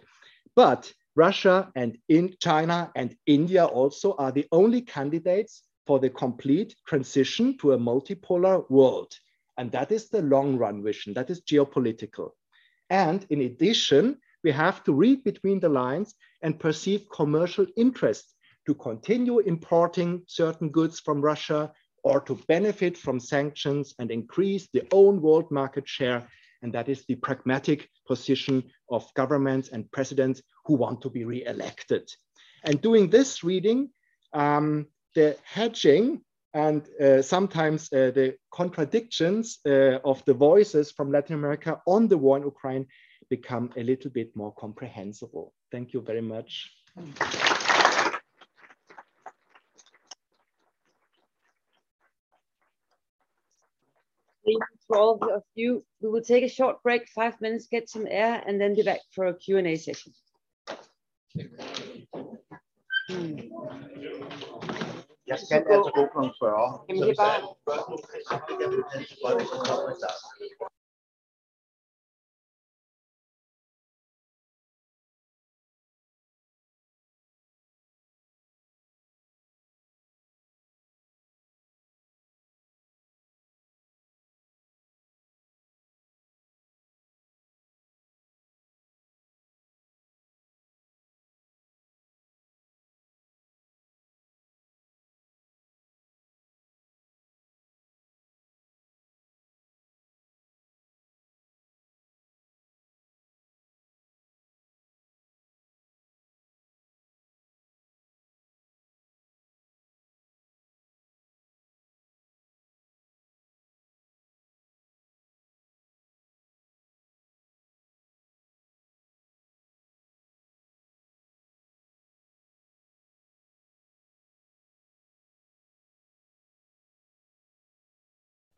But 0.55 0.91
Russia 1.15 1.71
and 1.75 1.97
in 2.09 2.35
China 2.41 2.91
and 2.95 3.15
India 3.25 3.65
also 3.65 4.15
are 4.17 4.31
the 4.31 4.47
only 4.51 4.81
candidates 4.81 5.63
for 5.87 5.99
the 5.99 6.09
complete 6.09 6.75
transition 6.87 7.57
to 7.59 7.73
a 7.73 7.77
multipolar 7.77 8.69
world. 8.69 9.13
And 9.57 9.71
that 9.71 9.91
is 9.91 10.09
the 10.09 10.21
long 10.21 10.57
run 10.57 10.83
vision, 10.83 11.13
that 11.13 11.29
is 11.29 11.41
geopolitical. 11.41 12.31
And 12.89 13.25
in 13.29 13.41
addition, 13.41 14.17
we 14.45 14.51
have 14.51 14.83
to 14.83 14.93
read 14.93 15.23
between 15.23 15.59
the 15.59 15.67
lines 15.83 16.13
and 16.43 16.59
perceive 16.59 17.09
commercial 17.09 17.65
interest 17.75 18.35
to 18.67 18.75
continue 18.75 19.39
importing 19.39 20.21
certain 20.27 20.69
goods 20.69 20.99
from 20.99 21.19
Russia 21.19 21.73
or 22.03 22.21
to 22.21 22.35
benefit 22.47 22.95
from 22.95 23.19
sanctions 23.19 23.95
and 23.97 24.11
increase 24.11 24.67
their 24.71 24.87
own 24.91 25.19
world 25.19 25.49
market 25.49 25.89
share 25.89 26.27
and 26.61 26.71
that 26.73 26.89
is 26.89 27.03
the 27.05 27.15
pragmatic 27.15 27.89
position 28.07 28.63
of 28.89 29.11
governments 29.15 29.69
and 29.69 29.91
presidents 29.91 30.41
who 30.65 30.75
want 30.75 31.01
to 31.01 31.09
be 31.09 31.25
re-elected. 31.25 32.07
And 32.63 32.81
doing 32.81 33.09
this 33.09 33.43
reading, 33.43 33.89
um, 34.33 34.87
the 35.15 35.37
hedging 35.43 36.21
and 36.53 36.87
uh, 37.01 37.21
sometimes 37.21 37.91
uh, 37.91 38.11
the 38.11 38.35
contradictions 38.51 39.59
uh, 39.65 39.99
of 40.05 40.23
the 40.25 40.33
voices 40.33 40.91
from 40.91 41.11
Latin 41.11 41.35
America 41.35 41.81
on 41.85 42.07
the 42.07 42.17
war 42.17 42.37
in 42.37 42.43
Ukraine 42.43 42.87
become 43.29 43.71
a 43.77 43.83
little 43.83 44.11
bit 44.11 44.35
more 44.35 44.53
comprehensible. 44.53 45.53
Thank 45.71 45.93
you 45.93 46.01
very 46.01 46.21
much. 46.21 46.71
Thank 54.45 54.59
you 54.59 54.77
to 54.87 54.99
all 54.99 55.19
of 55.33 55.43
you. 55.55 55.83
We 56.01 56.09
will 56.09 56.21
take 56.21 56.43
a 56.43 56.49
short 56.49 56.83
break, 56.83 57.07
five 57.09 57.39
minutes, 57.41 57.67
get 57.67 57.89
some 57.89 58.07
air, 58.09 58.43
and 58.45 58.61
then 58.61 58.75
be 58.75 58.83
back 58.83 59.01
for 59.11 59.25
a 59.27 59.33
Q&A 59.33 59.75
session. 59.75 60.13
Jeg 65.27 65.39
skal 65.39 65.57
altså 65.57 65.91
gå 65.95 66.03
kl. 66.13 66.19
40. 66.39 66.85
Jamen, 66.89 67.01
det 67.03 67.09
er 67.09 67.15
bare... 67.15 67.41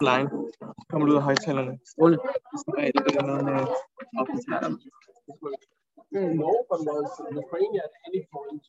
line. 0.02 0.30
Kommer 0.90 1.06
du 1.08 1.12
ud 1.12 1.18
af 1.18 1.24
højtalerne? 1.24 1.80
Ole. 1.98 2.18
Som 2.64 2.74
regel, 2.78 2.94
det 3.08 3.16
er 3.22 3.26
noget 3.32 3.46
med 3.46 3.60
opdatering. 4.20 4.76
No, 6.42 6.52
but 6.70 6.80
was 6.90 7.12
Ukraine 7.44 7.78
at 7.88 7.94
any 8.08 8.22
point 8.34 8.64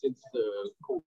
since 0.00 0.20
the 0.34 0.46
cold 0.86 1.04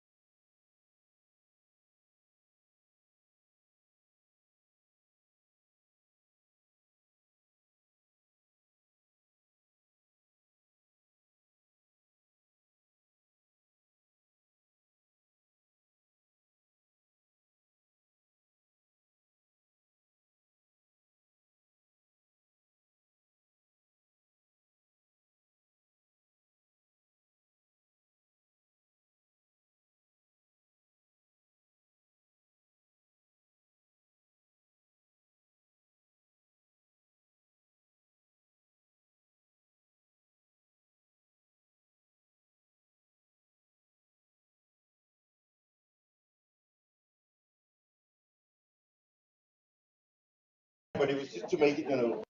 But 51.03 51.11
it 51.11 51.19
was 51.19 51.33
just 51.33 51.49
to 51.49 51.57
make 51.57 51.79
it, 51.79 51.89
you 51.89 51.97
know, 51.97 52.23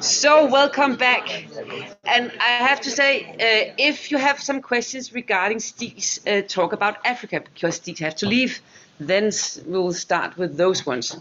So 0.00 0.46
welcome 0.46 0.96
back. 0.96 1.46
And 2.04 2.30
I 2.38 2.66
have 2.68 2.82
to 2.82 2.90
say, 2.90 3.24
uh, 3.24 3.74
if 3.78 4.10
you 4.10 4.18
have 4.18 4.42
some 4.42 4.60
questions 4.60 5.14
regarding 5.14 5.60
Steve's 5.60 6.20
uh, 6.26 6.42
talk 6.46 6.74
about 6.74 6.98
Africa, 7.04 7.40
because 7.40 7.76
Steve 7.76 7.98
has 8.00 8.14
to 8.16 8.26
leave, 8.26 8.60
then 9.00 9.30
we'll 9.64 9.94
start 9.94 10.36
with 10.36 10.58
those 10.58 10.84
ones. 10.84 11.16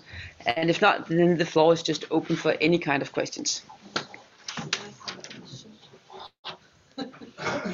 And 0.45 0.69
if 0.69 0.81
not, 0.81 1.07
then 1.07 1.37
the 1.37 1.45
floor 1.45 1.71
is 1.71 1.83
just 1.83 2.03
open 2.11 2.35
for 2.35 2.51
any 2.59 2.79
kind 2.79 3.01
of 3.01 3.13
questions. 3.13 3.61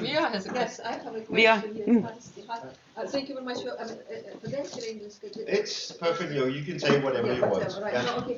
Mia 0.02 0.22
has 0.30 0.46
a 0.48 0.54
Yes, 0.54 0.80
I 0.80 0.92
have 0.94 1.16
a 1.16 1.24
Mia, 1.32 1.60
question. 1.60 1.76
here. 1.76 1.86
mm. 1.86 2.04
Hi, 2.04 2.14
Hi. 2.50 3.02
Uh, 3.04 3.08
Thank 3.08 3.30
you 3.30 3.36
very 3.36 3.46
much. 3.46 3.62
for- 3.64 3.80
I 3.80 3.86
mean, 3.86 3.98
uh, 4.10 4.14
uh, 4.14 4.38
potentially 4.46 4.88
English 4.96 5.16
could- 5.22 5.38
It's 5.60 5.92
perfectly, 6.06 6.38
you 6.58 6.64
can 6.70 6.80
say 6.80 7.00
whatever 7.06 7.28
Yeah, 7.28 7.36
you 7.36 7.42
want. 7.42 7.54
whatever, 7.54 7.82
right. 7.82 7.94
Yeah. 7.94 8.10
No, 8.10 8.14
okay. 8.22 8.38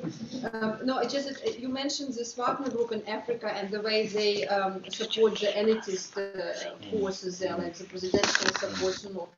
Um, 0.52 0.78
No, 0.88 0.94
it's 1.02 1.12
just, 1.16 1.26
that, 1.28 1.38
uh, 1.46 1.50
you 1.62 1.68
mentioned 1.82 2.10
this 2.14 2.30
Wagner 2.40 2.70
Group 2.76 2.90
in 2.92 3.02
Africa 3.18 3.48
and 3.58 3.66
the 3.76 3.80
way 3.88 3.98
they 4.18 4.46
um, 4.56 4.74
support 5.00 5.32
the 5.42 5.48
elitist 5.60 6.10
uh, 6.16 6.90
forces 6.90 7.38
there, 7.40 7.56
like 7.56 7.74
the 7.80 7.84
presidential 7.84 8.48
support, 8.62 8.94
you 9.04 9.12
know. 9.14 9.28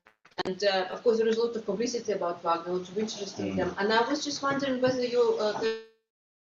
And 0.44 0.62
uh, 0.64 0.94
of 0.94 1.02
course, 1.02 1.16
there 1.18 1.28
is 1.32 1.36
a 1.38 1.42
lot 1.44 1.56
of 1.56 1.64
publicity 1.64 2.12
about 2.12 2.42
Wagner, 2.44 2.72
a 2.72 2.76
lot 2.78 2.88
of 2.88 2.96
interest 2.98 3.38
in 3.40 3.56
them. 3.56 3.74
And 3.78 3.86
I 3.92 4.02
was 4.10 4.18
just 4.28 4.42
wondering 4.42 4.80
whether 4.82 5.04
you, 5.14 5.22
uh, 5.44 5.58
the- 5.60 5.80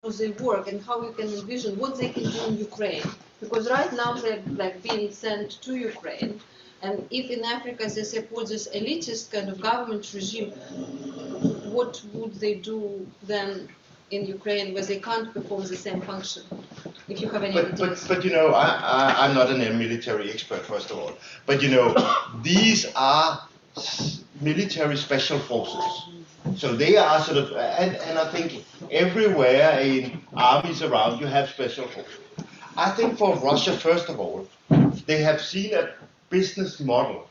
how 0.02 0.10
they 0.10 0.30
work 0.48 0.64
and 0.70 0.78
how 0.88 0.96
you 1.06 1.12
can 1.18 1.28
envision 1.40 1.72
what 1.82 1.92
they 2.00 2.10
can 2.16 2.24
do 2.36 2.40
in 2.48 2.54
Ukraine. 2.58 3.04
Because 3.42 3.68
right 3.68 3.92
now 3.92 4.10
they're 4.14 4.42
like 4.62 4.82
being 4.82 5.10
sent 5.10 5.48
to 5.64 5.70
Ukraine. 5.74 6.40
And 6.82 6.94
if 7.10 7.30
in 7.30 7.44
Africa 7.44 7.84
they 7.94 8.04
support 8.16 8.48
this 8.48 8.68
elitist 8.78 9.32
kind 9.34 9.48
of 9.48 9.60
government 9.60 10.04
regime, 10.14 10.50
what 11.76 12.02
would 12.12 12.34
they 12.44 12.54
do 12.54 13.06
then 13.24 13.68
in 14.10 14.26
Ukraine 14.26 14.74
where 14.74 14.84
they 14.90 15.00
can't 15.08 15.28
perform 15.36 15.62
the 15.74 15.76
same 15.86 16.00
function? 16.02 16.42
If 17.08 17.20
you 17.20 17.28
have 17.30 17.42
any 17.42 17.54
But, 17.54 17.72
ideas. 17.72 18.06
but, 18.06 18.08
but 18.16 18.24
you 18.24 18.32
know, 18.32 18.48
I, 18.64 18.68
I, 18.98 19.26
I'm 19.26 19.34
not 19.34 19.50
a 19.50 19.56
military 19.84 20.30
expert, 20.30 20.62
first 20.74 20.90
of 20.92 20.98
all. 20.98 21.12
But 21.46 21.62
you 21.62 21.70
know, 21.70 21.86
these 22.42 22.80
are 22.94 23.28
military 24.40 24.96
special 24.96 25.38
forces. 25.50 25.84
So 26.56 26.74
they 26.74 26.96
are 26.96 27.20
sort 27.20 27.38
of, 27.38 27.52
and, 27.56 27.96
and 27.96 28.18
I 28.18 28.30
think 28.30 28.64
everywhere 28.90 29.80
in 29.80 30.20
armies 30.34 30.82
around 30.82 31.20
you 31.20 31.26
have 31.26 31.48
special 31.48 31.86
forces. 31.88 32.18
I 32.76 32.90
think 32.90 33.18
for 33.18 33.36
Russia, 33.36 33.76
first 33.76 34.08
of 34.08 34.18
all, 34.18 34.48
they 35.06 35.18
have 35.18 35.42
seen 35.42 35.74
a 35.74 35.94
business 36.30 36.80
model 36.80 37.28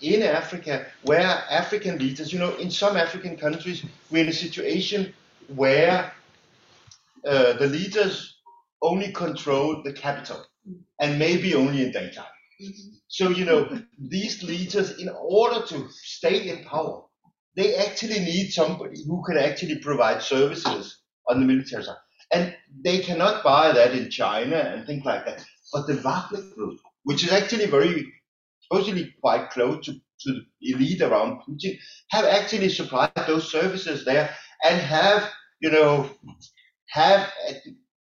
in 0.00 0.22
Africa 0.22 0.86
where 1.02 1.26
African 1.50 1.98
leaders, 1.98 2.32
you 2.32 2.38
know, 2.38 2.54
in 2.56 2.70
some 2.70 2.96
African 2.96 3.36
countries, 3.36 3.84
we're 4.10 4.22
in 4.22 4.28
a 4.28 4.32
situation 4.32 5.12
where 5.54 6.12
uh, 7.26 7.52
the 7.54 7.66
leaders 7.66 8.36
only 8.80 9.12
control 9.12 9.82
the 9.82 9.92
capital 9.92 10.44
and 10.98 11.18
maybe 11.18 11.54
only 11.54 11.82
in 11.82 11.92
daytime. 11.92 12.24
So, 13.08 13.28
you 13.28 13.44
know, 13.44 13.80
these 13.98 14.42
leaders, 14.42 14.98
in 14.98 15.10
order 15.10 15.66
to 15.66 15.88
stay 15.90 16.48
in 16.48 16.64
power, 16.64 17.02
they 17.56 17.74
actually 17.76 18.20
need 18.20 18.50
somebody 18.50 19.02
who 19.06 19.22
can 19.24 19.36
actually 19.36 19.78
provide 19.78 20.22
services 20.22 21.02
on 21.28 21.40
the 21.40 21.46
military 21.46 21.84
side. 21.84 21.96
And 22.32 22.54
they 22.84 23.00
cannot 23.00 23.44
buy 23.44 23.72
that 23.72 23.92
in 23.92 24.10
China 24.10 24.56
and 24.56 24.86
things 24.86 25.04
like 25.04 25.24
that. 25.26 25.44
But 25.72 25.86
the 25.86 25.94
Wagner 25.94 26.42
Group, 26.54 26.80
which 27.04 27.24
is 27.24 27.32
actually 27.32 27.66
very, 27.66 28.12
supposedly 28.62 29.14
quite 29.20 29.50
close 29.50 29.84
to, 29.86 29.92
to 29.92 30.32
the 30.60 30.72
elite 30.72 31.02
around 31.02 31.42
Putin, 31.42 31.78
have 32.10 32.24
actually 32.24 32.68
supplied 32.68 33.12
those 33.26 33.50
services 33.50 34.04
there 34.04 34.34
and 34.64 34.80
have, 34.80 35.30
you 35.60 35.70
know, 35.70 36.10
have 36.90 37.30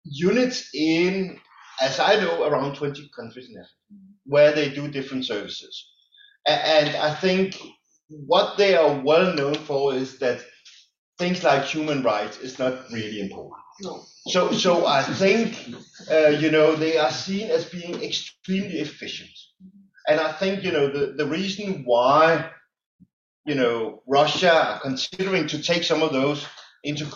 units 0.05 0.70
in, 0.74 1.39
as 1.80 2.01
I 2.01 2.16
know, 2.16 2.44
around 2.44 2.76
20 2.76 3.10
countries 3.16 3.48
Africa, 3.51 3.68
where 4.24 4.52
they 4.52 4.70
do 4.70 4.89
different 4.89 5.24
services. 5.24 5.86
And 6.47 6.97
I 6.97 7.14
think 7.14 7.56
what 8.09 8.56
they 8.56 8.74
are 8.74 9.01
well 9.01 9.35
known 9.35 9.55
for 9.55 9.94
is 9.94 10.18
that 10.18 10.40
things 11.19 11.43
like 11.43 11.65
human 11.65 12.03
rights 12.03 12.39
is 12.39 12.59
not 12.59 12.90
really 12.93 13.20
important. 13.20 13.61
No. 13.81 14.05
So, 14.27 14.53
so 14.53 14.86
I 14.86 15.03
think, 15.03 15.57
uh, 16.11 16.28
you 16.28 16.51
know, 16.51 16.77
they 16.77 16.99
are 16.99 17.11
seen 17.11 17.51
as 17.51 17.65
being 17.65 18.03
extremely 18.03 18.78
efficient. 18.81 19.31
And 20.07 20.20
I 20.20 20.32
think, 20.32 20.65
you 20.65 20.73
know, 20.73 20.89
the, 20.89 21.15
the 21.16 21.27
reason 21.27 21.82
why, 21.85 22.51
you 23.45 23.55
know, 23.55 24.03
Russia 24.07 24.53
are 24.53 24.81
considering 24.81 25.47
to 25.49 25.62
take 25.62 25.85
some 25.85 26.03
of 26.03 26.12
those 26.12 26.47
into 26.85 27.07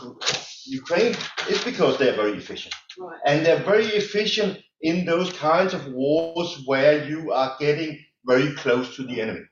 Ukraine 0.67 1.17
is 1.49 1.63
because 1.65 1.99
they're 1.99 2.17
very 2.17 2.37
efficient. 2.37 2.75
Right. 2.99 3.21
And 3.27 3.45
they're 3.45 3.63
very 3.63 3.87
efficient 3.87 4.59
in 4.81 5.05
those 5.05 5.33
kinds 5.33 5.75
of 5.75 5.87
wars 5.93 6.63
where 6.67 7.05
you 7.09 7.33
are 7.33 7.57
getting 7.59 7.99
very 8.25 8.55
close 8.55 8.97
to 8.97 9.05
the 9.05 9.21
enemy. 9.21 9.45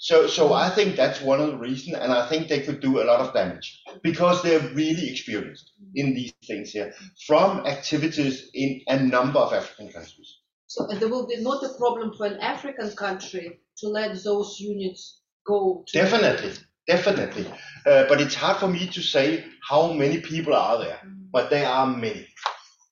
So, 0.00 0.28
so 0.28 0.52
I 0.52 0.70
think 0.70 0.94
that's 0.94 1.20
one 1.20 1.40
of 1.40 1.48
the 1.48 1.58
reasons, 1.58 1.96
and 1.96 2.12
I 2.12 2.28
think 2.28 2.48
they 2.48 2.60
could 2.60 2.80
do 2.80 3.02
a 3.02 3.04
lot 3.04 3.20
of 3.20 3.34
damage 3.34 3.82
because 4.04 4.42
they're 4.42 4.60
really 4.60 5.10
experienced 5.10 5.72
in 5.96 6.14
these 6.14 6.32
things 6.46 6.70
here 6.70 6.94
from 7.26 7.66
activities 7.66 8.48
in 8.54 8.80
a 8.86 9.00
number 9.00 9.40
of 9.40 9.52
African 9.52 9.92
countries. 9.92 10.38
So 10.68 10.86
there 10.86 11.08
will 11.08 11.26
be 11.26 11.42
not 11.42 11.64
a 11.64 11.70
problem 11.78 12.14
for 12.16 12.26
an 12.26 12.38
African 12.38 12.94
country 12.94 13.58
to 13.78 13.88
let 13.88 14.22
those 14.22 14.58
units 14.60 15.22
go 15.44 15.84
to. 15.88 15.98
Definitely, 15.98 16.52
definitely. 16.86 17.46
Uh, 17.84 18.04
but 18.08 18.20
it's 18.20 18.36
hard 18.36 18.58
for 18.58 18.68
me 18.68 18.86
to 18.88 19.02
say 19.02 19.44
how 19.68 19.92
many 19.92 20.20
people 20.20 20.54
are 20.54 20.78
there, 20.78 21.00
but 21.32 21.50
there 21.50 21.66
are 21.66 21.86
many. 21.86 22.28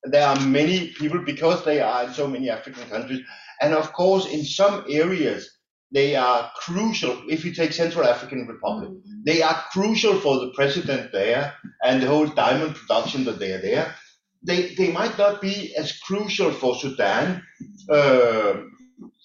There 0.05 0.27
are 0.27 0.41
many 0.41 0.89
people 0.93 1.21
because 1.21 1.65
they 1.65 1.81
are 1.81 2.05
in 2.05 2.13
so 2.13 2.27
many 2.27 2.51
African 2.51 2.89
countries. 2.89 3.21
And 3.61 3.75
of 3.75 3.93
course, 3.93 4.27
in 4.27 4.45
some 4.45 4.85
areas, 4.89 5.56
they 5.93 6.17
are 6.17 6.51
crucial. 6.57 7.23
If 7.29 7.45
you 7.45 7.53
take 7.53 7.73
Central 7.73 8.07
African 8.07 8.47
Republic, 8.47 8.91
they 9.25 9.43
are 9.43 9.65
crucial 9.73 10.19
for 10.21 10.41
the 10.41 10.53
president 10.55 11.13
there 11.13 11.55
and 11.85 12.03
the 12.03 12.09
whole 12.09 12.27
diamond 12.27 12.75
production 12.75 13.25
that 13.25 13.39
they 13.39 13.53
are 13.53 13.63
there. 13.63 13.95
They, 14.43 14.75
they 14.75 14.93
might 14.93 15.17
not 15.19 15.41
be 15.41 15.75
as 15.77 15.99
crucial 15.99 16.53
for 16.53 16.77
Sudan, 16.77 17.43
uh, 17.91 18.55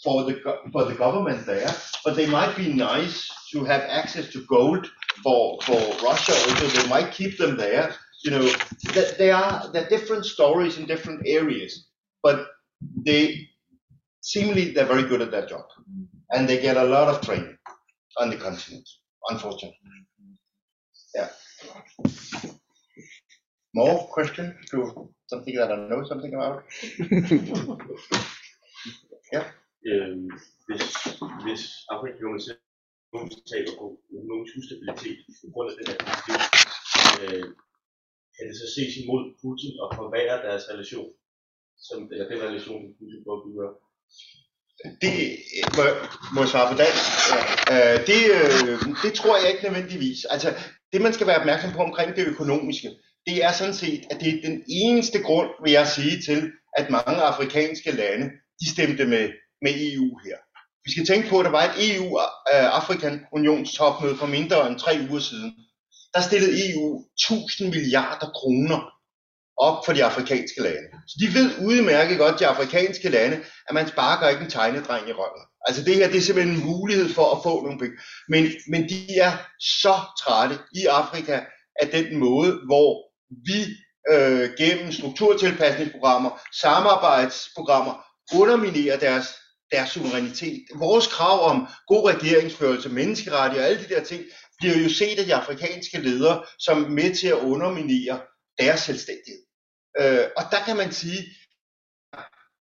for 0.04 0.24
the 0.24 0.42
for 0.72 0.86
the 0.86 0.96
government 0.96 1.46
there, 1.46 1.70
but 2.04 2.16
they 2.16 2.26
might 2.26 2.56
be 2.56 2.74
nice 2.74 3.30
to 3.52 3.64
have 3.64 3.82
access 3.82 4.32
to 4.32 4.46
gold 4.46 4.90
for 5.24 5.60
for 5.62 5.80
Russia. 6.04 6.34
Also, 6.34 6.68
they 6.68 6.90
might 6.90 7.12
keep 7.12 7.38
them 7.38 7.58
there. 7.58 7.94
You 8.24 8.32
know, 8.32 8.48
that 8.94 9.16
they 9.18 9.32
are 9.32 9.70
they're 9.72 9.90
different 9.90 10.26
stories 10.26 10.78
in 10.78 10.86
different 10.86 11.22
areas, 11.26 11.88
but 12.24 12.48
they 12.96 13.48
seemingly 14.22 14.72
they're 14.72 14.86
very 14.86 15.04
good 15.04 15.22
at 15.22 15.32
their 15.32 15.46
job, 15.46 15.66
and 16.32 16.48
they 16.48 16.62
get 16.62 16.78
a 16.78 16.84
lot 16.84 17.08
of 17.08 17.22
training 17.22 17.58
on 18.20 18.30
the 18.30 18.38
continent. 18.38 18.88
Unfortunately, 19.30 19.78
yeah. 21.16 21.30
More 23.74 24.08
question 24.08 24.58
to 24.72 25.10
something 25.28 25.56
that 25.56 25.72
I 25.72 25.88
know 25.88 26.04
something 26.04 26.34
about? 26.34 26.64
øh, 29.90 30.18
hvis, 30.68 30.84
hvis 31.46 31.64
Afrika 31.94 32.18
kommer 32.22 32.40
til 32.40 32.56
økonomisk 33.08 33.42
tab 33.52 33.66
og 33.84 33.90
økonomisk 34.18 34.54
ustabilitet 34.60 35.20
på 35.42 35.48
grund 35.54 35.68
af 35.72 35.76
den 35.80 35.86
her 35.92 35.98
konflikt, 36.08 36.46
øh, 37.24 37.46
kan 38.36 38.44
det 38.48 38.56
så 38.62 38.68
ses 38.76 38.94
imod 39.02 39.24
Putin 39.42 39.74
og 39.84 39.90
forværre 40.00 40.38
deres 40.48 40.64
relation, 40.74 41.10
som, 41.88 41.98
eller 42.12 42.28
den 42.32 42.40
relation, 42.48 42.82
som 42.86 42.94
Putin 43.00 43.24
prøver 43.24 43.40
at 43.40 43.46
bygge? 43.48 43.68
Det 45.02 45.16
må, 45.78 45.84
må 46.34 46.42
jeg 46.42 46.50
svare 46.50 46.72
på 46.72 46.78
dansk. 46.84 47.04
Øh, 47.74 47.98
det, 48.10 48.22
øh, 48.38 48.80
det 49.04 49.14
tror 49.14 49.38
jeg 49.38 49.50
ikke 49.52 49.64
nødvendigvis. 49.64 50.26
Altså, 50.26 50.54
det 50.94 51.02
man 51.02 51.14
skal 51.14 51.28
være 51.28 51.40
opmærksom 51.40 51.72
på 51.72 51.82
omkring 51.82 52.16
det 52.16 52.28
økonomiske, 52.28 52.90
det 53.28 53.44
er 53.44 53.52
sådan 53.52 53.74
set, 53.74 54.04
at 54.12 54.18
det 54.20 54.30
er 54.34 54.42
den 54.42 54.64
eneste 54.68 55.22
grund, 55.22 55.50
vil 55.64 55.72
jeg 55.72 55.88
sige, 55.88 56.22
til, 56.22 56.52
at 56.78 56.90
mange 56.90 57.22
afrikanske 57.22 57.92
lande, 57.92 58.30
de 58.62 58.70
stemte 58.70 59.06
med, 59.06 59.30
med 59.62 59.72
EU 59.72 60.10
her. 60.26 60.38
Vi 60.86 60.92
skal 60.92 61.06
tænke 61.06 61.30
på, 61.30 61.40
at 61.40 61.46
der 61.46 61.52
var 61.52 61.64
et 61.64 61.76
EU-Afrikan-unions 61.90 63.70
øh, 63.70 63.78
topmøde 63.78 64.18
for 64.18 64.26
mindre 64.26 64.68
end 64.68 64.80
tre 64.80 64.94
uger 65.10 65.20
siden. 65.20 65.52
Der 66.14 66.22
stillede 66.22 66.72
EU 66.72 67.06
1000 67.14 67.70
milliarder 67.70 68.30
kroner 68.40 68.80
op 69.68 69.86
for 69.86 69.94
de 69.94 70.04
afrikanske 70.04 70.62
lande. 70.62 70.88
Så 71.08 71.16
de 71.22 71.34
ved 71.38 71.48
udmærket 71.68 72.18
godt, 72.18 72.40
de 72.40 72.48
afrikanske 72.48 73.10
lande, 73.10 73.38
at 73.68 73.74
man 73.74 73.88
sparker 73.88 74.30
ikke 74.30 74.44
en 74.44 74.50
tegnedreng 74.50 75.10
i 75.10 75.14
røven. 75.14 75.46
Altså 75.68 75.84
det 75.84 75.96
her, 75.96 76.08
det 76.08 76.18
er 76.18 76.22
simpelthen 76.22 76.56
en 76.56 76.66
mulighed 76.66 77.10
for 77.10 77.36
at 77.36 77.44
få 77.44 77.64
nogle 77.64 77.80
penge. 77.80 77.98
Men, 78.30 78.44
men 78.68 78.90
de 78.90 79.18
er 79.18 79.32
så 79.60 79.96
trætte 80.24 80.56
i 80.76 80.86
Afrika 80.86 81.40
af 81.82 81.88
den 81.88 82.18
måde, 82.18 82.52
hvor 82.66 82.90
vi 83.48 83.60
øh, 84.14 84.50
gennem 84.58 84.92
strukturtilpasningsprogrammer, 84.92 86.42
samarbejdsprogrammer, 86.62 87.94
underminerer 88.36 89.00
deres, 89.00 89.28
deres 89.72 89.90
suverænitet. 89.90 90.64
Vores 90.76 91.08
krav 91.08 91.50
om 91.52 91.68
god 91.88 92.10
regeringsførelse, 92.14 92.90
menneskerettigheder 92.90 93.66
og 93.66 93.70
alle 93.72 93.84
de 93.84 93.94
der 93.94 94.04
ting, 94.04 94.24
bliver 94.60 94.78
jo 94.78 94.90
set 94.90 95.20
af 95.20 95.26
de 95.26 95.36
afrikanske 95.36 95.98
ledere 96.00 96.44
som 96.60 96.78
med 96.78 97.16
til 97.16 97.28
at 97.28 97.44
underminere 97.54 98.20
deres 98.60 98.82
selvstændighed. 98.82 99.42
Øh, 100.00 100.26
og 100.38 100.44
der 100.52 100.64
kan 100.66 100.78
man 100.78 100.92
sige, 100.92 101.22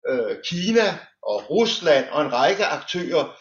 øh, 0.09 0.37
Kina 0.45 0.99
og 1.23 1.51
Rusland 1.51 2.09
og 2.09 2.23
en 2.23 2.33
række 2.33 2.65
aktører, 2.65 3.37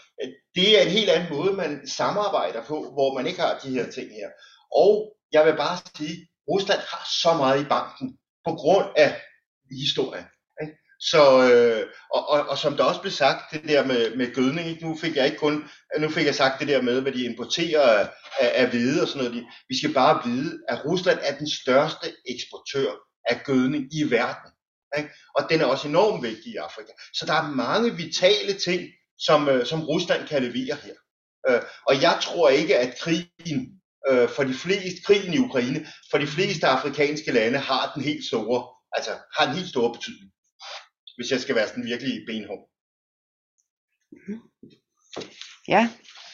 det 0.55 0.79
er 0.79 0.81
en 0.83 0.91
helt 0.91 1.09
anden 1.09 1.37
måde, 1.37 1.53
man 1.53 1.87
samarbejder 1.87 2.63
på, 2.63 2.91
hvor 2.93 3.13
man 3.13 3.27
ikke 3.27 3.41
har 3.41 3.59
de 3.63 3.69
her 3.69 3.91
ting 3.91 4.09
her. 4.09 4.29
Og 4.73 5.15
jeg 5.31 5.45
vil 5.45 5.55
bare 5.55 5.77
sige, 5.97 6.27
Rusland 6.49 6.79
har 6.79 7.07
så 7.21 7.33
meget 7.33 7.61
i 7.61 7.69
banken 7.69 8.17
på 8.45 8.51
grund 8.53 8.87
af 8.95 9.21
historien. 9.79 10.25
Ikke? 10.61 10.73
Så, 10.99 11.21
øh, 11.49 11.89
og, 12.13 12.29
og, 12.29 12.39
og 12.49 12.57
som 12.57 12.77
der 12.77 12.83
også 12.83 13.01
blev 13.01 13.11
sagt, 13.11 13.51
det 13.51 13.63
der 13.63 13.85
med, 13.85 14.15
med 14.15 14.33
gødning, 14.33 14.67
ikke? 14.67 14.87
nu 14.87 14.97
fik 14.97 15.15
jeg 15.15 15.25
ikke 15.25 15.37
kun, 15.37 15.69
nu 15.99 16.09
fik 16.09 16.25
jeg 16.25 16.35
sagt 16.35 16.59
det 16.59 16.67
der 16.67 16.81
med, 16.81 17.01
hvad 17.01 17.11
de 17.11 17.25
importerer 17.25 17.99
af, 17.99 18.09
af, 18.39 18.51
af 18.61 18.69
hvede 18.69 19.01
og 19.01 19.07
sådan 19.07 19.23
noget. 19.23 19.45
Vi 19.69 19.77
skal 19.77 19.93
bare 19.93 20.21
vide, 20.25 20.59
at 20.69 20.85
Rusland 20.85 21.19
er 21.21 21.37
den 21.37 21.49
største 21.49 22.07
eksportør 22.29 22.91
af 23.25 23.41
gødning 23.45 23.93
i 23.93 24.03
verden. 24.11 24.51
Ikke? 24.97 25.09
Og 25.35 25.49
den 25.49 25.61
er 25.61 25.65
også 25.65 25.87
enormt 25.87 26.23
vigtig 26.23 26.53
i 26.53 26.55
Afrika. 26.55 26.91
Så 27.13 27.25
der 27.25 27.33
er 27.33 27.55
mange 27.55 27.95
vitale 27.95 28.53
ting, 28.53 28.89
som, 29.17 29.49
øh, 29.49 29.65
som 29.65 29.83
Rusland 29.83 30.27
kan 30.27 30.43
levere 30.43 30.77
her. 30.85 30.95
Øh, 31.49 31.61
og 31.87 32.01
jeg 32.01 32.19
tror 32.21 32.49
ikke, 32.49 32.77
at 32.77 32.97
krigen 32.99 33.81
øh, 34.09 34.29
for 34.29 34.43
de 34.43 34.53
fleste, 34.53 35.01
krigen 35.05 35.33
i 35.33 35.37
Ukraine, 35.37 35.87
for 36.11 36.17
de 36.17 36.27
fleste 36.27 36.67
afrikanske 36.67 37.31
lande 37.31 37.59
har 37.59 37.91
den 37.95 38.03
helt 38.03 38.25
store, 38.25 38.67
altså 38.91 39.11
har 39.37 39.49
en 39.49 39.55
helt 39.55 39.69
store 39.69 39.93
betydning. 39.93 40.31
Hvis 41.17 41.31
jeg 41.31 41.41
skal 41.41 41.55
være 41.55 41.67
sådan 41.67 41.85
virkelig 41.85 42.23
benhård. 42.27 42.67
Ja, 45.67 45.89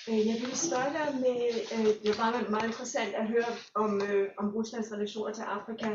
Øh, 0.10 0.28
Jeg 0.28 0.38
vil 0.42 0.58
starte 0.70 1.00
med, 1.26 1.38
øh, 1.74 1.86
det 2.04 2.18
var 2.18 2.32
meget, 2.32 2.50
meget 2.50 2.68
interessant 2.72 3.14
at 3.16 3.28
høre 3.28 3.52
om, 3.76 3.92
øh, 4.02 4.30
om 4.40 4.46
Ruslands 4.56 4.92
relationer 4.92 5.34
til 5.34 5.42
Afrika 5.58 5.90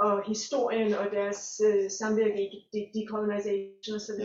og 0.00 0.14
historien 0.32 0.92
og 0.94 1.06
deres 1.12 1.60
øh, 1.68 1.90
samvirke 1.90 2.42
i 2.42 2.58
de- 2.72 2.90
decolonization 2.96 3.96
osv. 3.96 4.22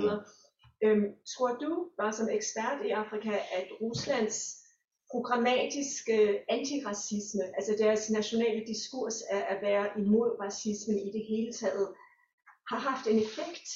Øhm, 0.83 1.07
tror 1.33 1.51
du, 1.63 1.71
bare 1.99 2.13
som 2.13 2.29
ekspert 2.29 2.85
i 2.85 2.89
Afrika, 2.89 3.33
at 3.59 3.67
Ruslands 3.81 4.37
programmatiske 5.11 6.17
antiracisme, 6.49 7.43
altså 7.57 7.75
deres 7.83 8.09
nationale 8.09 8.61
diskurs 8.67 9.21
af 9.21 9.43
at 9.49 9.57
være 9.61 9.85
imod 10.01 10.29
racismen 10.43 10.99
i 11.07 11.09
det 11.15 11.23
hele 11.29 11.51
taget, 11.61 11.87
har 12.69 12.79
haft 12.89 13.07
en 13.07 13.19
effekt 13.19 13.67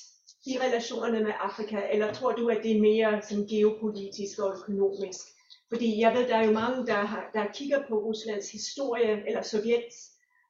i 0.45 0.57
relationerne 0.65 1.23
med 1.23 1.33
Afrika, 1.39 1.79
eller 1.93 2.13
tror 2.13 2.31
du, 2.31 2.49
at 2.49 2.63
det 2.63 2.71
er 2.77 2.81
mere 2.81 3.21
sådan 3.21 3.47
geopolitisk 3.47 4.39
og 4.39 4.55
økonomisk? 4.57 5.25
Fordi 5.71 5.99
jeg 5.99 6.13
ved, 6.15 6.27
der 6.27 6.35
er 6.35 6.45
jo 6.45 6.51
mange, 6.51 6.87
der, 6.87 6.93
har, 6.93 7.29
der 7.33 7.53
kigger 7.53 7.79
på 7.87 7.95
Ruslands 7.95 8.51
historie, 8.51 9.27
eller 9.27 9.41
Sovjets, 9.41 9.97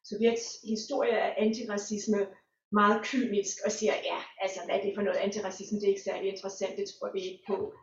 Sovjets 0.10 0.46
historie 0.64 1.18
af 1.28 1.34
antiracisme 1.38 2.20
meget 2.72 3.00
kynisk 3.04 3.56
og 3.66 3.72
siger, 3.72 3.94
ja, 3.94 4.20
altså 4.42 4.60
hvad 4.66 4.76
er 4.76 4.82
det 4.82 4.92
for 4.96 5.02
noget 5.02 5.18
antiracisme, 5.18 5.80
det 5.80 5.86
er 5.86 5.94
ikke 5.96 6.10
særlig 6.10 6.28
interessant, 6.34 6.78
det 6.78 6.86
tror 6.90 7.10
vi 7.14 7.20
ikke 7.20 7.44
på. 7.48 7.74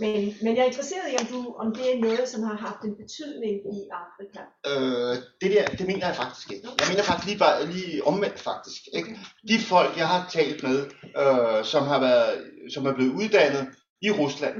Men, 0.00 0.34
men 0.42 0.56
jeg 0.56 0.62
er 0.62 0.66
interesseret 0.72 1.12
i, 1.12 1.16
om, 1.20 1.26
du, 1.26 1.54
om 1.62 1.74
det 1.74 1.94
er 1.94 1.98
noget, 1.98 2.28
som 2.28 2.42
har 2.42 2.56
haft 2.56 2.82
en 2.84 2.96
betydning 2.96 3.54
i 3.76 3.80
Afrika. 4.02 4.40
Øh, 4.70 5.16
det 5.40 5.50
der, 5.56 5.64
det 5.78 5.86
mener 5.86 6.06
jeg 6.06 6.16
faktisk 6.16 6.52
ikke. 6.52 6.68
Jeg 6.80 6.88
mener 6.90 7.02
faktisk 7.02 7.28
lige, 7.28 7.38
bare, 7.38 7.66
lige 7.66 8.04
omvendt 8.04 8.40
faktisk. 8.40 8.82
Ikke? 8.92 9.10
De 9.48 9.58
folk, 9.58 9.96
jeg 9.96 10.08
har 10.08 10.28
talt 10.30 10.62
med, 10.62 10.78
øh, 11.22 11.64
som, 11.64 11.82
har 11.86 12.00
været, 12.00 12.50
som 12.74 12.86
er 12.86 12.94
blevet 12.94 13.12
uddannet 13.20 13.64
i 14.02 14.10
Rusland, 14.10 14.54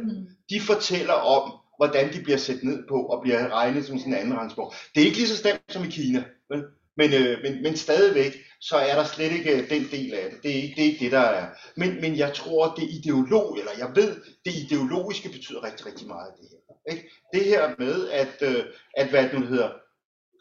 de 0.50 0.60
fortæller 0.60 1.14
om, 1.36 1.52
hvordan 1.78 2.12
de 2.12 2.22
bliver 2.22 2.38
set 2.38 2.64
ned 2.64 2.78
på 2.88 2.98
og 3.12 3.22
bliver 3.22 3.48
regnet 3.48 3.86
som 3.86 3.98
sådan 3.98 4.12
en 4.12 4.18
anden 4.18 4.38
rangsborg. 4.38 4.72
Det 4.94 5.00
er 5.00 5.06
ikke 5.06 5.18
lige 5.18 5.28
så 5.28 5.36
stemt 5.36 5.62
som 5.68 5.84
i 5.84 5.90
Kina, 5.90 6.24
vel? 6.50 6.62
Men, 6.96 7.12
øh, 7.12 7.38
men, 7.42 7.62
men 7.62 7.76
stadigvæk, 7.76 8.36
så 8.60 8.76
er 8.76 8.94
der 8.94 9.04
slet 9.04 9.32
ikke 9.32 9.52
øh, 9.52 9.70
den 9.70 9.88
del 9.90 10.14
af 10.14 10.30
det. 10.30 10.42
Det 10.42 10.50
er 10.50 10.62
ikke 10.62 10.74
det, 10.76 10.84
er 10.84 10.90
ikke 10.90 11.04
det 11.04 11.12
der 11.12 11.18
er. 11.20 11.46
Men, 11.76 12.00
men 12.00 12.16
jeg 12.16 12.34
tror, 12.34 12.74
det 12.74 12.90
ideolog, 12.90 13.58
eller 13.58 13.72
jeg 13.78 13.90
ved, 13.94 14.16
det 14.44 14.54
ideologiske 14.54 15.28
betyder 15.28 15.64
rigtig, 15.64 15.86
rigtig 15.86 16.06
meget 16.06 16.26
af 16.26 16.32
det 16.40 16.48
her. 16.50 16.92
Ikke? 16.92 17.10
Det 17.34 17.44
her 17.44 17.74
med, 17.78 18.08
at, 18.08 18.42
øh, 18.42 18.64
at 18.96 19.08
hvad 19.08 19.22
det 19.22 19.40
nu 19.40 19.46
hedder, 19.46 19.70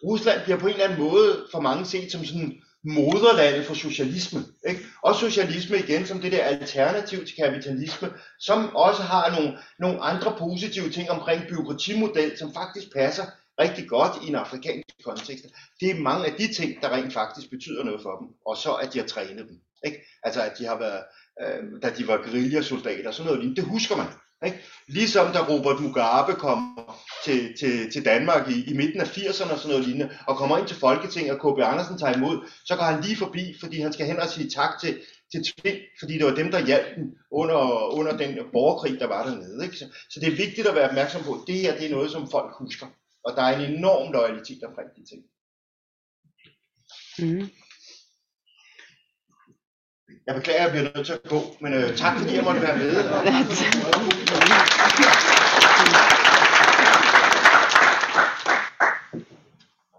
Rusland 0.04 0.42
bliver 0.44 0.60
på 0.60 0.68
en 0.68 0.74
eller 0.74 0.86
anden 0.86 1.00
måde 1.00 1.48
for 1.52 1.60
mange 1.60 1.86
set 1.86 2.12
som 2.12 2.26
sådan 2.26 2.62
moderlandet 2.84 3.66
for 3.66 3.74
socialisme. 3.74 4.40
Ikke? 4.68 4.82
Og 5.04 5.16
socialisme 5.16 5.78
igen 5.78 6.06
som 6.06 6.22
det 6.22 6.32
der 6.32 6.44
alternativ 6.44 7.26
til 7.26 7.36
kapitalisme, 7.36 8.10
som 8.40 8.76
også 8.76 9.02
har 9.02 9.36
nogle, 9.36 9.58
nogle 9.80 10.02
andre 10.02 10.36
positive 10.40 10.90
ting 10.90 11.12
omkring 11.12 11.42
byråkratimodel, 11.50 12.38
som 12.38 12.54
faktisk 12.54 12.94
passer 12.94 13.24
rigtig 13.60 13.90
godt 13.90 14.24
i 14.24 14.28
en 14.28 14.36
afrikansk 14.36 14.96
kontekst. 15.06 15.46
Det 15.80 15.90
er 15.90 15.96
mange 15.96 16.26
af 16.26 16.34
de 16.34 16.54
ting, 16.54 16.82
der 16.82 16.90
rent 16.90 17.14
faktisk 17.14 17.50
betyder 17.50 17.84
noget 17.84 18.02
for 18.02 18.18
dem, 18.20 18.28
og 18.46 18.58
så 18.58 18.74
at 18.74 18.94
de 18.94 19.00
har 19.00 19.06
trænet 19.06 19.48
dem. 19.50 19.58
Ikke? 19.86 19.98
Altså 20.24 20.42
at 20.42 20.54
de 20.60 20.66
har 20.66 20.80
været, 20.80 21.04
øh, 21.42 21.82
da 21.82 21.90
de 21.98 22.08
var 22.08 22.18
guerillasoldater 22.18 23.08
og 23.08 23.14
sådan 23.14 23.26
noget 23.26 23.40
lignende, 23.40 23.62
det 23.62 23.70
husker 23.70 23.96
man. 23.98 24.08
Ikke? 24.46 24.60
Ligesom 24.88 25.34
da 25.34 25.40
Robert 25.50 25.80
Mugabe 25.82 26.34
kom 26.34 26.80
til, 27.26 27.58
til, 27.60 27.92
til 27.92 28.06
Danmark 28.06 28.50
i, 28.50 28.72
i 28.72 28.74
midten 28.74 29.02
af 29.02 29.18
80'erne 29.18 29.54
og 29.54 29.60
sådan 29.60 29.70
noget 29.70 29.86
lignende, 29.88 30.10
og 30.28 30.38
kommer 30.38 30.58
ind 30.58 30.68
til 30.68 30.78
Folketinget, 30.78 31.40
og 31.40 31.56
KB 31.56 31.60
Andersen 31.60 31.98
tager 31.98 32.18
imod, 32.18 32.48
så 32.66 32.76
går 32.76 32.84
han 32.84 33.02
lige 33.02 33.18
forbi, 33.18 33.56
fordi 33.60 33.82
han 33.82 33.94
skal 33.94 34.06
hen 34.06 34.20
og 34.20 34.30
sige 34.30 34.50
tak 34.50 34.80
til, 34.82 35.02
til 35.32 35.44
Tvind, 35.44 35.78
fordi 36.00 36.14
det 36.18 36.26
var 36.26 36.36
dem, 36.36 36.52
der 36.52 36.66
hjalp 36.66 36.96
dem 36.96 37.06
under, 37.32 37.60
under 37.94 38.18
den 38.18 38.40
borgerkrig, 38.54 39.00
der 39.00 39.08
var 39.08 39.26
dernede. 39.26 39.64
Ikke? 39.66 39.76
Så, 39.76 39.86
så 40.10 40.20
det 40.20 40.28
er 40.28 40.36
vigtigt 40.46 40.68
at 40.68 40.76
være 40.76 40.90
opmærksom 40.90 41.24
på, 41.24 41.34
at 41.34 41.48
det 41.48 41.56
her 41.56 41.78
det 41.78 41.86
er 41.86 41.96
noget, 41.96 42.12
som 42.12 42.32
folk 42.32 42.52
husker. 42.60 42.88
Og 43.24 43.36
der 43.36 43.42
er 43.42 43.58
en 43.58 43.74
enorm 43.74 44.12
loyalitet 44.12 44.64
omkring 44.64 44.90
de 44.96 45.06
ting. 45.06 45.24
mm. 47.20 47.50
Jeg 50.28 50.36
beklager, 50.36 50.60
at 50.60 50.64
jeg 50.64 50.72
bliver 50.72 50.96
nødt 50.96 51.06
til 51.06 51.14
at 51.14 51.24
gå, 51.30 51.40
men 51.62 51.74
øh, 51.74 51.98
tak 51.98 52.18
fordi 52.18 52.36
jeg 52.36 52.44
måtte 52.44 52.62
være 52.62 52.78
med. 52.78 52.92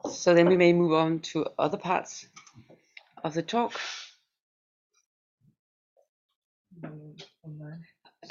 Og, 0.05 0.11
so 0.23 0.35
then 0.35 0.49
we 0.49 0.57
may 0.57 0.73
move 0.73 0.97
on 0.97 1.21
to 1.21 1.45
other 1.59 1.79
parts 1.79 2.29
of 3.25 3.33
the 3.33 3.43
talk. 3.43 3.73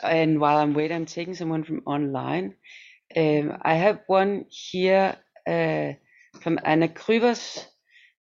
And 0.04 0.40
while 0.40 0.58
I'm 0.58 0.74
waiting, 0.74 0.98
I'm 0.98 1.06
taking 1.06 1.36
someone 1.36 1.64
from 1.64 1.82
online. 1.86 2.56
Um, 3.16 3.58
I 3.62 3.76
have 3.76 4.02
one 4.08 4.46
here 4.50 5.18
uh, 5.48 5.94
from 6.42 6.60
Anna 6.64 6.88
Krüvers. 6.88 7.66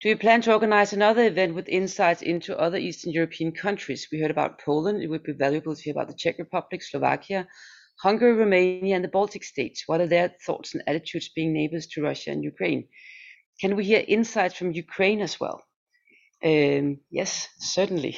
Do 0.01 0.09
you 0.09 0.16
plan 0.16 0.40
to 0.43 0.52
organize 0.52 0.93
another 0.93 1.27
event 1.27 1.55
with 1.55 1.69
insights 1.69 2.23
into 2.23 2.56
other 2.56 2.78
Eastern 2.78 3.12
European 3.12 3.52
countries? 3.52 4.09
We 4.10 4.20
heard 4.20 4.31
about 4.31 4.60
Poland. 4.60 5.02
It 5.02 5.09
would 5.09 5.24
be 5.24 5.32
valuable 5.32 5.74
to 5.74 5.82
hear 5.82 5.93
about 5.93 6.09
the 6.09 6.15
Czech 6.15 6.39
Republic, 6.39 6.82
Slovakia, 6.82 7.47
Hungary, 8.02 8.32
Romania, 8.32 8.94
and 8.94 9.05
the 9.05 9.09
Baltic 9.09 9.44
states. 9.44 9.85
What 9.86 10.01
are 10.01 10.06
their 10.06 10.32
thoughts 10.47 10.74
and 10.74 10.85
attitudes 10.86 11.31
being 11.35 11.52
neighbors 11.52 11.86
to 11.89 12.02
Russia 12.02 12.31
and 12.31 12.44
Ukraine? 12.44 12.89
Can 13.60 13.74
we 13.77 13.85
hear 13.85 14.05
insights 14.06 14.55
from 14.55 14.73
Ukraine 14.73 15.20
as 15.20 15.40
well? 15.40 15.65
Um, 16.44 17.01
yes, 17.10 17.48
certainly, 17.59 18.16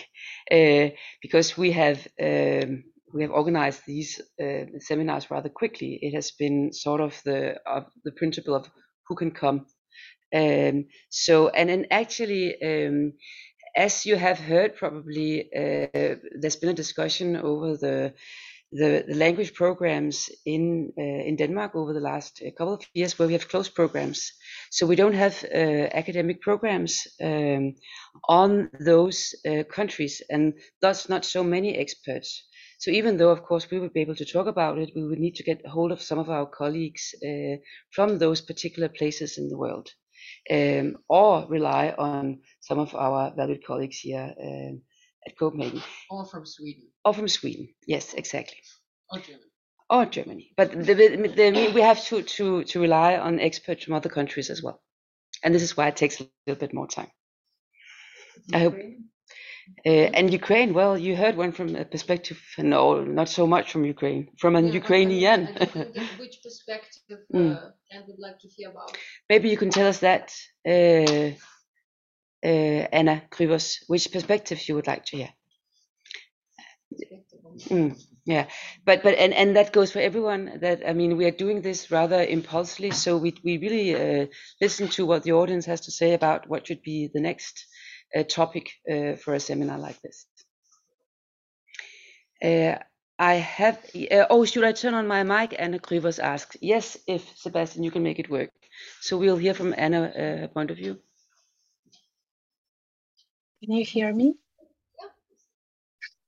uh, 0.52 0.90
because 1.22 1.56
we 1.56 1.72
have 1.72 2.06
um, 2.20 2.84
we 3.12 3.22
have 3.22 3.30
organized 3.30 3.82
these 3.86 4.20
uh, 4.42 4.64
seminars 4.78 5.30
rather 5.30 5.48
quickly. 5.48 5.98
It 6.02 6.14
has 6.14 6.30
been 6.32 6.72
sort 6.72 7.00
of 7.00 7.20
the 7.24 7.56
the 8.04 8.12
principle 8.12 8.54
of 8.54 8.70
who 9.06 9.16
can 9.16 9.30
come. 9.30 9.66
Um, 10.34 10.86
so 11.10 11.48
and 11.48 11.68
then 11.68 11.86
actually, 11.90 12.54
um, 12.62 13.12
as 13.76 14.06
you 14.06 14.16
have 14.16 14.38
heard, 14.38 14.76
probably 14.76 15.50
uh, 15.52 16.16
there's 16.40 16.56
been 16.56 16.70
a 16.70 16.74
discussion 16.74 17.36
over 17.36 17.76
the 17.76 18.14
the, 18.72 19.04
the 19.08 19.16
language 19.16 19.54
programs 19.54 20.30
in 20.46 20.92
uh, 20.96 21.02
in 21.02 21.36
Denmark 21.36 21.74
over 21.74 21.92
the 21.92 22.00
last 22.00 22.40
uh, 22.40 22.50
couple 22.56 22.74
of 22.74 22.84
years, 22.94 23.18
where 23.18 23.26
we 23.26 23.34
have 23.34 23.48
closed 23.48 23.74
programs. 23.74 24.32
So 24.70 24.86
we 24.86 24.96
don't 24.96 25.14
have 25.14 25.44
uh, 25.44 25.88
academic 25.92 26.40
programs 26.40 27.06
um, 27.20 27.74
on 28.28 28.70
those 28.78 29.34
uh, 29.44 29.64
countries, 29.64 30.22
and 30.30 30.54
thus 30.80 31.08
not 31.08 31.24
so 31.24 31.42
many 31.42 31.76
experts. 31.76 32.48
So 32.80 32.90
even 32.90 33.16
though, 33.18 33.30
of 33.30 33.42
course, 33.42 33.70
we 33.70 33.78
would 33.78 33.92
be 33.92 34.00
able 34.00 34.16
to 34.16 34.24
talk 34.24 34.46
about 34.48 34.78
it, 34.78 34.90
we 34.96 35.04
would 35.04 35.20
need 35.20 35.36
to 35.36 35.44
get 35.44 35.66
hold 35.66 35.92
of 35.92 36.02
some 36.02 36.18
of 36.18 36.30
our 36.30 36.46
colleagues 36.46 37.14
uh, 37.22 37.56
from 37.94 38.18
those 38.18 38.40
particular 38.40 38.88
places 38.88 39.38
in 39.38 39.48
the 39.48 39.58
world, 39.58 39.90
um, 40.50 40.96
or 41.08 41.46
rely 41.48 41.94
on 41.98 42.40
some 42.60 42.78
of 42.78 42.94
our 42.94 43.32
valued 43.36 43.64
colleagues 43.66 43.98
here 43.98 44.34
um, 44.42 44.82
at 45.26 45.38
Copenhagen, 45.38 45.82
Or 46.10 46.24
from 46.24 46.46
Sweden 46.46 46.88
or 47.04 47.14
from 47.14 47.28
Sweden. 47.28 47.68
Yes, 47.86 48.14
exactly 48.14 48.58
or 49.10 49.18
Germany. 49.18 49.50
or 49.90 50.06
Germany. 50.06 50.52
But 50.56 50.72
the, 50.72 50.94
the, 50.94 51.72
we 51.74 51.80
have 51.82 52.02
to, 52.06 52.22
to, 52.22 52.64
to 52.64 52.80
rely 52.80 53.16
on 53.16 53.40
experts 53.40 53.84
from 53.84 53.94
other 53.94 54.08
countries 54.08 54.50
as 54.50 54.62
well. 54.62 54.80
And 55.42 55.54
this 55.54 55.62
is 55.62 55.76
why 55.76 55.88
it 55.88 55.96
takes 55.96 56.20
a 56.20 56.28
little 56.46 56.60
bit 56.60 56.74
more 56.74 56.86
time. 56.86 57.10
I 58.54 58.58
hope. 58.60 58.76
Uh, 59.86 60.08
and 60.18 60.32
Ukraine, 60.32 60.74
well, 60.74 60.98
you 60.98 61.16
heard 61.16 61.36
one 61.36 61.52
from 61.52 61.74
a 61.76 61.84
perspective, 61.84 62.40
no, 62.58 63.02
not 63.02 63.28
so 63.28 63.46
much 63.46 63.72
from 63.72 63.84
Ukraine, 63.84 64.28
from 64.38 64.56
an 64.56 64.66
Yeah, 64.66 64.74
Ukrainian. 64.82 65.40
Which 66.22 66.36
perspective 66.42 67.20
Mm. 67.34 67.52
uh, 67.56 67.70
I 67.94 67.98
would 68.06 68.18
like 68.26 68.38
to 68.44 68.48
hear 68.56 68.68
about? 68.70 68.96
Maybe 69.30 69.48
you 69.52 69.56
can 69.62 69.70
tell 69.70 69.88
us 69.94 70.00
that. 70.00 70.26
Uh, 70.72 71.30
uh, 72.44 72.48
Anna 72.92 73.22
Kryvos, 73.30 73.78
which 73.86 74.10
perspectives 74.12 74.68
you 74.68 74.74
would 74.76 74.86
like 74.86 75.04
to 75.06 75.16
hear. 75.16 75.30
Mm, 77.68 78.00
yeah, 78.24 78.46
but 78.84 79.02
but 79.02 79.14
and 79.18 79.32
and 79.34 79.56
that 79.56 79.72
goes 79.72 79.92
for 79.92 80.00
everyone. 80.00 80.58
That 80.60 80.82
I 80.88 80.92
mean, 80.92 81.16
we 81.16 81.24
are 81.26 81.30
doing 81.44 81.62
this 81.62 81.90
rather 81.90 82.22
impulsively, 82.22 82.90
so 82.90 83.16
we 83.16 83.34
we 83.44 83.58
really 83.58 83.94
uh, 83.94 84.26
listen 84.60 84.88
to 84.88 85.06
what 85.06 85.22
the 85.22 85.32
audience 85.32 85.66
has 85.66 85.80
to 85.82 85.90
say 85.90 86.14
about 86.14 86.48
what 86.48 86.66
should 86.66 86.82
be 86.82 87.10
the 87.12 87.20
next 87.20 87.66
uh, 88.16 88.22
topic 88.24 88.70
uh, 88.90 89.14
for 89.16 89.34
a 89.34 89.40
seminar 89.40 89.78
like 89.78 90.00
this. 90.02 90.26
Uh, 92.42 92.76
I 93.18 93.34
have. 93.34 93.78
Uh, 93.94 94.26
oh, 94.30 94.44
should 94.46 94.64
I 94.64 94.72
turn 94.72 94.94
on 94.94 95.06
my 95.06 95.22
mic? 95.22 95.54
Anna 95.58 95.78
Kryvos 95.78 96.18
asks. 96.18 96.56
Yes, 96.60 96.96
if 97.06 97.36
Sebastian, 97.36 97.82
you 97.82 97.90
can 97.90 98.02
make 98.02 98.18
it 98.18 98.30
work. 98.30 98.50
So 99.00 99.18
we'll 99.18 99.36
hear 99.36 99.52
from 99.52 99.74
Anna 99.76 100.02
uh, 100.04 100.46
point 100.48 100.70
of 100.70 100.78
view. 100.78 100.98
Can 103.62 103.72
you 103.72 103.84
hear 103.84 104.12
me? 104.14 104.36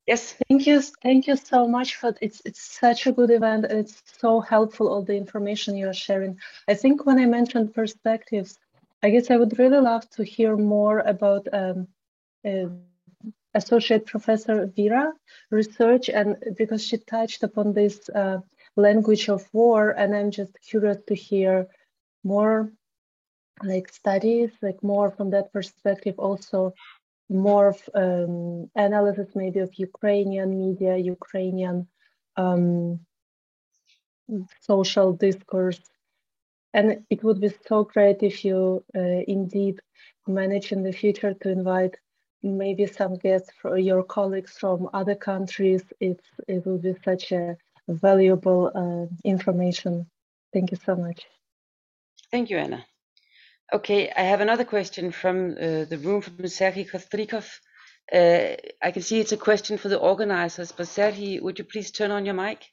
Yes. 0.06 0.34
Thank 0.48 0.66
you. 0.66 0.82
Thank 0.82 1.26
you 1.28 1.36
so 1.36 1.66
much 1.66 1.96
for 1.96 2.14
it's 2.20 2.42
it's 2.44 2.60
such 2.60 3.06
a 3.06 3.12
good 3.12 3.30
event 3.30 3.64
and 3.64 3.78
it's 3.78 4.02
so 4.20 4.40
helpful 4.40 4.88
all 4.88 5.02
the 5.02 5.16
information 5.16 5.76
you 5.76 5.88
are 5.88 5.94
sharing. 5.94 6.38
I 6.68 6.74
think 6.74 7.06
when 7.06 7.18
I 7.18 7.26
mentioned 7.26 7.72
perspectives, 7.72 8.58
I 9.02 9.10
guess 9.10 9.30
I 9.30 9.36
would 9.36 9.58
really 9.58 9.78
love 9.78 10.08
to 10.10 10.24
hear 10.24 10.56
more 10.56 11.00
about 11.00 11.48
um, 11.52 11.88
uh, 12.46 12.68
Associate 13.54 14.04
Professor 14.06 14.66
Vera 14.66 15.12
research 15.50 16.08
and 16.08 16.36
because 16.56 16.84
she 16.84 16.98
touched 16.98 17.42
upon 17.42 17.74
this 17.74 18.08
uh, 18.10 18.38
language 18.76 19.28
of 19.28 19.46
war 19.52 19.90
and 19.90 20.14
I'm 20.14 20.30
just 20.30 20.52
curious 20.68 20.98
to 21.08 21.14
hear 21.14 21.66
more 22.24 22.72
like 23.62 23.92
studies, 23.92 24.50
like 24.62 24.82
more 24.82 25.10
from 25.10 25.30
that 25.30 25.52
perspective 25.52 26.14
also 26.18 26.72
more 27.28 27.68
of 27.68 27.88
um, 27.94 28.70
analysis 28.74 29.28
maybe 29.34 29.60
of 29.60 29.74
Ukrainian 29.74 30.58
media, 30.58 30.96
Ukrainian 30.96 31.88
um, 32.36 33.00
social 34.60 35.12
discourse. 35.12 35.80
And 36.74 37.04
it 37.10 37.22
would 37.22 37.40
be 37.40 37.52
so 37.68 37.84
great 37.84 38.22
if 38.22 38.44
you 38.44 38.84
uh, 38.96 39.22
indeed 39.28 39.80
manage 40.26 40.72
in 40.72 40.82
the 40.82 40.92
future 40.92 41.34
to 41.34 41.50
invite 41.50 41.96
maybe 42.42 42.86
some 42.86 43.16
guests 43.16 43.50
for 43.60 43.78
your 43.78 44.02
colleagues 44.02 44.52
from 44.58 44.88
other 44.92 45.14
countries. 45.14 45.82
It's, 46.00 46.24
it 46.48 46.66
will 46.66 46.78
be 46.78 46.94
such 47.04 47.32
a 47.32 47.56
valuable 47.88 48.70
uh, 48.74 49.14
information. 49.24 50.06
Thank 50.52 50.70
you 50.70 50.78
so 50.84 50.96
much. 50.96 51.26
Thank 52.30 52.50
you, 52.50 52.58
Anna. 52.58 52.84
Okay, 53.72 54.10
I 54.10 54.22
have 54.22 54.40
another 54.40 54.64
question 54.64 55.12
from 55.12 55.52
uh, 55.52 55.84
the 55.84 56.00
room 56.02 56.20
from 56.20 56.46
Sergei 56.48 56.84
Kostrikov. 56.84 57.48
Uh, 58.12 58.56
I 58.82 58.90
can 58.90 59.02
see 59.02 59.20
it's 59.20 59.32
a 59.32 59.36
question 59.36 59.78
for 59.78 59.88
the 59.88 59.98
organizers, 59.98 60.72
but 60.72 60.88
Sergei, 60.88 61.40
would 61.40 61.58
you 61.58 61.64
please 61.64 61.90
turn 61.90 62.10
on 62.10 62.26
your 62.26 62.34
mic? 62.34 62.71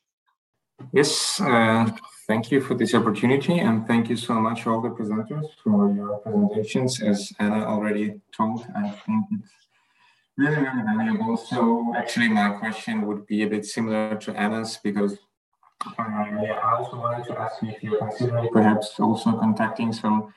Yes, 0.92 1.40
uh, 1.42 1.90
thank 2.28 2.52
you 2.52 2.62
for 2.62 2.74
this 2.76 2.94
opportunity 2.94 3.60
and 3.60 3.88
thank 3.88 4.10
you 4.10 4.16
so 4.16 4.34
much 4.36 4.66
all 4.68 4.82
the 4.82 4.90
presenters 4.90 5.48
for 5.64 5.94
your 5.94 6.20
presentations. 6.20 7.02
As 7.02 7.32
Anna 7.40 7.66
already 7.66 8.22
told, 8.36 8.66
I 8.76 8.90
think 8.90 9.26
it's 9.34 9.52
really, 10.38 10.58
really 10.58 10.84
valuable. 10.84 11.38
So 11.38 11.94
actually 11.98 12.30
my 12.30 12.50
question 12.52 13.06
would 13.08 13.26
be 13.28 13.44
a 13.44 13.48
bit 13.48 13.66
similar 13.66 14.16
to 14.16 14.32
Anna's 14.34 14.78
because 14.84 15.18
uh, 15.86 16.02
I 16.02 16.76
also 16.78 16.98
wanted 16.98 17.26
to 17.28 17.40
ask 17.40 17.62
you 17.62 17.70
if 17.70 17.84
you're 17.84 17.98
considering 17.98 18.50
perhaps 18.52 19.00
also 19.00 19.32
contacting 19.34 19.94
some 19.94 20.34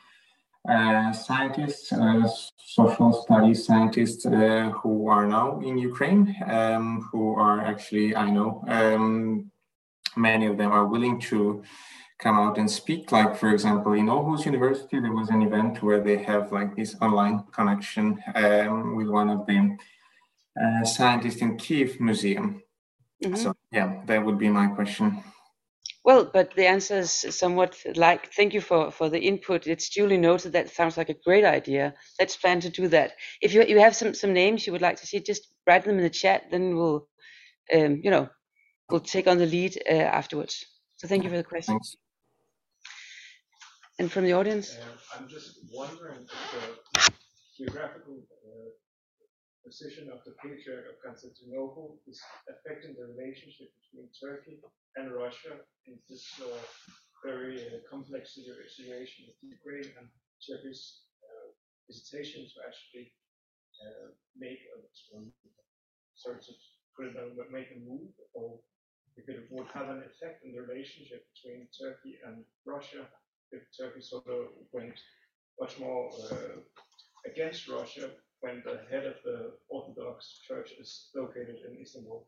uh, 0.68 1.12
scientists, 1.12 1.92
uh, 1.92 2.28
social 2.64 3.12
studies 3.12 3.66
scientists 3.66 4.24
uh, 4.24 4.70
who 4.80 5.08
are 5.08 5.26
now 5.26 5.60
in 5.60 5.76
Ukraine, 5.76 6.36
um, 6.46 7.08
who 7.10 7.34
are 7.34 7.60
actually, 7.60 8.14
I 8.14 8.30
know, 8.30 8.64
um, 8.68 9.51
many 10.16 10.46
of 10.46 10.56
them 10.58 10.72
are 10.72 10.86
willing 10.86 11.20
to 11.20 11.62
come 12.18 12.38
out 12.38 12.58
and 12.58 12.70
speak. 12.70 13.10
Like, 13.10 13.36
for 13.36 13.50
example, 13.50 13.92
in 13.92 14.06
Aarhus 14.06 14.44
University, 14.44 15.00
there 15.00 15.12
was 15.12 15.28
an 15.30 15.42
event 15.42 15.82
where 15.82 16.00
they 16.00 16.22
have 16.22 16.52
like 16.52 16.76
this 16.76 16.94
online 17.00 17.44
connection 17.52 18.22
um, 18.34 18.96
with 18.96 19.08
one 19.08 19.28
of 19.30 19.46
the 19.46 19.76
uh, 20.60 20.84
scientists 20.84 21.42
in 21.42 21.56
Kiev 21.56 22.00
Museum. 22.00 22.62
Mm-hmm. 23.24 23.36
So, 23.36 23.54
yeah, 23.70 24.02
that 24.06 24.24
would 24.24 24.38
be 24.38 24.48
my 24.48 24.68
question. 24.68 25.22
Well, 26.04 26.28
but 26.32 26.54
the 26.54 26.66
answer 26.66 26.98
is 26.98 27.12
somewhat 27.12 27.78
like, 27.94 28.32
thank 28.32 28.54
you 28.54 28.60
for, 28.60 28.90
for 28.90 29.08
the 29.08 29.20
input. 29.20 29.68
It's 29.68 29.88
duly 29.88 30.18
noted. 30.18 30.52
That 30.52 30.68
sounds 30.68 30.96
like 30.96 31.10
a 31.10 31.22
great 31.24 31.44
idea. 31.44 31.94
Let's 32.18 32.36
plan 32.36 32.60
to 32.60 32.68
do 32.68 32.88
that. 32.88 33.12
If 33.40 33.54
you, 33.54 33.62
you 33.62 33.78
have 33.78 33.94
some, 33.94 34.12
some 34.12 34.32
names 34.32 34.66
you 34.66 34.72
would 34.72 34.82
like 34.82 34.96
to 35.00 35.06
see, 35.06 35.20
just 35.20 35.46
write 35.64 35.84
them 35.84 35.98
in 35.98 36.02
the 36.02 36.10
chat. 36.10 36.50
Then 36.50 36.76
we'll, 36.76 37.08
um, 37.72 38.00
you 38.02 38.10
know, 38.10 38.28
we'll 38.90 39.00
take 39.00 39.26
on 39.26 39.38
the 39.38 39.46
lead 39.46 39.80
uh, 39.88 39.92
afterwards. 39.92 40.64
So 40.96 41.08
thank 41.08 41.24
you 41.24 41.30
for 41.30 41.36
the 41.36 41.44
question. 41.44 41.74
Thanks. 41.74 41.96
And 43.98 44.10
from 44.10 44.24
the 44.24 44.32
audience? 44.32 44.76
Uh, 44.76 45.18
I'm 45.18 45.28
just 45.28 45.60
wondering 45.72 46.26
if 46.26 46.96
the 46.96 47.12
geographical 47.56 48.18
uh, 48.18 48.70
position 49.64 50.10
of 50.10 50.24
the 50.24 50.34
Patriarch 50.42 50.90
of 50.90 50.96
Constantinople 51.04 51.98
is 52.08 52.20
affecting 52.50 52.94
the 52.98 53.06
relationship 53.14 53.70
between 53.78 54.08
Turkey 54.18 54.58
and 54.96 55.12
Russia 55.12 55.62
in 55.86 55.98
this 56.08 56.26
uh, 56.42 56.46
very 57.24 57.62
uh, 57.62 57.78
complex 57.88 58.34
situation 58.34 59.30
with 59.30 59.38
Ukraine 59.42 59.90
and 59.98 60.08
Turkey's 60.42 61.06
uh, 61.22 61.54
hesitation 61.86 62.42
to 62.42 62.56
actually 62.66 63.14
uh, 63.86 64.10
make 64.34 64.58
a 64.74 64.82
sort 66.14 66.42
of 66.42 66.54
put 66.96 67.06
it 67.06 67.16
on, 67.16 67.36
make 67.52 67.68
a 67.74 67.78
move, 67.88 68.10
or 68.34 68.58
if 69.16 69.28
it 69.28 69.48
would 69.50 69.66
have 69.74 69.88
an 69.88 70.02
effect 70.06 70.44
in 70.44 70.52
the 70.52 70.60
relationship 70.62 71.26
between 71.34 71.68
Turkey 71.78 72.18
and 72.26 72.44
Russia 72.64 73.06
if 73.52 73.62
Turkey 73.78 74.00
sort 74.00 74.26
of 74.28 74.46
went 74.72 74.98
much 75.60 75.78
more 75.78 76.10
uh, 76.30 76.36
against 77.30 77.68
Russia 77.68 78.10
when 78.40 78.62
the 78.64 78.80
head 78.90 79.06
of 79.06 79.14
the 79.24 79.52
Orthodox 79.68 80.40
Church 80.46 80.70
is 80.80 81.10
located 81.14 81.56
in 81.68 81.80
Istanbul. 81.80 82.24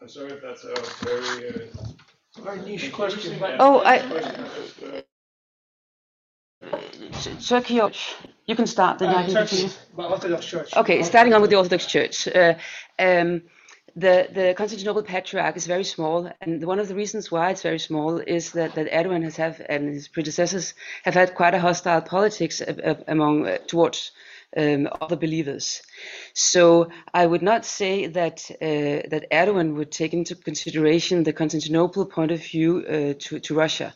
I'm 0.00 0.08
sorry 0.08 0.32
if 0.32 0.42
that's 0.42 0.64
a 0.64 0.74
very 1.04 1.48
uh, 1.48 2.42
very 2.42 2.60
niche 2.60 2.92
question. 2.92 3.38
But 3.40 3.56
oh, 3.58 3.80
I. 3.84 5.04
Turkey, 7.40 7.80
you 8.46 8.56
can 8.56 8.66
start. 8.66 9.02
Uh, 9.02 9.06
I 9.06 9.24
can 9.24 9.34
Turkey, 9.34 9.56
continue. 9.56 10.10
Orthodox 10.10 10.46
Church. 10.46 10.76
Okay, 10.76 11.02
starting 11.02 11.34
on 11.34 11.40
with 11.40 11.50
the 11.50 11.56
Orthodox 11.56 11.86
Church. 11.86 12.28
Uh, 12.28 12.54
um, 12.98 13.42
the, 13.96 14.28
the 14.32 14.54
Constantinople 14.56 15.02
Patriarch 15.02 15.56
is 15.56 15.66
very 15.66 15.82
small, 15.82 16.30
and 16.40 16.64
one 16.64 16.78
of 16.78 16.88
the 16.88 16.94
reasons 16.94 17.32
why 17.32 17.50
it's 17.50 17.62
very 17.62 17.80
small 17.80 18.18
is 18.18 18.52
that, 18.52 18.74
that 18.74 18.90
Erdogan 18.92 19.24
has 19.24 19.36
have 19.36 19.60
and 19.68 19.88
his 19.88 20.06
predecessors 20.06 20.74
have 21.02 21.14
had 21.14 21.34
quite 21.34 21.54
a 21.54 21.58
hostile 21.58 22.00
politics 22.00 22.62
among 23.08 23.48
uh, 23.48 23.58
towards 23.66 24.12
um, 24.56 24.88
other 25.00 25.16
believers. 25.16 25.82
So 26.32 26.90
I 27.12 27.26
would 27.26 27.42
not 27.42 27.64
say 27.64 28.06
that 28.06 28.48
uh, 28.50 29.08
that 29.10 29.26
Erdogan 29.32 29.74
would 29.74 29.90
take 29.90 30.14
into 30.14 30.36
consideration 30.36 31.24
the 31.24 31.32
Constantinople 31.32 32.06
point 32.06 32.30
of 32.30 32.40
view 32.40 32.84
uh, 32.86 33.14
to 33.18 33.40
to 33.40 33.54
Russia. 33.54 33.92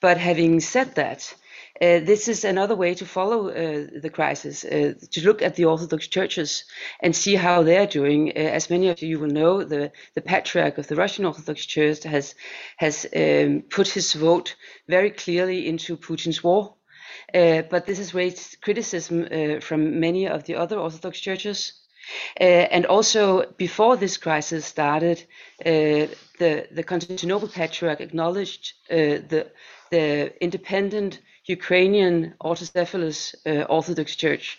But 0.00 0.16
having 0.16 0.60
said 0.60 0.94
that. 0.94 1.34
Uh, 1.80 1.98
this 2.00 2.28
is 2.28 2.44
another 2.44 2.76
way 2.76 2.94
to 2.94 3.06
follow 3.06 3.48
uh, 3.48 3.86
the 4.02 4.10
crisis, 4.10 4.64
uh, 4.64 4.92
to 5.10 5.24
look 5.24 5.40
at 5.40 5.54
the 5.54 5.64
Orthodox 5.64 6.08
churches 6.08 6.64
and 7.00 7.16
see 7.16 7.36
how 7.36 7.62
they're 7.62 7.86
doing. 7.86 8.30
Uh, 8.30 8.40
as 8.40 8.68
many 8.68 8.88
of 8.88 9.00
you 9.00 9.18
will 9.18 9.30
know, 9.30 9.64
the, 9.64 9.90
the 10.14 10.20
Patriarch 10.20 10.78
of 10.78 10.88
the 10.88 10.96
Russian 10.96 11.24
Orthodox 11.24 11.64
Church 11.64 12.02
has, 12.02 12.34
has 12.76 13.06
um, 13.16 13.62
put 13.70 13.88
his 13.88 14.12
vote 14.12 14.56
very 14.88 15.10
clearly 15.10 15.68
into 15.68 15.96
Putin's 15.96 16.44
war. 16.44 16.74
Uh, 17.32 17.62
but 17.62 17.86
this 17.86 17.98
has 17.98 18.12
raised 18.14 18.60
criticism 18.60 19.26
uh, 19.30 19.60
from 19.60 20.00
many 20.00 20.28
of 20.28 20.44
the 20.44 20.56
other 20.56 20.78
Orthodox 20.78 21.18
churches. 21.20 21.72
and 22.36 22.84
also, 22.86 23.46
before 23.56 23.96
this 23.96 24.16
crisis 24.16 24.66
started, 24.66 25.24
the, 25.64 26.10
the 26.38 26.82
Constantinople 26.82 27.48
Patriarch 27.48 28.00
acknowledged 28.00 28.72
the, 28.88 29.50
the 29.90 30.44
independent 30.44 31.20
Ukrainian 31.50 32.34
Autocephalous 32.40 33.34
uh, 33.46 33.64
Orthodox 33.64 34.16
Church. 34.16 34.58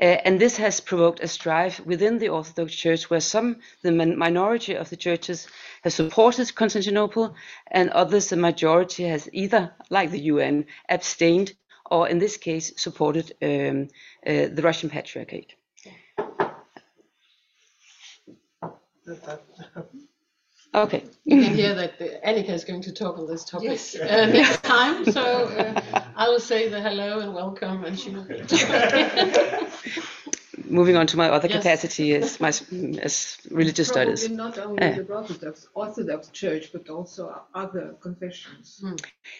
Uh, 0.00 0.16
and 0.24 0.40
this 0.40 0.56
has 0.56 0.80
provoked 0.80 1.20
a 1.22 1.28
strife 1.28 1.84
within 1.86 2.18
the 2.18 2.28
Orthodox 2.28 2.74
Church 2.74 3.10
where 3.10 3.20
some, 3.20 3.56
the 3.82 3.92
minority 3.92 4.74
of 4.74 4.90
the 4.90 4.96
churches, 4.96 5.46
have 5.82 5.92
supported 5.92 6.54
Constantinople, 6.54 7.34
and 7.70 7.90
others, 7.90 8.28
the 8.28 8.36
majority, 8.36 9.04
has 9.04 9.28
either, 9.32 9.72
like 9.90 10.10
the 10.10 10.24
UN, 10.34 10.66
abstained 10.88 11.52
or, 11.90 12.08
in 12.08 12.18
this 12.18 12.36
case, 12.36 12.72
supported 12.76 13.32
um, 13.42 13.88
uh, 14.26 14.48
the 14.56 14.62
Russian 14.62 14.90
Patriarchate. 14.90 15.54
Okay. 20.74 21.04
You 21.24 21.40
can 21.42 21.54
hear 21.54 21.74
that 21.74 21.98
the, 21.98 22.20
Annika 22.26 22.50
is 22.50 22.64
going 22.64 22.82
to 22.82 22.92
talk 22.92 23.18
on 23.18 23.26
this 23.26 23.44
topic 23.44 23.68
Yes. 23.70 23.94
uh, 23.94 24.26
next 24.26 24.62
time. 24.64 25.04
So 25.10 25.22
uh, 25.22 26.02
I 26.16 26.28
will 26.28 26.40
say 26.40 26.68
the 26.68 26.80
hello 26.80 27.20
and 27.20 27.32
welcome, 27.34 27.84
and 27.84 27.98
she 27.98 28.10
will. 28.10 28.26
Moving 30.68 30.96
on 30.96 31.06
to 31.08 31.16
my 31.16 31.28
other 31.28 31.48
Yes. 31.48 31.56
capacity 31.62 32.14
as 32.14 32.40
my 32.40 32.48
as 33.02 33.38
religious 33.50 33.88
studies. 33.88 34.28
Not 34.30 34.58
only 34.58 34.78
Yeah. 34.82 34.96
the 35.02 35.12
Orthodox 35.14 35.68
Orthodox 35.74 36.28
Church, 36.30 36.72
but 36.72 36.88
also 36.88 37.22
other 37.54 37.94
confessions. 38.00 38.82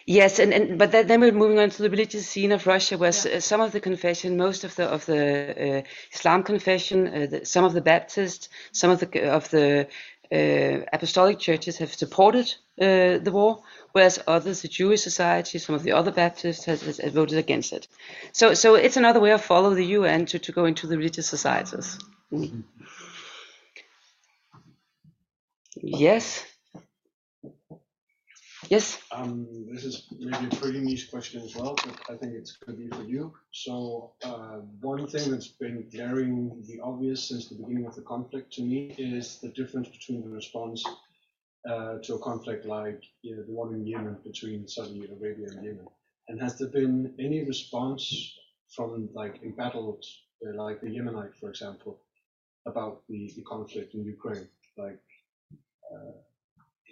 Yes, 0.07 0.39
and, 0.39 0.53
and 0.53 0.79
but 0.79 0.91
then, 0.93 1.07
then 1.07 1.21
we're 1.21 1.33
moving 1.33 1.59
on 1.59 1.71
to 1.71 1.83
the 1.83 1.91
religious 1.91 2.27
scene 2.29 2.53
of 2.53 2.67
Russia, 2.67 2.99
where 2.99 3.09
s- 3.09 3.27
uh, 3.27 3.41
some 3.41 3.61
of 3.61 3.73
the 3.73 3.81
confession, 3.81 4.37
most 4.37 4.65
of 4.65 4.75
the 4.77 4.85
of 4.87 5.07
the 5.07 5.23
uh, 5.79 5.83
Islam 6.13 6.43
confession, 6.43 7.07
uh, 7.07 7.27
the, 7.31 7.45
some 7.47 7.65
of 7.65 7.73
the 7.73 7.81
Baptist, 7.81 8.49
some 8.73 8.91
of 8.91 9.01
the 9.01 9.09
of 9.33 9.49
the 9.51 9.81
uh, 9.81 9.85
apostolic 10.31 11.39
churches 11.39 11.79
have 11.79 11.93
supported 11.93 12.53
uh, 12.81 13.19
the 13.19 13.31
war, 13.33 13.63
whereas 13.93 14.19
others, 14.27 14.63
the 14.63 14.69
Jewish 14.69 15.03
society, 15.03 15.59
some 15.59 15.75
of 15.75 15.83
the 15.83 15.93
other 15.93 16.11
Baptists, 16.11 16.65
has, 16.65 16.83
has 16.83 17.13
voted 17.13 17.39
against 17.39 17.73
it. 17.73 17.89
So, 18.33 18.55
so 18.55 18.75
it's 18.75 18.97
another 18.97 19.21
way 19.21 19.33
of 19.33 19.43
follow 19.43 19.75
the 19.75 19.87
UN 19.87 20.27
to, 20.27 20.39
to 20.39 20.53
go 20.53 20.65
into 20.65 20.87
the 20.87 20.97
religious 20.97 21.29
societies. 21.29 21.99
Mm. 22.33 22.65
Yes. 25.77 26.45
Yes. 28.69 29.01
Um, 29.13 29.47
this 29.71 29.85
is 29.85 30.07
maybe 30.19 30.47
a 30.47 30.57
pretty 30.57 30.81
niche 30.81 31.11
question 31.11 31.43
as 31.43 31.55
well, 31.55 31.75
but 31.85 32.01
I 32.09 32.17
think 32.17 32.35
it's 32.35 32.59
to 32.67 32.73
be 32.73 32.89
for 32.89 33.03
you. 33.03 33.33
So, 33.53 34.13
uh, 34.25 34.61
one 34.81 35.07
thing 35.07 35.31
that's 35.31 35.49
been 35.49 35.89
glaringly 35.91 36.81
obvious 36.83 37.29
since 37.29 37.49
the 37.49 37.57
beginning 37.57 37.87
of 37.87 37.95
the 37.95 38.03
conflict 38.03 38.53
to 38.55 38.63
me 38.63 38.95
is 38.99 39.41
the 39.41 39.49
difference 39.49 39.89
between 39.89 40.23
the 40.23 40.31
response 40.31 40.85
uh, 41.69 41.99
to 42.03 42.15
a 42.15 42.19
conflict 42.19 42.65
like 42.67 43.03
you 43.23 43.37
know, 43.37 43.43
the 43.43 43.53
one 43.53 43.75
in 43.75 43.87
Yemen 43.87 44.19
between 44.25 44.69
Saudi 44.69 45.05
Arabia 45.05 45.49
and 45.51 45.65
Yemen. 45.65 45.87
And 46.29 46.41
has 46.41 46.59
there 46.59 46.69
been 46.69 47.15
any 47.19 47.45
response 47.45 48.35
from 48.75 49.09
like 49.15 49.43
embattled, 49.43 50.05
uh, 50.47 50.57
like 50.57 50.81
the 50.81 50.89
Yemenite, 50.89 51.35
for 51.39 51.51
example, 51.51 52.01
about 52.67 53.03
the, 53.09 53.31
the 53.37 53.43
conflict 53.43 53.95
in 53.95 54.05
Ukraine? 54.05 54.49
Like, 54.77 55.01
uh, 55.93 56.13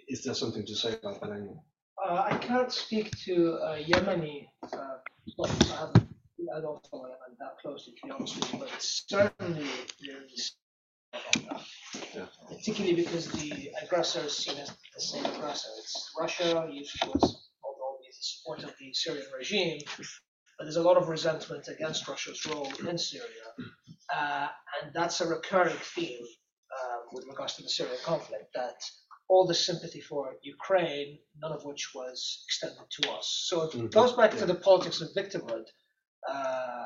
is 0.07 0.23
there 0.23 0.33
something 0.33 0.65
to 0.65 0.75
say 0.75 0.95
about 1.01 1.21
that 1.21 1.31
angle? 1.31 1.65
Uh, 2.03 2.23
I 2.31 2.37
can't 2.37 2.71
speak 2.71 3.11
to 3.25 3.53
uh, 3.53 3.77
Yemeni, 3.77 4.47
uh, 4.63 4.97
I, 5.43 5.47
haven't, 5.47 6.07
I 6.55 6.59
don't 6.61 6.85
follow 6.89 7.05
Yemen 7.05 7.37
that 7.39 7.57
closely, 7.61 7.93
to 7.93 8.07
be 8.07 8.11
honest 8.11 8.35
with 8.35 8.53
you, 8.53 8.59
but 8.59 8.69
certainly 8.79 9.67
there 10.01 10.23
is. 10.33 10.55
Yeah. 12.15 12.25
Particularly 12.49 12.95
because 12.95 13.31
the 13.31 13.69
aggressor 13.83 14.21
is 14.21 14.35
seen 14.35 14.57
as 14.57 14.69
the 14.69 15.01
same 15.01 15.25
aggressor. 15.25 15.69
It's 15.77 16.11
Russia, 16.19 16.67
usually 16.71 17.11
was, 17.13 17.49
although 17.63 17.97
with 17.99 18.17
the 18.17 18.23
support 18.23 18.63
of 18.63 18.73
the 18.79 18.93
Syrian 18.93 19.25
regime, 19.37 19.79
but 20.57 20.65
there's 20.65 20.75
a 20.75 20.81
lot 20.81 20.97
of 20.97 21.09
resentment 21.09 21.67
against 21.67 22.07
Russia's 22.07 22.45
role 22.47 22.71
in 22.87 22.97
Syria. 22.97 23.27
Uh, 24.13 24.47
and 24.81 24.93
that's 24.93 25.21
a 25.21 25.27
recurring 25.27 25.75
theme 25.95 26.21
uh, 26.71 26.97
with 27.11 27.25
regards 27.27 27.55
to 27.55 27.63
the 27.63 27.69
Syrian 27.69 27.97
conflict, 28.03 28.45
that 28.55 28.75
all 29.29 29.45
the 29.47 29.53
sympathy 29.53 30.01
for 30.01 30.35
Ukraine, 30.43 31.19
none 31.41 31.51
of 31.51 31.63
which 31.65 31.91
was 31.95 32.43
extended 32.47 32.85
to 32.97 33.11
us. 33.11 33.45
So 33.47 33.63
it 33.63 33.71
Mhm. 33.71 33.91
goes 33.91 34.13
back 34.13 34.31
to 34.37 34.45
the 34.45 34.55
politics 34.55 35.01
of 35.01 35.09
victimhood. 35.13 35.65
Uh, 36.27 36.85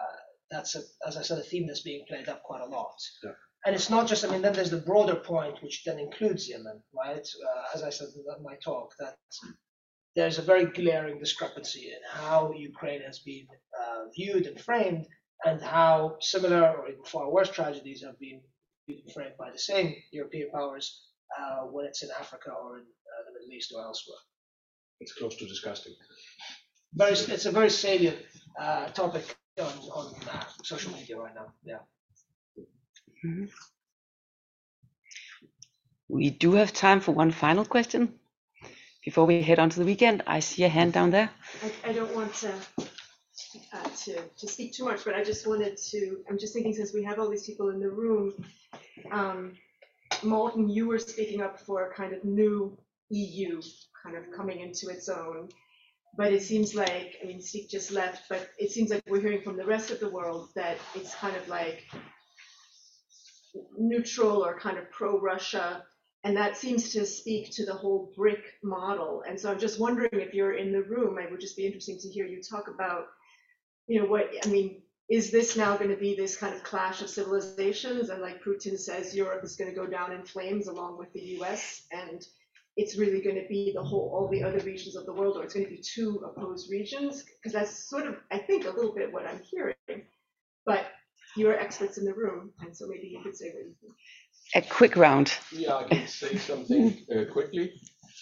that's, 0.50 0.76
a, 0.76 0.82
as 1.06 1.18
I 1.18 1.24
said, 1.24 1.40
a 1.40 1.44
theme 1.44 1.68
that's 1.68 1.82
being 1.82 2.06
played 2.08 2.30
up 2.30 2.44
quite 2.44 2.62
a 2.62 2.66
lot. 2.66 2.96
Yeah. 3.24 3.32
And 3.66 3.76
it's 3.76 3.90
not 3.90 4.08
just, 4.08 4.24
I 4.24 4.30
mean, 4.30 4.42
then 4.42 4.54
there's 4.54 4.70
the 4.72 4.78
broader 4.78 5.16
point, 5.16 5.62
which 5.62 5.84
then 5.84 6.00
includes 6.00 6.48
Yemen, 6.48 6.82
right? 6.94 7.28
Uh, 7.48 7.64
as 7.74 7.84
I 7.84 7.90
said 7.90 8.08
in 8.16 8.44
my 8.44 8.56
talk, 8.64 8.94
that 9.00 9.18
there's 10.16 10.38
a 10.38 10.42
very 10.44 10.66
glaring 10.66 11.20
discrepancy 11.20 11.92
in 11.92 12.00
how 12.10 12.52
Ukraine 12.54 13.02
has 13.02 13.20
been 13.20 13.48
uh, 13.80 14.06
viewed 14.16 14.48
and 14.48 14.60
framed, 14.62 15.06
and 15.46 15.62
how 15.62 16.18
similar 16.22 16.64
or 16.78 16.88
even 16.90 17.04
far 17.04 17.30
worse 17.30 17.50
tragedies 17.50 18.04
have 18.04 18.18
been 18.20 18.42
viewed 18.88 19.04
and 19.04 19.14
framed 19.14 19.38
by 19.38 19.52
the 19.52 19.60
same 19.60 19.96
European 20.12 20.50
powers 20.52 21.07
uh, 21.40 21.62
when 21.72 21.86
it's 21.86 22.04
in 22.04 22.10
Africa 22.20 22.52
or 22.52 22.78
in 22.78 22.84
uh, 22.84 23.22
the 23.28 23.34
Middle 23.40 23.54
East 23.54 23.74
or 23.76 23.84
elsewhere. 23.84 24.20
It's 25.00 25.14
close 25.14 25.36
to 25.38 25.46
disgusting. 25.46 25.94
Very, 26.94 27.12
it's 27.14 27.46
a 27.46 27.52
very 27.52 27.70
salient 27.70 28.18
uh, 28.60 28.88
topic 28.90 29.36
on, 29.60 29.66
on 29.66 30.14
uh, 30.32 30.44
social 30.64 30.92
media 30.94 31.18
right 31.18 31.36
now. 31.36 31.48
Yeah. 31.64 31.80
Mhm. 33.26 33.50
We 36.10 36.30
do 36.30 36.54
have 36.54 36.72
time 36.74 37.02
for 37.02 37.12
one 37.12 37.32
final 37.32 37.66
question 37.66 38.20
before 39.04 39.26
we 39.26 39.42
head 39.42 39.60
on 39.60 39.70
to 39.72 39.80
the 39.80 39.86
weekend. 39.86 40.24
I 40.28 40.40
see 40.40 40.64
a 40.64 40.70
hand 40.70 40.94
down 40.94 41.12
there. 41.12 41.30
I, 41.64 41.90
I 41.90 41.94
don't 41.94 42.14
want 42.16 42.34
to, 42.36 42.52
uh, 43.74 43.84
to, 44.06 44.22
to 44.40 44.48
speak 44.48 44.74
too 44.74 44.86
much, 44.86 45.04
but 45.06 45.16
I 45.16 45.24
just 45.24 45.48
wanted 45.48 45.78
to, 45.78 46.18
I'm 46.30 46.38
just 46.40 46.54
thinking 46.54 46.74
since 46.74 46.94
we 46.94 47.04
have 47.04 47.20
all 47.20 47.30
these 47.30 47.46
people 47.46 47.70
in 47.70 47.80
the 47.80 47.90
room, 47.90 48.34
um, 49.12 49.54
Malton, 50.24 50.70
you 50.70 50.88
were 50.88 51.00
speaking 51.00 51.42
up 51.42 51.60
for 51.60 51.90
a 51.90 51.94
kind 51.94 52.14
of 52.14 52.24
new 52.24 52.78
EU 53.10 53.62
kind 54.04 54.18
of 54.18 54.24
coming 54.36 54.60
into 54.60 54.90
its 54.90 55.10
own. 55.10 55.50
But 56.18 56.34
it 56.34 56.42
seems 56.42 56.74
like, 56.74 57.18
I 57.22 57.28
mean, 57.28 57.42
Steve 57.42 57.70
just 57.70 57.92
left, 57.92 58.24
but 58.28 58.50
it 58.58 58.72
seems 58.72 58.90
like 58.90 59.04
we're 59.08 59.22
hearing 59.22 59.44
from 59.44 59.56
the 59.56 59.66
rest 59.66 59.92
of 59.92 60.00
the 60.00 60.10
world 60.10 60.50
that 60.56 60.78
it's 60.96 61.14
kind 61.14 61.36
of 61.36 61.48
like 61.48 61.84
neutral 63.78 64.44
or 64.44 64.60
kind 64.60 64.78
of 64.80 64.90
pro-Russia. 64.92 65.84
And 66.24 66.36
that 66.36 66.58
seems 66.58 66.92
to 66.94 67.06
speak 67.06 67.52
to 67.52 67.66
the 67.66 67.74
whole 67.74 68.12
BRIC 68.16 68.44
model. 68.64 69.24
And 69.28 69.40
so 69.40 69.52
I'm 69.52 69.60
just 69.60 69.80
wondering 69.80 70.10
if 70.14 70.34
you're 70.34 70.58
in 70.58 70.72
the 70.72 70.82
room, 70.82 71.20
it 71.20 71.30
would 71.30 71.40
just 71.40 71.56
be 71.56 71.68
interesting 71.68 72.00
to 72.00 72.10
hear 72.10 72.26
you 72.26 72.42
talk 72.42 72.68
about, 72.68 73.06
you 73.86 74.02
know, 74.02 74.08
what, 74.08 74.32
I 74.44 74.50
mean, 74.50 74.82
is 75.10 75.32
this 75.32 75.56
now 75.56 75.78
going 75.78 75.90
to 75.90 75.96
be 75.96 76.16
this 76.16 76.36
kind 76.36 76.54
of 76.54 76.64
clash 76.64 77.02
of 77.02 77.10
civilizations? 77.10 78.10
And 78.10 78.22
like 78.22 78.44
Putin 78.44 78.78
says, 78.78 79.16
Europe 79.16 79.44
is 79.44 79.56
going 79.56 79.70
to 79.70 79.76
go 79.76 79.88
down 79.88 80.12
in 80.12 80.24
flames 80.24 80.68
along 80.68 80.98
with 80.98 81.12
the 81.14 81.22
US. 81.40 81.84
And 81.92 82.26
it's 82.76 82.98
really 82.98 83.22
going 83.22 83.38
to 83.38 83.48
be 83.48 83.72
the 83.74 83.84
whole, 83.84 84.12
all 84.14 84.28
the 84.28 84.44
other 84.44 84.60
regions 84.60 84.96
of 84.96 85.06
the 85.06 85.14
world, 85.14 85.38
or 85.38 85.44
it's 85.44 85.54
going 85.54 85.66
to 85.66 85.72
be 85.72 85.82
two 85.82 86.24
opposed 86.26 86.70
regions? 86.70 87.24
Because 87.24 87.54
that's 87.54 87.90
sort 87.90 88.06
of, 88.06 88.18
I 88.32 88.38
think, 88.38 88.66
a 88.66 88.70
little 88.70 88.94
bit 88.94 89.12
what 89.12 89.26
I'm 89.26 89.42
hearing. 89.50 89.76
But 90.66 90.88
you're 91.38 91.58
experts 91.58 91.98
in 91.98 92.06
the 92.06 92.14
room, 92.14 92.52
and 92.62 92.76
so 92.76 92.88
maybe 92.88 93.08
you 93.08 93.22
could 93.22 93.36
say 93.36 93.52
what 93.54 93.64
you 93.64 93.76
think. 93.82 93.94
A 94.56 94.62
quick 94.62 94.96
round. 94.96 95.34
Yeah, 95.52 95.76
I 95.76 95.84
can 95.84 96.08
say 96.08 96.38
something 96.38 96.98
uh, 97.14 97.32
quickly. 97.32 97.74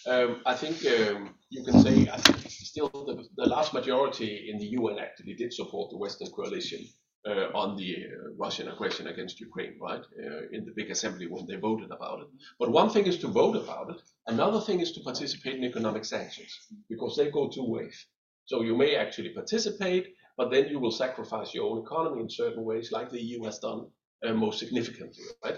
Um, 0.08 0.42
I 0.46 0.54
think 0.54 0.86
um, 0.86 1.36
you 1.50 1.64
can 1.64 1.80
say 1.82 2.08
I 2.10 2.18
think 2.18 2.38
still 2.52 2.90
the, 2.90 3.28
the 3.38 3.50
large 3.50 3.74
majority 3.74 4.50
in 4.52 4.60
the 4.60 4.68
UN 4.80 5.00
actually 5.00 5.34
did 5.34 5.52
support 5.52 5.90
the 5.90 5.98
Western 5.98 6.30
coalition 6.30 6.86
uh, 7.28 7.50
on 7.56 7.76
the 7.76 8.06
uh, 8.06 8.30
Russian 8.38 8.68
aggression 8.68 9.08
against 9.08 9.40
Ukraine, 9.40 9.78
right? 9.82 10.04
Uh, 10.24 10.48
in 10.52 10.64
the 10.66 10.74
big 10.76 10.92
assembly 10.92 11.26
when 11.28 11.48
they 11.48 11.56
voted 11.56 11.92
about 11.92 12.22
it. 12.22 12.28
But 12.60 12.72
one 12.72 12.90
thing 12.92 13.08
is 13.08 13.18
to 13.20 13.28
vote 13.28 13.56
about 13.56 13.90
it. 13.90 14.02
Another 14.28 14.62
thing 14.62 14.80
is 14.80 14.92
to 14.94 15.02
participate 15.02 15.56
in 15.56 15.64
economic 15.64 16.06
sanctions 16.06 16.52
because 16.88 17.16
they 17.18 17.32
go 17.32 17.50
two 17.50 17.66
ways. 17.68 18.06
So 18.46 18.62
you 18.62 18.78
may 18.78 18.96
actually 18.96 19.30
participate, 19.30 20.14
but 20.38 20.52
then 20.52 20.68
you 20.68 20.80
will 20.80 20.92
sacrifice 20.92 21.54
your 21.54 21.72
own 21.72 21.84
economy 21.84 22.22
in 22.22 22.30
certain 22.30 22.64
ways, 22.64 22.92
like 22.92 23.10
the 23.10 23.22
EU 23.22 23.44
has 23.46 23.58
done 23.58 23.88
uh, 24.24 24.34
most 24.34 24.60
significantly, 24.60 25.24
right? 25.44 25.58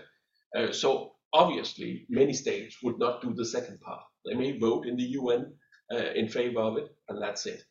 Uh, 0.56 0.72
so 0.72 1.16
obviously, 1.34 2.06
many 2.08 2.32
states 2.32 2.78
would 2.82 2.98
not 2.98 3.22
do 3.22 3.34
the 3.34 3.46
second 3.46 3.82
part. 3.82 4.04
They 4.28 4.36
may 4.36 4.58
vote 4.58 4.86
in 4.86 4.98
the 4.98 5.04
UN 5.20 5.54
uh, 5.92 6.12
in 6.16 6.28
favor 6.28 6.60
of 6.60 6.78
it, 6.78 6.90
and 7.10 7.22
that's 7.22 7.46
it. 7.46 7.62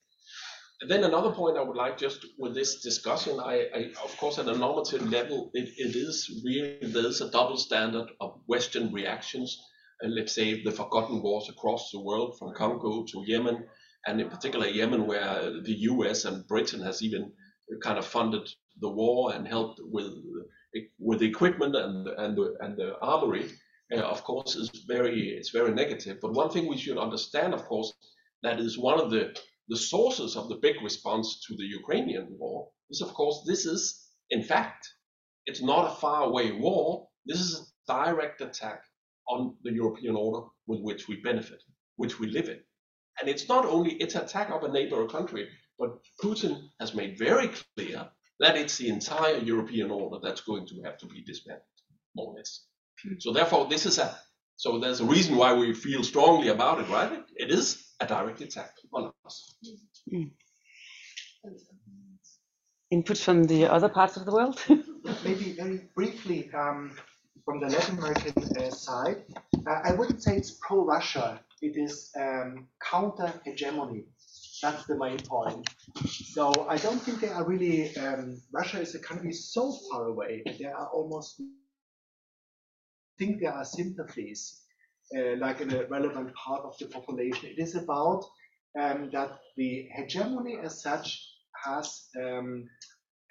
And 0.80 0.90
then 0.90 1.04
another 1.04 1.32
point 1.32 1.56
I 1.56 1.62
would 1.62 1.76
like 1.76 1.96
just 1.96 2.26
with 2.38 2.54
this 2.54 2.82
discussion, 2.82 3.40
I, 3.40 3.66
I 3.74 3.80
of 4.04 4.14
course 4.18 4.38
at 4.38 4.48
a 4.48 4.56
normative 4.56 5.08
level, 5.10 5.50
it, 5.54 5.70
it 5.78 5.96
is 5.96 6.42
really 6.44 6.78
there's 6.82 7.22
a 7.22 7.30
double 7.30 7.56
standard 7.56 8.08
of 8.20 8.40
Western 8.46 8.92
reactions. 8.92 9.58
Uh, 10.04 10.08
let's 10.08 10.34
say 10.34 10.62
the 10.62 10.70
forgotten 10.70 11.22
wars 11.22 11.48
across 11.48 11.90
the 11.90 12.00
world, 12.00 12.36
from 12.38 12.52
Congo 12.54 13.04
to 13.04 13.24
Yemen, 13.26 13.66
and 14.06 14.20
in 14.20 14.28
particular 14.28 14.66
Yemen, 14.66 15.06
where 15.06 15.50
the 15.62 15.76
U.S. 15.92 16.26
and 16.26 16.46
Britain 16.46 16.82
has 16.82 17.02
even 17.02 17.32
kind 17.82 17.98
of 17.98 18.04
funded 18.04 18.46
the 18.80 18.90
war 18.90 19.34
and 19.34 19.48
helped 19.48 19.80
with 19.82 20.12
with 20.98 21.20
the 21.20 21.28
equipment 21.28 21.74
and 21.74 22.06
and 22.06 22.36
the, 22.36 22.54
and 22.60 22.76
the 22.76 22.98
armory, 23.00 23.50
uh, 23.92 24.00
of 24.00 24.24
course, 24.24 24.56
is 24.56 24.70
very 24.86 25.30
it's 25.30 25.50
very 25.50 25.72
negative. 25.72 26.18
But 26.20 26.32
one 26.32 26.50
thing 26.50 26.66
we 26.66 26.78
should 26.78 26.98
understand, 26.98 27.54
of 27.54 27.64
course, 27.64 27.92
that 28.42 28.60
is 28.60 28.78
one 28.78 29.00
of 29.00 29.10
the 29.10 29.36
the 29.68 29.76
sources 29.76 30.36
of 30.36 30.48
the 30.48 30.56
big 30.56 30.76
response 30.82 31.44
to 31.46 31.56
the 31.56 31.64
Ukrainian 31.64 32.26
war 32.38 32.68
is, 32.90 33.00
of 33.00 33.12
course, 33.14 33.44
this 33.46 33.66
is 33.66 34.06
in 34.30 34.42
fact, 34.42 34.88
it's 35.46 35.62
not 35.62 35.92
a 35.92 35.96
faraway 35.96 36.52
war. 36.52 37.08
This 37.26 37.40
is 37.40 37.54
a 37.60 37.92
direct 37.92 38.40
attack 38.40 38.82
on 39.28 39.56
the 39.62 39.72
European 39.72 40.16
order 40.16 40.46
with 40.66 40.80
which 40.80 41.08
we 41.08 41.16
benefit, 41.16 41.62
which 41.96 42.18
we 42.18 42.28
live 42.28 42.48
in. 42.48 42.60
And 43.20 43.28
it's 43.28 43.48
not 43.48 43.64
only 43.64 43.92
it's 43.94 44.14
attack 44.14 44.50
of 44.50 44.64
a 44.64 44.68
neighbor 44.68 45.06
country, 45.06 45.48
but 45.78 45.98
Putin 46.22 46.70
has 46.80 46.94
made 46.94 47.18
very 47.18 47.48
clear 47.48 48.08
that 48.40 48.56
it's 48.56 48.76
the 48.76 48.88
entire 48.88 49.38
European 49.38 49.90
order 49.90 50.18
that's 50.22 50.42
going 50.42 50.66
to 50.66 50.82
have 50.82 50.98
to 50.98 51.06
be 51.06 51.22
disbanded, 51.22 51.62
more 52.14 52.32
or 52.32 52.36
less. 52.36 52.65
So 53.18 53.32
therefore, 53.32 53.66
this 53.68 53.86
is 53.86 53.98
a 53.98 54.16
So 54.56 54.78
there's 54.78 55.00
a 55.00 55.04
reason 55.04 55.36
why 55.36 55.52
we 55.52 55.74
feel 55.74 56.02
strongly 56.02 56.48
about 56.48 56.80
it, 56.80 56.88
right? 56.88 57.12
It 57.36 57.50
is 57.50 57.94
a 58.00 58.06
direct 58.06 58.40
attack 58.40 58.72
on 58.92 59.12
us. 59.26 59.56
Mm. 60.12 60.30
Input 62.90 63.18
from 63.18 63.44
the 63.44 63.66
other 63.66 63.88
parts 63.88 64.16
of 64.16 64.24
the 64.24 64.32
world? 64.32 64.58
Maybe 65.24 65.52
very 65.52 65.88
briefly 65.94 66.50
um, 66.54 66.96
from 67.44 67.60
the 67.60 67.68
Latin 67.68 67.98
American 67.98 68.32
uh, 68.58 68.70
side, 68.70 69.24
uh, 69.66 69.80
I 69.84 69.92
wouldn't 69.92 70.22
say 70.22 70.36
it's 70.36 70.58
pro-Russia. 70.60 71.40
It 71.62 71.76
is 71.76 72.10
um, 72.18 72.66
counter-hegemony. 72.90 74.04
That's 74.62 74.84
the 74.86 74.96
main 74.96 75.18
point. 75.18 75.68
So 76.06 76.66
I 76.68 76.76
don't 76.76 77.00
think 77.00 77.20
they 77.20 77.28
are 77.28 77.44
really. 77.44 77.96
Um, 77.96 78.40
Russia 78.52 78.80
is 78.80 78.94
a 78.94 78.98
country 78.98 79.32
so 79.32 79.72
far 79.90 80.06
away. 80.06 80.42
There 80.58 80.74
are 80.76 80.88
almost. 80.88 81.42
Think 83.18 83.40
there 83.40 83.52
are 83.52 83.64
sympathies, 83.64 84.62
uh, 85.16 85.36
like 85.38 85.60
in 85.60 85.72
a 85.72 85.86
relevant 85.86 86.34
part 86.34 86.62
of 86.64 86.76
the 86.78 86.86
population. 86.86 87.50
It 87.50 87.58
is 87.58 87.74
about 87.74 88.24
um, 88.78 89.10
that 89.12 89.38
the 89.56 89.88
hegemony 89.94 90.58
as 90.62 90.82
such 90.82 91.22
has 91.64 92.08
um, 92.22 92.68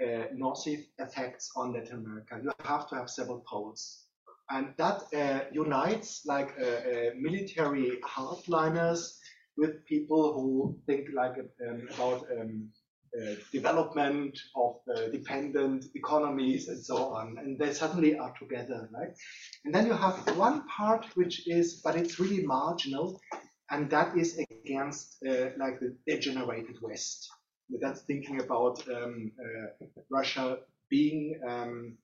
uh, 0.01 0.25
nocive 0.35 0.85
effects 0.99 1.51
on 1.55 1.73
Latin 1.73 2.03
America. 2.05 2.39
You 2.43 2.51
have 2.63 2.89
to 2.89 2.95
have 2.95 3.09
several 3.09 3.43
poles. 3.47 4.05
And 4.49 4.73
that 4.77 5.03
uh, 5.15 5.45
unites 5.51 6.21
like 6.25 6.53
uh, 6.59 6.65
uh 6.65 7.09
military 7.17 7.99
hardliners 8.05 9.17
with 9.57 9.85
people 9.85 10.33
who 10.33 10.77
think 10.85 11.07
like 11.15 11.37
um, 11.67 11.87
about 11.95 12.25
um, 12.39 12.69
uh, 13.15 13.35
development 13.51 14.37
of 14.55 14.75
uh, 14.93 15.07
dependent 15.09 15.85
economies 15.95 16.67
and 16.67 16.83
so 16.83 16.97
on. 17.13 17.37
And 17.37 17.57
they 17.57 17.73
suddenly 17.73 18.17
are 18.17 18.33
together, 18.37 18.89
right? 18.91 19.13
And 19.63 19.73
then 19.73 19.87
you 19.87 19.93
have 19.93 20.37
one 20.37 20.67
part 20.67 21.05
which 21.15 21.47
is, 21.47 21.81
but 21.83 21.95
it's 21.95 22.19
really 22.19 22.43
marginal, 22.43 23.19
and 23.71 23.89
that 23.89 24.17
is 24.17 24.37
against 24.37 25.17
like 25.57 25.79
the 25.79 25.95
degenerated 26.05 26.77
West 26.81 27.29
that's 27.81 28.01
thinking 28.01 28.41
about 28.41 28.83
um, 28.89 29.31
uh, 29.39 29.85
Russia 30.09 30.59
being 30.89 31.39
um, 31.47 31.97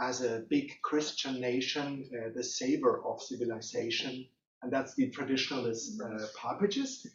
as 0.00 0.22
a 0.22 0.44
big 0.48 0.70
Christian 0.82 1.40
nation, 1.40 2.08
uh, 2.14 2.30
the 2.34 2.44
savior 2.44 3.04
of 3.04 3.22
civilization, 3.22 4.26
and 4.62 4.72
that's 4.72 4.94
the 4.94 5.10
traditionalist 5.10 6.00
uh, 6.00 6.26
part, 6.36 6.60
which 6.60 6.76
is 6.76 7.06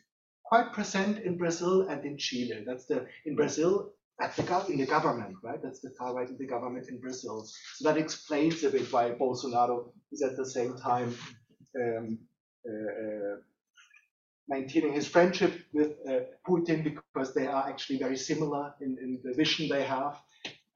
quite 0.54 0.72
present 0.72 1.18
in 1.28 1.36
Brazil 1.36 1.88
and 1.90 2.06
in 2.06 2.16
Chile. 2.16 2.64
That's 2.68 2.86
the 2.86 3.08
in 3.26 3.36
Brazil 3.36 3.94
at 4.22 4.36
the 4.36 4.46
in 4.72 4.78
the 4.78 4.86
government, 4.86 5.36
right? 5.44 5.60
That's 5.64 5.80
the 5.80 5.90
far 5.98 6.14
right 6.14 6.30
in 6.30 6.38
the 6.38 6.46
government 6.46 6.90
in 6.90 7.00
Brazil. 7.00 7.48
So 7.78 7.90
that 7.90 7.98
explains 7.98 8.64
a 8.64 8.70
bit 8.70 8.94
why 8.94 9.06
Bolsonaro 9.22 9.92
is 10.12 10.22
at 10.22 10.38
the 10.38 10.46
same 10.46 10.78
time 10.78 11.10
um, 11.82 12.20
uh, 12.70 13.36
maintaining 14.48 14.94
his 14.94 15.08
friendship 15.08 15.54
with 15.74 15.92
uh, 16.08 16.20
Putin 16.48 16.84
because 16.84 17.34
they 17.34 17.48
are 17.48 17.68
actually 17.68 17.98
very 17.98 18.20
similar 18.30 18.76
in, 18.80 18.92
in, 19.04 19.20
the 19.24 19.34
vision 19.34 19.68
they 19.68 19.84
have, 19.84 20.16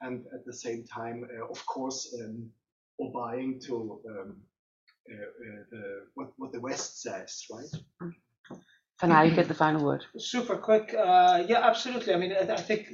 and 0.01 0.25
at 0.33 0.43
the 0.47 0.57
same 0.65 0.85
time, 0.85 1.17
uh, 1.23 1.53
of 1.53 1.63
course, 1.67 1.99
um, 2.19 2.49
obeying 2.99 3.59
to 3.67 4.01
um, 4.09 4.37
uh, 5.13 5.77
uh 5.77 5.99
what, 6.15 6.29
what 6.37 6.51
the 6.51 6.63
West 6.67 7.01
says, 7.03 7.45
right? 7.51 7.73
For 8.99 9.07
now, 9.07 9.21
you 9.21 9.35
get 9.35 9.47
the 9.47 9.53
final 9.53 9.85
word. 9.85 10.03
Super 10.17 10.57
quick. 10.57 10.93
Uh, 10.93 11.43
yeah, 11.47 11.59
absolutely. 11.61 12.13
I 12.13 12.17
mean, 12.17 12.31
I, 12.33 12.53
I 12.53 12.57
think 12.57 12.87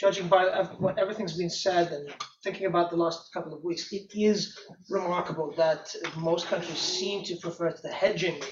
judging 0.00 0.28
by 0.28 0.44
what 0.78 0.98
everything's 0.98 1.36
been 1.36 1.50
said 1.50 1.92
and 1.92 2.08
thinking 2.42 2.66
about 2.66 2.90
the 2.90 2.96
last 2.96 3.32
couple 3.32 3.54
of 3.54 3.62
weeks, 3.62 3.92
it 3.92 4.10
is 4.14 4.58
remarkable 4.88 5.52
that 5.56 5.94
most 6.16 6.46
countries 6.46 6.78
seem 6.78 7.22
to 7.24 7.36
prefer 7.36 7.72
the 7.82 7.92
hedging 7.92 8.42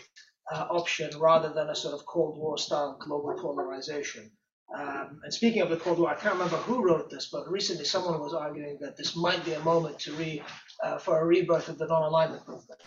uh, 0.53 0.67
option 0.71 1.11
rather 1.19 1.53
than 1.53 1.69
a 1.69 1.75
sort 1.75 1.95
of 1.95 2.07
Cold 2.07 2.39
War 2.39 2.59
style 2.59 2.97
global 3.01 3.35
polarization. 3.41 4.31
Um, 4.75 5.21
and 5.25 5.33
speaking 5.33 5.63
of 5.63 5.71
the 5.71 5.79
Cold 5.79 5.99
War, 5.99 6.11
I 6.11 6.15
can't 6.15 6.35
remember 6.35 6.59
who 6.59 6.85
wrote 6.85 7.09
this, 7.09 7.31
but 7.33 7.51
recently 7.51 7.85
someone 7.85 8.21
was 8.21 8.35
arguing 8.35 8.77
that 8.81 8.99
this 8.99 9.17
might 9.17 9.43
be 9.45 9.55
a 9.55 9.61
moment 9.61 9.99
to 10.01 10.13
re, 10.13 10.43
uh, 10.83 10.99
for 10.99 11.21
a 11.21 11.25
rebirth 11.25 11.69
of 11.69 11.79
the 11.79 11.87
non-alignment 11.87 12.47
movement. 12.47 12.81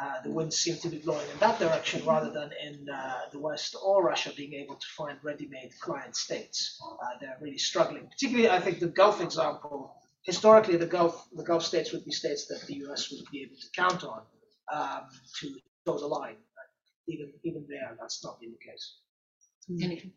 Uh, 0.00 0.22
the 0.22 0.30
winds 0.30 0.56
seem 0.56 0.76
to 0.76 0.88
be 0.88 0.98
blowing 0.98 1.26
in 1.32 1.38
that 1.40 1.58
direction 1.58 2.04
rather 2.04 2.30
than 2.30 2.50
in 2.62 2.88
uh, 2.88 3.22
the 3.32 3.40
West 3.40 3.74
or 3.82 4.04
Russia 4.04 4.32
being 4.36 4.54
able 4.54 4.76
to 4.76 4.86
find 4.96 5.18
ready-made 5.24 5.72
client 5.80 6.14
states. 6.14 6.80
Uh, 7.02 7.18
they're 7.20 7.38
really 7.40 7.58
struggling. 7.58 8.06
Particularly, 8.08 8.48
I 8.48 8.60
think 8.60 8.78
the 8.78 8.88
Gulf 8.88 9.20
example. 9.20 9.96
Historically, 10.22 10.76
the 10.76 10.86
Gulf 10.86 11.28
the 11.34 11.44
Gulf 11.44 11.64
states 11.64 11.92
would 11.92 12.04
be 12.04 12.12
states 12.12 12.46
that 12.46 12.60
the 12.66 12.74
U.S. 12.86 13.10
would 13.10 13.24
be 13.30 13.42
able 13.42 13.56
to 13.56 13.68
count 13.76 14.04
on 14.04 14.22
um, 14.72 15.08
to 15.40 15.56
toe 15.84 15.98
the 15.98 16.06
line 16.06 16.36
even 17.08 17.32
even 17.44 17.64
there, 17.68 17.96
that's 18.00 18.24
not 18.24 18.40
been 18.40 18.52
the 18.52 18.70
case. 18.70 18.96
Mm. 19.70 20.10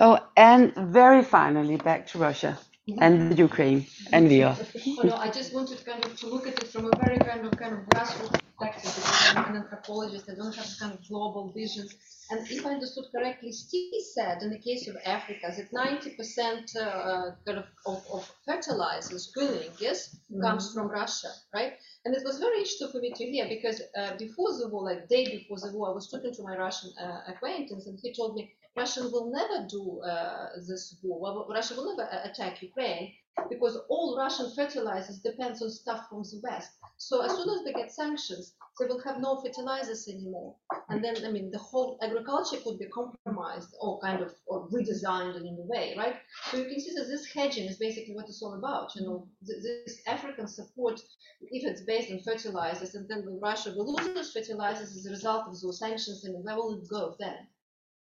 Oh, 0.00 0.18
and 0.36 0.74
very 0.74 1.22
finally, 1.22 1.76
back 1.76 2.06
to 2.08 2.18
Russia 2.18 2.58
mm-hmm. 2.88 3.02
and 3.02 3.32
the 3.32 3.36
Ukraine 3.36 3.86
and 4.12 4.28
Vera. 4.28 4.52
Mm-hmm. 4.52 5.00
Oh, 5.00 5.08
no, 5.08 5.16
I 5.16 5.30
just 5.30 5.54
wanted 5.54 5.84
kind 5.84 6.04
of 6.04 6.16
to 6.20 6.26
look 6.28 6.46
at 6.46 6.62
it 6.62 6.68
from 6.68 6.86
a 6.86 6.96
very 7.04 7.18
kind 7.18 7.44
of 7.46 7.52
kind 7.58 7.74
of 7.74 7.80
grassroots 7.88 8.45
I'm 8.60 9.54
an 9.54 9.62
anthropologist. 9.62 10.30
I 10.30 10.34
don't 10.34 10.54
have 10.54 10.68
kind 10.78 10.92
of 10.92 11.06
global 11.08 11.52
vision. 11.52 11.88
And 12.30 12.40
if 12.50 12.66
I 12.66 12.70
understood 12.70 13.04
correctly, 13.14 13.52
Steve 13.52 14.02
said 14.14 14.42
in 14.42 14.50
the 14.50 14.58
case 14.58 14.88
of 14.88 14.96
Africa 15.04 15.52
that 15.56 15.70
90% 15.70 16.76
uh, 16.76 17.32
kind 17.46 17.58
of, 17.58 17.64
of, 17.86 18.04
of 18.12 18.32
fertilizers, 18.44 19.30
grilling, 19.32 19.70
yes, 19.78 20.16
mm-hmm. 20.32 20.42
comes 20.42 20.72
from 20.72 20.88
Russia, 20.88 21.28
right? 21.54 21.74
And 22.04 22.16
it 22.16 22.22
was 22.24 22.38
very 22.38 22.58
interesting 22.58 22.88
for 22.90 22.98
me 22.98 23.12
to 23.14 23.24
hear 23.24 23.46
because 23.48 23.80
uh, 23.96 24.16
before 24.16 24.58
the 24.58 24.68
war, 24.68 24.84
like 24.84 25.08
day 25.08 25.24
before 25.24 25.58
the 25.60 25.76
war, 25.76 25.90
I 25.90 25.92
was 25.92 26.10
talking 26.10 26.32
to 26.32 26.42
my 26.42 26.56
Russian 26.56 26.90
uh, 27.00 27.20
acquaintance, 27.28 27.86
and 27.86 27.98
he 28.02 28.12
told 28.12 28.34
me 28.34 28.52
Russia 28.76 29.08
will 29.08 29.30
never 29.30 29.66
do 29.68 30.00
uh, 30.00 30.48
this 30.66 30.96
war. 31.02 31.20
Well, 31.20 31.46
Russia 31.48 31.74
will 31.76 31.96
never 31.96 32.08
attack 32.24 32.62
Ukraine 32.62 33.12
because 33.48 33.78
all 33.88 34.16
Russian 34.18 34.50
fertilizers 34.54 35.18
depends 35.18 35.62
on 35.62 35.70
stuff 35.70 36.08
from 36.08 36.22
the 36.22 36.40
West. 36.42 36.70
So 36.96 37.22
as 37.22 37.32
soon 37.32 37.50
as 37.50 37.64
they 37.64 37.72
get 37.72 37.92
sanctions, 37.92 38.54
they 38.78 38.86
will 38.86 39.02
have 39.02 39.20
no 39.20 39.40
fertilizers 39.40 40.08
anymore. 40.08 40.54
And 40.88 41.02
then, 41.02 41.16
I 41.24 41.30
mean, 41.30 41.50
the 41.50 41.58
whole 41.58 41.98
agriculture 42.02 42.58
could 42.64 42.78
be 42.78 42.86
compromised 42.86 43.74
or 43.80 44.00
kind 44.00 44.22
of 44.22 44.32
or 44.46 44.68
redesigned 44.68 45.36
in 45.36 45.58
a 45.58 45.66
way, 45.66 45.94
right? 45.96 46.16
So 46.50 46.58
you 46.58 46.64
can 46.64 46.80
see 46.80 46.94
that 46.94 47.08
this 47.08 47.26
hedging 47.32 47.66
is 47.66 47.78
basically 47.78 48.14
what 48.14 48.28
it's 48.28 48.42
all 48.42 48.54
about. 48.54 48.94
You 48.94 49.02
know, 49.02 49.28
this 49.42 50.00
African 50.06 50.48
support, 50.48 51.00
if 51.40 51.64
it's 51.66 51.82
based 51.82 52.10
on 52.10 52.20
fertilizers, 52.20 52.94
and 52.94 53.08
then 53.08 53.38
Russia 53.42 53.72
will 53.76 53.94
lose 53.94 54.14
those 54.14 54.32
fertilizers 54.32 54.96
as 54.96 55.06
a 55.06 55.10
result 55.10 55.46
of 55.48 55.60
those 55.60 55.78
sanctions, 55.78 56.24
and 56.24 56.44
where 56.44 56.56
will 56.56 56.74
it 56.74 56.88
go 56.88 57.16
then? 57.18 57.48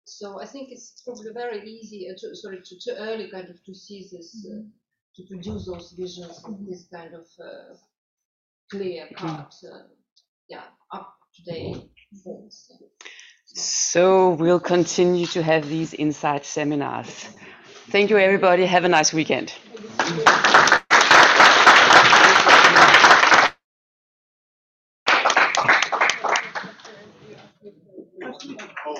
So 0.06 0.40
I 0.40 0.46
think 0.46 0.70
it's 0.70 1.02
probably 1.04 1.32
very 1.32 1.68
easy, 1.68 2.08
uh, 2.10 2.14
to, 2.18 2.36
sorry, 2.36 2.58
too, 2.58 2.76
too 2.82 2.94
early 2.98 3.30
kind 3.30 3.48
of 3.48 3.64
to 3.64 3.74
see 3.74 4.06
this, 4.12 4.46
uh, 4.52 4.60
to 5.16 5.22
produce 5.30 5.66
those 5.66 5.94
visions 5.98 6.42
in 6.46 6.66
this 6.68 6.86
kind 6.92 7.14
of 7.14 7.26
uh, 7.40 7.74
clear 8.70 9.08
cut, 9.16 9.54
uh, 9.64 9.78
yeah, 10.48 10.64
up 10.92 11.14
to 11.34 11.42
date 11.52 11.90
forms. 12.22 12.70
So 13.46 14.30
we'll 14.30 14.60
continue 14.60 15.26
to 15.26 15.42
have 15.42 15.68
these 15.68 15.92
inside 15.92 16.44
seminars. 16.44 17.28
Thank 17.90 18.10
you, 18.10 18.18
everybody. 18.18 18.66
Have 18.66 18.84
a 18.84 18.88
nice 18.88 19.12
weekend. 19.12 19.52